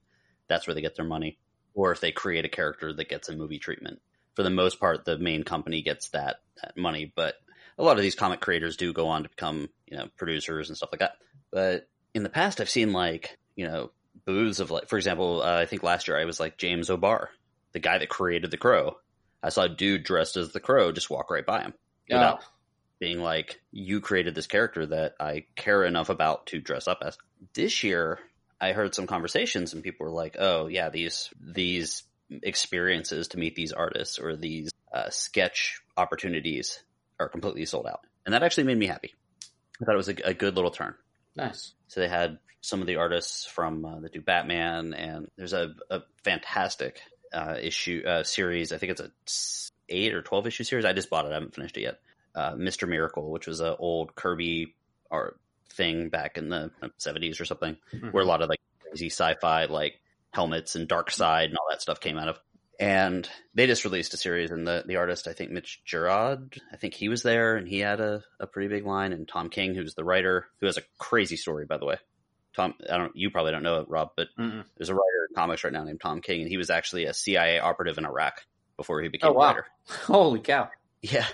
that's 0.47 0.67
where 0.67 0.73
they 0.73 0.81
get 0.81 0.95
their 0.95 1.05
money. 1.05 1.37
Or 1.73 1.91
if 1.91 1.99
they 1.99 2.11
create 2.11 2.45
a 2.45 2.49
character 2.49 2.93
that 2.93 3.09
gets 3.09 3.27
a 3.29 3.35
movie 3.35 3.59
treatment. 3.59 3.99
For 4.35 4.43
the 4.43 4.49
most 4.49 4.79
part, 4.79 5.05
the 5.05 5.17
main 5.17 5.43
company 5.43 5.81
gets 5.81 6.09
that, 6.09 6.37
that 6.61 6.77
money, 6.77 7.11
but 7.13 7.35
a 7.77 7.83
lot 7.83 7.97
of 7.97 8.03
these 8.03 8.15
comic 8.15 8.39
creators 8.39 8.77
do 8.77 8.93
go 8.93 9.07
on 9.07 9.23
to 9.23 9.29
become, 9.29 9.69
you 9.87 9.97
know, 9.97 10.07
producers 10.17 10.69
and 10.69 10.77
stuff 10.77 10.89
like 10.91 10.99
that. 10.99 11.17
But 11.51 11.87
in 12.13 12.23
the 12.23 12.29
past, 12.29 12.59
I've 12.59 12.69
seen 12.69 12.93
like 12.93 13.37
you 13.55 13.67
know 13.67 13.91
booths 14.25 14.59
of 14.59 14.71
like, 14.71 14.89
for 14.89 14.97
example, 14.97 15.41
uh, 15.41 15.59
I 15.61 15.65
think 15.65 15.83
last 15.83 16.07
year 16.07 16.19
I 16.19 16.25
was 16.25 16.39
like 16.39 16.57
James 16.57 16.89
O'Barr, 16.89 17.29
the 17.71 17.79
guy 17.79 17.97
that 17.97 18.09
created 18.09 18.51
the 18.51 18.57
Crow. 18.57 18.97
I 19.43 19.49
saw 19.49 19.63
a 19.63 19.69
dude 19.69 20.03
dressed 20.03 20.37
as 20.37 20.51
the 20.51 20.59
Crow 20.59 20.91
just 20.91 21.09
walk 21.09 21.29
right 21.29 21.45
by 21.45 21.61
him 21.61 21.73
without 22.09 22.39
Oh, 22.41 22.45
being 22.99 23.19
like, 23.21 23.59
"You 23.71 24.01
created 24.01 24.33
this 24.35 24.47
character 24.47 24.85
that 24.87 25.15
I 25.19 25.45
care 25.55 25.83
enough 25.83 26.09
about 26.09 26.47
to 26.47 26.59
dress 26.59 26.87
up 26.87 26.99
as." 27.05 27.17
This 27.53 27.83
year, 27.83 28.19
I 28.59 28.71
heard 28.71 28.95
some 28.95 29.05
conversations 29.07 29.73
and 29.73 29.83
people 29.83 30.05
were 30.05 30.11
like, 30.11 30.37
"Oh 30.39 30.67
yeah, 30.67 30.89
these 30.89 31.29
these 31.39 32.03
experiences 32.41 33.27
to 33.29 33.37
meet 33.37 33.55
these 33.55 33.73
artists 33.73 34.17
or 34.17 34.35
these 34.35 34.71
uh, 34.91 35.09
sketch 35.09 35.81
opportunities 35.97 36.81
are 37.19 37.29
completely 37.29 37.65
sold 37.65 37.85
out," 37.85 38.01
and 38.25 38.33
that 38.33 38.43
actually 38.43 38.63
made 38.63 38.77
me 38.79 38.87
happy. 38.87 39.13
I 39.81 39.85
thought 39.85 39.93
it 39.93 39.97
was 39.97 40.09
a, 40.09 40.15
a 40.23 40.33
good 40.33 40.55
little 40.55 40.71
turn. 40.71 40.95
Nice. 41.35 41.73
So 41.87 41.99
they 41.99 42.07
had 42.07 42.39
some 42.61 42.81
of 42.81 42.87
the 42.87 42.95
artists 42.95 43.45
from 43.45 43.85
uh, 43.85 43.99
that 43.99 44.13
do 44.13 44.21
Batman, 44.21 44.93
and 44.93 45.27
there's 45.37 45.53
a, 45.53 45.75
a 45.89 46.01
fantastic 46.23 47.01
uh, 47.33 47.57
issue 47.61 48.03
uh, 48.07 48.23
series. 48.23 48.71
I 48.71 48.77
think 48.77 48.91
it's 48.91 49.01
a 49.01 49.11
eight 49.89 50.13
or 50.13 50.21
twelve 50.21 50.47
issue 50.47 50.63
series. 50.63 50.85
I 50.85 50.93
just 50.93 51.09
bought 51.09 51.25
it. 51.25 51.31
I 51.31 51.35
haven't 51.35 51.55
finished 51.55 51.77
it 51.77 51.81
yet. 51.81 51.99
Uh, 52.33 52.55
Mister 52.57 52.87
Miracle, 52.87 53.31
which 53.31 53.47
was 53.47 53.59
an 53.59 53.75
old 53.77 54.15
Kirby 54.15 54.73
art 55.11 55.39
thing 55.69 56.09
back 56.09 56.37
in 56.37 56.49
the 56.49 56.71
seventies 56.97 57.39
or 57.39 57.45
something, 57.45 57.77
where 58.11 58.23
a 58.23 58.27
lot 58.27 58.41
of 58.41 58.49
like 58.49 58.61
crazy 58.81 59.07
sci-fi 59.07 59.65
like 59.65 59.99
helmets 60.31 60.75
and 60.75 60.89
Darkseid 60.89 61.45
and 61.45 61.57
all 61.57 61.67
that 61.69 61.81
stuff 61.81 61.99
came 61.99 62.17
out 62.17 62.29
of. 62.29 62.39
And 62.79 63.27
they 63.53 63.67
just 63.67 63.85
released 63.85 64.13
a 64.13 64.17
series, 64.17 64.51
and 64.51 64.67
the, 64.67 64.83
the 64.85 64.97
artist, 64.97 65.27
I 65.27 65.33
think 65.33 65.51
Mitch 65.51 65.81
Gerads, 65.85 66.59
I 66.73 66.77
think 66.77 66.93
he 66.93 67.07
was 67.09 67.23
there, 67.23 67.55
and 67.55 67.67
he 67.67 67.79
had 67.79 68.01
a, 68.01 68.21
a 68.39 68.47
pretty 68.47 68.67
big 68.67 68.85
line. 68.85 69.13
And 69.13 69.27
Tom 69.27 69.49
King, 69.49 69.75
who's 69.75 69.95
the 69.95 70.03
writer, 70.03 70.47
who 70.59 70.65
has 70.65 70.77
a 70.77 70.81
crazy 70.97 71.37
story, 71.37 71.65
by 71.65 71.77
the 71.77 71.85
way. 71.85 71.97
Tom, 72.55 72.73
I 72.89 72.97
don't, 72.97 73.15
you 73.15 73.29
probably 73.31 73.51
don't 73.51 73.63
know 73.63 73.79
it, 73.81 73.89
Rob, 73.89 74.11
but 74.17 74.27
Mm-mm. 74.39 74.63
there's 74.77 74.89
a 74.89 74.93
writer 74.93 75.27
in 75.29 75.35
comics 75.35 75.63
right 75.63 75.73
now 75.73 75.83
named 75.83 76.01
Tom 76.01 76.21
King, 76.21 76.41
and 76.41 76.49
he 76.49 76.57
was 76.57 76.69
actually 76.69 77.05
a 77.05 77.13
CIA 77.13 77.59
operative 77.59 77.97
in 77.97 78.05
Iraq. 78.05 78.41
before 78.77 79.01
he 79.01 79.07
became 79.09 79.31
Oh, 79.31 79.33
a 79.33 79.37
writer. 79.37 79.65
Holy 79.87 80.39
cow! 80.39 80.69
Yeah. 81.01 81.25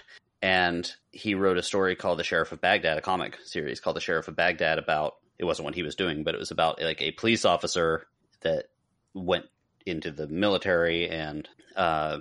And 0.44 0.92
he 1.12 1.36
wrote 1.36 1.58
a 1.58 1.64
story 1.64 1.96
called 1.96 2.18
The 2.20 2.24
Sheriff 2.24 2.52
of 2.52 2.62
Baghdad, 2.62 2.98
a 2.98 3.02
comic 3.02 3.38
series 3.46 3.80
called 3.80 3.96
The 3.96 4.02
Sheriff 4.02 4.28
of 4.28 4.36
Baghdad 4.36 4.80
about 4.80 5.14
it 5.38 5.46
wasn't 5.46 5.66
what 5.66 5.76
he 5.76 5.84
was 5.84 5.96
doing, 5.96 6.24
but 6.24 6.34
it 6.36 6.40
was 6.40 6.52
about 6.52 6.82
like 6.82 7.02
a 7.02 7.12
police 7.12 7.46
officer 7.46 8.08
that 8.42 8.66
went 9.14 9.46
into 9.86 10.12
the 10.12 10.28
military 10.28 11.10
and 11.10 11.48
uh, 11.76 12.20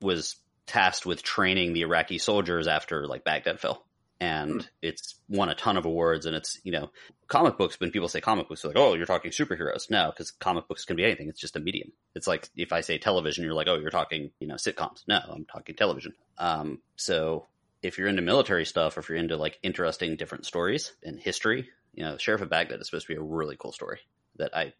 was 0.00 0.36
tasked 0.66 1.06
with 1.06 1.22
training 1.22 1.72
the 1.72 1.82
Iraqi 1.82 2.18
soldiers 2.18 2.68
after 2.68 3.06
like 3.06 3.24
Baghdad 3.24 3.60
fell. 3.60 3.84
And 4.22 4.68
it's 4.82 5.14
won 5.30 5.48
a 5.48 5.54
ton 5.54 5.78
of 5.78 5.86
awards 5.86 6.26
and 6.26 6.36
it's, 6.36 6.58
you 6.62 6.72
know, 6.72 6.90
comic 7.26 7.56
books, 7.56 7.80
when 7.80 7.90
people 7.90 8.08
say 8.08 8.20
comic 8.20 8.48
books, 8.48 8.60
they're 8.60 8.70
like, 8.70 8.78
oh, 8.78 8.92
you're 8.92 9.06
talking 9.06 9.30
superheroes. 9.30 9.88
No, 9.88 10.10
because 10.10 10.30
comic 10.30 10.68
books 10.68 10.84
can 10.84 10.96
be 10.96 11.04
anything. 11.04 11.28
It's 11.28 11.40
just 11.40 11.56
a 11.56 11.60
medium. 11.60 11.92
It's 12.14 12.26
like 12.26 12.50
if 12.54 12.70
I 12.72 12.82
say 12.82 12.98
television, 12.98 13.44
you're 13.44 13.54
like, 13.54 13.68
oh, 13.68 13.78
you're 13.78 13.90
talking, 13.90 14.30
you 14.38 14.46
know, 14.46 14.56
sitcoms. 14.56 15.04
No, 15.08 15.20
I'm 15.26 15.46
talking 15.46 15.74
television. 15.74 16.12
Um, 16.36 16.80
so 16.96 17.46
if 17.82 17.96
you're 17.96 18.08
into 18.08 18.20
military 18.20 18.66
stuff, 18.66 18.96
or 18.96 19.00
if 19.00 19.08
you're 19.08 19.16
into 19.16 19.38
like 19.38 19.58
interesting 19.62 20.16
different 20.16 20.44
stories 20.44 20.92
and 21.02 21.18
history, 21.18 21.70
you 21.94 22.04
know, 22.04 22.18
Sheriff 22.18 22.42
of 22.42 22.50
Baghdad 22.50 22.80
is 22.80 22.88
supposed 22.88 23.06
to 23.06 23.14
be 23.14 23.18
a 23.18 23.22
really 23.22 23.56
cool 23.58 23.72
story 23.72 24.00
that 24.36 24.54
I, 24.54 24.74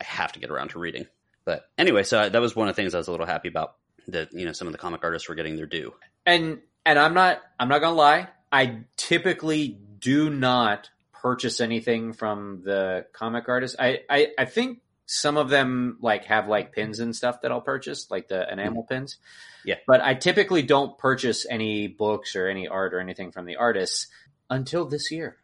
I 0.00 0.04
have 0.04 0.32
to 0.32 0.40
get 0.40 0.50
around 0.50 0.70
to 0.70 0.78
reading. 0.78 1.06
But 1.46 1.70
anyway, 1.78 2.02
so 2.02 2.20
I, 2.20 2.28
that 2.28 2.40
was 2.40 2.54
one 2.54 2.68
of 2.68 2.76
the 2.76 2.82
things 2.82 2.94
I 2.94 2.98
was 2.98 3.08
a 3.08 3.12
little 3.12 3.24
happy 3.24 3.48
about 3.48 3.76
that, 4.08 4.34
you 4.34 4.44
know, 4.44 4.52
some 4.52 4.68
of 4.68 4.72
the 4.72 4.78
comic 4.78 5.02
artists 5.02 5.28
were 5.28 5.34
getting 5.34 5.56
their 5.56 5.66
due. 5.66 5.94
And 6.26 6.60
and 6.84 6.98
I'm 6.98 7.14
not 7.14 7.40
I'm 7.58 7.68
not 7.68 7.80
gonna 7.80 7.96
lie. 7.96 8.28
I 8.52 8.80
typically 8.96 9.78
do 10.00 10.28
not 10.28 10.90
purchase 11.12 11.60
anything 11.60 12.12
from 12.12 12.62
the 12.64 13.06
comic 13.12 13.48
artists. 13.48 13.76
I, 13.78 14.00
I 14.10 14.28
I 14.36 14.44
think 14.44 14.80
some 15.06 15.36
of 15.36 15.48
them 15.48 15.98
like 16.00 16.24
have 16.24 16.48
like 16.48 16.72
pins 16.72 16.98
and 16.98 17.14
stuff 17.14 17.42
that 17.42 17.52
I'll 17.52 17.60
purchase, 17.60 18.10
like 18.10 18.28
the 18.28 18.50
enamel 18.52 18.82
pins. 18.82 19.18
Yeah. 19.64 19.76
But 19.86 20.00
I 20.00 20.14
typically 20.14 20.62
don't 20.62 20.98
purchase 20.98 21.46
any 21.48 21.86
books 21.86 22.34
or 22.34 22.48
any 22.48 22.66
art 22.66 22.92
or 22.92 23.00
anything 23.00 23.30
from 23.30 23.46
the 23.46 23.56
artists 23.56 24.08
until 24.50 24.84
this 24.84 25.12
year. 25.12 25.36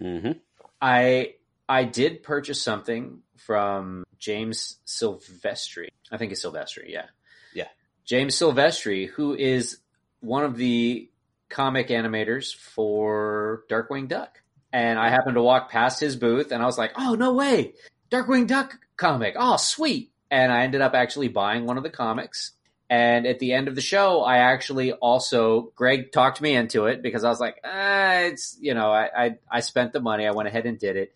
Mm-hmm. 0.00 0.32
I 0.80 1.34
I 1.68 1.84
did 1.84 2.22
purchase 2.22 2.62
something 2.62 3.20
from 3.36 4.04
James 4.18 4.78
Silvestri. 4.86 5.88
I 6.10 6.16
think 6.16 6.32
it's 6.32 6.44
Silvestri, 6.44 6.88
yeah. 6.88 7.06
Yeah. 7.54 7.68
James 8.04 8.34
Silvestri, 8.36 9.08
who 9.08 9.34
is 9.34 9.78
one 10.20 10.44
of 10.44 10.56
the 10.56 11.10
comic 11.48 11.88
animators 11.88 12.54
for 12.54 13.64
Darkwing 13.68 14.08
Duck. 14.08 14.42
And 14.72 14.98
I 14.98 15.10
happened 15.10 15.36
to 15.36 15.42
walk 15.42 15.70
past 15.70 16.00
his 16.00 16.16
booth 16.16 16.52
and 16.52 16.62
I 16.62 16.66
was 16.66 16.78
like, 16.78 16.92
oh, 16.96 17.14
no 17.14 17.34
way. 17.34 17.74
Darkwing 18.10 18.46
Duck 18.46 18.78
comic. 18.96 19.34
Oh, 19.38 19.56
sweet. 19.56 20.12
And 20.30 20.52
I 20.52 20.62
ended 20.62 20.80
up 20.80 20.94
actually 20.94 21.28
buying 21.28 21.66
one 21.66 21.76
of 21.76 21.82
the 21.82 21.90
comics. 21.90 22.52
And 22.88 23.26
at 23.26 23.40
the 23.40 23.52
end 23.52 23.66
of 23.66 23.74
the 23.74 23.80
show, 23.80 24.22
I 24.22 24.38
actually 24.38 24.92
also 24.92 25.72
Greg 25.74 26.12
talked 26.12 26.40
me 26.40 26.54
into 26.54 26.86
it 26.86 27.02
because 27.02 27.24
I 27.24 27.28
was 27.28 27.40
like, 27.40 27.60
ah, 27.64 28.18
it's 28.18 28.56
you 28.60 28.74
know, 28.74 28.92
I, 28.92 29.08
I 29.16 29.38
I 29.50 29.60
spent 29.60 29.92
the 29.92 30.00
money, 30.00 30.24
I 30.24 30.30
went 30.30 30.48
ahead 30.48 30.66
and 30.66 30.78
did 30.78 30.96
it, 30.96 31.12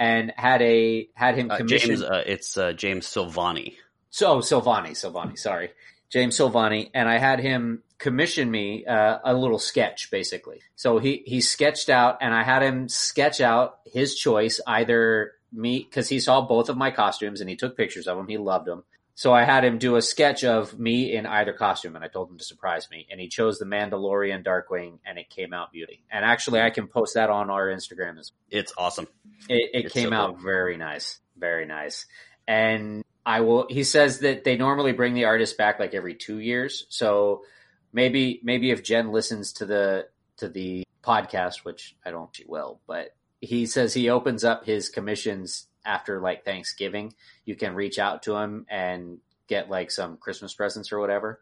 and 0.00 0.32
had 0.36 0.62
a 0.62 1.08
had 1.14 1.36
him 1.36 1.50
Uh, 1.50 1.58
commission. 1.58 1.90
James, 1.90 2.02
uh, 2.02 2.24
it's 2.26 2.56
uh, 2.56 2.72
James 2.72 3.06
Silvani. 3.06 3.74
So 4.08 4.38
Silvani, 4.38 4.92
Silvani, 4.92 5.38
sorry, 5.38 5.70
James 6.08 6.36
Silvani, 6.36 6.90
and 6.94 7.08
I 7.08 7.18
had 7.18 7.38
him 7.38 7.84
commission 7.98 8.50
me 8.50 8.84
uh, 8.86 9.18
a 9.22 9.34
little 9.34 9.58
sketch, 9.58 10.10
basically. 10.10 10.62
So 10.74 10.98
he 10.98 11.22
he 11.26 11.40
sketched 11.40 11.90
out, 11.90 12.18
and 12.20 12.34
I 12.34 12.42
had 12.42 12.62
him 12.62 12.88
sketch 12.88 13.40
out 13.40 13.78
his 13.84 14.16
choice, 14.16 14.58
either 14.66 15.32
me 15.52 15.86
because 15.88 16.08
he 16.08 16.18
saw 16.18 16.40
both 16.40 16.68
of 16.68 16.76
my 16.76 16.90
costumes 16.90 17.40
and 17.40 17.50
he 17.50 17.56
took 17.56 17.76
pictures 17.76 18.08
of 18.08 18.16
them. 18.16 18.26
He 18.26 18.38
loved 18.38 18.66
them. 18.66 18.84
So 19.20 19.34
I 19.34 19.44
had 19.44 19.66
him 19.66 19.76
do 19.76 19.96
a 19.96 20.00
sketch 20.00 20.44
of 20.44 20.78
me 20.78 21.14
in 21.14 21.26
either 21.26 21.52
costume, 21.52 21.94
and 21.94 22.02
I 22.02 22.08
told 22.08 22.30
him 22.30 22.38
to 22.38 22.44
surprise 22.44 22.88
me. 22.90 23.06
And 23.10 23.20
he 23.20 23.28
chose 23.28 23.58
the 23.58 23.66
Mandalorian 23.66 24.42
Darkwing, 24.42 25.00
and 25.04 25.18
it 25.18 25.28
came 25.28 25.52
out 25.52 25.72
beauty. 25.72 26.02
And 26.10 26.24
actually, 26.24 26.62
I 26.62 26.70
can 26.70 26.86
post 26.86 27.16
that 27.16 27.28
on 27.28 27.50
our 27.50 27.66
Instagram 27.66 28.18
as 28.18 28.32
well. 28.32 28.60
It's 28.60 28.72
awesome. 28.78 29.08
it, 29.46 29.72
it 29.74 29.84
It's 29.84 29.92
came 29.92 30.08
so 30.08 30.14
out 30.14 30.36
cool. 30.36 30.44
very 30.44 30.78
nice, 30.78 31.20
very 31.36 31.66
nice. 31.66 32.06
And 32.48 33.04
I 33.26 33.42
will. 33.42 33.66
He 33.68 33.84
says 33.84 34.20
that 34.20 34.44
they 34.44 34.56
normally 34.56 34.92
bring 34.92 35.12
the 35.12 35.26
artist 35.26 35.58
back 35.58 35.78
like 35.78 35.92
every 35.92 36.14
two 36.14 36.38
years. 36.38 36.86
So 36.88 37.42
maybe 37.92 38.40
maybe 38.42 38.70
if 38.70 38.82
Jen 38.82 39.12
listens 39.12 39.52
to 39.52 39.66
the 39.66 40.06
to 40.38 40.48
the 40.48 40.84
podcast, 41.04 41.56
which 41.56 41.94
I 42.06 42.10
don't, 42.10 42.34
she 42.34 42.46
will, 42.48 42.80
but 42.86 43.14
he 43.42 43.66
says 43.66 43.92
he 43.92 44.08
opens 44.08 44.44
up 44.44 44.64
his 44.64 44.88
commissions 44.88 45.66
after 45.84 46.20
like 46.20 46.44
Thanksgiving. 46.44 47.14
You 47.44 47.56
can 47.56 47.74
reach 47.74 47.98
out 47.98 48.22
to 48.24 48.36
him 48.36 48.66
and 48.68 49.18
get 49.46 49.70
like 49.70 49.90
some 49.90 50.16
Christmas 50.16 50.54
presents 50.54 50.92
or 50.92 51.00
whatever. 51.00 51.40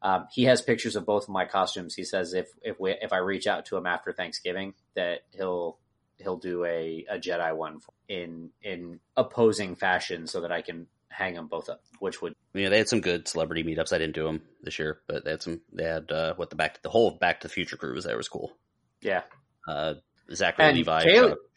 Um, 0.00 0.26
he 0.32 0.44
has 0.44 0.62
pictures 0.62 0.94
of 0.94 1.04
both 1.04 1.24
of 1.24 1.30
my 1.30 1.44
costumes. 1.44 1.94
He 1.94 2.04
says 2.04 2.32
if 2.32 2.48
if 2.62 2.78
we 2.78 2.92
if 2.92 3.12
I 3.12 3.18
reach 3.18 3.46
out 3.46 3.66
to 3.66 3.76
him 3.76 3.86
after 3.86 4.12
Thanksgiving, 4.12 4.74
that 4.94 5.20
he'll 5.30 5.78
he'll 6.18 6.36
do 6.36 6.64
a, 6.64 7.04
a 7.10 7.18
Jedi 7.18 7.54
one 7.56 7.80
in 8.08 8.50
in 8.62 9.00
opposing 9.16 9.74
fashion 9.74 10.26
so 10.26 10.42
that 10.42 10.52
I 10.52 10.62
can 10.62 10.86
hang 11.08 11.34
them 11.34 11.48
both 11.48 11.68
up, 11.68 11.82
which 11.98 12.22
would 12.22 12.34
Yeah, 12.54 12.68
they 12.68 12.78
had 12.78 12.88
some 12.88 13.00
good 13.00 13.26
celebrity 13.26 13.64
meetups. 13.64 13.92
I 13.92 13.98
didn't 13.98 14.14
do 14.14 14.24
them 14.24 14.42
this 14.62 14.78
year, 14.78 15.00
but 15.08 15.24
they 15.24 15.32
had 15.32 15.42
some. 15.42 15.60
They 15.72 15.84
had 15.84 16.12
uh, 16.12 16.34
what 16.34 16.50
the 16.50 16.56
back 16.56 16.80
the 16.82 16.90
whole 16.90 17.10
Back 17.10 17.40
to 17.40 17.48
the 17.48 17.52
Future 17.52 17.76
crew 17.76 17.94
was 17.94 18.04
there 18.04 18.16
was 18.16 18.28
cool. 18.28 18.56
yeah. 19.00 19.22
Uh, 19.66 19.94
Zachary 20.32 20.66
And 20.66 20.76
Levi, 20.76 21.04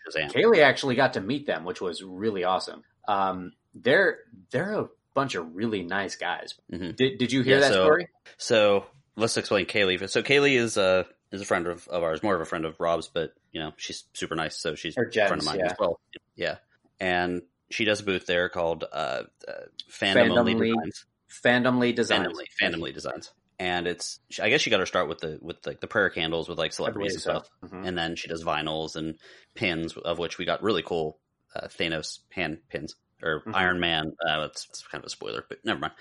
Shazam. 0.08 0.32
Kaylee 0.32 0.64
actually 0.64 0.96
got 0.96 1.14
to 1.14 1.22
meet 1.22 1.46
them, 1.46 1.64
which 1.66 1.82
was 1.82 2.04
really 2.04 2.44
awesome. 2.44 2.84
Um, 3.08 3.54
they're 3.74 4.20
they're 4.52 4.74
a 4.80 4.90
bunch 5.14 5.36
of 5.36 5.56
really 5.56 5.84
nice 5.84 6.16
guys. 6.16 6.56
Mhm. 6.72 6.96
Did 6.96 7.18
Did 7.18 7.32
you 7.32 7.42
hear 7.42 7.56
Yeah, 7.56 7.62
that 7.62 7.74
so- 7.74 7.84
story? 7.86 8.08
So 8.38 8.86
let's 9.16 9.38
explain 9.38 9.66
Kaylee. 9.66 10.10
So 10.10 10.24
Kaylee 10.24 10.56
is 10.58 10.78
uh 10.78 11.04
is 11.32 11.42
a 11.42 11.46
friend 11.46 11.68
of, 11.68 11.88
of 11.88 12.04
ours, 12.04 12.22
more 12.24 12.36
of 12.36 12.42
a 12.42 12.46
friend 12.46 12.66
of 12.66 12.80
Rob's, 12.80 13.08
but 13.08 13.34
you 13.52 13.60
know 13.62 13.72
she's 13.78 14.04
super 14.14 14.36
nice, 14.36 14.58
so 14.58 14.76
she's 14.76 14.98
a 14.98 15.02
friend 15.12 15.40
of 15.40 15.46
mine 15.46 15.60
yeah. 15.60 15.66
as 15.66 15.76
well. 15.80 16.00
Yeah, 16.36 16.58
and 17.00 17.42
she 17.70 17.86
does 17.86 18.02
a 18.02 18.04
booth 18.04 18.26
there 18.26 18.50
called 18.50 18.84
uh, 18.92 19.24
uh 19.48 19.52
Fandom 19.90 20.38
Only 20.38 20.56
Fandomly 20.56 20.76
Designs. 20.76 21.06
Fandomly 21.44 21.96
Designs. 21.96 22.28
Fandomly, 22.28 22.46
Fandomly 22.62 22.94
Designs. 22.94 23.32
And 23.62 23.86
it's, 23.86 24.20
I 24.42 24.50
guess 24.50 24.62
she 24.62 24.72
got 24.72 24.80
her 24.80 24.88
start 24.88 25.08
with 25.08 25.20
the 25.20 25.38
with 25.40 25.58
like 25.68 25.80
the 25.82 25.88
prayer 25.88 26.10
candles 26.10 26.50
with 26.50 26.58
like 26.58 26.74
celebrities 26.74 27.14
and 27.14 27.22
so. 27.22 27.30
stuff, 27.32 27.50
Mhm. 27.64 27.88
and 27.88 27.96
then 27.98 28.16
she 28.16 28.28
does 28.28 28.44
vinyls 28.44 28.96
and 28.96 29.20
pins, 29.54 29.96
of 29.96 30.18
which 30.18 30.40
we 30.40 30.46
got 30.46 30.64
really 30.64 30.82
cool 30.82 31.20
uh, 31.56 31.68
Thanos 31.68 32.20
hand 32.32 32.58
pins 32.70 32.96
or 33.22 33.44
Mhm. 33.46 33.54
Iron 33.56 33.80
Man. 33.80 34.14
Uh, 34.28 34.48
it's, 34.50 34.66
it's 34.70 34.88
kind 34.88 35.02
of 35.04 35.06
a 35.06 35.10
spoiler, 35.12 35.46
but 35.48 35.64
never 35.64 35.80
mind. 35.80 35.94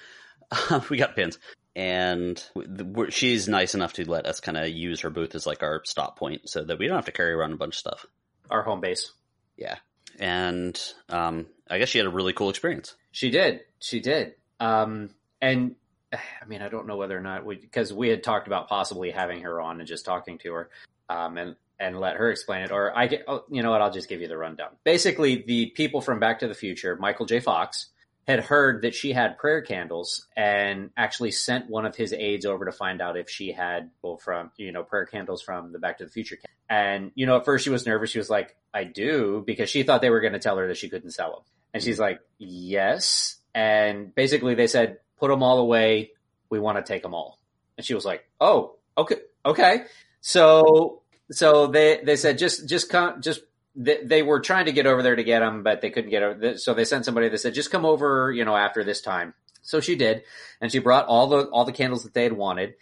we 0.90 0.96
got 0.96 1.14
pins, 1.14 1.38
and 1.76 2.42
we're- 2.54 3.10
she's 3.10 3.46
nice 3.46 3.74
enough 3.74 3.92
to 3.94 4.08
let 4.10 4.24
us 4.26 4.40
kind 4.40 4.56
of 4.56 4.68
use 4.70 5.00
her 5.00 5.10
booth 5.10 5.34
as 5.34 5.46
like 5.46 5.62
our 5.62 5.82
stop 5.84 6.18
point, 6.18 6.48
so 6.48 6.64
that 6.64 6.78
we 6.78 6.86
don't 6.86 6.96
have 6.96 7.04
to 7.06 7.12
carry 7.12 7.32
around 7.32 7.52
a 7.52 7.56
bunch 7.56 7.74
of 7.74 7.78
stuff. 7.78 8.06
Our 8.48 8.62
home 8.62 8.80
base. 8.80 9.12
Yeah, 9.58 9.76
and 10.18 10.80
um, 11.10 11.46
I 11.68 11.78
guess 11.78 11.90
she 11.90 11.98
had 11.98 12.06
a 12.06 12.10
really 12.10 12.32
cool 12.32 12.48
experience. 12.48 12.94
She 13.12 13.30
did. 13.30 13.60
She 13.80 14.00
did. 14.00 14.34
Um, 14.60 15.10
and 15.42 15.76
I 16.42 16.44
mean, 16.46 16.62
I 16.62 16.68
don't 16.68 16.86
know 16.86 16.96
whether 16.96 17.16
or 17.16 17.22
not 17.22 17.44
we, 17.44 17.56
because 17.56 17.92
we 17.92 18.08
had 18.08 18.22
talked 18.22 18.46
about 18.46 18.68
possibly 18.68 19.10
having 19.10 19.42
her 19.42 19.60
on 19.60 19.78
and 19.78 19.88
just 19.88 20.04
talking 20.04 20.38
to 20.38 20.52
her, 20.52 20.70
um, 21.08 21.38
and 21.38 21.56
and 21.78 21.98
let 21.98 22.16
her 22.16 22.30
explain 22.30 22.62
it. 22.62 22.70
Or 22.70 22.96
I 22.96 23.06
get, 23.06 23.24
oh, 23.26 23.44
you 23.50 23.62
know 23.62 23.70
what? 23.70 23.80
I'll 23.80 23.90
just 23.90 24.08
give 24.08 24.20
you 24.20 24.28
the 24.28 24.36
rundown. 24.36 24.70
Basically, 24.84 25.42
the 25.42 25.66
people 25.66 26.00
from 26.00 26.20
Back 26.20 26.40
to 26.40 26.48
the 26.48 26.54
Future, 26.54 26.96
Michael 26.96 27.26
J. 27.26 27.40
Fox, 27.40 27.88
had 28.28 28.40
heard 28.40 28.82
that 28.82 28.94
she 28.94 29.12
had 29.12 29.38
prayer 29.38 29.62
candles 29.62 30.26
and 30.36 30.90
actually 30.96 31.30
sent 31.30 31.70
one 31.70 31.86
of 31.86 31.96
his 31.96 32.12
aides 32.12 32.44
over 32.44 32.66
to 32.66 32.72
find 32.72 33.00
out 33.00 33.16
if 33.16 33.30
she 33.30 33.50
had 33.50 33.90
well 34.02 34.18
from 34.18 34.50
you 34.56 34.72
know 34.72 34.82
prayer 34.82 35.06
candles 35.06 35.42
from 35.42 35.72
the 35.72 35.78
Back 35.78 35.98
to 35.98 36.04
the 36.04 36.10
Future. 36.10 36.38
And 36.68 37.12
you 37.14 37.26
know, 37.26 37.36
at 37.36 37.44
first 37.44 37.64
she 37.64 37.70
was 37.70 37.86
nervous. 37.86 38.10
She 38.10 38.18
was 38.18 38.30
like, 38.30 38.56
"I 38.74 38.84
do," 38.84 39.42
because 39.46 39.70
she 39.70 39.82
thought 39.82 40.00
they 40.02 40.10
were 40.10 40.20
going 40.20 40.34
to 40.34 40.38
tell 40.38 40.56
her 40.58 40.68
that 40.68 40.76
she 40.76 40.88
couldn't 40.88 41.12
sell 41.12 41.32
them. 41.32 41.42
And 41.72 41.82
she's 41.82 41.98
like, 41.98 42.20
"Yes." 42.38 43.36
And 43.52 44.14
basically, 44.14 44.54
they 44.54 44.68
said, 44.68 44.98
"Put 45.20 45.28
them 45.28 45.42
all 45.42 45.58
away. 45.58 46.10
We 46.48 46.58
want 46.58 46.78
to 46.78 46.82
take 46.82 47.02
them 47.02 47.14
all." 47.14 47.38
And 47.76 47.86
she 47.86 47.94
was 47.94 48.04
like, 48.04 48.24
"Oh, 48.40 48.76
okay, 48.98 49.16
okay." 49.46 49.84
So, 50.20 51.02
so 51.30 51.68
they 51.68 52.00
they 52.02 52.16
said, 52.16 52.38
"Just, 52.38 52.68
just 52.68 52.90
come, 52.90 53.20
just." 53.20 53.42
They, 53.76 54.02
they 54.02 54.22
were 54.22 54.40
trying 54.40 54.66
to 54.66 54.72
get 54.72 54.86
over 54.86 55.00
there 55.00 55.14
to 55.14 55.22
get 55.22 55.38
them, 55.38 55.62
but 55.62 55.80
they 55.80 55.90
couldn't 55.90 56.10
get 56.10 56.24
over. 56.24 56.58
So 56.58 56.74
they 56.74 56.84
sent 56.84 57.04
somebody 57.04 57.28
that 57.28 57.38
said, 57.38 57.54
"Just 57.54 57.70
come 57.70 57.84
over, 57.84 58.32
you 58.32 58.44
know, 58.44 58.56
after 58.56 58.82
this 58.82 59.00
time." 59.00 59.32
So 59.62 59.80
she 59.80 59.94
did, 59.94 60.22
and 60.60 60.72
she 60.72 60.80
brought 60.80 61.06
all 61.06 61.28
the 61.28 61.44
all 61.44 61.64
the 61.64 61.72
candles 61.72 62.02
that 62.02 62.12
they 62.14 62.24
had 62.24 62.32
wanted, 62.32 62.74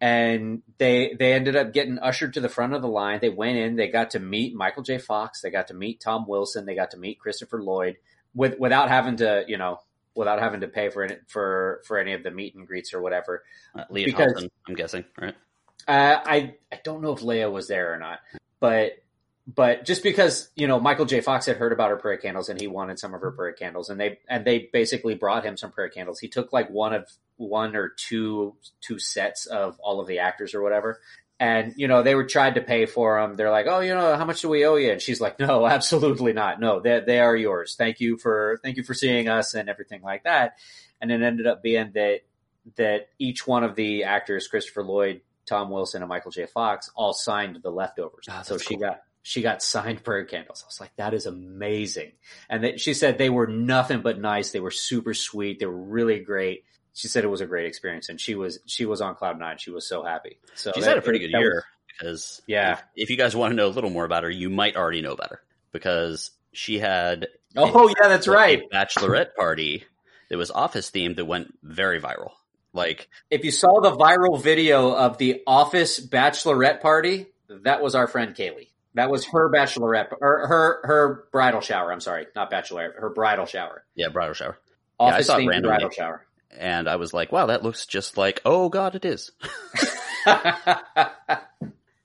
and 0.00 0.62
they 0.78 1.14
they 1.18 1.32
ended 1.32 1.56
up 1.56 1.72
getting 1.72 1.98
ushered 1.98 2.34
to 2.34 2.40
the 2.40 2.48
front 2.48 2.74
of 2.74 2.82
the 2.82 2.88
line. 2.88 3.18
They 3.20 3.28
went 3.30 3.58
in, 3.58 3.76
they 3.76 3.88
got 3.88 4.10
to 4.12 4.20
meet 4.20 4.54
Michael 4.54 4.82
J. 4.82 4.98
Fox, 4.98 5.40
they 5.40 5.50
got 5.50 5.68
to 5.68 5.74
meet 5.74 6.00
Tom 6.00 6.26
Wilson, 6.26 6.66
they 6.66 6.74
got 6.74 6.92
to 6.92 6.96
meet 6.98 7.18
Christopher 7.18 7.62
Lloyd, 7.62 7.96
with 8.34 8.58
without 8.58 8.88
having 8.88 9.16
to, 9.16 9.44
you 9.48 9.58
know, 9.58 9.80
without 10.18 10.40
having 10.40 10.60
to 10.62 10.66
pay 10.68 10.90
for 10.90 11.04
it 11.04 11.22
for 11.28 11.80
for 11.86 11.96
any 11.96 12.12
of 12.12 12.24
the 12.24 12.30
meet 12.30 12.56
and 12.56 12.66
greets 12.66 12.92
or 12.92 13.00
whatever. 13.00 13.44
Uh, 13.74 13.84
Lea 13.88 14.04
Because- 14.04 14.32
Thompson, 14.32 14.50
I'm 14.66 14.74
guessing, 14.74 15.04
right? 15.18 15.34
Uh, 15.86 16.20
I 16.26 16.54
I 16.72 16.80
don't 16.82 17.00
know 17.00 17.12
if 17.12 17.20
Leia 17.20 17.50
was 17.50 17.68
there 17.68 17.94
or 17.94 17.98
not, 17.98 18.18
but 18.58 18.98
but 19.46 19.86
just 19.86 20.02
because 20.02 20.50
you 20.56 20.66
know 20.66 20.80
Michael 20.80 21.06
J. 21.06 21.20
Fox 21.20 21.46
had 21.46 21.56
heard 21.56 21.72
about 21.72 21.90
her 21.90 21.96
prayer 21.96 22.18
candles 22.18 22.48
and 22.48 22.60
he 22.60 22.66
wanted 22.66 22.98
some 22.98 23.14
of 23.14 23.20
her 23.20 23.30
prayer 23.30 23.52
candles, 23.52 23.88
and 23.88 23.98
they 23.98 24.18
and 24.28 24.44
they 24.44 24.68
basically 24.72 25.14
brought 25.14 25.46
him 25.46 25.56
some 25.56 25.70
prayer 25.70 25.88
candles. 25.88 26.18
He 26.18 26.28
took 26.28 26.52
like 26.52 26.68
one 26.68 26.92
of 26.92 27.08
one 27.36 27.76
or 27.76 27.90
two 27.96 28.56
two 28.80 28.98
sets 28.98 29.46
of 29.46 29.78
all 29.78 30.00
of 30.00 30.08
the 30.08 30.18
actors 30.18 30.52
or 30.52 30.62
whatever, 30.62 31.00
and 31.40 31.74
you 31.76 31.86
know 31.88 32.02
they 32.02 32.14
were 32.14 32.24
tried 32.24 32.54
to 32.54 32.60
pay 32.60 32.86
for 32.86 33.20
them. 33.20 33.36
They're 33.36 33.50
like, 33.50 33.66
oh, 33.68 33.80
you 33.80 33.94
know, 33.94 34.16
how 34.16 34.24
much 34.24 34.40
do 34.40 34.48
we 34.48 34.64
owe 34.66 34.76
you? 34.76 34.92
And 34.92 35.00
she's 35.00 35.20
like, 35.20 35.38
no, 35.38 35.66
absolutely 35.76 36.32
not. 36.32 36.60
No, 36.60 36.80
they 36.80 37.00
they 37.00 37.20
are 37.20 37.36
yours. 37.36 37.74
Thank 37.76 38.00
you 38.00 38.18
for 38.18 38.58
thank 38.62 38.76
you 38.76 38.82
for 38.82 38.94
seeing 38.94 39.28
us 39.28 39.54
and 39.54 39.68
everything 39.68 40.02
like 40.02 40.24
that. 40.24 40.58
And 41.00 41.12
it 41.12 41.22
ended 41.22 41.46
up 41.46 41.62
being 41.62 41.92
that 41.94 42.20
that 42.76 43.08
each 43.18 43.46
one 43.46 43.64
of 43.64 43.76
the 43.76 44.04
actors, 44.04 44.48
Christopher 44.48 44.82
Lloyd, 44.82 45.20
Tom 45.46 45.70
Wilson, 45.70 46.02
and 46.02 46.08
Michael 46.08 46.30
J. 46.30 46.46
Fox, 46.46 46.90
all 46.94 47.12
signed 47.12 47.58
the 47.62 47.70
leftovers. 47.70 48.26
Oh, 48.30 48.42
so 48.42 48.58
she 48.58 48.74
cool. 48.74 48.88
got 48.88 49.02
she 49.22 49.42
got 49.42 49.62
signed 49.62 50.02
prayer 50.02 50.24
candles. 50.24 50.62
I 50.64 50.68
was 50.68 50.80
like, 50.80 50.96
that 50.96 51.14
is 51.14 51.26
amazing. 51.26 52.12
And 52.48 52.64
that 52.64 52.80
she 52.80 52.94
said 52.94 53.18
they 53.18 53.30
were 53.30 53.46
nothing 53.46 54.00
but 54.00 54.18
nice. 54.18 54.50
They 54.52 54.60
were 54.60 54.70
super 54.70 55.14
sweet. 55.14 55.60
They 55.60 55.66
were 55.66 55.76
really 55.76 56.20
great. 56.20 56.64
She 56.98 57.06
said 57.06 57.22
it 57.22 57.28
was 57.28 57.40
a 57.40 57.46
great 57.46 57.66
experience, 57.66 58.08
and 58.08 58.20
she 58.20 58.34
was 58.34 58.58
she 58.66 58.84
was 58.84 59.00
on 59.00 59.14
cloud 59.14 59.38
nine. 59.38 59.58
She 59.58 59.70
was 59.70 59.86
so 59.86 60.02
happy. 60.02 60.38
So 60.56 60.72
She's 60.74 60.82
that- 60.84 60.88
had 60.90 60.98
a 60.98 61.02
pretty 61.02 61.20
good 61.20 61.32
that 61.32 61.38
was- 61.38 61.44
year 61.44 61.64
because 61.86 62.42
Yeah. 62.46 62.72
if, 62.72 62.82
if 62.96 63.10
you 63.10 63.16
guys 63.16 63.36
want 63.36 63.52
to 63.52 63.56
know 63.56 63.66
a 63.66 63.70
little 63.74 63.90
more 63.90 64.04
about 64.04 64.24
her, 64.24 64.30
you 64.30 64.50
might 64.50 64.76
already 64.76 65.00
know 65.00 65.12
about 65.12 65.30
her 65.30 65.40
because 65.72 66.32
she 66.52 66.78
had 66.80 67.28
oh 67.56 67.88
yeah, 67.88 68.08
that's 68.08 68.26
a 68.26 68.30
right. 68.32 68.62
bachelorette 68.72 69.34
party 69.36 69.84
that 70.28 70.38
was 70.38 70.50
office 70.50 70.90
themed 70.90 71.16
that 71.16 71.24
went 71.24 71.54
very 71.62 72.00
viral. 72.00 72.32
Like 72.72 73.08
If 73.30 73.44
you 73.44 73.50
saw 73.52 73.80
the 73.80 73.92
viral 73.92 74.40
video 74.42 74.92
of 74.92 75.18
the 75.18 75.42
office 75.46 76.00
bachelorette 76.04 76.80
party, 76.80 77.26
that 77.48 77.80
was 77.80 77.94
our 77.94 78.06
friend 78.08 78.34
Kaylee. 78.34 78.68
That 78.94 79.08
was 79.10 79.24
her 79.26 79.48
bachelorette 79.50 80.08
or 80.20 80.46
her 80.48 80.80
her 80.84 81.24
bridal 81.30 81.60
shower. 81.60 81.92
I'm 81.92 82.00
sorry, 82.00 82.26
not 82.34 82.50
bachelorette. 82.50 82.94
Her 82.96 83.10
bridal 83.10 83.46
shower. 83.46 83.84
yeah, 83.94 84.08
bridal 84.08 84.34
shower. 84.34 84.58
Yeah, 85.00 85.06
I 85.06 85.10
Office 85.12 85.26
saw 85.28 85.36
it 85.36 85.46
randomly. 85.46 85.68
bridal 85.76 85.90
shower. 85.90 86.24
And 86.56 86.88
I 86.88 86.96
was 86.96 87.12
like, 87.12 87.30
wow, 87.30 87.46
that 87.46 87.62
looks 87.62 87.86
just 87.86 88.16
like 88.16 88.40
oh 88.44 88.68
god 88.68 88.94
it 88.94 89.04
is. 89.04 89.30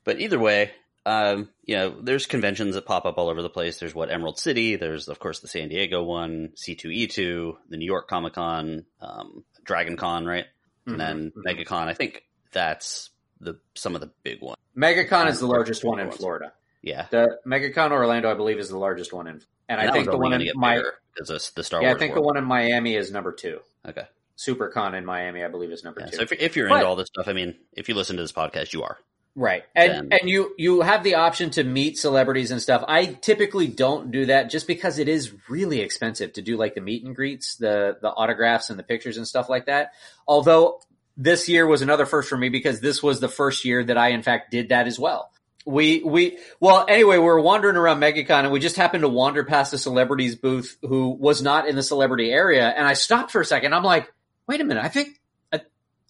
But 0.05 0.19
either 0.19 0.37
way, 0.37 0.71
um, 1.05 1.47
you 1.63 1.75
know, 1.77 1.95
there's 2.01 2.25
conventions 2.25 2.75
that 2.75 2.85
pop 2.85 3.05
up 3.05 3.17
all 3.17 3.29
over 3.29 3.41
the 3.41 3.49
place. 3.49 3.79
There's 3.79 3.95
what 3.95 4.11
Emerald 4.11 4.37
City. 4.37 4.75
There's 4.75 5.07
of 5.07 5.17
course 5.19 5.39
the 5.39 5.47
San 5.47 5.69
Diego 5.69 6.03
one, 6.03 6.49
C2E2, 6.57 7.53
the 7.69 7.77
New 7.77 7.85
York 7.85 8.09
Comic 8.09 8.33
Con, 8.33 8.85
um, 8.99 9.45
Dragon 9.63 9.95
Con, 9.95 10.25
right? 10.25 10.45
And 10.85 10.99
then 10.99 11.31
Mhm, 11.31 11.41
mhm. 11.45 11.65
MegaCon. 11.65 11.87
I 11.87 11.93
think 11.93 12.25
that's 12.51 13.11
the 13.39 13.57
some 13.75 13.95
of 13.95 14.01
the 14.01 14.11
big 14.23 14.41
ones. 14.41 14.57
MegaCon 14.75 15.29
is 15.29 15.39
the 15.39 15.47
largest 15.47 15.85
one 15.85 15.99
in 15.99 16.07
ones. 16.07 16.17
Florida. 16.19 16.51
Yeah, 16.81 17.05
The 17.11 17.37
MegaCon 17.47 17.91
Orlando, 17.91 18.29
I 18.29 18.33
believe, 18.33 18.59
is 18.59 18.67
the 18.67 18.77
largest 18.77 19.13
one 19.13 19.27
in, 19.27 19.41
and 19.69 19.79
I 19.79 19.89
think 19.89 20.11
the 20.11 20.17
one 20.17 20.33
in 20.33 20.51
my 20.55 20.75
of 20.75 20.83
the 21.27 21.39
Star 21.63 21.81
yeah, 21.81 21.87
I 21.87 21.91
Wars. 21.91 21.99
think 21.99 22.13
the 22.13 22.21
one 22.21 22.35
in 22.35 22.43
Miami 22.43 22.95
is 22.97 23.09
number 23.09 23.31
two. 23.31 23.61
Okay. 23.87 24.03
SuperCon 24.37 24.93
in 24.95 25.05
Miami, 25.05 25.43
I 25.43 25.47
believe, 25.47 25.71
is 25.71 25.83
number 25.83 26.01
Yeah, 26.01 26.07
two. 26.07 26.15
so 26.17 26.21
if, 26.23 26.31
if 26.33 26.55
you're 26.55 26.69
But- 26.69 26.75
into 26.75 26.87
all 26.87 26.95
this 26.95 27.07
stuff, 27.07 27.27
I 27.27 27.33
mean, 27.33 27.55
if 27.73 27.87
you 27.89 27.95
listen 27.95 28.15
to 28.17 28.21
this 28.23 28.31
podcast, 28.31 28.73
you 28.73 28.83
are. 28.83 28.97
Right. 29.35 29.63
And 29.75 29.91
Then- 29.91 30.19
and 30.19 30.29
you 30.29 30.53
you 30.59 30.81
have 30.81 31.03
the 31.03 31.15
option 31.15 31.49
to 31.51 31.63
meet 31.63 31.97
celebrities 31.97 32.51
and 32.51 32.61
stuff. 32.61 32.83
I 32.87 33.05
typically 33.05 33.65
don't 33.67 34.11
do 34.11 34.27
that 34.27 34.51
just 34.51 34.67
because 34.67 34.99
it 34.99 35.09
is 35.09 35.31
really 35.49 35.81
expensive 35.81 36.33
to 36.33 36.43
do 36.43 36.55
like 36.55 36.75
the 36.75 36.81
meet 36.81 37.03
and 37.03 37.15
greets, 37.15 37.55
the 37.55 37.97
the 37.99 38.09
autographs 38.09 38.69
and 38.69 38.77
the 38.77 38.83
pictures 38.83 39.17
and 39.17 39.27
stuff 39.27 39.49
like 39.49 39.65
that. 39.65 39.93
Although 40.27 40.81
this 41.17 41.49
year 41.49 41.65
was 41.65 41.81
another 41.81 42.05
first 42.05 42.29
for 42.29 42.37
me 42.37 42.49
because 42.49 42.79
this 42.79 43.01
was 43.01 43.19
the 43.19 43.27
first 43.27 43.65
year 43.65 43.83
that 43.83 43.97
I 43.97 44.09
in 44.09 44.21
fact 44.21 44.51
did 44.51 44.69
that 44.69 44.85
as 44.85 44.99
well. 44.99 45.31
We 45.65 46.03
we 46.03 46.37
well 46.59 46.85
anyway, 46.87 47.17
we 47.17 47.23
were 47.23 47.39
wandering 47.41 47.75
around 47.75 48.01
MegaCon 48.01 48.43
and 48.43 48.51
we 48.51 48.59
just 48.59 48.75
happened 48.75 49.01
to 49.01 49.09
wander 49.09 49.43
past 49.43 49.73
a 49.73 49.79
celebrities 49.79 50.35
booth 50.35 50.77
who 50.83 51.09
was 51.09 51.41
not 51.41 51.67
in 51.67 51.75
the 51.75 51.81
celebrity 51.83 52.29
area 52.31 52.67
and 52.69 52.85
I 52.85 52.93
stopped 52.93 53.31
for 53.31 53.41
a 53.41 53.45
second. 53.45 53.73
I'm 53.73 53.83
like, 53.83 54.11
"Wait 54.47 54.61
a 54.61 54.63
minute. 54.63 54.83
I 54.83 54.89
think 54.89 55.19
I, 55.51 55.61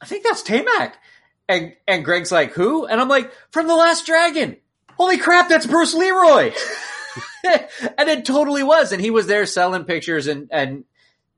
I 0.02 0.06
think 0.06 0.24
that's 0.24 0.44
Taimak." 0.44 0.94
And 1.50 1.74
and 1.88 2.06
Greg's 2.06 2.32
like, 2.32 2.54
who? 2.54 2.86
And 2.86 3.02
I'm 3.02 3.10
like, 3.10 3.32
from 3.52 3.68
The 3.68 3.76
Last 3.76 4.06
Dragon. 4.06 4.58
Holy 4.98 5.18
crap, 5.18 5.50
that's 5.50 5.66
Bruce 5.66 5.94
Leroy. 5.94 6.54
and 7.44 8.10
it 8.10 8.26
totally 8.26 8.64
was. 8.64 8.92
And 8.92 9.02
he 9.02 9.12
was 9.12 9.28
there 9.28 9.46
selling 9.46 9.86
pictures 9.86 10.28
and 10.28 10.48
and 10.52 10.86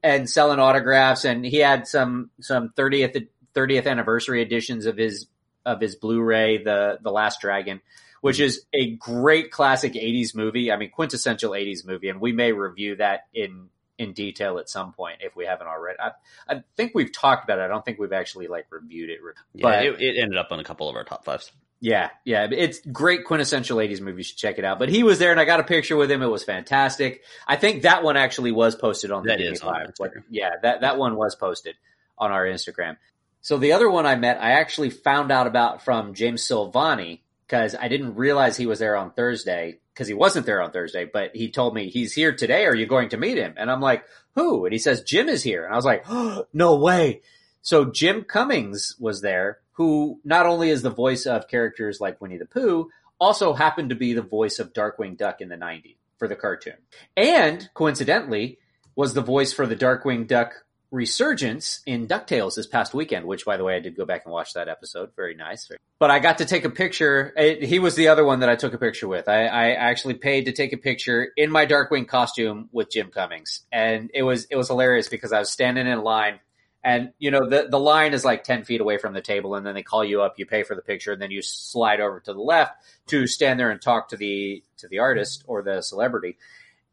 and 0.04 0.30
selling 0.30 0.60
autographs 0.60 1.26
and 1.26 1.44
he 1.44 1.58
had 1.58 1.88
some 1.88 2.30
some 2.40 2.70
30th 2.78 3.28
30th 3.56 3.88
anniversary 3.88 4.42
editions 4.42 4.86
of 4.86 4.98
his 4.98 5.28
of 5.66 5.82
his 5.82 5.96
Blu-ray, 5.96 6.64
the 6.64 7.00
The 7.02 7.12
Last 7.12 7.42
Dragon, 7.42 7.82
which 8.22 8.40
is 8.40 8.66
a 8.74 8.92
great 8.98 9.50
classic 9.50 9.94
80s 9.94 10.36
movie. 10.36 10.72
I 10.72 10.78
mean, 10.78 10.92
quintessential 10.92 11.52
80s 11.52 11.86
movie, 11.86 12.10
and 12.10 12.22
we 12.22 12.34
may 12.34 12.52
review 12.52 12.98
that 12.98 13.22
in 13.34 13.70
in 13.98 14.14
detail 14.14 14.58
at 14.60 14.70
some 14.70 14.92
point 14.94 15.20
if 15.22 15.36
we 15.36 15.46
haven't 15.46 15.68
already. 15.68 15.98
I, 16.00 16.12
I 16.54 16.64
think 16.76 16.92
we've 16.96 17.12
talked 17.14 17.44
about 17.44 17.60
it. 17.60 17.64
I 17.64 17.68
don't 17.68 17.84
think 17.84 18.00
we've 18.00 18.14
actually 18.14 18.48
like 18.48 18.68
reviewed 18.70 19.10
it. 19.10 19.20
Yeah, 19.54 19.62
But- 19.64 19.86
it, 19.86 20.02
it 20.02 20.22
ended 20.22 20.38
up 20.38 20.50
on 20.52 20.60
a 20.60 20.64
couple 20.64 20.90
of 20.90 20.96
our 20.96 21.04
top 21.04 21.26
fives. 21.26 21.52
Yeah, 21.82 22.10
yeah, 22.24 22.48
it's 22.50 22.80
great 22.80 23.26
quintessential 23.26 23.78
80s 23.78 24.00
movie. 24.02 24.18
You 24.20 24.24
should 24.24 24.38
check 24.38 24.58
it 24.58 24.66
out. 24.66 24.80
But 24.80 24.90
he 24.90 25.04
was 25.04 25.20
there 25.20 25.32
and 25.32 25.40
I 25.40 25.46
got 25.46 25.60
a 25.60 25.64
picture 25.64 25.96
with 25.98 26.10
him. 26.10 26.22
It 26.22 26.28
was 26.28 26.44
fantastic. 26.44 27.22
I 27.48 27.58
think 27.58 27.84
that 27.84 28.02
one 28.02 28.18
actually 28.18 28.54
was 28.54 28.76
posted 28.76 29.12
on 29.12 29.24
the 29.24 29.30
That 29.30 29.42
is 29.42 29.62
Live. 29.64 29.92
But 30.00 30.14
yeah, 30.30 30.52
that, 30.64 30.82
that 30.82 30.98
one 30.98 31.16
was 31.16 31.36
posted 31.36 31.76
on 32.18 32.32
our 32.32 32.46
Instagram. 32.46 32.98
So 33.42 33.58
the 33.58 33.74
other 33.74 33.90
one 33.90 34.06
I 34.06 34.16
met, 34.16 34.42
I 34.42 34.54
actually 34.54 34.90
found 34.90 35.32
out 35.32 35.48
about 35.48 35.84
from 35.84 36.16
James 36.16 36.42
Silvani 36.48 37.20
because 37.48 37.76
I 37.76 37.88
didn't 37.90 38.16
realize 38.16 38.58
he 38.58 38.66
was 38.66 38.80
there 38.80 38.96
on 38.96 39.12
Thursday 39.12 39.80
because 39.96 40.10
he 40.10 40.14
wasn't 40.14 40.46
there 40.46 40.62
on 40.62 40.72
Thursday, 40.72 41.06
but 41.06 41.34
he 41.34 41.50
told 41.50 41.74
me 41.74 41.90
he's 41.90 42.12
here 42.12 42.36
today. 42.36 42.66
Are 42.66 42.76
you 42.76 42.86
going 42.86 43.10
to 43.10 43.18
meet 43.18 43.38
him? 43.38 43.54
And 43.56 43.72
I'm 43.72 43.80
like, 43.80 44.04
who? 44.36 44.66
And 44.66 44.74
he 44.74 44.78
says, 44.78 45.04
Jim 45.04 45.30
is 45.30 45.42
here. 45.42 45.64
And 45.64 45.74
I 45.74 45.78
was 45.78 45.86
like, 45.86 46.04
oh, 46.10 46.46
no 46.54 46.76
way. 46.76 47.22
So 47.62 47.86
Jim 47.86 48.26
Cummings 48.26 48.98
was 49.00 49.22
there, 49.22 49.60
who 49.74 50.20
not 50.26 50.46
only 50.46 50.70
is 50.70 50.82
the 50.82 50.90
voice 50.90 51.26
of 51.26 51.48
characters 51.48 52.02
like 52.02 52.20
Winnie 52.20 52.38
the 52.38 52.46
Pooh, 52.46 52.90
also 53.22 53.54
happened 53.54 53.90
to 53.90 53.96
be 53.96 54.14
the 54.14 54.22
voice 54.22 54.60
of 54.60 54.74
Darkwing 54.74 55.18
Duck 55.18 55.40
in 55.40 55.48
the 55.48 55.56
90s 55.56 55.96
for 56.18 56.28
the 56.28 56.36
cartoon. 56.36 56.76
And 57.16 57.70
coincidentally, 57.74 58.60
was 58.98 59.14
the 59.14 59.22
voice 59.22 59.54
for 59.54 59.66
the 59.66 59.76
Darkwing 59.78 60.28
Duck 60.28 60.65
resurgence 60.96 61.82
in 61.86 62.08
DuckTales 62.08 62.56
this 62.56 62.66
past 62.66 62.94
weekend, 62.94 63.26
which 63.26 63.46
by 63.46 63.58
the 63.58 63.64
way, 63.64 63.76
I 63.76 63.80
did 63.80 63.96
go 63.96 64.06
back 64.06 64.24
and 64.26 64.34
watch 64.34 64.54
that 64.54 64.68
episode. 64.68 65.12
Very 65.16 65.36
nice. 65.36 65.70
But 66.00 66.10
I 66.10 66.20
got 66.20 66.40
to 66.40 66.46
take 66.46 66.66
a 66.66 66.70
picture. 66.70 67.34
It, 67.36 67.64
he 67.64 67.80
was 67.80 67.96
the 67.96 68.08
other 68.08 68.26
one 68.26 68.40
that 68.40 68.50
I 68.50 68.56
took 68.56 68.74
a 68.74 68.78
picture 68.78 69.08
with. 69.08 69.28
I, 69.28 69.46
I 69.46 69.72
actually 69.72 70.16
paid 70.16 70.46
to 70.46 70.54
take 70.54 70.74
a 70.74 70.78
picture 70.78 71.28
in 71.36 71.52
my 71.52 71.66
Darkwing 71.66 72.08
costume 72.08 72.70
with 72.72 72.90
Jim 72.90 73.12
Cummings. 73.12 73.62
And 73.72 74.10
it 74.14 74.24
was, 74.24 74.46
it 74.46 74.56
was 74.56 74.70
hilarious 74.70 75.10
because 75.10 75.34
I 75.34 75.40
was 75.40 75.52
standing 75.52 75.86
in 75.86 76.02
line 76.02 76.40
and 76.86 77.14
you 77.18 77.32
know, 77.32 77.50
the, 77.50 77.68
the 77.68 77.80
line 77.80 78.14
is 78.14 78.24
like 78.24 78.44
10 78.44 78.64
feet 78.64 78.80
away 78.80 79.00
from 79.00 79.14
the 79.14 79.22
table 79.22 79.56
and 79.56 79.66
then 79.66 79.74
they 79.74 79.82
call 79.82 80.06
you 80.06 80.22
up, 80.22 80.36
you 80.38 80.46
pay 80.46 80.62
for 80.62 80.76
the 80.76 80.84
picture 80.84 81.12
and 81.12 81.22
then 81.22 81.32
you 81.32 81.42
slide 81.42 82.00
over 82.00 82.20
to 82.20 82.32
the 82.32 82.40
left 82.40 82.78
to 83.08 83.26
stand 83.26 83.60
there 83.60 83.72
and 83.72 83.82
talk 83.82 84.10
to 84.10 84.18
the, 84.18 84.64
to 84.78 84.88
the 84.88 85.00
artist 85.00 85.44
or 85.48 85.64
the 85.64 85.82
celebrity. 85.82 86.38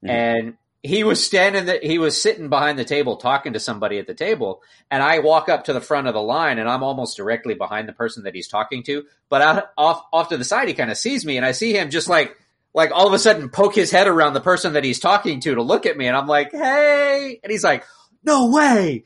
Mhm. 0.03 0.11
And 0.11 0.55
he 0.83 1.05
was 1.05 1.25
standing 1.25 1.67
that 1.67 1.85
he 1.85 1.99
was 1.99 2.21
sitting 2.21 2.49
behind 2.49 2.79
the 2.79 2.85
table 2.85 3.17
talking 3.17 3.53
to 3.53 3.61
somebody 3.61 3.99
at 3.99 4.07
the 4.07 4.15
table 4.15 4.63
and 4.91 5.03
I 5.03 5.21
walk 5.21 5.49
up 5.49 5.65
to 5.65 5.73
the 5.73 5.81
front 5.81 6.09
of 6.09 6.15
the 6.15 6.23
line 6.23 6.59
and 6.59 6.69
I'm 6.69 6.83
almost 6.83 7.17
directly 7.17 7.55
behind 7.55 7.89
the 7.89 7.93
person 7.93 8.25
that 8.25 8.35
he's 8.35 8.49
talking 8.49 8.83
to, 8.85 9.05
but 9.29 9.43
out 9.43 9.71
off 9.79 10.03
off 10.13 10.29
to 10.31 10.37
the 10.37 10.45
side 10.45 10.69
he 10.69 10.75
kind 10.75 10.91
of 10.91 10.99
sees 10.99 11.25
me 11.25 11.37
and 11.37 11.47
I 11.47 11.53
see 11.53 11.73
him 11.73 11.91
just 11.91 12.09
like 12.09 12.37
like 12.75 12.91
all 12.91 13.07
of 13.07 13.13
a 13.13 13.19
sudden 13.19 13.49
poke 13.49 13.75
his 13.75 13.91
head 13.91 14.09
around 14.09 14.33
the 14.33 14.41
person 14.41 14.73
that 14.73 14.85
he's 14.85 14.99
talking 14.99 15.41
to 15.41 15.55
to 15.55 15.63
look 15.63 15.87
at 15.87 15.97
me 15.97 16.07
and 16.07 16.17
I'm 16.17 16.27
like, 16.27 16.51
"Hey." 16.51 17.39
And 17.43 17.53
he's 17.53 17.65
like, 17.65 17.85
"No 18.25 18.51
way." 18.51 19.05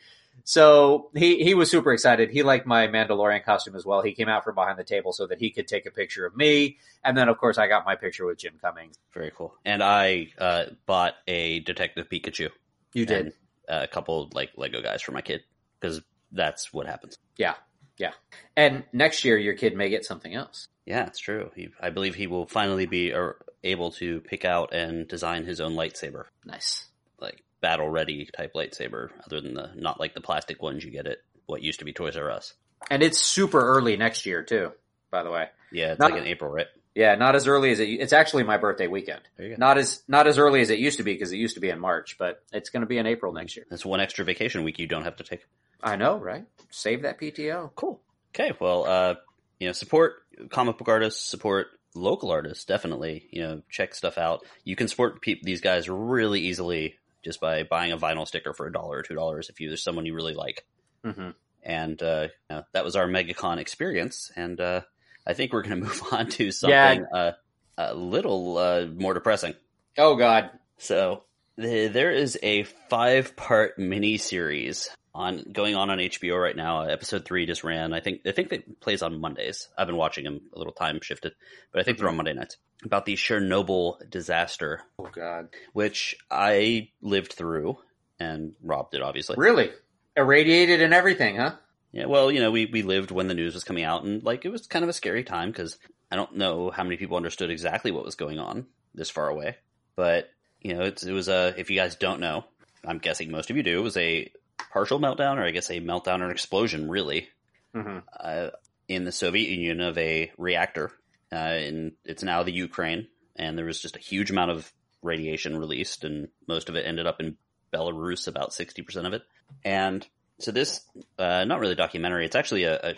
So 0.49 1.11
he 1.12 1.42
he 1.42 1.55
was 1.55 1.68
super 1.68 1.92
excited. 1.92 2.30
He 2.30 2.44
liked 2.44 2.66
my 2.66 2.86
Mandalorian 2.86 3.44
costume 3.44 3.74
as 3.74 3.84
well. 3.84 4.01
He 4.01 4.12
came 4.12 4.28
out 4.28 4.44
from 4.44 4.55
behind 4.55 4.78
the 4.78 4.84
table 4.84 5.12
so 5.12 5.26
that 5.26 5.40
he 5.40 5.51
could 5.51 5.66
take 5.66 5.86
a 5.86 5.90
picture 5.90 6.24
of 6.24 6.36
me 6.36 6.78
and 7.03 7.18
then 7.18 7.28
of 7.28 7.36
course 7.36 7.59
I 7.59 7.66
got 7.66 7.84
my 7.84 7.97
picture 7.97 8.24
with 8.24 8.38
Jim 8.38 8.55
Cummings. 8.62 8.94
Very 9.12 9.32
cool. 9.34 9.55
And 9.64 9.82
I 9.82 10.28
uh, 10.38 10.66
bought 10.86 11.14
a 11.26 11.59
Detective 11.61 12.09
Pikachu. 12.09 12.51
You 12.92 13.07
did. 13.07 13.26
and 13.26 13.32
a 13.68 13.88
couple 13.88 14.30
like 14.34 14.51
Lego 14.57 14.80
guys 14.80 15.03
for 15.03 15.11
my 15.11 15.20
kid 15.20 15.42
because 15.80 16.01
that's 16.30 16.72
what 16.72 16.86
happens. 16.86 17.18
Yeah. 17.36 17.55
Yeah. 17.99 18.12
And 18.57 18.84
next 18.92 19.24
year 19.24 19.36
your 19.36 19.55
kid 19.55 19.76
may 19.76 19.88
get 19.88 20.05
something 20.05 20.32
else. 20.32 20.68
Yeah, 20.84 21.07
it's 21.07 21.18
true. 21.18 21.51
He, 21.57 21.70
I 21.80 21.90
believe 21.90 22.14
he 22.14 22.28
will 22.28 22.47
finally 22.47 22.86
be 22.86 23.12
uh, 23.12 23.30
able 23.64 23.90
to 23.92 24.20
pick 24.20 24.44
out 24.44 24.72
and 24.72 25.09
design 25.09 25.44
his 25.44 25.61
own 25.61 25.72
lightsaber, 25.72 26.26
Nice. 26.44 26.86
Like 27.21 27.43
battle 27.61 27.89
ready 27.89 28.29
type 28.37 28.53
lightsaber, 28.55 29.11
other 29.25 29.41
than 29.41 29.55
the 29.55 29.71
not 29.75 29.99
like 30.01 30.14
the 30.14 30.21
plastic 30.21 30.62
ones 30.62 30.85
you 30.85 30.91
get 30.91 31.07
at 31.07 31.19
what 31.47 31.62
used 31.62 31.79
to 31.81 31.85
be 31.85 31.93
Toys 31.93 32.17
R 32.17 32.31
Us. 32.31 32.55
And 32.91 33.03
it's 33.03 33.19
super 33.21 33.61
early 33.61 33.97
next 33.97 34.27
year 34.27 34.43
too, 34.43 34.73
by 35.11 35.23
the 35.23 35.31
way. 35.31 35.49
Yeah, 35.73 35.93
it's 35.93 35.99
Not- 36.01 36.12
like 36.12 36.21
in 36.21 36.27
April, 36.27 36.51
right? 36.51 36.67
Yeah, 36.95 37.14
not 37.17 37.37
as 37.37 37.47
early 37.47 37.73
as 37.73 37.79
it. 37.81 37.89
It's 37.91 38.14
actually 38.14 38.45
my 38.45 38.57
birthday 38.57 38.87
weekend. 38.87 39.21
There 39.37 39.47
you 39.47 39.57
go. 39.57 39.59
Not 39.59 39.77
as 39.77 40.03
not 40.09 40.27
as 40.27 40.39
early 40.39 40.62
as 40.62 40.71
it 40.71 40.79
used 40.79 40.97
to 40.97 41.03
be 41.05 41.12
because 41.12 41.31
it 41.31 41.37
used 41.37 41.57
to 41.57 41.61
be 41.61 41.69
in 41.69 41.79
March, 41.79 42.17
but 42.19 42.43
it's 42.55 42.71
going 42.71 42.81
to 42.81 42.87
be 42.87 42.97
in 42.97 43.07
April 43.07 43.35
next 43.35 43.55
year. 43.55 43.67
That's 43.69 43.85
one 43.85 44.01
extra 44.01 44.25
vacation 44.25 44.64
week 44.64 44.79
you 44.79 44.87
don't 44.87 45.05
have 45.05 45.17
to 45.17 45.25
take. 45.25 45.45
I 45.83 45.97
know, 45.97 46.17
right? 46.17 46.47
Save 46.71 47.03
that 47.03 47.21
PTO. 47.21 47.71
Cool. 47.75 48.01
Okay, 48.35 48.53
well, 48.59 48.87
uh, 48.87 49.14
you 49.61 49.67
know, 49.67 49.73
support 49.73 50.23
comic 50.49 50.79
book 50.79 50.89
artists, 50.89 51.23
support 51.29 51.67
local 51.95 52.31
artists, 52.31 52.64
definitely, 52.64 53.27
you 53.31 53.43
know, 53.43 53.61
check 53.71 53.95
stuff 53.95 54.17
out. 54.17 54.47
You 54.64 54.75
can 54.75 54.89
support 54.89 55.21
pe- 55.21 55.41
these 55.43 55.61
guys 55.61 55.91
really 55.91 56.41
easily 56.41 56.97
just 57.27 57.41
by 57.41 57.64
buying 57.64 57.93
a 57.93 57.99
vinyl 57.99 58.27
sticker 58.27 58.55
for 58.55 58.66
a 58.66 58.72
dollar 58.72 58.99
or 58.99 59.03
two 59.03 59.14
dollars 59.16 59.51
if 59.51 59.61
you 59.61 59.68
there's 59.68 59.83
someone 59.83 60.07
you 60.07 60.14
really 60.14 60.35
like. 60.35 60.64
Mm-hmm. 61.05 61.31
And 61.62 62.03
uh, 62.03 62.29
you 62.49 62.57
know, 62.57 62.62
that 62.72 62.85
was 62.85 62.95
our 62.97 63.09
MegaCon 63.09 63.59
experience, 63.59 64.31
and 64.37 64.59
uh, 64.61 64.83
I 65.27 65.35
think 65.35 65.53
we're 65.53 65.62
going 65.62 65.81
to 65.81 65.87
move 65.87 66.03
on 66.12 66.29
to 66.31 66.53
something 66.53 67.05
Yeah. 67.12 67.18
uh, 67.18 67.33
a 67.77 67.95
little 67.95 68.57
uh, 68.57 68.87
more 68.87 69.12
depressing. 69.12 69.55
Oh 69.99 70.14
God. 70.16 70.51
So 70.79 71.24
the, 71.57 71.89
there 71.89 72.12
is 72.12 72.39
a 72.43 72.62
five-part 72.62 73.79
mini 73.79 74.16
series 74.18 74.89
on 75.17 75.45
going 75.51 75.75
on 75.75 75.91
on 75.91 75.99
HBO 75.99 76.41
right 76.41 76.55
now. 76.55 76.83
Episode 76.83 77.25
three 77.25 77.47
just 77.47 77.64
ran. 77.64 77.93
I 77.93 78.01
think 78.01 78.21
I 78.27 78.33
think 78.33 78.53
it 78.53 78.81
plays 78.81 79.03
on 79.03 79.21
Mondays. 79.21 79.69
I've 79.77 79.87
been 79.87 79.97
watching 79.97 80.25
them 80.25 80.43
a 80.55 80.59
little 80.59 80.75
time 80.75 81.01
shifted, 81.03 81.35
but 81.73 81.81
I 81.81 81.85
think 81.85 81.99
they're 81.99 82.07
on 82.07 82.12
mm-hmm. 82.12 82.19
Monday 82.19 82.35
nights 82.35 82.59
about 82.85 83.07
the 83.07 83.14
Chernobyl 83.14 83.99
disaster, 84.11 84.83
Oh 84.99 85.09
God. 85.11 85.49
which 85.73 86.17
I 86.31 86.91
lived 87.01 87.33
through, 87.33 87.79
and 88.21 88.53
Rob 88.62 88.91
did 88.91 89.01
obviously. 89.01 89.37
Really? 89.39 89.71
Irradiated 90.17 90.83
and 90.83 90.93
everything, 90.93 91.37
huh? 91.37 91.57
Yeah, 91.93 92.07
well, 92.07 92.31
you 92.31 92.41
know, 92.41 92.51
we, 92.51 92.67
we 92.67 92.83
lived 92.83 93.11
when 93.11 93.29
the 93.29 93.35
news 93.35 93.55
was 93.55 93.64
coming 93.64 93.85
out, 93.85 94.05
and 94.05 94.23
like 94.23 94.45
it 94.45 94.51
was 94.51 94.67
kind 94.67 94.83
of 94.83 94.91
a 94.91 94.95
scary 94.95 95.25
time 95.25 95.51
because 95.51 95.79
I 96.11 96.17
don't 96.17 96.37
know 96.37 96.71
how 96.71 96.85
many 96.85 96.99
people 96.99 97.17
understood 97.17 97.51
exactly 97.51 97.91
what 97.91 98.05
was 98.05 98.17
going 98.17 98.39
on 98.39 98.67
this 98.95 99.09
far 99.09 99.29
away. 99.29 99.57
But 99.95 100.29
you 100.61 100.75
know, 100.75 100.83
it's, 100.83 101.05
it 101.05 101.12
was 101.12 101.29
a. 101.29 101.55
If 101.57 101.71
you 101.71 101.77
guys 101.77 101.97
don't 101.97 102.21
know, 102.21 102.45
I'm 102.85 102.99
guessing 102.99 103.31
most 103.31 103.51
of 103.51 103.57
you 103.57 103.62
do. 103.62 103.79
It 103.79 103.83
was 103.83 103.97
a 103.97 104.31
partial 104.72 104.98
meltdown, 104.98 105.36
or 105.36 105.44
I 105.44 105.50
guess 105.50 105.70
a 105.70 105.80
meltdown 105.80 106.20
or 106.20 106.26
an 106.26 106.30
explosion, 106.30 106.88
really, 106.88 107.28
Mm-hmm. 107.74 107.98
uh, 108.18 108.50
in 108.88 109.04
the 109.04 109.12
Soviet 109.12 109.50
Union 109.50 109.80
of 109.80 109.98
a 109.98 110.32
reactor. 110.38 110.92
Uh, 111.30 111.36
and 111.36 111.92
it's 112.04 112.22
now 112.22 112.42
the 112.42 112.52
Ukraine, 112.52 113.09
and 113.34 113.59
there 113.59 113.66
was 113.66 113.80
just 113.80 113.96
a 113.96 114.00
huge 114.00 114.30
amount 114.30 114.50
of 114.52 114.72
radiation 115.02 115.59
released, 115.59 116.04
and 116.04 116.28
most 116.48 116.68
of 116.68 116.76
it 116.76 116.86
ended 116.86 117.07
up 117.07 117.20
in 117.20 117.36
Belarus, 117.72 118.28
about 118.28 118.54
sixty 118.54 118.82
percent 118.82 119.07
of 119.07 119.12
it. 119.12 119.22
And 119.64 120.07
so 120.38 120.52
this, 120.52 120.80
uh, 121.18 121.44
not 121.44 121.61
really 121.61 121.72
a 121.72 121.76
documentary. 121.76 122.24
It's 122.24 122.36
actually 122.36 122.64
a, 122.64 122.80
a, 122.80 122.94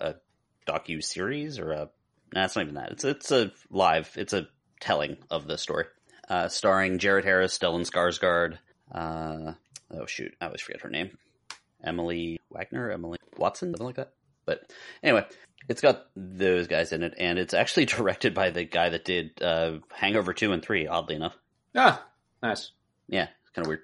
a 0.00 0.14
docu 0.66 1.02
series 1.02 1.58
or 1.58 1.72
a. 1.72 1.90
Nah, 2.34 2.44
it's 2.44 2.56
not 2.56 2.62
even 2.62 2.74
that. 2.74 2.92
It's 2.92 3.04
it's 3.04 3.30
a 3.30 3.52
live. 3.70 4.12
It's 4.16 4.34
a 4.34 4.48
telling 4.80 5.16
of 5.30 5.46
the 5.46 5.56
story, 5.56 5.86
uh, 6.28 6.48
starring 6.48 6.98
Jared 6.98 7.24
Harris, 7.24 7.56
Stellan 7.56 7.88
Skarsgård. 7.88 8.58
Oh 9.90 10.06
shoot, 10.06 10.34
I 10.40 10.46
always 10.46 10.60
forget 10.60 10.82
her 10.82 10.90
name. 10.90 11.16
Emily 11.82 12.40
Wagner, 12.50 12.90
Emily 12.90 13.18
Watson, 13.36 13.70
something 13.70 13.86
like 13.86 13.96
that. 13.96 14.12
But 14.44 14.72
anyway, 15.02 15.24
it's 15.68 15.80
got 15.80 16.06
those 16.16 16.66
guys 16.66 16.92
in 16.92 17.02
it, 17.02 17.14
and 17.18 17.38
it's 17.38 17.54
actually 17.54 17.84
directed 17.86 18.34
by 18.34 18.50
the 18.50 18.64
guy 18.64 18.88
that 18.88 19.04
did 19.04 19.40
uh, 19.42 19.78
Hangover 19.92 20.32
two 20.34 20.52
and 20.52 20.62
three. 20.62 20.86
Oddly 20.86 21.14
enough, 21.14 21.36
Ah, 21.74 22.04
nice. 22.42 22.72
yeah, 23.08 23.28
it's 23.42 23.50
kind 23.54 23.64
of 23.66 23.68
weird. 23.68 23.82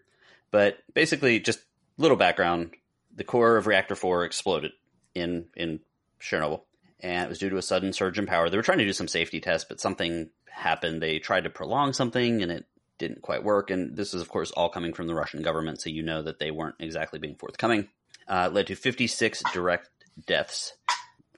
But 0.51 0.79
basically, 0.93 1.41
just 1.41 1.61
little 1.99 2.17
background: 2.17 2.73
the 3.15 3.25
core 3.25 3.57
of 3.57 3.67
Reactor 3.67 3.95
Four 3.95 4.25
exploded 4.25 4.73
in 5.15 5.47
in 5.57 5.81
Chernobyl, 6.21 6.63
and 7.01 7.25
it 7.25 7.29
was 7.29 7.39
due 7.39 7.51
to 7.51 7.57
a 7.59 7.63
sudden 7.63 7.93
surge 7.93 8.19
in 8.19 8.27
power. 8.27 8.51
They 8.51 8.57
were 8.57 8.63
trying 8.63 8.79
to 8.79 8.85
do 8.85 8.93
some 8.93 9.09
safety 9.09 9.41
tests, 9.41 9.67
but 9.69 9.81
something 9.81 10.31
happened. 10.51 11.01
They 11.03 11.19
tried 11.19 11.45
to 11.45 11.51
prolong 11.51 11.93
something, 11.93 12.43
and 12.43 12.51
it 12.51 12.67
didn't 12.99 13.23
quite 13.23 13.43
work. 13.45 13.71
And 13.71 13.97
this 13.97 14.15
is, 14.15 14.23
of 14.23 14.29
course, 14.29 14.51
all 14.53 14.69
coming 14.69 14.93
from 14.93 15.07
the 15.07 15.15
Russian 15.15 15.43
government, 15.43 15.81
so 15.81 15.91
you 15.91 16.03
know 16.03 16.23
that 16.23 16.39
they 16.39 16.51
weren't 16.51 16.77
exactly 16.79 17.19
being 17.19 17.35
forthcoming. 17.37 17.89
Uh, 18.29 18.49
led 18.53 18.67
to 18.69 18.75
56 18.75 19.43
direct 19.53 19.91
deaths, 20.27 20.73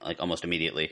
like 0.01 0.19
almost 0.19 0.43
immediately, 0.43 0.91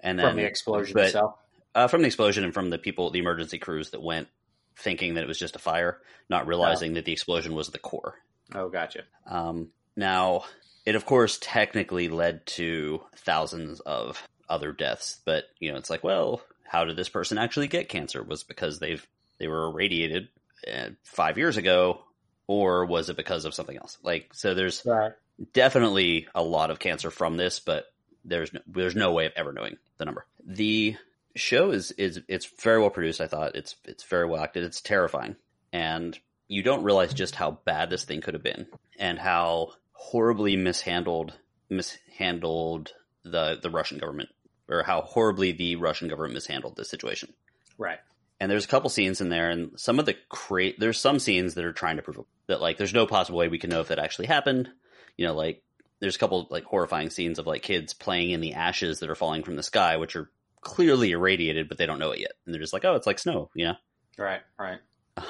and 0.00 0.18
then 0.18 0.26
From 0.28 0.36
the 0.36 0.44
explosion 0.44 0.94
but- 0.94 1.06
itself. 1.06 1.34
uh, 1.74 1.88
from 1.88 2.00
the 2.02 2.06
explosion 2.06 2.44
and 2.44 2.52
from 2.54 2.70
the 2.70 2.78
people, 2.78 3.10
the 3.10 3.18
emergency 3.20 3.58
crews 3.58 3.90
that 3.90 4.02
went, 4.02 4.28
thinking 4.76 5.14
that 5.14 5.22
it 5.24 5.28
was 5.28 5.38
just 5.38 5.56
a 5.56 5.60
fire, 5.60 6.00
not 6.28 6.46
realizing 6.46 6.94
that 6.94 7.04
the 7.04 7.12
explosion 7.12 7.54
was 7.54 7.68
the 7.68 7.78
core. 7.78 8.14
Oh, 8.54 8.68
gotcha. 8.68 9.04
Um, 9.26 9.70
now, 9.96 10.44
it 10.84 10.94
of 10.96 11.06
course 11.06 11.38
technically 11.40 12.08
led 12.08 12.44
to 12.46 13.02
thousands 13.16 13.80
of 13.80 14.22
other 14.48 14.72
deaths, 14.72 15.20
but 15.24 15.44
you 15.60 15.70
know, 15.72 15.78
it's 15.78 15.90
like, 15.90 16.04
well, 16.04 16.42
how 16.64 16.84
did 16.84 16.96
this 16.96 17.08
person 17.08 17.38
actually 17.38 17.68
get 17.68 17.88
cancer? 17.88 18.22
Was 18.22 18.42
because 18.44 18.78
they've 18.78 19.06
they 19.38 19.48
were 19.48 19.66
irradiated 19.68 20.28
uh, 20.72 20.90
five 21.04 21.38
years 21.38 21.56
ago, 21.56 22.02
or 22.46 22.84
was 22.86 23.08
it 23.10 23.16
because 23.16 23.44
of 23.44 23.54
something 23.54 23.76
else? 23.76 23.98
Like, 24.02 24.30
so 24.32 24.54
there's 24.54 24.82
Right. 24.84 25.12
definitely 25.52 26.28
a 26.34 26.42
lot 26.42 26.70
of 26.70 26.78
cancer 26.78 27.10
from 27.10 27.36
this, 27.36 27.60
but 27.60 27.86
there's 28.24 28.52
no, 28.52 28.60
there's 28.66 28.96
no 28.96 29.12
way 29.12 29.26
of 29.26 29.32
ever 29.36 29.52
knowing 29.52 29.76
the 29.98 30.04
number. 30.04 30.26
The 30.44 30.96
show 31.34 31.70
is 31.70 31.90
is 31.92 32.20
it's 32.28 32.46
very 32.46 32.80
well 32.80 32.90
produced. 32.90 33.20
I 33.20 33.26
thought 33.26 33.56
it's 33.56 33.76
it's 33.84 34.04
very 34.04 34.26
well 34.26 34.42
acted. 34.42 34.64
It's 34.64 34.80
terrifying, 34.80 35.36
and 35.72 36.18
you 36.48 36.62
don't 36.62 36.82
realize 36.84 37.12
just 37.14 37.34
how 37.34 37.58
bad 37.64 37.90
this 37.90 38.04
thing 38.04 38.20
could 38.20 38.34
have 38.34 38.42
been, 38.42 38.66
and 38.98 39.18
how 39.18 39.72
horribly 39.92 40.56
mishandled 40.56 41.34
mishandled 41.68 42.92
the 43.24 43.58
the 43.60 43.70
Russian 43.70 43.98
government, 43.98 44.30
or 44.68 44.82
how 44.82 45.02
horribly 45.02 45.52
the 45.52 45.76
Russian 45.76 46.08
government 46.08 46.34
mishandled 46.34 46.76
this 46.76 46.88
situation. 46.90 47.32
Right. 47.78 47.98
And 48.38 48.50
there's 48.50 48.66
a 48.66 48.68
couple 48.68 48.90
scenes 48.90 49.20
in 49.20 49.30
there, 49.30 49.50
and 49.50 49.78
some 49.80 49.98
of 49.98 50.04
the 50.04 50.14
cra- 50.28 50.76
there's 50.78 51.00
some 51.00 51.18
scenes 51.18 51.54
that 51.54 51.64
are 51.64 51.72
trying 51.72 51.96
to 51.96 52.02
prove 52.02 52.18
that 52.48 52.60
like 52.60 52.76
there's 52.76 52.92
no 52.92 53.06
possible 53.06 53.38
way 53.38 53.48
we 53.48 53.58
can 53.58 53.70
know 53.70 53.80
if 53.80 53.88
that 53.88 53.98
actually 53.98 54.26
happened. 54.26 54.68
You 55.16 55.26
know, 55.26 55.34
like 55.34 55.62
there's 56.00 56.16
a 56.16 56.18
couple 56.18 56.46
like 56.50 56.64
horrifying 56.64 57.10
scenes 57.10 57.38
of 57.38 57.46
like 57.46 57.62
kids 57.62 57.94
playing 57.94 58.30
in 58.30 58.40
the 58.40 58.54
ashes 58.54 59.00
that 59.00 59.08
are 59.10 59.14
falling 59.14 59.42
from 59.42 59.56
the 59.56 59.62
sky, 59.62 59.96
which 59.96 60.16
are 60.16 60.30
clearly 60.60 61.12
irradiated, 61.12 61.68
but 61.68 61.78
they 61.78 61.86
don't 61.86 61.98
know 61.98 62.10
it 62.10 62.20
yet, 62.20 62.32
and 62.44 62.54
they're 62.54 62.60
just 62.60 62.72
like, 62.72 62.84
oh, 62.84 62.94
it's 62.94 63.06
like 63.06 63.18
snow, 63.18 63.50
you 63.54 63.66
know. 63.66 63.74
Right. 64.18 64.42
Right. 64.58 64.78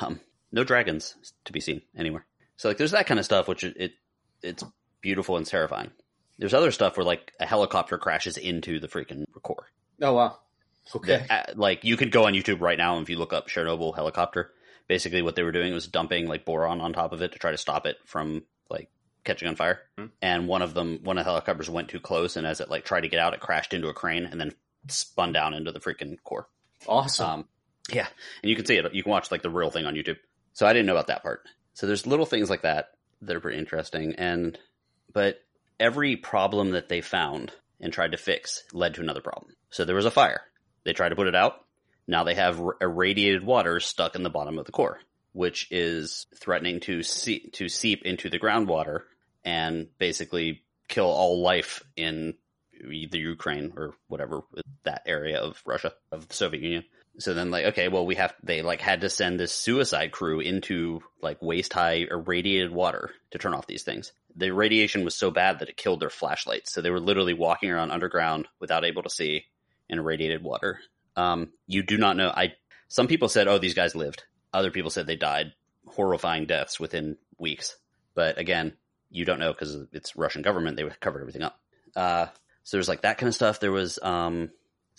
Um, 0.01 0.21
no 0.51 0.65
dragons 0.65 1.15
to 1.45 1.53
be 1.53 1.61
seen 1.61 1.83
anywhere. 1.97 2.27
So 2.57 2.69
like, 2.69 2.79
there's 2.79 2.93
that 2.93 3.07
kind 3.07 3.21
of 3.21 3.27
stuff, 3.27 3.47
which 3.47 3.63
it, 3.63 3.77
it 3.77 3.93
it's 4.43 4.65
beautiful 5.01 5.37
and 5.37 5.47
terrifying. 5.47 5.91
There's 6.39 6.55
other 6.55 6.71
stuff 6.73 6.97
where 6.97 7.05
like 7.05 7.33
a 7.39 7.47
helicopter 7.47 7.99
crashes 7.99 8.37
into 8.37 8.81
the 8.81 8.89
freaking 8.89 9.25
core. 9.43 9.69
Oh 10.03 10.13
wow. 10.15 10.39
Okay. 10.95 11.27
Uh, 11.29 11.43
like 11.55 11.85
you 11.85 11.97
could 11.97 12.13
go 12.13 12.27
on 12.27 12.33
YouTube 12.33 12.61
right 12.61 12.79
now 12.79 12.97
and 12.97 13.03
if 13.03 13.11
you 13.11 13.17
look 13.17 13.33
up 13.33 13.49
Chernobyl 13.49 13.95
helicopter, 13.95 14.53
basically 14.89 15.23
what 15.23 15.37
they 15.37 15.43
were 15.43 15.53
doing 15.53 15.73
was 15.73 15.87
dumping 15.87 16.27
like 16.27 16.45
boron 16.45 16.81
on 16.81 16.93
top 16.93 17.13
of 17.13 17.23
it 17.23 17.33
to 17.33 17.39
try 17.39 17.51
to 17.51 17.59
stop 17.59 17.87
it 17.87 17.97
from 18.05 18.45
like 18.71 18.89
catching 19.25 19.49
on 19.49 19.57
fire. 19.57 19.81
Hmm. 19.99 20.07
And 20.23 20.49
one 20.49 20.63
of 20.63 20.75
them, 20.75 21.01
one 21.03 21.19
of 21.19 21.25
the 21.25 21.31
helicopters 21.31 21.69
went 21.69 21.89
too 21.89 22.01
close, 22.01 22.37
and 22.37 22.47
as 22.47 22.61
it 22.61 22.71
like 22.71 22.85
tried 22.85 23.03
to 23.03 23.09
get 23.09 23.21
out, 23.21 23.35
it 23.35 23.41
crashed 23.41 23.75
into 23.75 23.89
a 23.89 23.95
crane 23.95 24.25
and 24.25 24.41
then 24.41 24.55
spun 24.89 25.33
down 25.33 25.55
into 25.55 25.73
the 25.73 25.81
freaking 25.81 26.17
core. 26.25 26.49
Awesome. 26.87 27.31
Um, 27.31 27.49
yeah, 27.91 28.07
and 28.43 28.51
you 28.51 28.57
can 28.57 28.67
see 28.67 28.77
it. 28.77 28.95
You 28.95 29.03
can 29.03 29.11
watch 29.11 29.31
like 29.31 29.43
the 29.43 29.51
real 29.51 29.71
thing 29.71 29.87
on 29.87 29.95
YouTube. 29.95 30.19
So 30.53 30.67
I 30.67 30.73
didn't 30.73 30.87
know 30.87 30.95
about 30.95 31.09
that 31.09 31.23
part. 31.23 31.43
So 31.75 31.87
there's 31.87 32.07
little 32.07 32.27
things 32.27 32.49
like 32.49 32.63
that 32.63 32.91
that 33.23 33.37
are 33.37 33.41
pretty 33.41 33.59
interesting. 33.59 34.15
And 34.17 34.59
but 35.13 35.41
every 35.79 36.17
problem 36.17 36.71
that 36.71 36.89
they 36.89 37.01
found 37.01 37.53
and 37.81 37.93
tried 37.93 38.13
to 38.13 38.17
fix 38.17 38.65
led 38.73 38.95
to 38.95 39.03
another 39.03 39.21
problem. 39.21 39.55
So 39.71 39.85
there 39.85 39.97
was 39.97 40.07
a 40.07 40.11
fire. 40.11 40.41
They 40.87 40.93
tried 40.93 41.09
to 41.09 41.17
put 41.17 41.27
it 41.27 41.35
out. 41.35 41.65
Now 42.07 42.23
they 42.23 42.37
have 42.37 42.63
irradiated 42.81 43.45
water 43.45 43.81
stuck 43.81 44.15
in 44.15 44.23
the 44.23 44.31
bottom 44.31 44.57
of 44.57 44.67
the 44.67 44.73
core, 44.73 45.01
which 45.33 45.67
is 45.73 46.27
threatening 46.37 46.79
to 46.81 47.03
see- 47.03 47.51
to 47.55 47.69
seep 47.69 48.05
into 48.05 48.31
the 48.31 48.39
groundwater 48.39 49.03
and 49.45 49.89
basically 49.99 50.63
kill 50.87 51.07
all 51.07 51.43
life 51.43 51.83
in 51.97 52.35
the 52.81 53.19
Ukraine 53.19 53.73
or 53.77 53.95
whatever 54.07 54.43
that 54.85 55.03
area 55.07 55.41
of 55.41 55.61
Russia 55.67 55.93
of 56.13 56.29
the 56.29 56.35
Soviet 56.35 56.63
Union. 56.63 56.85
So 57.19 57.35
then 57.35 57.51
like 57.51 57.65
okay, 57.67 57.89
well 57.89 58.07
we 58.07 58.15
have 58.15 58.35
they 58.45 58.63
like 58.63 58.81
had 58.81 59.01
to 59.01 59.11
send 59.11 59.41
this 59.41 59.53
suicide 59.53 60.13
crew 60.13 60.39
into 60.39 61.03
like 61.21 61.43
waist 61.43 61.73
high 61.73 62.07
irradiated 62.09 62.71
water 62.71 63.11
to 63.33 63.39
turn 63.39 63.55
off 63.55 63.67
these 63.67 63.83
things. 63.83 64.13
The 64.37 64.51
radiation 64.53 65.03
was 65.03 65.17
so 65.17 65.33
bad 65.33 65.59
that 65.59 65.69
it 65.69 65.77
killed 65.77 65.99
their 65.99 66.11
flashlights. 66.11 66.73
So 66.73 66.81
they 66.81 66.91
were 66.91 67.01
literally 67.01 67.35
walking 67.35 67.71
around 67.71 67.91
underground 67.91 68.47
without 68.61 68.85
able 68.85 69.03
to 69.03 69.11
see 69.11 69.47
in 69.89 69.99
irradiated 69.99 70.43
water. 70.43 70.81
Um, 71.17 71.53
you 71.67 71.83
do 71.83 71.97
not 71.99 72.17
know. 72.17 72.29
I 72.29 72.55
some 72.89 73.07
people 73.07 73.29
said, 73.29 73.49
"Oh, 73.49 73.59
these 73.59 73.75
guys 73.75 73.95
lived." 73.95 74.25
Other 74.53 74.71
people 74.71 74.91
said 74.91 75.07
they 75.07 75.17
died 75.17 75.53
horrifying 75.87 76.47
deaths 76.47 76.81
within 76.81 77.17
weeks. 77.39 77.77
But 78.15 78.39
again, 78.39 78.75
you 79.11 79.25
don't 79.25 79.39
know 79.39 79.53
because 79.53 79.77
it's 79.93 80.17
Russian 80.17 80.43
government. 80.43 80.77
They 80.77 80.89
covered 81.01 81.21
everything 81.21 81.43
up. 81.43 81.59
Uh, 81.95 82.27
so 82.65 82.77
there's 82.77 82.89
like 82.89 83.03
that 83.03 83.19
kind 83.19 83.29
of 83.29 83.35
stuff. 83.35 83.61
There 83.61 83.73
was 83.73 83.99
um, 84.03 84.51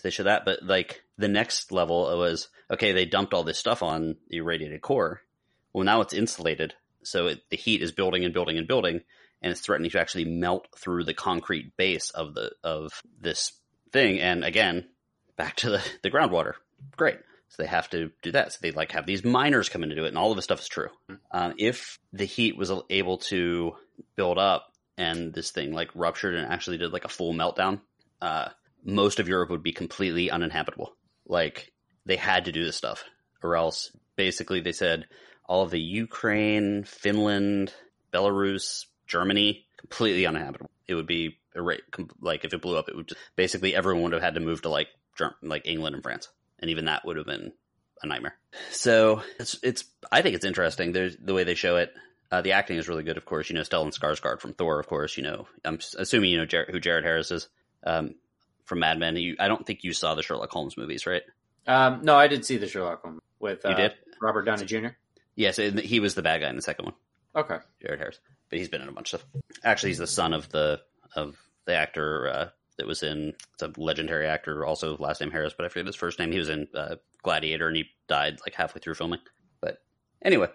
they 0.03 0.09
show 0.09 0.23
that, 0.23 0.45
but 0.45 0.63
like 0.63 1.03
the 1.17 1.27
next 1.27 1.71
level 1.71 2.05
was 2.17 2.49
okay. 2.71 2.91
They 2.91 3.05
dumped 3.05 3.33
all 3.33 3.43
this 3.43 3.57
stuff 3.57 3.83
on 3.83 4.15
the 4.29 4.37
irradiated 4.37 4.81
core. 4.81 5.21
Well, 5.73 5.83
now 5.83 6.01
it's 6.01 6.13
insulated, 6.13 6.73
so 7.03 7.27
it, 7.27 7.41
the 7.49 7.57
heat 7.57 7.81
is 7.81 7.91
building 7.91 8.23
and 8.23 8.33
building 8.33 8.57
and 8.57 8.67
building, 8.67 9.01
and 9.41 9.51
it's 9.51 9.61
threatening 9.61 9.91
to 9.91 9.99
actually 9.99 10.25
melt 10.25 10.67
through 10.77 11.03
the 11.03 11.13
concrete 11.13 11.75
base 11.77 12.09
of 12.11 12.33
the 12.33 12.51
of 12.63 13.01
this 13.19 13.51
thing. 13.91 14.19
And 14.19 14.43
again, 14.43 14.85
back 15.35 15.55
to 15.57 15.69
the 15.69 15.83
the 16.03 16.11
groundwater. 16.11 16.53
Great. 16.95 17.19
So 17.49 17.63
they 17.63 17.67
have 17.67 17.89
to 17.91 18.11
do 18.21 18.33
that. 18.33 18.51
So 18.51 18.59
they 18.61 18.71
like 18.71 18.91
have 18.91 19.05
these 19.05 19.23
miners 19.23 19.69
come 19.69 19.83
in 19.83 19.89
to 19.89 19.95
do 19.95 20.05
it, 20.05 20.09
and 20.09 20.17
all 20.17 20.31
of 20.31 20.35
this 20.35 20.45
stuff 20.45 20.59
is 20.59 20.67
true. 20.67 20.89
Um, 21.31 21.53
if 21.57 21.97
the 22.11 22.25
heat 22.25 22.57
was 22.57 22.71
able 22.89 23.19
to 23.19 23.75
build 24.15 24.37
up 24.37 24.73
and 24.97 25.33
this 25.33 25.51
thing 25.51 25.73
like 25.73 25.89
ruptured 25.95 26.35
and 26.35 26.51
actually 26.51 26.77
did 26.77 26.91
like 26.91 27.05
a 27.05 27.09
full 27.09 27.33
meltdown, 27.33 27.79
uh, 28.21 28.49
most 28.83 29.19
of 29.19 29.27
Europe 29.29 29.49
would 29.49 29.63
be 29.63 29.71
completely 29.73 30.29
uninhabitable. 30.29 30.93
like 31.25 31.71
they 32.05 32.15
had 32.15 32.45
to 32.45 32.51
do 32.51 32.63
this 32.63 32.75
stuff, 32.77 33.03
or 33.43 33.55
else 33.55 33.91
basically 34.15 34.61
they 34.61 34.71
said 34.71 35.05
all 35.45 35.63
of 35.63 35.71
the 35.71 35.79
Ukraine, 35.79 36.83
Finland, 36.83 37.73
Belarus, 38.13 38.85
Germany 39.07 39.66
completely 39.77 40.25
uninhabitable. 40.25 40.71
It 40.87 40.95
would 40.95 41.07
be 41.07 41.37
like 42.21 42.45
if 42.45 42.53
it 42.53 42.61
blew 42.61 42.77
up, 42.77 42.89
it 42.89 42.95
would 42.95 43.07
just, 43.07 43.19
basically 43.35 43.75
everyone 43.75 44.03
would 44.03 44.13
have 44.13 44.21
had 44.21 44.35
to 44.35 44.39
move 44.39 44.61
to 44.61 44.69
like 44.69 44.87
like 45.41 45.65
England 45.67 45.95
and 45.95 46.03
France, 46.03 46.29
and 46.59 46.69
even 46.69 46.85
that 46.85 47.05
would 47.05 47.17
have 47.17 47.25
been 47.25 47.51
a 48.03 48.07
nightmare. 48.07 48.37
So 48.71 49.21
it's 49.39 49.57
it's 49.63 49.85
I 50.11 50.21
think 50.21 50.35
it's 50.35 50.45
interesting. 50.45 50.91
There's 50.91 51.15
the 51.17 51.33
way 51.33 51.43
they 51.43 51.55
show 51.55 51.77
it. 51.77 51.93
Uh, 52.29 52.41
the 52.41 52.51
acting 52.51 52.77
is 52.77 52.89
really 52.89 53.03
good, 53.03 53.17
of 53.17 53.25
course. 53.25 53.49
You 53.49 53.55
know 53.55 53.61
Stellan 53.61 53.97
Skarsgård 53.97 54.39
from 54.39 54.53
Thor, 54.53 54.79
of 54.79 54.87
course. 54.87 55.17
You 55.17 55.23
know 55.23 55.47
I'm 55.65 55.79
assuming 55.97 56.29
you 56.29 56.37
know 56.37 56.45
Jared, 56.45 56.69
who 56.69 56.79
Jared 56.79 57.03
Harris 57.03 57.31
is 57.31 57.47
um, 57.83 58.15
from 58.65 58.79
Mad 58.79 58.99
Men. 58.99 59.15
You, 59.15 59.35
I 59.39 59.47
don't 59.47 59.65
think 59.65 59.83
you 59.83 59.93
saw 59.93 60.15
the 60.15 60.23
Sherlock 60.23 60.51
Holmes 60.51 60.77
movies, 60.77 61.05
right? 61.05 61.23
Um, 61.65 62.01
no, 62.03 62.15
I 62.15 62.27
did 62.27 62.45
see 62.45 62.57
the 62.57 62.67
Sherlock 62.67 63.01
Holmes 63.01 63.21
with 63.39 63.65
uh, 63.65 63.69
you 63.69 63.75
did 63.75 63.93
Robert 64.21 64.43
Downey 64.43 64.65
Jr. 64.65 64.89
Yes, 65.35 65.57
he 65.57 65.99
was 65.99 66.15
the 66.15 66.21
bad 66.21 66.41
guy 66.41 66.49
in 66.49 66.55
the 66.55 66.61
second 66.61 66.85
one. 66.85 66.95
Okay, 67.35 67.57
Jared 67.81 67.99
Harris, 67.99 68.19
but 68.49 68.59
he's 68.59 68.69
been 68.69 68.81
in 68.81 68.89
a 68.89 68.91
bunch 68.91 69.13
of 69.13 69.21
stuff. 69.21 69.29
Actually, 69.63 69.89
he's 69.89 69.97
the 69.97 70.07
son 70.07 70.33
of 70.33 70.49
the 70.49 70.81
of 71.15 71.37
the 71.65 71.73
actor 71.73 72.27
uh, 72.27 72.49
that 72.77 72.87
was 72.87 73.03
in. 73.03 73.33
It's 73.53 73.63
a 73.63 73.71
legendary 73.77 74.27
actor, 74.27 74.65
also 74.65 74.97
last 74.97 75.21
name 75.21 75.31
Harris, 75.31 75.53
but 75.55 75.65
I 75.65 75.69
forget 75.69 75.87
his 75.87 75.95
first 75.95 76.19
name. 76.19 76.31
He 76.31 76.39
was 76.39 76.49
in 76.49 76.67
uh, 76.73 76.95
Gladiator, 77.23 77.67
and 77.67 77.77
he 77.77 77.85
died 78.07 78.39
like 78.45 78.55
halfway 78.55 78.81
through 78.81 78.95
filming. 78.95 79.19
But 79.61 79.81
anyway, 80.21 80.47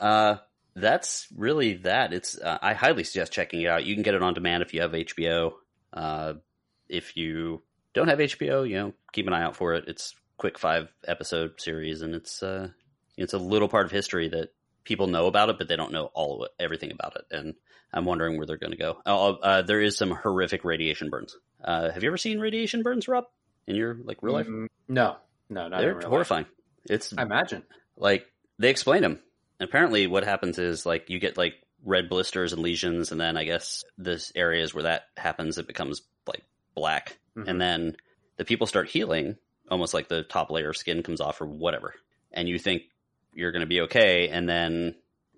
uh, 0.00 0.36
that's 0.74 1.26
really 1.36 1.74
that. 1.78 2.12
It's 2.12 2.38
uh, 2.38 2.58
I 2.60 2.74
highly 2.74 3.04
suggest 3.04 3.32
checking 3.32 3.62
it 3.62 3.68
out. 3.68 3.84
You 3.84 3.94
can 3.94 4.02
get 4.02 4.14
it 4.14 4.22
on 4.22 4.34
demand 4.34 4.62
if 4.62 4.74
you 4.74 4.82
have 4.82 4.92
HBO. 4.92 5.52
Uh, 5.92 6.34
if 6.88 7.16
you 7.16 7.62
don't 7.94 8.08
have 8.08 8.18
HBO, 8.18 8.68
you 8.68 8.76
know, 8.76 8.92
keep 9.12 9.26
an 9.26 9.32
eye 9.32 9.42
out 9.42 9.56
for 9.56 9.74
it. 9.74 9.84
It's 9.88 10.14
quick 10.36 10.58
five 10.58 10.88
episode 11.06 11.60
series, 11.60 12.02
and 12.02 12.14
it's 12.14 12.42
uh, 12.42 12.68
it's 13.16 13.32
a 13.32 13.38
little 13.38 13.68
part 13.68 13.86
of 13.86 13.92
history 13.92 14.28
that 14.28 14.50
people 14.86 15.08
know 15.08 15.26
about 15.26 15.50
it, 15.50 15.58
but 15.58 15.68
they 15.68 15.76
don't 15.76 15.92
know 15.92 16.06
all 16.14 16.44
it, 16.44 16.52
everything 16.58 16.92
about 16.92 17.16
it. 17.16 17.24
And 17.30 17.54
I'm 17.92 18.04
wondering 18.04 18.36
where 18.36 18.46
they're 18.46 18.56
going 18.56 18.72
to 18.72 18.78
go. 18.78 18.98
Oh, 19.04 19.34
uh, 19.34 19.62
there 19.62 19.80
is 19.80 19.96
some 19.96 20.10
horrific 20.10 20.64
radiation 20.64 21.10
burns. 21.10 21.36
Uh, 21.62 21.90
have 21.90 22.02
you 22.02 22.08
ever 22.08 22.16
seen 22.16 22.38
radiation 22.38 22.82
burns, 22.82 23.08
Rob, 23.08 23.24
in 23.66 23.76
your 23.76 23.94
like 24.04 24.22
real 24.22 24.34
life? 24.34 24.46
Mm, 24.46 24.68
no, 24.88 25.16
no, 25.50 25.68
not 25.68 25.80
they're 25.80 26.00
horrifying. 26.00 26.44
Life. 26.44 26.52
It's 26.88 27.14
I 27.16 27.22
imagine 27.22 27.64
like 27.96 28.26
they 28.58 28.70
explain 28.70 29.02
them. 29.02 29.20
Apparently, 29.58 30.06
what 30.06 30.24
happens 30.24 30.58
is 30.58 30.86
like 30.86 31.10
you 31.10 31.18
get 31.18 31.36
like 31.36 31.54
red 31.84 32.08
blisters 32.08 32.52
and 32.52 32.62
lesions, 32.62 33.12
and 33.12 33.20
then 33.20 33.36
I 33.36 33.44
guess 33.44 33.84
this 33.98 34.30
areas 34.34 34.74
where 34.74 34.84
that 34.84 35.04
happens, 35.16 35.58
it 35.58 35.66
becomes 35.66 36.02
like 36.26 36.42
black, 36.74 37.18
mm-hmm. 37.36 37.48
and 37.48 37.60
then 37.60 37.96
the 38.36 38.44
people 38.44 38.66
start 38.66 38.88
healing, 38.88 39.36
almost 39.70 39.94
like 39.94 40.08
the 40.08 40.22
top 40.22 40.50
layer 40.50 40.70
of 40.70 40.76
skin 40.76 41.02
comes 41.02 41.20
off 41.20 41.40
or 41.40 41.46
whatever, 41.46 41.94
and 42.32 42.48
you 42.48 42.58
think 42.58 42.82
you're 43.36 43.52
going 43.52 43.60
to 43.60 43.66
be 43.66 43.82
okay, 43.82 44.28
and 44.28 44.48
then 44.48 44.94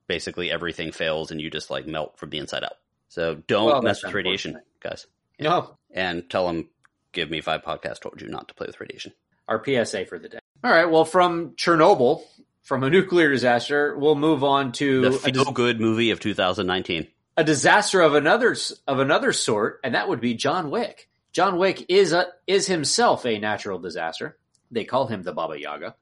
basically 0.06 0.50
everything 0.50 0.90
fails 0.90 1.30
and 1.30 1.40
you 1.40 1.50
just 1.50 1.70
like 1.70 1.86
melt 1.86 2.18
from 2.18 2.30
the 2.30 2.38
inside 2.38 2.64
out. 2.64 2.72
So 3.08 3.36
don't 3.46 3.66
well, 3.66 3.82
mess 3.82 4.02
with 4.02 4.14
radiation, 4.14 4.60
guys. 4.80 5.06
No. 5.38 5.76
And 5.92 6.28
tell 6.28 6.46
them, 6.46 6.68
give 7.12 7.30
me 7.30 7.40
five 7.40 7.62
podcasts 7.62 8.00
told 8.00 8.20
you 8.20 8.28
not 8.28 8.48
to 8.48 8.54
play 8.54 8.66
with 8.66 8.80
radiation. 8.80 9.12
Our 9.46 9.62
PSA 9.64 10.06
for 10.06 10.18
the 10.18 10.28
day. 10.28 10.38
All 10.64 10.70
right. 10.70 10.90
Well, 10.90 11.04
from 11.04 11.52
Chernobyl, 11.52 12.22
from 12.62 12.82
a 12.82 12.90
nuclear 12.90 13.30
disaster, 13.30 13.96
we'll 13.96 14.14
move 14.14 14.44
on 14.44 14.72
to 14.72 15.00
the 15.02 15.12
feel 15.12 15.52
good 15.52 15.80
movie 15.80 16.10
of 16.10 16.20
2019. 16.20 17.06
A 17.36 17.44
disaster 17.44 18.00
of 18.00 18.14
another 18.14 18.56
of 18.86 18.98
another 18.98 19.32
sort, 19.32 19.80
and 19.84 19.94
that 19.94 20.08
would 20.08 20.20
be 20.20 20.34
John 20.34 20.70
Wick. 20.70 21.08
John 21.32 21.56
Wick 21.56 21.86
is 21.88 22.12
a, 22.12 22.26
is 22.46 22.66
himself 22.66 23.24
a 23.24 23.38
natural 23.38 23.78
disaster. 23.78 24.36
They 24.70 24.84
call 24.84 25.06
him 25.06 25.22
the 25.22 25.32
Baba 25.32 25.58
Yaga. 25.58 25.94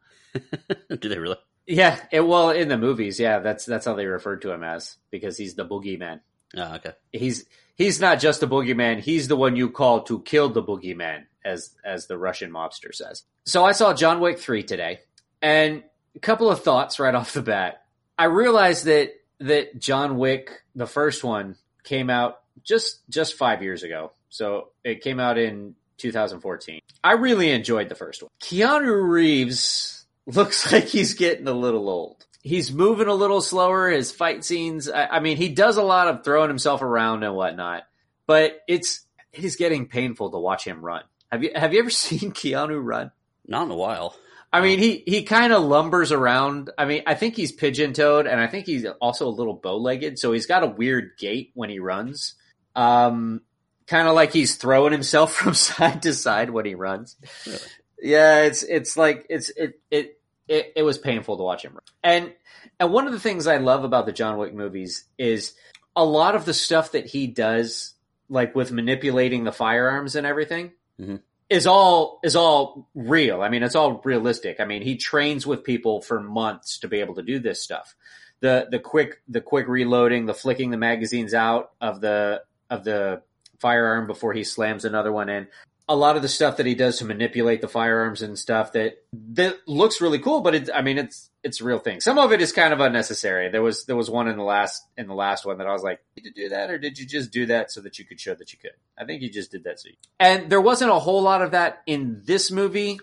Do 0.99 1.09
they 1.09 1.19
really? 1.19 1.37
Yeah, 1.67 1.99
it, 2.13 2.21
well, 2.21 2.51
in 2.51 2.69
the 2.69 2.79
movies, 2.79 3.19
yeah, 3.19 3.41
that's 3.41 3.65
that's 3.65 3.87
how 3.87 3.95
they 3.95 4.07
referred 4.07 4.43
to 4.43 4.53
him 4.53 4.63
as 4.63 4.97
because 5.11 5.37
he's 5.37 5.55
the 5.55 5.67
boogeyman. 5.67 6.21
Oh, 6.57 6.75
okay. 6.77 6.93
He's 7.13 7.45
he's 7.75 8.01
not 8.01 8.21
just 8.21 8.41
the 8.41 8.49
boogeyman; 8.49 9.01
he's 9.01 9.27
the 9.29 9.37
one 9.37 9.57
you 9.57 9.71
call 9.71 10.03
to 10.05 10.21
kill 10.23 10.49
the 10.49 10.63
boogeyman, 10.63 11.25
as 11.45 11.75
as 11.85 12.07
the 12.07 12.19
Russian 12.19 12.53
mobster 12.53 12.95
says. 12.95 13.25
So 13.45 13.65
I 13.65 13.73
saw 13.73 13.95
John 13.95 14.21
Wick 14.21 14.39
three 14.39 14.63
today, 14.63 15.01
and 15.43 15.83
a 16.15 16.21
couple 16.21 16.51
of 16.51 16.63
thoughts 16.63 17.01
right 17.01 17.15
off 17.17 17.33
the 17.33 17.43
bat. 17.43 17.83
I 18.17 18.25
realized 18.25 18.85
that 18.85 19.15
that 19.41 19.81
John 19.81 20.19
Wick, 20.19 20.63
the 20.77 20.87
first 20.87 21.25
one, 21.25 21.57
came 21.83 22.11
out 22.11 22.41
just 22.63 23.01
just 23.11 23.35
five 23.35 23.63
years 23.63 23.83
ago. 23.83 24.13
So 24.29 24.69
it 24.85 25.03
came 25.03 25.19
out 25.19 25.39
in 25.39 25.75
2014. 25.99 26.81
I 27.03 27.13
really 27.13 27.51
enjoyed 27.51 27.89
the 27.89 27.95
first 27.95 28.23
one. 28.23 28.31
Keanu 28.41 29.09
Reeves 29.09 29.96
looks 30.27 30.73
like 30.73 30.87
he's 30.87 31.15
getting 31.15 31.49
a 31.49 31.53
little 31.53 31.89
old. 31.89 32.27
He's 32.43 32.73
moving 32.73 33.09
a 33.09 33.15
little 33.15 33.41
slower. 33.41 33.91
His 33.91 34.13
fight 34.13 34.45
scenes, 34.45 34.89
I, 34.89 35.07
I 35.07 35.21
mean, 35.21 35.37
he 35.37 35.49
does 35.49 35.77
a 35.77 35.83
lot 35.83 36.09
of 36.09 36.25
throwing 36.25 36.49
himself 36.49 36.83
around 36.83 37.25
and 37.25 37.35
whatnot, 37.35 37.85
but 38.27 38.61
it's 38.69 39.05
it 39.33 39.45
is 39.45 39.57
getting 39.57 39.89
painful 39.89 40.31
to 40.31 40.39
watch 40.39 40.65
him 40.65 40.85
run. 40.85 41.03
Have 41.33 41.43
you 41.43 41.51
have 41.55 41.73
you 41.73 41.81
ever 41.81 41.91
seen 41.91 42.33
Keanu 42.33 42.83
run? 42.83 43.11
Not 43.47 43.65
in 43.65 43.71
a 43.71 43.77
while. 43.77 44.17
I 44.53 44.61
mean, 44.61 44.79
he 44.79 45.03
he 45.07 45.25
kind 45.25 45.53
of 45.53 45.63
lumbers 45.65 46.13
around. 46.13 46.71
I 46.79 46.85
mean, 46.85 47.03
I 47.07 47.15
think 47.15 47.37
he's 47.37 47.53
pigeon 47.53 47.93
toed, 47.93 48.27
and 48.27 48.41
I 48.41 48.47
think 48.47 48.67
he's 48.67 48.87
also 49.01 49.29
a 49.29 49.31
little 49.31 49.55
bow 49.55 49.77
legged, 49.77 50.19
so 50.19 50.33
he's 50.33 50.47
got 50.47 50.63
a 50.63 50.69
weird 50.69 51.13
gait 51.19 51.51
when 51.55 51.69
he 51.69 51.79
runs. 51.79 52.35
Um, 52.75 53.43
kind 53.87 54.09
of 54.09 54.15
like 54.15 54.33
he's 54.33 54.57
throwing 54.57 54.93
himself 54.93 55.33
from 55.35 55.55
side 55.55 56.03
to 56.03 56.15
side 56.15 56.51
when 56.51 56.65
he 56.65 56.75
runs. 56.75 57.17
Really? 57.47 57.59
Yeah, 58.01 58.43
it's 58.43 58.63
it's 58.63 58.97
like 58.97 59.27
it's 59.29 59.51
it 59.51 59.81
it 59.91 60.16
it, 60.49 60.73
it 60.77 60.83
was 60.83 60.99
painful 60.99 61.37
to 61.37 61.43
watch 61.43 61.65
him. 61.65 61.79
And 62.03 62.33
and 62.79 62.93
one 62.93 63.07
of 63.07 63.13
the 63.13 63.21
things 63.21 63.47
I 63.47 63.59
love 63.59 63.85
about 63.85 64.07
the 64.07 64.13
John 64.13 64.39
Wick 64.39 64.55
movies 64.55 65.05
is 65.19 65.55
a 65.95 66.05
lot 66.05 66.35
of 66.35 66.45
the 66.45 66.55
stuff 66.55 66.93
that 66.93 67.07
he 67.07 67.27
does, 67.27 67.95
like 68.29 68.55
with 68.55 68.73
manipulating 68.73 69.45
the 69.45 69.53
firearms 69.53 70.15
and 70.15 70.27
everything, 70.27 70.73
mm-hmm. 71.01 71.17
is 71.49 71.67
all 71.67 72.21
is 72.23 72.37
all 72.37 72.89
real. 72.95 73.43
I 73.43 73.49
mean, 73.49 73.63
it's 73.63 73.75
all 73.75 74.01
realistic. 74.05 74.61
I 74.61 74.65
mean, 74.65 74.83
he 74.83 74.97
trains 74.97 75.47
with 75.47 75.65
people 75.65 76.03
for 76.03 76.21
months 76.21 76.79
to 76.81 76.89
be 76.89 77.01
able 77.01 77.15
to 77.15 77.23
do 77.23 77.39
this 77.39 77.63
stuff. 77.63 77.95
The 78.41 78.69
the 78.71 78.79
quick 78.79 79.21
the 79.29 79.41
quick 79.41 79.67
reloading, 79.69 80.27
the 80.27 80.35
flicking 80.35 80.71
the 80.71 80.77
magazines 80.77 81.35
out 81.35 81.73
of 81.81 82.01
the 82.01 82.43
of 82.69 82.85
the 82.85 83.23
firearm 83.59 84.07
before 84.07 84.35
he 84.35 84.45
slams 84.45 84.85
another 84.85 85.11
one 85.11 85.29
in 85.29 85.49
a 85.89 85.95
lot 85.95 86.17
of 86.17 86.23
the 86.23 86.29
stuff 86.29 86.57
that 86.57 86.67
he 86.67 86.75
does 86.75 86.99
to 86.99 87.05
manipulate 87.05 87.61
the 87.61 87.69
firearms 87.69 88.21
and 88.21 88.39
stuff 88.39 88.73
that 88.73 89.05
that 89.13 89.57
looks 89.69 90.01
really 90.01 90.19
cool, 90.19 90.41
but 90.41 90.55
it, 90.55 90.71
I 90.75 90.83
mean, 90.83 90.99
it's 90.99 91.31
it's 91.45 91.61
a 91.61 91.65
real 91.65 91.79
thing. 91.79 92.01
Some 92.01 92.19
of 92.19 92.33
it 92.33 92.41
is 92.41 92.53
kind 92.53 92.73
of 92.73 92.81
unnecessary. 92.81 93.51
There 93.51 93.63
was 93.63 93.85
there 93.85 93.95
was 93.95 94.11
one 94.11 94.27
in 94.27 94.37
the 94.37 94.43
last 94.43 94.83
in 94.97 95.07
the 95.07 95.15
last 95.15 95.47
one 95.47 95.59
that 95.59 95.67
I 95.67 95.73
was 95.73 95.83
like, 95.83 96.01
did 96.17 96.25
you 96.25 96.33
do 96.33 96.49
that 96.49 96.71
or 96.71 96.79
did 96.79 96.99
you 96.99 97.07
just 97.07 97.31
do 97.31 97.47
that 97.47 97.71
so 97.71 97.81
that 97.83 97.99
you 97.99 98.05
could 98.05 98.21
show 98.21 98.35
that 98.35 98.53
you 98.53 98.59
could? 98.59 98.73
I 98.99 99.05
think 99.05 99.23
you 99.23 99.31
just 99.31 99.53
did 99.53 99.65
that 99.65 99.79
so. 99.79 99.89
You 99.89 99.95
and 100.19 100.51
there 100.51 100.61
wasn't 100.61 100.91
a 100.91 100.99
whole 100.99 101.23
lot 101.23 101.43
of 101.43 101.53
that 101.53 101.83
in 101.87 102.23
this 102.25 102.51
movie. 102.51 102.99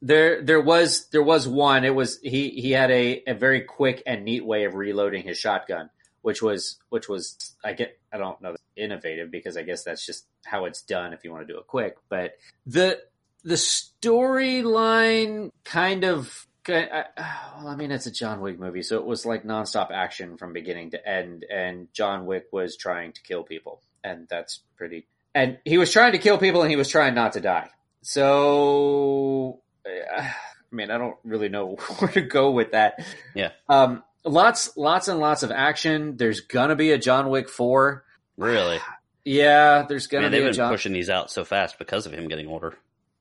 There 0.00 0.42
there 0.42 0.60
was 0.60 1.08
there 1.10 1.22
was 1.22 1.46
one. 1.46 1.84
It 1.84 1.94
was 1.94 2.18
he 2.22 2.48
he 2.50 2.72
had 2.72 2.90
a 2.90 3.22
a 3.26 3.34
very 3.34 3.60
quick 3.60 4.02
and 4.06 4.24
neat 4.24 4.44
way 4.44 4.64
of 4.64 4.74
reloading 4.74 5.22
his 5.22 5.38
shotgun 5.38 5.90
which 6.22 6.40
was 6.40 6.78
which 6.88 7.08
was 7.08 7.54
I 7.62 7.74
get 7.74 7.98
I 8.12 8.16
don't 8.16 8.40
know 8.40 8.56
innovative 8.76 9.30
because 9.30 9.56
I 9.56 9.62
guess 9.62 9.84
that's 9.84 10.04
just 10.04 10.26
how 10.44 10.64
it's 10.64 10.82
done 10.82 11.12
if 11.12 11.24
you 11.24 11.32
want 11.32 11.46
to 11.46 11.52
do 11.52 11.58
it 11.58 11.66
quick. 11.66 11.96
But 12.08 12.38
the 12.66 13.00
the 13.44 13.54
storyline 13.54 15.50
kind 15.64 16.04
of 16.04 16.46
I, 16.68 17.04
well, 17.58 17.68
I 17.68 17.76
mean, 17.76 17.90
it's 17.90 18.06
a 18.06 18.10
John 18.10 18.40
Wick 18.40 18.58
movie, 18.58 18.82
so 18.82 18.96
it 18.98 19.04
was 19.04 19.26
like 19.26 19.44
nonstop 19.44 19.90
action 19.90 20.36
from 20.36 20.52
beginning 20.52 20.92
to 20.92 21.08
end, 21.08 21.44
and 21.52 21.88
John 21.92 22.24
Wick 22.26 22.46
was 22.52 22.76
trying 22.76 23.12
to 23.12 23.22
kill 23.22 23.42
people, 23.42 23.82
and 24.04 24.28
that's 24.28 24.60
pretty. 24.76 25.06
And 25.34 25.58
he 25.64 25.78
was 25.78 25.90
trying 25.90 26.12
to 26.12 26.18
kill 26.18 26.38
people, 26.38 26.62
and 26.62 26.70
he 26.70 26.76
was 26.76 26.88
trying 26.88 27.14
not 27.14 27.32
to 27.32 27.40
die. 27.40 27.70
So, 28.02 29.60
I 29.86 30.32
mean, 30.70 30.90
I 30.90 30.98
don't 30.98 31.16
really 31.24 31.48
know 31.48 31.76
where 31.98 32.10
to 32.12 32.20
go 32.20 32.50
with 32.52 32.72
that. 32.72 33.04
Yeah. 33.34 33.50
Um, 33.68 34.04
lots, 34.24 34.76
lots 34.76 35.08
and 35.08 35.18
lots 35.18 35.42
of 35.42 35.50
action. 35.50 36.16
There's 36.16 36.42
gonna 36.42 36.76
be 36.76 36.92
a 36.92 36.98
John 36.98 37.28
Wick 37.28 37.48
four. 37.48 38.04
Really? 38.36 38.78
Yeah, 39.24 39.84
there's 39.88 40.06
gonna 40.06 40.22
Man, 40.22 40.32
be. 40.32 40.38
They've 40.38 40.46
been 40.46 40.54
John... 40.54 40.70
pushing 40.70 40.92
these 40.92 41.10
out 41.10 41.30
so 41.30 41.44
fast 41.44 41.78
because 41.78 42.06
of 42.06 42.12
him 42.12 42.28
getting 42.28 42.48
older. 42.48 42.76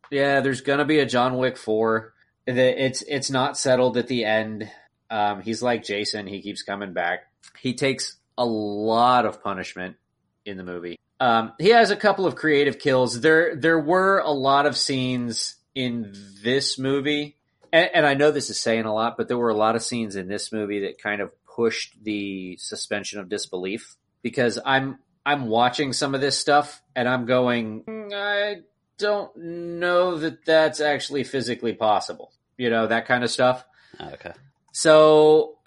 Yeah, 0.09 0.41
there's 0.41 0.61
gonna 0.61 0.85
be 0.85 0.99
a 0.99 1.05
John 1.05 1.37
Wick 1.37 1.57
four. 1.57 2.13
It's 2.47 3.01
it's 3.03 3.29
not 3.29 3.57
settled 3.57 3.97
at 3.97 4.07
the 4.07 4.25
end. 4.25 4.69
Um, 5.09 5.41
he's 5.41 5.61
like 5.61 5.83
Jason. 5.83 6.27
He 6.27 6.41
keeps 6.41 6.63
coming 6.63 6.93
back. 6.93 7.27
He 7.59 7.75
takes 7.75 8.17
a 8.37 8.45
lot 8.45 9.25
of 9.25 9.43
punishment 9.43 9.97
in 10.45 10.57
the 10.57 10.63
movie. 10.63 10.97
Um, 11.19 11.53
he 11.59 11.69
has 11.69 11.91
a 11.91 11.95
couple 11.95 12.25
of 12.25 12.35
creative 12.35 12.79
kills. 12.79 13.21
There 13.21 13.55
there 13.55 13.79
were 13.79 14.19
a 14.19 14.31
lot 14.31 14.65
of 14.65 14.75
scenes 14.75 15.55
in 15.75 16.13
this 16.43 16.79
movie 16.79 17.37
and, 17.71 17.89
and 17.93 18.05
I 18.05 18.13
know 18.13 18.31
this 18.31 18.49
is 18.49 18.59
saying 18.59 18.85
a 18.85 18.93
lot, 18.93 19.17
but 19.17 19.27
there 19.27 19.37
were 19.37 19.49
a 19.49 19.55
lot 19.55 19.75
of 19.75 19.83
scenes 19.83 20.15
in 20.15 20.27
this 20.27 20.51
movie 20.51 20.81
that 20.81 21.01
kind 21.01 21.21
of 21.21 21.31
pushed 21.45 22.03
the 22.03 22.57
suspension 22.57 23.19
of 23.19 23.29
disbelief 23.29 23.95
because 24.21 24.59
I'm 24.65 24.99
I'm 25.25 25.47
watching 25.47 25.93
some 25.93 26.15
of 26.15 26.21
this 26.21 26.37
stuff 26.37 26.81
and 26.95 27.07
I'm 27.07 27.25
going, 27.25 27.83
mm, 27.83 28.11
I 28.13 28.61
don't 28.97 29.35
know 29.35 30.17
that 30.17 30.45
that's 30.45 30.81
actually 30.81 31.23
physically 31.23 31.73
possible. 31.73 32.31
You 32.57 32.69
know, 32.69 32.87
that 32.87 33.07
kind 33.07 33.23
of 33.23 33.29
stuff. 33.29 33.63
Oh, 33.99 34.09
okay. 34.13 34.33
So, 34.71 35.57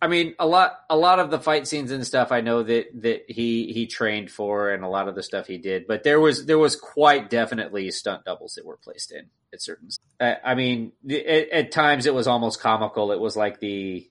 I 0.00 0.08
mean, 0.08 0.34
a 0.38 0.46
lot, 0.46 0.80
a 0.90 0.96
lot 0.96 1.18
of 1.18 1.30
the 1.30 1.38
fight 1.38 1.66
scenes 1.66 1.90
and 1.90 2.06
stuff 2.06 2.32
I 2.32 2.40
know 2.40 2.62
that, 2.62 2.86
that 3.02 3.24
he, 3.28 3.72
he 3.72 3.86
trained 3.86 4.30
for 4.30 4.70
and 4.70 4.84
a 4.84 4.88
lot 4.88 5.08
of 5.08 5.14
the 5.14 5.22
stuff 5.22 5.46
he 5.46 5.58
did, 5.58 5.86
but 5.86 6.02
there 6.02 6.20
was, 6.20 6.46
there 6.46 6.58
was 6.58 6.76
quite 6.76 7.30
definitely 7.30 7.90
stunt 7.90 8.24
doubles 8.24 8.54
that 8.54 8.64
were 8.64 8.76
placed 8.76 9.12
in 9.12 9.26
at 9.52 9.62
certain, 9.62 9.88
I, 10.20 10.36
I 10.44 10.54
mean, 10.54 10.92
at, 11.08 11.48
at 11.50 11.72
times 11.72 12.06
it 12.06 12.14
was 12.14 12.26
almost 12.26 12.60
comical. 12.60 13.12
It 13.12 13.20
was 13.20 13.36
like 13.36 13.60
the, 13.60 14.08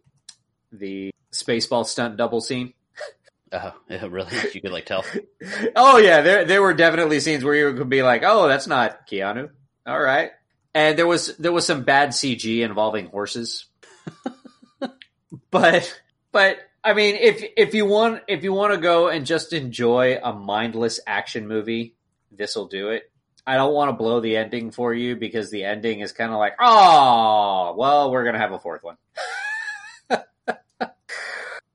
the 0.72 1.12
spaceball 1.32 1.86
stunt 1.86 2.18
double 2.18 2.42
scene. 2.42 2.74
Oh, 3.54 3.74
yeah, 3.90 4.08
really? 4.10 4.36
You 4.54 4.62
could 4.62 4.72
like 4.72 4.86
tell. 4.86 5.06
oh 5.76 5.98
yeah, 5.98 6.22
there 6.22 6.46
there 6.46 6.62
were 6.62 6.74
definitely 6.74 7.20
scenes 7.20 7.44
where 7.44 7.56
you 7.56 7.74
could 7.76 7.90
be 7.90 8.02
like, 8.02 8.24
"Oh, 8.26 8.48
that's 8.48 8.68
not 8.68 9.08
Keanu." 9.08 9.50
All 9.86 10.00
right, 10.00 10.32
and 10.74 10.98
there 10.98 11.08
was 11.08 11.38
there 11.38 11.52
was 11.52 11.66
some 11.66 11.84
bad 11.84 12.10
CG 12.10 12.62
involving 12.62 13.08
horses, 13.08 13.66
but 15.52 16.02
but 16.32 16.58
I 16.84 16.94
mean, 16.94 17.16
if 17.16 17.44
if 17.56 17.74
you 17.76 17.86
want 17.86 18.24
if 18.28 18.44
you 18.44 18.54
want 18.54 18.74
to 18.74 18.80
go 18.80 19.08
and 19.10 19.26
just 19.26 19.54
enjoy 19.54 20.20
a 20.22 20.34
mindless 20.34 21.00
action 21.06 21.48
movie, 21.48 21.96
this 22.32 22.56
will 22.56 22.68
do 22.68 22.90
it. 22.90 23.04
I 23.46 23.56
don't 23.56 23.74
want 23.74 23.90
to 23.90 23.94
blow 23.94 24.22
the 24.22 24.38
ending 24.38 24.72
for 24.72 24.94
you 24.94 25.18
because 25.18 25.52
the 25.52 25.66
ending 25.66 26.00
is 26.00 26.14
kind 26.14 26.32
of 26.32 26.40
like, 26.40 26.54
oh, 26.62 27.76
well, 27.78 28.10
we're 28.10 28.24
gonna 28.24 28.40
have 28.40 28.54
a 28.54 28.60
fourth 28.60 28.84
one. 28.84 28.98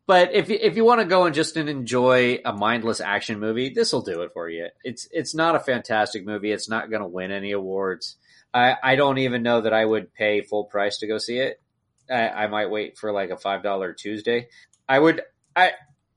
But 0.08 0.34
if 0.34 0.48
if 0.48 0.74
you 0.74 0.86
want 0.86 1.02
to 1.02 1.06
go 1.06 1.26
and 1.26 1.34
just 1.34 1.58
enjoy 1.58 2.40
a 2.42 2.50
mindless 2.50 2.98
action 2.98 3.38
movie, 3.38 3.68
this 3.68 3.92
will 3.92 4.00
do 4.00 4.22
it 4.22 4.32
for 4.32 4.48
you. 4.48 4.68
It's 4.82 5.06
it's 5.10 5.34
not 5.34 5.54
a 5.54 5.60
fantastic 5.60 6.24
movie. 6.24 6.50
It's 6.50 6.68
not 6.68 6.88
going 6.88 7.02
to 7.02 7.08
win 7.08 7.30
any 7.30 7.52
awards. 7.52 8.16
I 8.54 8.74
I 8.82 8.96
don't 8.96 9.18
even 9.18 9.42
know 9.42 9.60
that 9.60 9.74
I 9.74 9.84
would 9.84 10.14
pay 10.14 10.40
full 10.40 10.64
price 10.64 10.96
to 11.00 11.06
go 11.06 11.18
see 11.18 11.38
it. 11.38 11.60
I, 12.10 12.30
I 12.30 12.46
might 12.46 12.70
wait 12.70 12.96
for 12.96 13.12
like 13.12 13.28
a 13.28 13.36
five 13.36 13.62
dollar 13.62 13.92
Tuesday. 13.92 14.48
I 14.88 14.98
would 14.98 15.20
I 15.54 15.72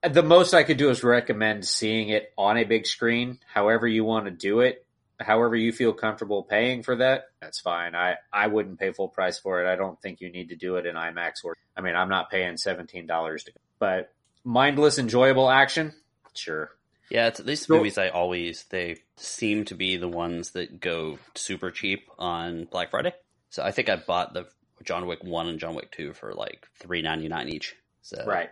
the 0.09 0.23
most 0.23 0.53
I 0.53 0.63
could 0.63 0.77
do 0.77 0.89
is 0.89 1.03
recommend 1.03 1.65
seeing 1.65 2.07
it 2.07 2.31
on 2.37 2.55
a 2.55 2.63
big 2.63 2.87
screen. 2.87 3.39
However 3.53 3.87
you 3.87 4.05
want 4.05 4.23
to 4.23 4.31
do 4.31 4.61
it, 4.61 4.85
however 5.21 5.55
you 5.55 5.71
feel 5.71 5.93
comfortable 5.93 6.43
paying 6.43 6.83
for 6.83 6.95
that, 6.97 7.25
that's 7.41 7.59
fine. 7.59 7.95
I, 7.95 8.15
I 8.31 8.47
wouldn't 8.47 8.79
pay 8.79 8.91
full 8.91 9.07
price 9.09 9.39
for 9.39 9.63
it. 9.63 9.71
I 9.71 9.75
don't 9.75 10.01
think 10.01 10.21
you 10.21 10.29
need 10.31 10.49
to 10.49 10.55
do 10.55 10.75
it 10.77 10.85
in 10.85 10.95
IMAX 10.95 11.43
or, 11.43 11.55
I 11.77 11.81
mean, 11.81 11.95
I'm 11.95 12.09
not 12.09 12.29
paying 12.29 12.55
$17 12.55 13.45
to, 13.45 13.51
but 13.79 14.13
mindless, 14.43 14.97
enjoyable 14.99 15.49
action. 15.49 15.93
Sure. 16.33 16.71
Yeah, 17.09 17.27
it's, 17.27 17.39
these 17.39 17.65
So- 17.65 17.75
movies 17.75 17.97
I 17.97 18.09
always 18.09 18.63
they 18.69 18.97
seem 19.17 19.65
to 19.65 19.75
be 19.75 19.97
the 19.97 20.07
ones 20.07 20.51
that 20.51 20.79
go 20.79 21.19
super 21.35 21.69
cheap 21.71 22.07
on 22.17 22.65
Black 22.65 22.91
Friday. 22.91 23.13
So 23.49 23.63
I 23.63 23.71
think 23.71 23.89
I 23.89 23.97
bought 23.97 24.33
the 24.33 24.47
John 24.83 25.05
Wick 25.07 25.23
one 25.23 25.47
and 25.47 25.59
John 25.59 25.75
Wick 25.75 25.91
two 25.91 26.13
for 26.13 26.33
like 26.33 26.67
three 26.79 27.01
ninety 27.01 27.27
nine 27.27 27.49
each. 27.49 27.75
So 28.01 28.23
Right. 28.25 28.49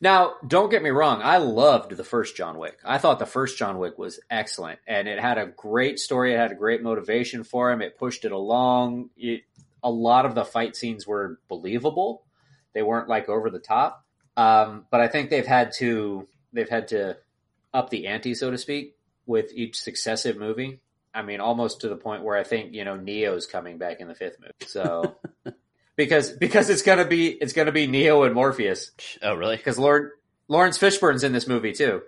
Now, 0.00 0.34
don't 0.46 0.70
get 0.70 0.82
me 0.82 0.90
wrong. 0.90 1.22
I 1.22 1.38
loved 1.38 1.96
the 1.96 2.04
first 2.04 2.36
John 2.36 2.58
Wick. 2.58 2.78
I 2.84 2.98
thought 2.98 3.18
the 3.18 3.26
first 3.26 3.58
John 3.58 3.78
Wick 3.78 3.98
was 3.98 4.20
excellent 4.30 4.78
and 4.86 5.08
it 5.08 5.18
had 5.18 5.38
a 5.38 5.46
great 5.46 5.98
story. 5.98 6.34
It 6.34 6.38
had 6.38 6.52
a 6.52 6.56
great 6.56 6.82
motivation 6.82 7.44
for 7.44 7.70
him. 7.70 7.80
It 7.80 7.98
pushed 7.98 8.24
it 8.24 8.32
along. 8.32 9.10
It, 9.16 9.42
a 9.82 9.90
lot 9.90 10.26
of 10.26 10.34
the 10.34 10.44
fight 10.44 10.76
scenes 10.76 11.06
were 11.06 11.38
believable. 11.48 12.24
They 12.74 12.82
weren't 12.82 13.08
like 13.08 13.28
over 13.28 13.48
the 13.48 13.58
top. 13.58 14.04
Um, 14.36 14.84
but 14.90 15.00
I 15.00 15.08
think 15.08 15.30
they've 15.30 15.46
had 15.46 15.72
to, 15.78 16.28
they've 16.52 16.68
had 16.68 16.88
to 16.88 17.16
up 17.72 17.88
the 17.88 18.06
ante, 18.06 18.34
so 18.34 18.50
to 18.50 18.58
speak, 18.58 18.96
with 19.24 19.52
each 19.54 19.78
successive 19.78 20.36
movie. 20.36 20.80
I 21.14 21.22
mean, 21.22 21.40
almost 21.40 21.80
to 21.80 21.88
the 21.88 21.96
point 21.96 22.22
where 22.22 22.36
I 22.36 22.44
think, 22.44 22.74
you 22.74 22.84
know, 22.84 22.96
Neo's 22.96 23.46
coming 23.46 23.78
back 23.78 24.00
in 24.00 24.08
the 24.08 24.14
fifth 24.14 24.38
movie. 24.38 24.52
So, 24.66 25.16
because, 25.96 26.32
because 26.32 26.70
it's 26.70 26.82
gonna 26.82 27.06
be, 27.06 27.28
it's 27.28 27.52
gonna 27.52 27.72
be 27.72 27.86
Neo 27.86 28.22
and 28.24 28.34
Morpheus 28.34 28.90
Oh 29.22 29.34
really? 29.34 29.56
because 29.56 29.78
Lord 29.78 30.12
Laurence 30.48 30.78
Fishburne's 30.78 31.24
in 31.24 31.32
this 31.32 31.46
movie 31.48 31.72
too. 31.72 32.02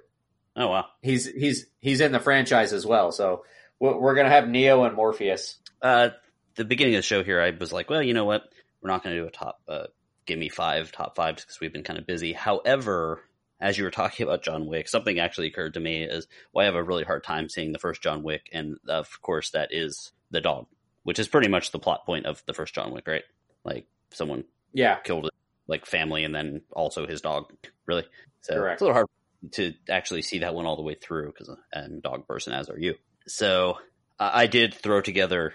Oh 0.56 0.68
wow. 0.68 0.86
He's 1.02 1.26
he's 1.26 1.66
he's 1.80 2.00
in 2.00 2.12
the 2.12 2.20
franchise 2.20 2.72
as 2.72 2.84
well. 2.86 3.12
So 3.12 3.44
we're 3.80 3.98
we're 3.98 4.14
gonna 4.14 4.30
have 4.30 4.48
Neo 4.48 4.84
and 4.84 4.94
Morpheus. 4.94 5.56
Uh, 5.80 6.10
the 6.58 6.64
beginning 6.64 6.94
of 6.94 6.98
the 6.98 7.02
show 7.02 7.22
here, 7.22 7.40
I 7.40 7.50
was 7.50 7.72
like, 7.72 7.88
well, 7.88 8.02
you 8.02 8.12
know 8.12 8.24
what? 8.24 8.42
We're 8.82 8.90
not 8.90 9.02
going 9.02 9.14
to 9.14 9.22
do 9.22 9.28
a 9.28 9.30
top, 9.30 9.60
uh, 9.68 9.86
give 10.26 10.38
me 10.38 10.48
five, 10.48 10.92
top 10.92 11.16
five, 11.16 11.36
because 11.36 11.60
we've 11.60 11.72
been 11.72 11.84
kind 11.84 11.98
of 11.98 12.06
busy. 12.06 12.32
However, 12.32 13.22
as 13.60 13.78
you 13.78 13.84
were 13.84 13.90
talking 13.90 14.24
about 14.26 14.42
John 14.42 14.66
Wick, 14.66 14.88
something 14.88 15.18
actually 15.18 15.46
occurred 15.46 15.74
to 15.74 15.80
me 15.80 16.02
is 16.02 16.26
why 16.50 16.62
I 16.62 16.66
have 16.66 16.74
a 16.74 16.82
really 16.82 17.04
hard 17.04 17.24
time 17.24 17.48
seeing 17.48 17.72
the 17.72 17.78
first 17.78 18.02
John 18.02 18.22
Wick, 18.22 18.50
and 18.52 18.76
of 18.88 19.22
course, 19.22 19.50
that 19.50 19.68
is 19.72 20.12
the 20.30 20.40
dog, 20.40 20.66
which 21.04 21.18
is 21.20 21.28
pretty 21.28 21.48
much 21.48 21.70
the 21.70 21.78
plot 21.78 22.04
point 22.04 22.26
of 22.26 22.42
the 22.46 22.54
first 22.54 22.74
John 22.74 22.92
Wick, 22.92 23.06
right? 23.06 23.22
Like 23.68 23.86
someone 24.12 24.44
Yeah, 24.72 24.96
killed 25.04 25.24
his, 25.24 25.30
like 25.66 25.86
family 25.86 26.24
and 26.24 26.34
then 26.34 26.62
also 26.72 27.06
his 27.06 27.20
dog, 27.20 27.52
really. 27.86 28.04
So 28.40 28.54
Correct. 28.54 28.74
it's 28.74 28.82
a 28.82 28.84
little 28.86 28.94
hard 28.94 29.06
to 29.52 29.74
actually 29.88 30.22
see 30.22 30.38
that 30.38 30.54
one 30.54 30.66
all 30.66 30.76
the 30.76 30.82
way 30.82 30.94
through 30.94 31.26
because 31.32 31.48
I'm 31.74 31.98
a 31.98 32.00
dog 32.00 32.26
person, 32.26 32.52
as 32.52 32.68
are 32.70 32.78
you. 32.78 32.94
So 33.26 33.78
I 34.18 34.46
did 34.46 34.74
throw 34.74 35.00
together 35.00 35.52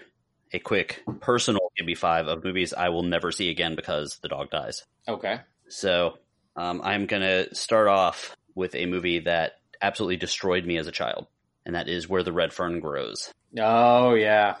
a 0.52 0.58
quick 0.58 1.02
personal 1.20 1.72
give 1.76 1.98
five 1.98 2.28
of 2.28 2.44
movies 2.44 2.72
I 2.72 2.90
will 2.90 3.02
never 3.02 3.32
see 3.32 3.50
again 3.50 3.74
because 3.74 4.18
the 4.22 4.28
dog 4.28 4.50
dies. 4.50 4.84
okay. 5.08 5.40
So 5.68 6.14
um, 6.56 6.80
I'm 6.84 7.06
gonna 7.06 7.52
start 7.54 7.88
off 7.88 8.36
with 8.54 8.74
a 8.76 8.86
movie 8.86 9.20
that 9.20 9.54
absolutely 9.82 10.16
destroyed 10.16 10.64
me 10.64 10.78
as 10.78 10.86
a 10.86 10.92
child, 10.92 11.26
and 11.66 11.74
that 11.74 11.88
is 11.88 12.08
Where 12.08 12.22
the 12.22 12.32
Red 12.32 12.52
Fern 12.52 12.78
Grows. 12.80 13.32
Oh 13.58 14.14
yeah, 14.14 14.56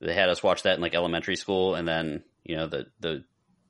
They 0.00 0.14
had 0.14 0.28
us 0.28 0.42
watch 0.42 0.62
that 0.64 0.74
in 0.76 0.82
like 0.82 0.94
elementary 0.94 1.36
school, 1.36 1.74
and 1.74 1.88
then 1.88 2.22
you 2.44 2.56
know 2.56 2.66
the 2.66 2.86
the 3.00 3.24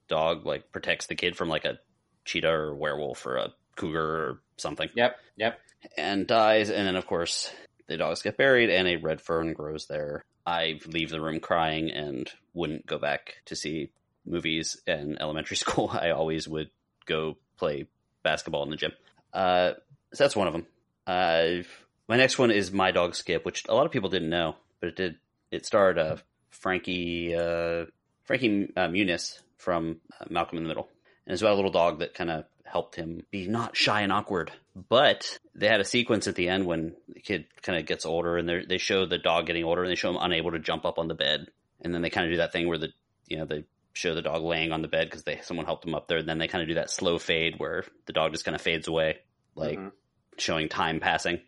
dog 0.08 0.46
like 0.46 0.72
protects 0.72 1.06
the 1.06 1.14
kid 1.14 1.36
from 1.36 1.48
like 1.48 1.64
a 1.64 1.78
cheetah 2.24 2.50
or 2.50 2.74
werewolf 2.74 3.26
or 3.26 3.36
a 3.36 3.52
cougar 3.76 4.00
or 4.00 4.40
something, 4.56 4.88
yep, 4.94 5.16
yep. 5.36 5.58
and 5.96 6.26
dies. 6.26 6.70
And 6.70 6.86
then 6.86 6.96
of 6.96 7.06
course 7.06 7.50
the 7.86 7.96
dogs 7.96 8.22
get 8.22 8.36
buried, 8.36 8.70
and 8.70 8.86
a 8.86 8.96
red 8.96 9.20
fern 9.20 9.52
grows 9.52 9.86
there. 9.86 10.24
I 10.46 10.80
leave 10.86 11.10
the 11.10 11.20
room 11.20 11.40
crying 11.40 11.90
and 11.90 12.30
wouldn't 12.54 12.86
go 12.86 12.98
back 12.98 13.36
to 13.46 13.56
see 13.56 13.90
movies 14.24 14.80
in 14.86 15.18
elementary 15.20 15.56
school. 15.64 15.90
I 15.92 16.10
always 16.10 16.48
would 16.48 16.70
go 17.06 17.36
play 17.56 17.86
basketball 18.22 18.62
in 18.62 18.70
the 18.70 18.76
gym. 18.76 18.92
Uh, 19.32 19.72
so 20.12 20.24
that's 20.24 20.36
one 20.36 20.46
of 20.46 20.52
them. 20.54 20.66
Uh, 21.06 21.62
my 22.08 22.16
next 22.16 22.38
one 22.38 22.50
is 22.50 22.72
My 22.72 22.90
Dog 22.90 23.14
Skip, 23.14 23.44
which 23.44 23.64
a 23.68 23.74
lot 23.74 23.86
of 23.86 23.92
people 23.92 24.08
didn't 24.08 24.30
know, 24.30 24.56
but 24.80 24.88
it 24.88 24.96
did. 24.96 25.16
It 25.50 25.66
starred 25.66 25.98
uh, 25.98 26.16
Frankie 26.50 27.34
uh, 27.34 27.86
Frankie 28.28 28.70
uh, 28.76 28.88
Muniz 28.88 29.40
from 29.56 30.00
uh, 30.20 30.26
Malcolm 30.28 30.58
in 30.58 30.64
the 30.64 30.68
Middle, 30.68 30.86
and 31.26 31.32
it's 31.32 31.40
about 31.40 31.54
a 31.54 31.56
little 31.56 31.70
dog 31.70 32.00
that 32.00 32.12
kind 32.12 32.30
of 32.30 32.44
helped 32.62 32.94
him 32.94 33.22
be 33.30 33.48
not 33.48 33.74
shy 33.74 34.02
and 34.02 34.12
awkward. 34.12 34.52
But 34.76 35.38
they 35.54 35.66
had 35.66 35.80
a 35.80 35.84
sequence 35.84 36.28
at 36.28 36.34
the 36.34 36.50
end 36.50 36.66
when 36.66 36.94
the 37.08 37.20
kid 37.20 37.46
kind 37.62 37.78
of 37.78 37.86
gets 37.86 38.04
older, 38.04 38.36
and 38.36 38.46
they 38.46 38.66
they 38.66 38.76
show 38.76 39.06
the 39.06 39.16
dog 39.16 39.46
getting 39.46 39.64
older, 39.64 39.82
and 39.82 39.90
they 39.90 39.94
show 39.96 40.10
him 40.10 40.18
unable 40.20 40.50
to 40.50 40.58
jump 40.58 40.84
up 40.84 40.98
on 40.98 41.08
the 41.08 41.14
bed, 41.14 41.46
and 41.80 41.94
then 41.94 42.02
they 42.02 42.10
kind 42.10 42.26
of 42.26 42.32
do 42.32 42.36
that 42.36 42.52
thing 42.52 42.68
where 42.68 42.76
the 42.76 42.90
you 43.26 43.38
know 43.38 43.46
they 43.46 43.64
show 43.94 44.14
the 44.14 44.20
dog 44.20 44.42
laying 44.42 44.72
on 44.72 44.82
the 44.82 44.88
bed 44.88 45.06
because 45.06 45.24
they 45.24 45.40
someone 45.42 45.64
helped 45.64 45.86
him 45.86 45.94
up 45.94 46.06
there, 46.06 46.18
and 46.18 46.28
then 46.28 46.36
they 46.36 46.48
kind 46.48 46.60
of 46.60 46.68
do 46.68 46.74
that 46.74 46.90
slow 46.90 47.18
fade 47.18 47.54
where 47.56 47.82
the 48.04 48.12
dog 48.12 48.32
just 48.32 48.44
kind 48.44 48.54
of 48.54 48.60
fades 48.60 48.88
away, 48.88 49.20
like 49.54 49.78
Mhm. 49.78 49.92
showing 50.36 50.68
time 50.68 51.00
passing, 51.00 51.40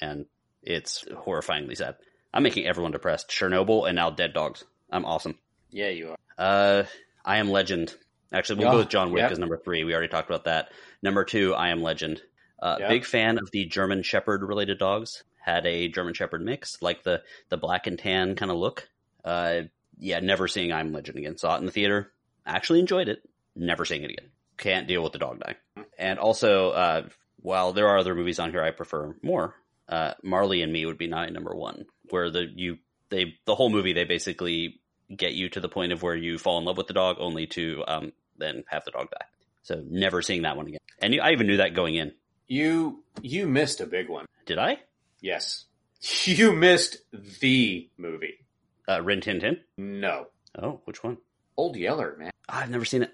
and 0.00 0.24
it's 0.62 1.04
horrifyingly 1.04 1.76
sad. 1.76 1.96
I'm 2.32 2.42
making 2.42 2.66
everyone 2.66 2.92
depressed. 2.92 3.28
Chernobyl 3.28 3.86
and 3.86 3.96
now 3.96 4.08
Dead 4.08 4.32
Dogs. 4.32 4.64
I'm 4.90 5.04
awesome. 5.04 5.38
Yeah, 5.72 5.88
you 5.88 6.10
are. 6.10 6.16
Uh, 6.38 6.84
I 7.24 7.38
Am 7.38 7.50
Legend. 7.50 7.94
Actually, 8.32 8.60
we'll 8.60 8.68
Oh, 8.68 8.72
go 8.72 8.78
with 8.78 8.88
John 8.88 9.12
Wick 9.12 9.20
yep. 9.22 9.32
as 9.32 9.38
number 9.38 9.56
three. 9.58 9.84
We 9.84 9.92
already 9.92 10.08
talked 10.08 10.30
about 10.30 10.44
that. 10.44 10.70
Number 11.02 11.24
two, 11.24 11.54
I 11.54 11.68
Am 11.68 11.82
Legend. 11.82 12.22
Uh, 12.60 12.76
Yep. 12.80 12.88
Big 12.88 13.04
fan 13.04 13.38
of 13.38 13.50
the 13.50 13.64
German 13.64 14.02
Shepherd 14.02 14.42
related 14.42 14.78
dogs. 14.78 15.24
Had 15.44 15.66
a 15.66 15.88
German 15.88 16.14
Shepherd 16.14 16.40
mix, 16.42 16.80
like 16.80 17.02
the 17.02 17.22
the 17.48 17.56
black 17.56 17.86
and 17.88 17.98
tan 17.98 18.36
kind 18.36 18.50
of 18.50 18.56
look. 18.58 18.88
Uh, 19.24 19.62
yeah, 19.98 20.20
never 20.20 20.46
seeing 20.48 20.72
I 20.72 20.80
Am 20.80 20.92
Legend 20.92 21.18
again. 21.18 21.36
Saw 21.36 21.56
it 21.56 21.58
in 21.58 21.66
the 21.66 21.72
theater. 21.72 22.12
Actually 22.46 22.78
enjoyed 22.80 23.08
it. 23.08 23.22
Never 23.56 23.84
seeing 23.84 24.02
it 24.02 24.10
again. 24.12 24.30
Can't 24.56 24.86
deal 24.86 25.02
with 25.02 25.12
the 25.12 25.18
dog 25.18 25.40
dying. 25.40 25.86
And 25.98 26.18
also, 26.18 26.70
uh, 26.70 27.08
while 27.38 27.72
there 27.72 27.88
are 27.88 27.98
other 27.98 28.14
movies 28.14 28.38
on 28.38 28.50
here 28.52 28.62
I 28.62 28.70
prefer 28.70 29.14
more, 29.22 29.56
uh, 29.88 30.14
Marley 30.22 30.62
and 30.62 30.72
Me 30.72 30.86
would 30.86 30.98
be 30.98 31.08
my 31.08 31.28
number 31.28 31.54
one. 31.54 31.86
Where 32.10 32.30
the 32.30 32.46
you 32.54 32.78
they 33.10 33.34
the 33.44 33.54
whole 33.56 33.68
movie 33.68 33.92
they 33.92 34.04
basically 34.04 34.80
get 35.16 35.34
you 35.34 35.48
to 35.50 35.60
the 35.60 35.68
point 35.68 35.92
of 35.92 36.02
where 36.02 36.16
you 36.16 36.38
fall 36.38 36.58
in 36.58 36.64
love 36.64 36.76
with 36.76 36.86
the 36.86 36.92
dog, 36.94 37.16
only 37.20 37.46
to 37.48 37.84
um, 37.86 38.12
then 38.38 38.64
have 38.68 38.84
the 38.84 38.90
dog 38.90 39.10
die. 39.10 39.26
So 39.62 39.82
never 39.88 40.22
seeing 40.22 40.42
that 40.42 40.56
one 40.56 40.66
again. 40.66 40.80
And 41.00 41.14
you, 41.14 41.20
I 41.20 41.32
even 41.32 41.46
knew 41.46 41.58
that 41.58 41.74
going 41.74 41.94
in. 41.94 42.12
You 42.48 43.02
you 43.22 43.46
missed 43.46 43.80
a 43.80 43.86
big 43.86 44.08
one. 44.08 44.26
Did 44.46 44.58
I? 44.58 44.78
Yes, 45.20 45.64
you 46.24 46.52
missed 46.52 46.98
the 47.40 47.88
movie. 47.96 48.44
Uh, 48.88 49.00
Rin 49.02 49.20
Tin 49.20 49.40
Tin. 49.40 49.60
No, 49.78 50.26
Oh, 50.60 50.80
which 50.84 51.02
one? 51.04 51.18
Old 51.56 51.76
Yeller, 51.76 52.16
man. 52.18 52.30
I've 52.48 52.68
never 52.70 52.84
seen 52.84 53.02
it. 53.02 53.12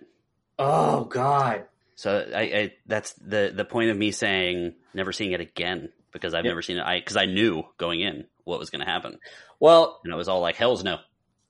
Oh 0.58 1.04
God. 1.04 1.64
So 1.94 2.26
I, 2.34 2.40
I 2.40 2.72
that's 2.86 3.12
the 3.14 3.52
the 3.54 3.64
point 3.64 3.90
of 3.90 3.96
me 3.96 4.10
saying 4.12 4.74
never 4.94 5.12
seeing 5.12 5.32
it 5.32 5.40
again. 5.40 5.90
because 6.12 6.32
I've 6.32 6.44
Yep. 6.44 6.50
never 6.52 6.62
seen 6.62 6.78
it. 6.78 6.82
I 6.84 6.98
because 7.00 7.16
I 7.16 7.26
knew 7.26 7.64
going 7.76 8.00
in 8.00 8.26
what 8.44 8.58
was 8.58 8.70
going 8.70 8.84
to 8.84 8.90
happen, 8.90 9.18
Well, 9.60 10.00
and 10.04 10.12
I 10.12 10.16
was 10.16 10.28
all 10.28 10.40
like, 10.40 10.56
"Hell's 10.56 10.82
no." 10.82 10.98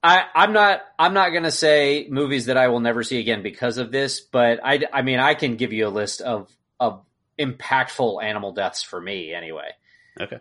I, 0.03 0.25
I'm 0.35 0.53
not. 0.53 0.81
I'm 0.99 1.15
not 1.15 1.31
going 1.31 1.43
to 1.43 1.51
say 1.51 2.07
movies 2.09 2.47
that 2.47 2.57
I 2.57 2.69
will 2.69 2.81
never 2.81 3.03
see 3.03 3.19
again 3.19 3.43
because 3.43 3.79
of 3.79 3.91
this. 3.91 4.21
But 4.21 4.61
I, 4.65 4.81
I 4.93 5.03
mean, 5.03 5.19
I 5.19 5.35
can 5.35 5.57
give 5.57 5.73
you 5.73 5.87
a 5.87 5.91
list 5.91 6.21
of 6.21 6.51
of 6.79 7.05
impactful 7.39 8.23
animal 8.23 8.53
deaths 8.53 8.83
for 8.83 9.01
me 9.01 9.35
anyway. 9.35 9.71
Okay. 10.21 10.39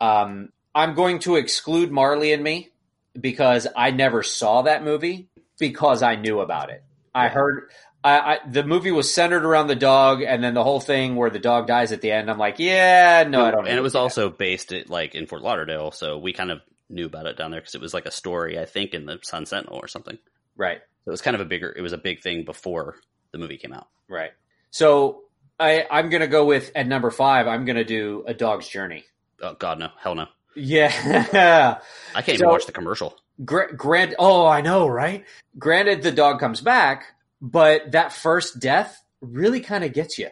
Um, 0.00 0.50
I'm 0.74 0.94
going 0.94 1.18
to 1.20 1.36
exclude 1.36 1.90
Marley 1.90 2.32
and 2.32 2.42
Me 2.42 2.70
because 3.18 3.66
I 3.76 3.90
never 3.90 4.22
saw 4.22 4.62
that 4.62 4.84
movie 4.84 5.28
because 5.58 6.02
I 6.02 6.16
knew 6.16 6.40
about 6.40 6.70
it. 6.70 6.82
I 7.14 7.28
heard 7.28 7.70
I, 8.04 8.18
I, 8.18 8.38
the 8.48 8.64
movie 8.64 8.90
was 8.90 9.12
centered 9.12 9.44
around 9.44 9.68
the 9.68 9.76
dog, 9.76 10.22
and 10.22 10.42
then 10.42 10.54
the 10.54 10.64
whole 10.64 10.80
thing 10.80 11.14
where 11.14 11.30
the 11.30 11.38
dog 11.38 11.66
dies 11.66 11.92
at 11.92 12.00
the 12.00 12.10
end. 12.10 12.30
I'm 12.30 12.38
like, 12.38 12.58
yeah, 12.58 13.24
no, 13.28 13.44
I 13.44 13.50
don't. 13.50 13.66
And 13.66 13.78
it 13.78 13.82
was 13.82 13.94
see 13.94 13.98
also 13.98 14.28
based 14.28 14.72
at 14.72 14.90
like 14.90 15.14
in 15.14 15.26
Fort 15.26 15.42
Lauderdale, 15.42 15.92
so 15.92 16.18
we 16.18 16.32
kind 16.32 16.50
of 16.50 16.62
knew 16.92 17.06
about 17.06 17.26
it 17.26 17.36
down 17.36 17.50
there 17.50 17.60
because 17.60 17.74
it 17.74 17.80
was 17.80 17.94
like 17.94 18.06
a 18.06 18.10
story, 18.10 18.58
I 18.58 18.64
think, 18.66 18.94
in 18.94 19.06
the 19.06 19.18
Sun 19.22 19.46
Sentinel 19.46 19.78
or 19.78 19.88
something. 19.88 20.18
right. 20.56 20.80
So 21.04 21.10
it 21.10 21.12
was 21.12 21.22
kind 21.22 21.34
of 21.34 21.40
a 21.40 21.44
bigger. 21.44 21.74
It 21.76 21.80
was 21.82 21.92
a 21.92 21.98
big 21.98 22.22
thing 22.22 22.44
before 22.44 22.96
the 23.32 23.38
movie 23.38 23.56
came 23.56 23.72
out. 23.72 23.88
Right. 24.08 24.30
So 24.70 25.22
I, 25.58 25.84
I'm 25.90 26.10
going 26.10 26.20
to 26.20 26.28
go 26.28 26.44
with 26.44 26.70
at 26.76 26.86
number 26.86 27.10
five. 27.10 27.48
I'm 27.48 27.64
going 27.64 27.74
to 27.76 27.84
do 27.84 28.22
a 28.28 28.34
dog's 28.34 28.68
journey. 28.68 29.04
Oh 29.42 29.54
God, 29.54 29.80
no, 29.80 29.88
hell 29.98 30.14
no! 30.14 30.26
Yeah. 30.54 31.80
I 32.14 32.22
can't 32.22 32.38
So- 32.38 32.44
even 32.44 32.48
watch 32.50 32.66
the 32.66 32.72
commercial. 32.72 33.18
Gra- 33.44 33.74
grant. 33.74 34.14
Oh, 34.18 34.46
I 34.46 34.60
know, 34.60 34.86
right? 34.86 35.24
Granted, 35.58 36.02
the 36.02 36.12
dog 36.12 36.38
comes 36.38 36.60
back, 36.60 37.06
but 37.40 37.90
that 37.92 38.12
first 38.12 38.60
death 38.60 39.02
really 39.20 39.60
kind 39.60 39.82
of 39.82 39.92
gets 39.92 40.18
you. 40.18 40.28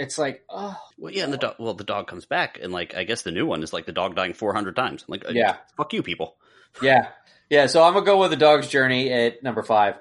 It's 0.00 0.16
like, 0.16 0.42
oh, 0.48 0.74
Well, 0.96 1.12
yeah, 1.12 1.24
and 1.24 1.32
the 1.32 1.36
dog. 1.36 1.56
Well, 1.58 1.74
the 1.74 1.84
dog 1.84 2.06
comes 2.06 2.24
back, 2.24 2.58
and 2.60 2.72
like 2.72 2.94
I 2.94 3.04
guess 3.04 3.20
the 3.20 3.30
new 3.30 3.44
one 3.44 3.62
is 3.62 3.72
like 3.74 3.84
the 3.84 3.92
dog 3.92 4.16
dying 4.16 4.32
four 4.32 4.54
hundred 4.54 4.74
times. 4.74 5.04
I'm 5.06 5.12
like, 5.12 5.26
uh, 5.26 5.32
Yeah. 5.32 5.56
fuck 5.76 5.92
you, 5.92 6.02
people. 6.02 6.36
yeah, 6.82 7.08
yeah. 7.50 7.66
So 7.66 7.82
I'm 7.82 7.92
gonna 7.92 8.06
go 8.06 8.18
with 8.18 8.30
the 8.30 8.36
dog's 8.38 8.68
journey 8.68 9.12
at 9.12 9.42
number 9.42 9.62
five. 9.62 9.96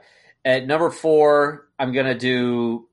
At 0.45 0.65
number 0.65 0.89
four, 0.89 1.67
I'm 1.77 1.91
gonna 1.91 2.17
do. 2.17 2.87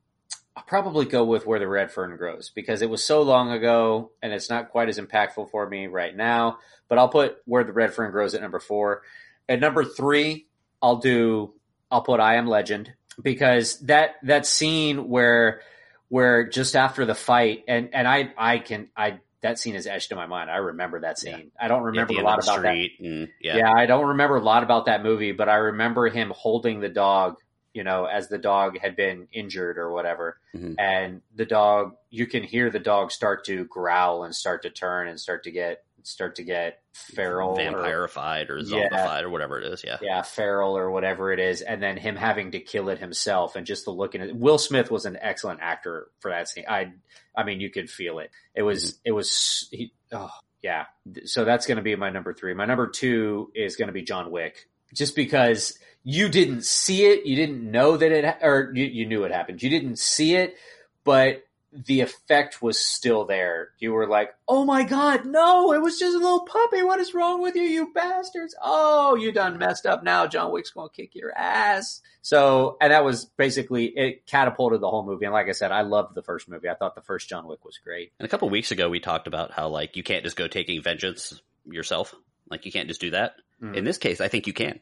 I'll 0.57 0.64
probably 0.64 1.04
go 1.04 1.22
with 1.24 1.46
where 1.46 1.61
the 1.61 1.68
red 1.68 1.92
fern 1.92 2.16
grows 2.16 2.50
because 2.52 2.82
it 2.82 2.90
was 2.90 3.04
so 3.04 3.22
long 3.22 3.52
ago 3.52 4.11
and 4.22 4.32
it's 4.32 4.50
not 4.50 4.70
quite 4.70 4.88
as 4.88 4.98
impactful 4.98 5.50
for 5.50 5.68
me 5.68 5.86
right 5.86 6.16
now. 6.16 6.59
But 6.88 6.98
I'll 6.98 7.09
put 7.11 7.36
where 7.44 7.62
the 7.62 7.72
red 7.72 7.94
fern 7.94 8.11
grows 8.11 8.34
at 8.34 8.40
number 8.40 8.59
four. 8.59 9.02
At 9.48 9.61
number 9.61 9.84
three, 9.84 10.46
I'll 10.82 10.96
do. 10.96 11.52
I'll 11.88 12.02
put 12.02 12.18
I 12.18 12.34
am 12.34 12.48
Legend 12.48 12.92
because 13.22 13.78
that 13.80 14.16
that 14.24 14.44
scene 14.44 15.09
where 15.09 15.61
where 16.09 16.48
just 16.48 16.76
after 16.76 17.04
the 17.04 17.14
fight 17.14 17.64
and 17.68 17.90
and 17.92 18.07
I 18.07 18.32
I 18.36 18.59
can 18.59 18.88
I 18.96 19.20
that 19.42 19.59
scene 19.59 19.74
is 19.74 19.86
etched 19.86 20.11
in 20.11 20.16
my 20.16 20.26
mind. 20.26 20.50
I 20.50 20.57
remember 20.57 21.00
that 21.00 21.18
scene. 21.18 21.52
I 21.61 21.68
don't 21.68 21.82
remember 21.82 22.14
at 22.14 22.20
a 22.20 22.22
lot 22.22 22.42
about 22.42 22.62
that 22.62 22.88
and 23.00 23.28
yeah, 23.40 23.59
yeah. 23.59 23.72
I 23.72 23.86
don't 23.86 24.07
remember 24.07 24.36
a 24.36 24.42
lot 24.42 24.62
about 24.62 24.86
that 24.86 25.02
movie, 25.02 25.32
but 25.32 25.48
I 25.48 25.57
remember 25.57 26.09
him 26.09 26.32
holding 26.34 26.80
the 26.80 26.88
dog, 26.88 27.36
you 27.72 27.84
know, 27.84 28.07
as 28.07 28.28
the 28.28 28.38
dog 28.38 28.78
had 28.78 28.96
been 28.96 29.28
injured 29.32 29.78
or 29.78 29.92
whatever. 29.92 30.38
Mhm. 30.54 30.74
And 30.78 31.22
the 31.34 31.46
dog, 31.46 31.96
you 32.11 32.26
can 32.26 32.42
hear 32.42 32.70
the 32.70 32.80
dog 32.80 33.12
start 33.12 33.44
to 33.44 33.64
growl 33.66 34.24
and 34.24 34.34
start 34.34 34.62
to 34.62 34.70
turn 34.70 35.07
and 35.07 35.20
start 35.20 35.44
to 35.44 35.50
get 35.50 35.84
start 36.07 36.36
to 36.36 36.44
get 36.44 36.80
feral, 36.94 37.52
or, 37.52 37.57
vampirified 37.59 38.48
or 38.48 38.59
Yeah. 38.59 38.88
zombified 38.88 39.22
or 39.22 39.30
whatever 39.30 39.61
it 39.61 39.72
is. 39.72 39.82
Yeah, 39.84 39.98
yeah, 40.00 40.22
feral 40.22 40.76
or 40.76 40.90
whatever 40.90 41.32
it 41.32 41.40
is, 41.40 41.62
and 41.62 41.82
then 41.82 41.96
him 41.96 42.16
having 42.16 42.52
to 42.52 42.61
kill 42.61 42.88
it 42.88 42.98
himself, 42.98 43.57
and 43.57 43.66
just 43.66 43.84
the 43.84 43.90
look 43.90 44.14
in 44.14 44.22
it. 44.22 44.36
Will 44.36 44.59
Smith 44.59 44.90
was 44.90 45.04
an 45.04 45.18
excellent 45.20 45.61
actor 45.62 46.09
for 46.20 46.30
that 46.30 46.48
scene. 46.48 46.64
I, 46.68 46.92
I 47.36 47.44
mean, 47.44 47.61
you 47.61 47.70
could 47.70 47.90
feel 47.90 48.20
it. 48.20 48.30
It 48.54 48.62
was, 48.62 48.92
mm-hmm. 48.92 49.00
it 49.04 49.12
was, 49.12 49.68
he, 49.72 49.92
oh 50.12 50.30
yeah. 50.62 50.84
So 51.24 51.44
that's 51.44 51.66
going 51.66 51.76
to 51.76 51.82
be 51.82 51.96
my 51.96 52.11
number 52.11 52.32
three. 52.32 52.54
My 52.54 52.64
number 52.64 52.86
two 52.86 53.50
is 53.54 53.76
going 53.76 53.88
to 53.88 53.92
be 53.92 54.02
John 54.02 54.30
Wick, 54.30 54.68
just 54.94 55.16
because 55.16 55.78
you 56.04 56.28
didn't 56.28 56.64
see 56.64 57.07
it, 57.07 57.26
you 57.26 57.34
didn't 57.34 57.68
know 57.68 57.96
that 57.96 58.12
it, 58.12 58.36
or 58.42 58.70
you, 58.74 58.84
you 58.84 59.07
knew 59.07 59.24
it 59.24 59.32
happened. 59.32 59.62
You 59.62 59.70
didn't 59.70 59.98
see 59.98 60.36
it, 60.36 60.54
but 61.02 61.42
the 61.85 62.01
effect 62.01 62.62
was 62.62 62.79
still 62.79 63.24
there. 63.24 63.70
You 63.79 63.93
were 63.93 64.07
like, 64.07 64.35
"Oh 64.49 64.64
my 64.64 64.83
god, 64.83 65.27
no! 65.27 65.72
It 65.72 65.83
was 65.83 65.99
just 65.99 66.16
a 66.16 66.18
little 66.18 66.47
puppy. 66.47 66.83
What 66.83 67.01
is 67.01 67.14
wrong 67.14 67.43
with 67.43 67.55
you, 67.57 67.62
you 67.62 67.93
bastards? 67.93 68.55
Oh, 68.62 69.14
you 69.16 69.33
done 69.33 69.59
messed 69.59 69.87
up 69.87 70.03
now. 70.03 70.27
John 70.27 70.53
Wick's 70.53 70.70
gonna 70.70 70.89
kick 70.89 71.14
your 71.14 71.37
ass." 71.37 72.01
So, 72.22 72.77
and 72.81 72.93
that 72.93 73.05
was 73.05 73.24
basically 73.24 73.87
it. 73.87 74.27
Catapulted 74.27 74.81
the 74.81 74.91
whole 74.91 75.05
movie. 75.05 75.27
And 75.27 75.35
like 75.35 75.49
I 75.49 75.53
said, 75.53 75.72
I 75.72 75.83
loved 75.83 76.14
the 76.14 76.22
first 76.22 76.49
movie. 76.49 76.68
I 76.68 76.74
thought 76.74 76.95
the 76.95 77.03
first 77.03 77.29
John 77.29 77.47
Wick 77.47 77.64
was 77.64 77.79
great. 77.79 78.12
And 78.18 78.27
a 78.27 78.29
couple 78.29 78.49
weeks 78.49 78.70
ago, 78.70 78.89
we 78.89 79.01
talked 79.01 79.27
about 79.27 79.53
how 79.53 79.68
like 79.68 79.97
you 79.97 80.03
can't 80.03 80.24
just 80.24 80.37
go 80.37 80.49
taking 80.49 80.83
vengeance 80.83 81.41
yourself. 81.64 82.14
Like 82.49 82.64
you 82.64 82.72
can't 82.72 82.89
just 82.89 83.01
do 83.01 83.11
that. 83.11 83.37
Mm. 83.62 83.77
In 83.77 83.85
this 83.85 83.99
case, 83.99 84.20
I 84.20 84.29
think 84.29 84.47
you 84.47 84.53
can. 84.53 84.81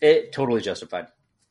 It 0.00 0.32
totally 0.32 0.60
justified. 0.60 1.06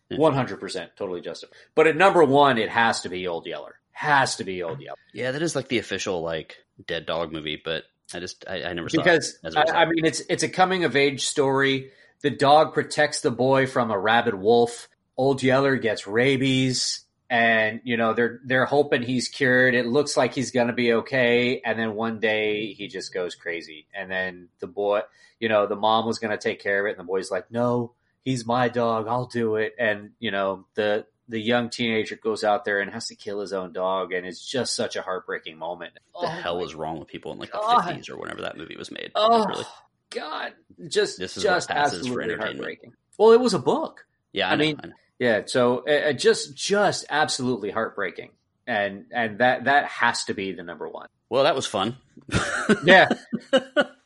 One 0.10 0.34
hundred 0.34 0.60
percent, 0.60 0.92
totally 0.96 1.22
justified. 1.22 1.56
But 1.74 1.88
at 1.88 1.96
number 1.96 2.24
one, 2.24 2.58
it 2.58 2.70
has 2.70 3.02
to 3.02 3.10
be 3.10 3.28
Old 3.28 3.48
Yeller. 3.48 3.80
Has 3.94 4.36
to 4.38 4.44
be 4.44 4.64
Old 4.64 4.82
Yeller. 4.82 4.98
Yeah, 5.14 5.32
that 5.32 5.42
is 5.42 5.56
like 5.56 5.68
the 5.68 5.78
official 5.78 6.22
like 6.22 6.58
dead 6.86 7.06
dog 7.06 7.32
movie, 7.32 7.62
but 7.64 7.84
I 8.14 8.20
just 8.20 8.46
I, 8.48 8.64
I 8.64 8.74
never 8.74 8.90
saw 8.90 9.02
because 9.02 9.40
it. 9.44 9.48
as 9.48 9.56
a 9.56 9.60
I. 9.76 9.84
I 9.84 9.86
mean 9.86 10.06
it's 10.06 10.22
it's 10.30 10.44
a 10.44 10.50
coming 10.50 10.84
of 10.84 10.96
age 10.96 11.26
story. 11.26 11.92
The 12.22 12.30
dog 12.30 12.74
protects 12.74 13.22
the 13.22 13.32
boy 13.32 13.68
from 13.68 13.92
a 13.92 14.00
rabid 14.00 14.36
wolf. 14.36 14.90
Old 15.16 15.44
Yeller 15.44 15.76
gets 15.76 16.08
rabies, 16.08 17.06
and 17.30 17.82
you 17.84 17.98
know 17.98 18.14
they're 18.14 18.40
they're 18.46 18.66
hoping 18.66 19.04
he's 19.04 19.28
cured. 19.28 19.76
It 19.76 19.86
looks 19.86 20.18
like 20.18 20.34
he's 20.34 20.52
gonna 20.52 20.74
be 20.74 20.94
okay, 20.94 21.62
and 21.64 21.78
then 21.78 21.96
one 21.96 22.20
day 22.20 22.74
he 22.74 22.88
just 22.88 23.14
goes 23.14 23.36
crazy, 23.36 23.88
and 23.94 24.10
then 24.10 24.50
the 24.60 24.68
boy, 24.68 25.02
you 25.40 25.50
know, 25.50 25.68
the 25.68 25.76
mom 25.76 26.06
was 26.06 26.20
gonna 26.20 26.38
take 26.38 26.60
care 26.60 26.80
of 26.80 26.88
it, 26.88 26.92
and 26.92 27.00
the 27.00 27.12
boy's 27.12 27.30
like, 27.30 27.52
"No, 27.52 27.94
he's 28.24 28.46
my 28.46 28.70
dog. 28.70 29.08
I'll 29.08 29.28
do 29.28 29.56
it." 29.56 29.76
And 29.78 30.12
you 30.20 30.32
know 30.32 30.66
the 30.76 31.06
the 31.34 31.42
young 31.42 31.70
teenager 31.70 32.16
goes 32.16 32.44
out 32.44 32.64
there 32.64 32.80
and 32.80 32.92
has 32.94 33.08
to 33.08 33.16
kill 33.16 33.42
his 33.42 33.52
own 33.54 33.74
dog, 33.74 34.14
and 34.14 34.26
it's 34.26 34.46
just 34.50 34.76
such 34.76 34.96
a 34.96 35.02
heartbreaking 35.02 35.58
moment. 35.58 35.94
What 36.14 36.22
the 36.22 36.28
Oh 36.28 36.42
hell 36.42 36.58
my 36.60 36.64
is 36.66 36.76
wrong 36.76 37.00
with 37.00 37.08
people 37.10 37.34
in 37.34 37.40
like 37.40 37.52
the 37.52 37.82
fifties 37.86 38.08
or 38.10 38.18
whenever 38.18 38.42
that 38.44 38.56
movie 38.58 38.78
was 38.78 38.92
made? 38.92 39.12
Oh 39.16 39.46
really? 39.46 39.66
God, 40.12 40.54
just 40.88 41.18
This 41.18 41.36
is 41.38 41.44
what 41.44 41.52
just 41.56 41.70
passes 41.70 41.92
for 42.08 42.22
absolutely 42.22 42.24
entertainment. 42.24 42.56
heartbreaking. 42.58 42.94
Well, 43.18 43.32
it 43.32 43.40
was 43.42 43.54
a 43.56 43.60
book. 43.60 44.06
Yeah, 44.32 44.48
I, 44.48 44.52
I 44.52 44.56
know, 44.56 44.64
mean- 44.64 44.80
I 44.84 44.88
know. 44.88 44.94
Yeah, 45.20 45.42
so 45.46 45.86
uh, 45.88 46.12
just 46.14 46.56
just 46.56 47.06
absolutely 47.10 47.72
heartbreaking, 47.72 48.32
and 48.68 49.06
and 49.12 49.38
that 49.40 49.66
that 49.66 49.86
has 49.86 50.24
to 50.26 50.34
be 50.34 50.52
the 50.54 50.64
number 50.64 50.88
one. 50.90 51.08
Well, 51.30 51.44
that 51.44 51.56
was 51.56 51.66
fun. 51.66 51.98
Yeah, 52.86 53.10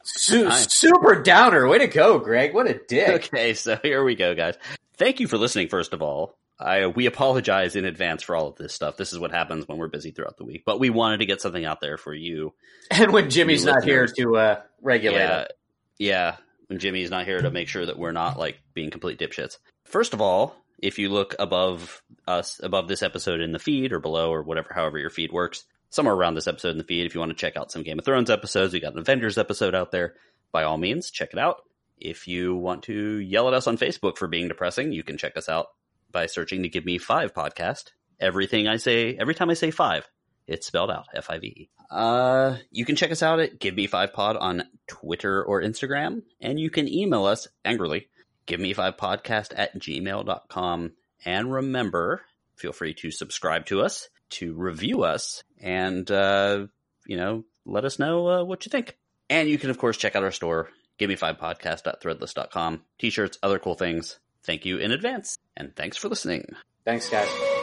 Su- 0.04 0.50
super 0.52 1.22
downer. 1.22 1.68
Way 1.68 1.80
to 1.80 1.88
go, 1.88 2.20
Greg. 2.20 2.54
What 2.54 2.68
a 2.70 2.80
dick. 2.88 3.26
okay, 3.34 3.54
so 3.54 3.78
here 3.84 4.04
we 4.04 4.16
go, 4.16 4.34
guys. 4.36 4.56
Thank 4.98 5.20
you 5.20 5.28
for 5.28 5.38
listening. 5.38 5.68
First 5.70 5.94
of 5.94 6.02
all, 6.02 6.38
I 6.60 6.88
we 6.88 7.06
apologize 7.06 7.76
in 7.76 7.86
advance 7.86 8.24
for 8.24 8.36
all 8.36 8.48
of 8.48 8.56
this 8.56 8.74
stuff. 8.74 8.98
This 8.98 9.14
is 9.14 9.20
what 9.20 9.32
happens 9.32 9.68
when 9.68 9.78
we're 9.78 9.88
busy 9.88 10.12
throughout 10.12 10.38
the 10.38 10.44
week, 10.44 10.64
but 10.66 10.80
we 10.80 10.90
wanted 10.90 11.20
to 11.20 11.26
get 11.26 11.42
something 11.42 11.66
out 11.66 11.82
there 11.82 11.98
for 11.98 12.14
you. 12.14 12.54
And 12.90 13.14
when 13.14 13.30
Jimmy's 13.30 13.66
not 13.66 13.84
here 13.84 14.08
to 14.08 14.38
uh, 14.38 14.62
regulate 14.82 15.18
Yeah, 15.18 15.42
it, 15.42 15.54
yeah. 16.00 16.36
When 16.68 16.80
Jimmy's 16.80 17.12
not 17.12 17.26
here 17.26 17.42
to 17.42 17.52
make 17.52 17.68
sure 17.68 17.86
that 17.86 17.98
we're 17.98 18.12
not 18.12 18.38
like 18.40 18.60
being 18.74 18.90
complete 18.90 19.20
dipshits. 19.20 19.58
First 19.86 20.14
of 20.14 20.22
all, 20.22 20.56
if 20.80 21.00
you 21.00 21.10
look 21.10 21.36
above 21.40 22.02
us, 22.28 22.60
above 22.62 22.88
this 22.88 23.04
episode 23.04 23.40
in 23.40 23.52
the 23.52 23.60
feed 23.60 23.94
or 23.94 24.00
below 24.00 24.34
or 24.34 24.44
whatever, 24.44 24.74
however 24.74 24.98
your 24.98 25.10
feed 25.10 25.32
works, 25.32 25.64
somewhere 25.90 26.14
around 26.14 26.36
this 26.36 26.48
episode 26.48 26.72
in 26.72 26.78
the 26.78 26.84
feed, 26.84 27.06
if 27.06 27.14
you 27.14 27.20
want 27.20 27.32
to 27.32 27.38
check 27.38 27.56
out 27.56 27.72
some 27.72 27.84
Game 27.84 28.00
of 28.00 28.06
Thrones 28.06 28.30
episodes, 28.30 28.74
we 28.74 28.80
got 28.80 28.94
an 28.94 29.00
Avengers 29.00 29.38
episode 29.38 29.76
out 29.76 29.92
there. 29.92 30.16
By 30.52 30.64
all 30.64 30.78
means, 30.78 31.12
check 31.12 31.30
it 31.34 31.40
out. 31.40 31.62
If 32.00 32.28
you 32.28 32.56
want 32.56 32.84
to 32.84 33.18
yell 33.18 33.48
at 33.48 33.54
us 33.54 33.68
on 33.68 33.78
Facebook 33.78 34.18
for 34.18 34.28
being 34.28 34.50
depressing, 34.50 34.92
you 34.92 35.04
can 35.04 35.18
check 35.18 35.38
us 35.38 35.50
out 35.50 35.68
by 36.12 36.26
searching 36.26 36.62
the 36.62 36.70
Give 36.70 36.86
Me 36.86 36.98
Five 36.98 37.34
podcast. 37.34 37.92
Everything 38.20 38.68
I 38.68 38.78
say, 38.78 39.16
every 39.16 39.36
time 39.36 39.50
I 39.50 39.54
say 39.54 39.72
five, 39.72 40.08
it's 40.48 40.68
spelled 40.68 40.90
out 40.90 41.06
F 41.14 41.30
I 41.30 41.40
V 41.40 41.48
E. 41.48 41.70
Uh, 41.90 42.58
you 42.72 42.86
can 42.86 42.96
check 42.96 43.12
us 43.12 43.24
out 43.24 43.40
at 43.40 43.60
Give 43.60 43.76
Me 43.76 43.88
Five 43.88 44.14
Pod 44.14 44.36
on 44.38 44.64
Twitter 44.88 45.44
or 45.44 45.62
Instagram, 45.62 46.24
and 46.42 46.60
you 46.60 46.70
can 46.70 46.88
email 46.88 47.26
us 47.26 47.48
angrily, 47.64 48.10
Give 48.46 48.60
Me 48.60 48.74
Five 48.74 48.98
Podcast 48.98 49.54
at 49.56 49.78
gmail.com. 49.80 50.94
And 51.26 51.52
remember, 51.54 52.22
feel 52.56 52.74
free 52.74 52.94
to 52.96 53.12
subscribe 53.12 53.66
to 53.68 53.82
us, 53.82 54.10
to 54.32 54.54
review 54.54 55.04
us, 55.04 55.44
and, 55.62 56.10
uh, 56.12 56.68
you 57.06 57.18
know, 57.18 57.46
let 57.66 57.86
us 57.86 58.00
know 58.00 58.28
uh, 58.28 58.44
what 58.44 58.66
you 58.66 58.70
think. 58.70 58.98
And 59.30 59.50
you 59.50 59.58
can, 59.58 59.70
of 59.70 59.78
course, 59.78 59.98
check 59.98 60.16
out 60.16 60.24
our 60.24 60.32
store, 60.32 60.70
Give 60.98 61.10
Me 61.10 61.16
Five 61.16 61.38
Podcast.threadless.com. 61.38 62.82
T 63.00 63.10
shirts, 63.10 63.38
other 63.44 63.60
cool 63.60 63.76
things. 63.76 64.20
Thank 64.44 64.66
you 64.66 64.78
in 64.78 64.92
advance, 64.92 65.38
and 65.56 65.76
thanks 65.76 65.98
for 65.98 66.10
listening. 66.10 66.46
thanks, 66.86 67.10
guys. 67.10 67.57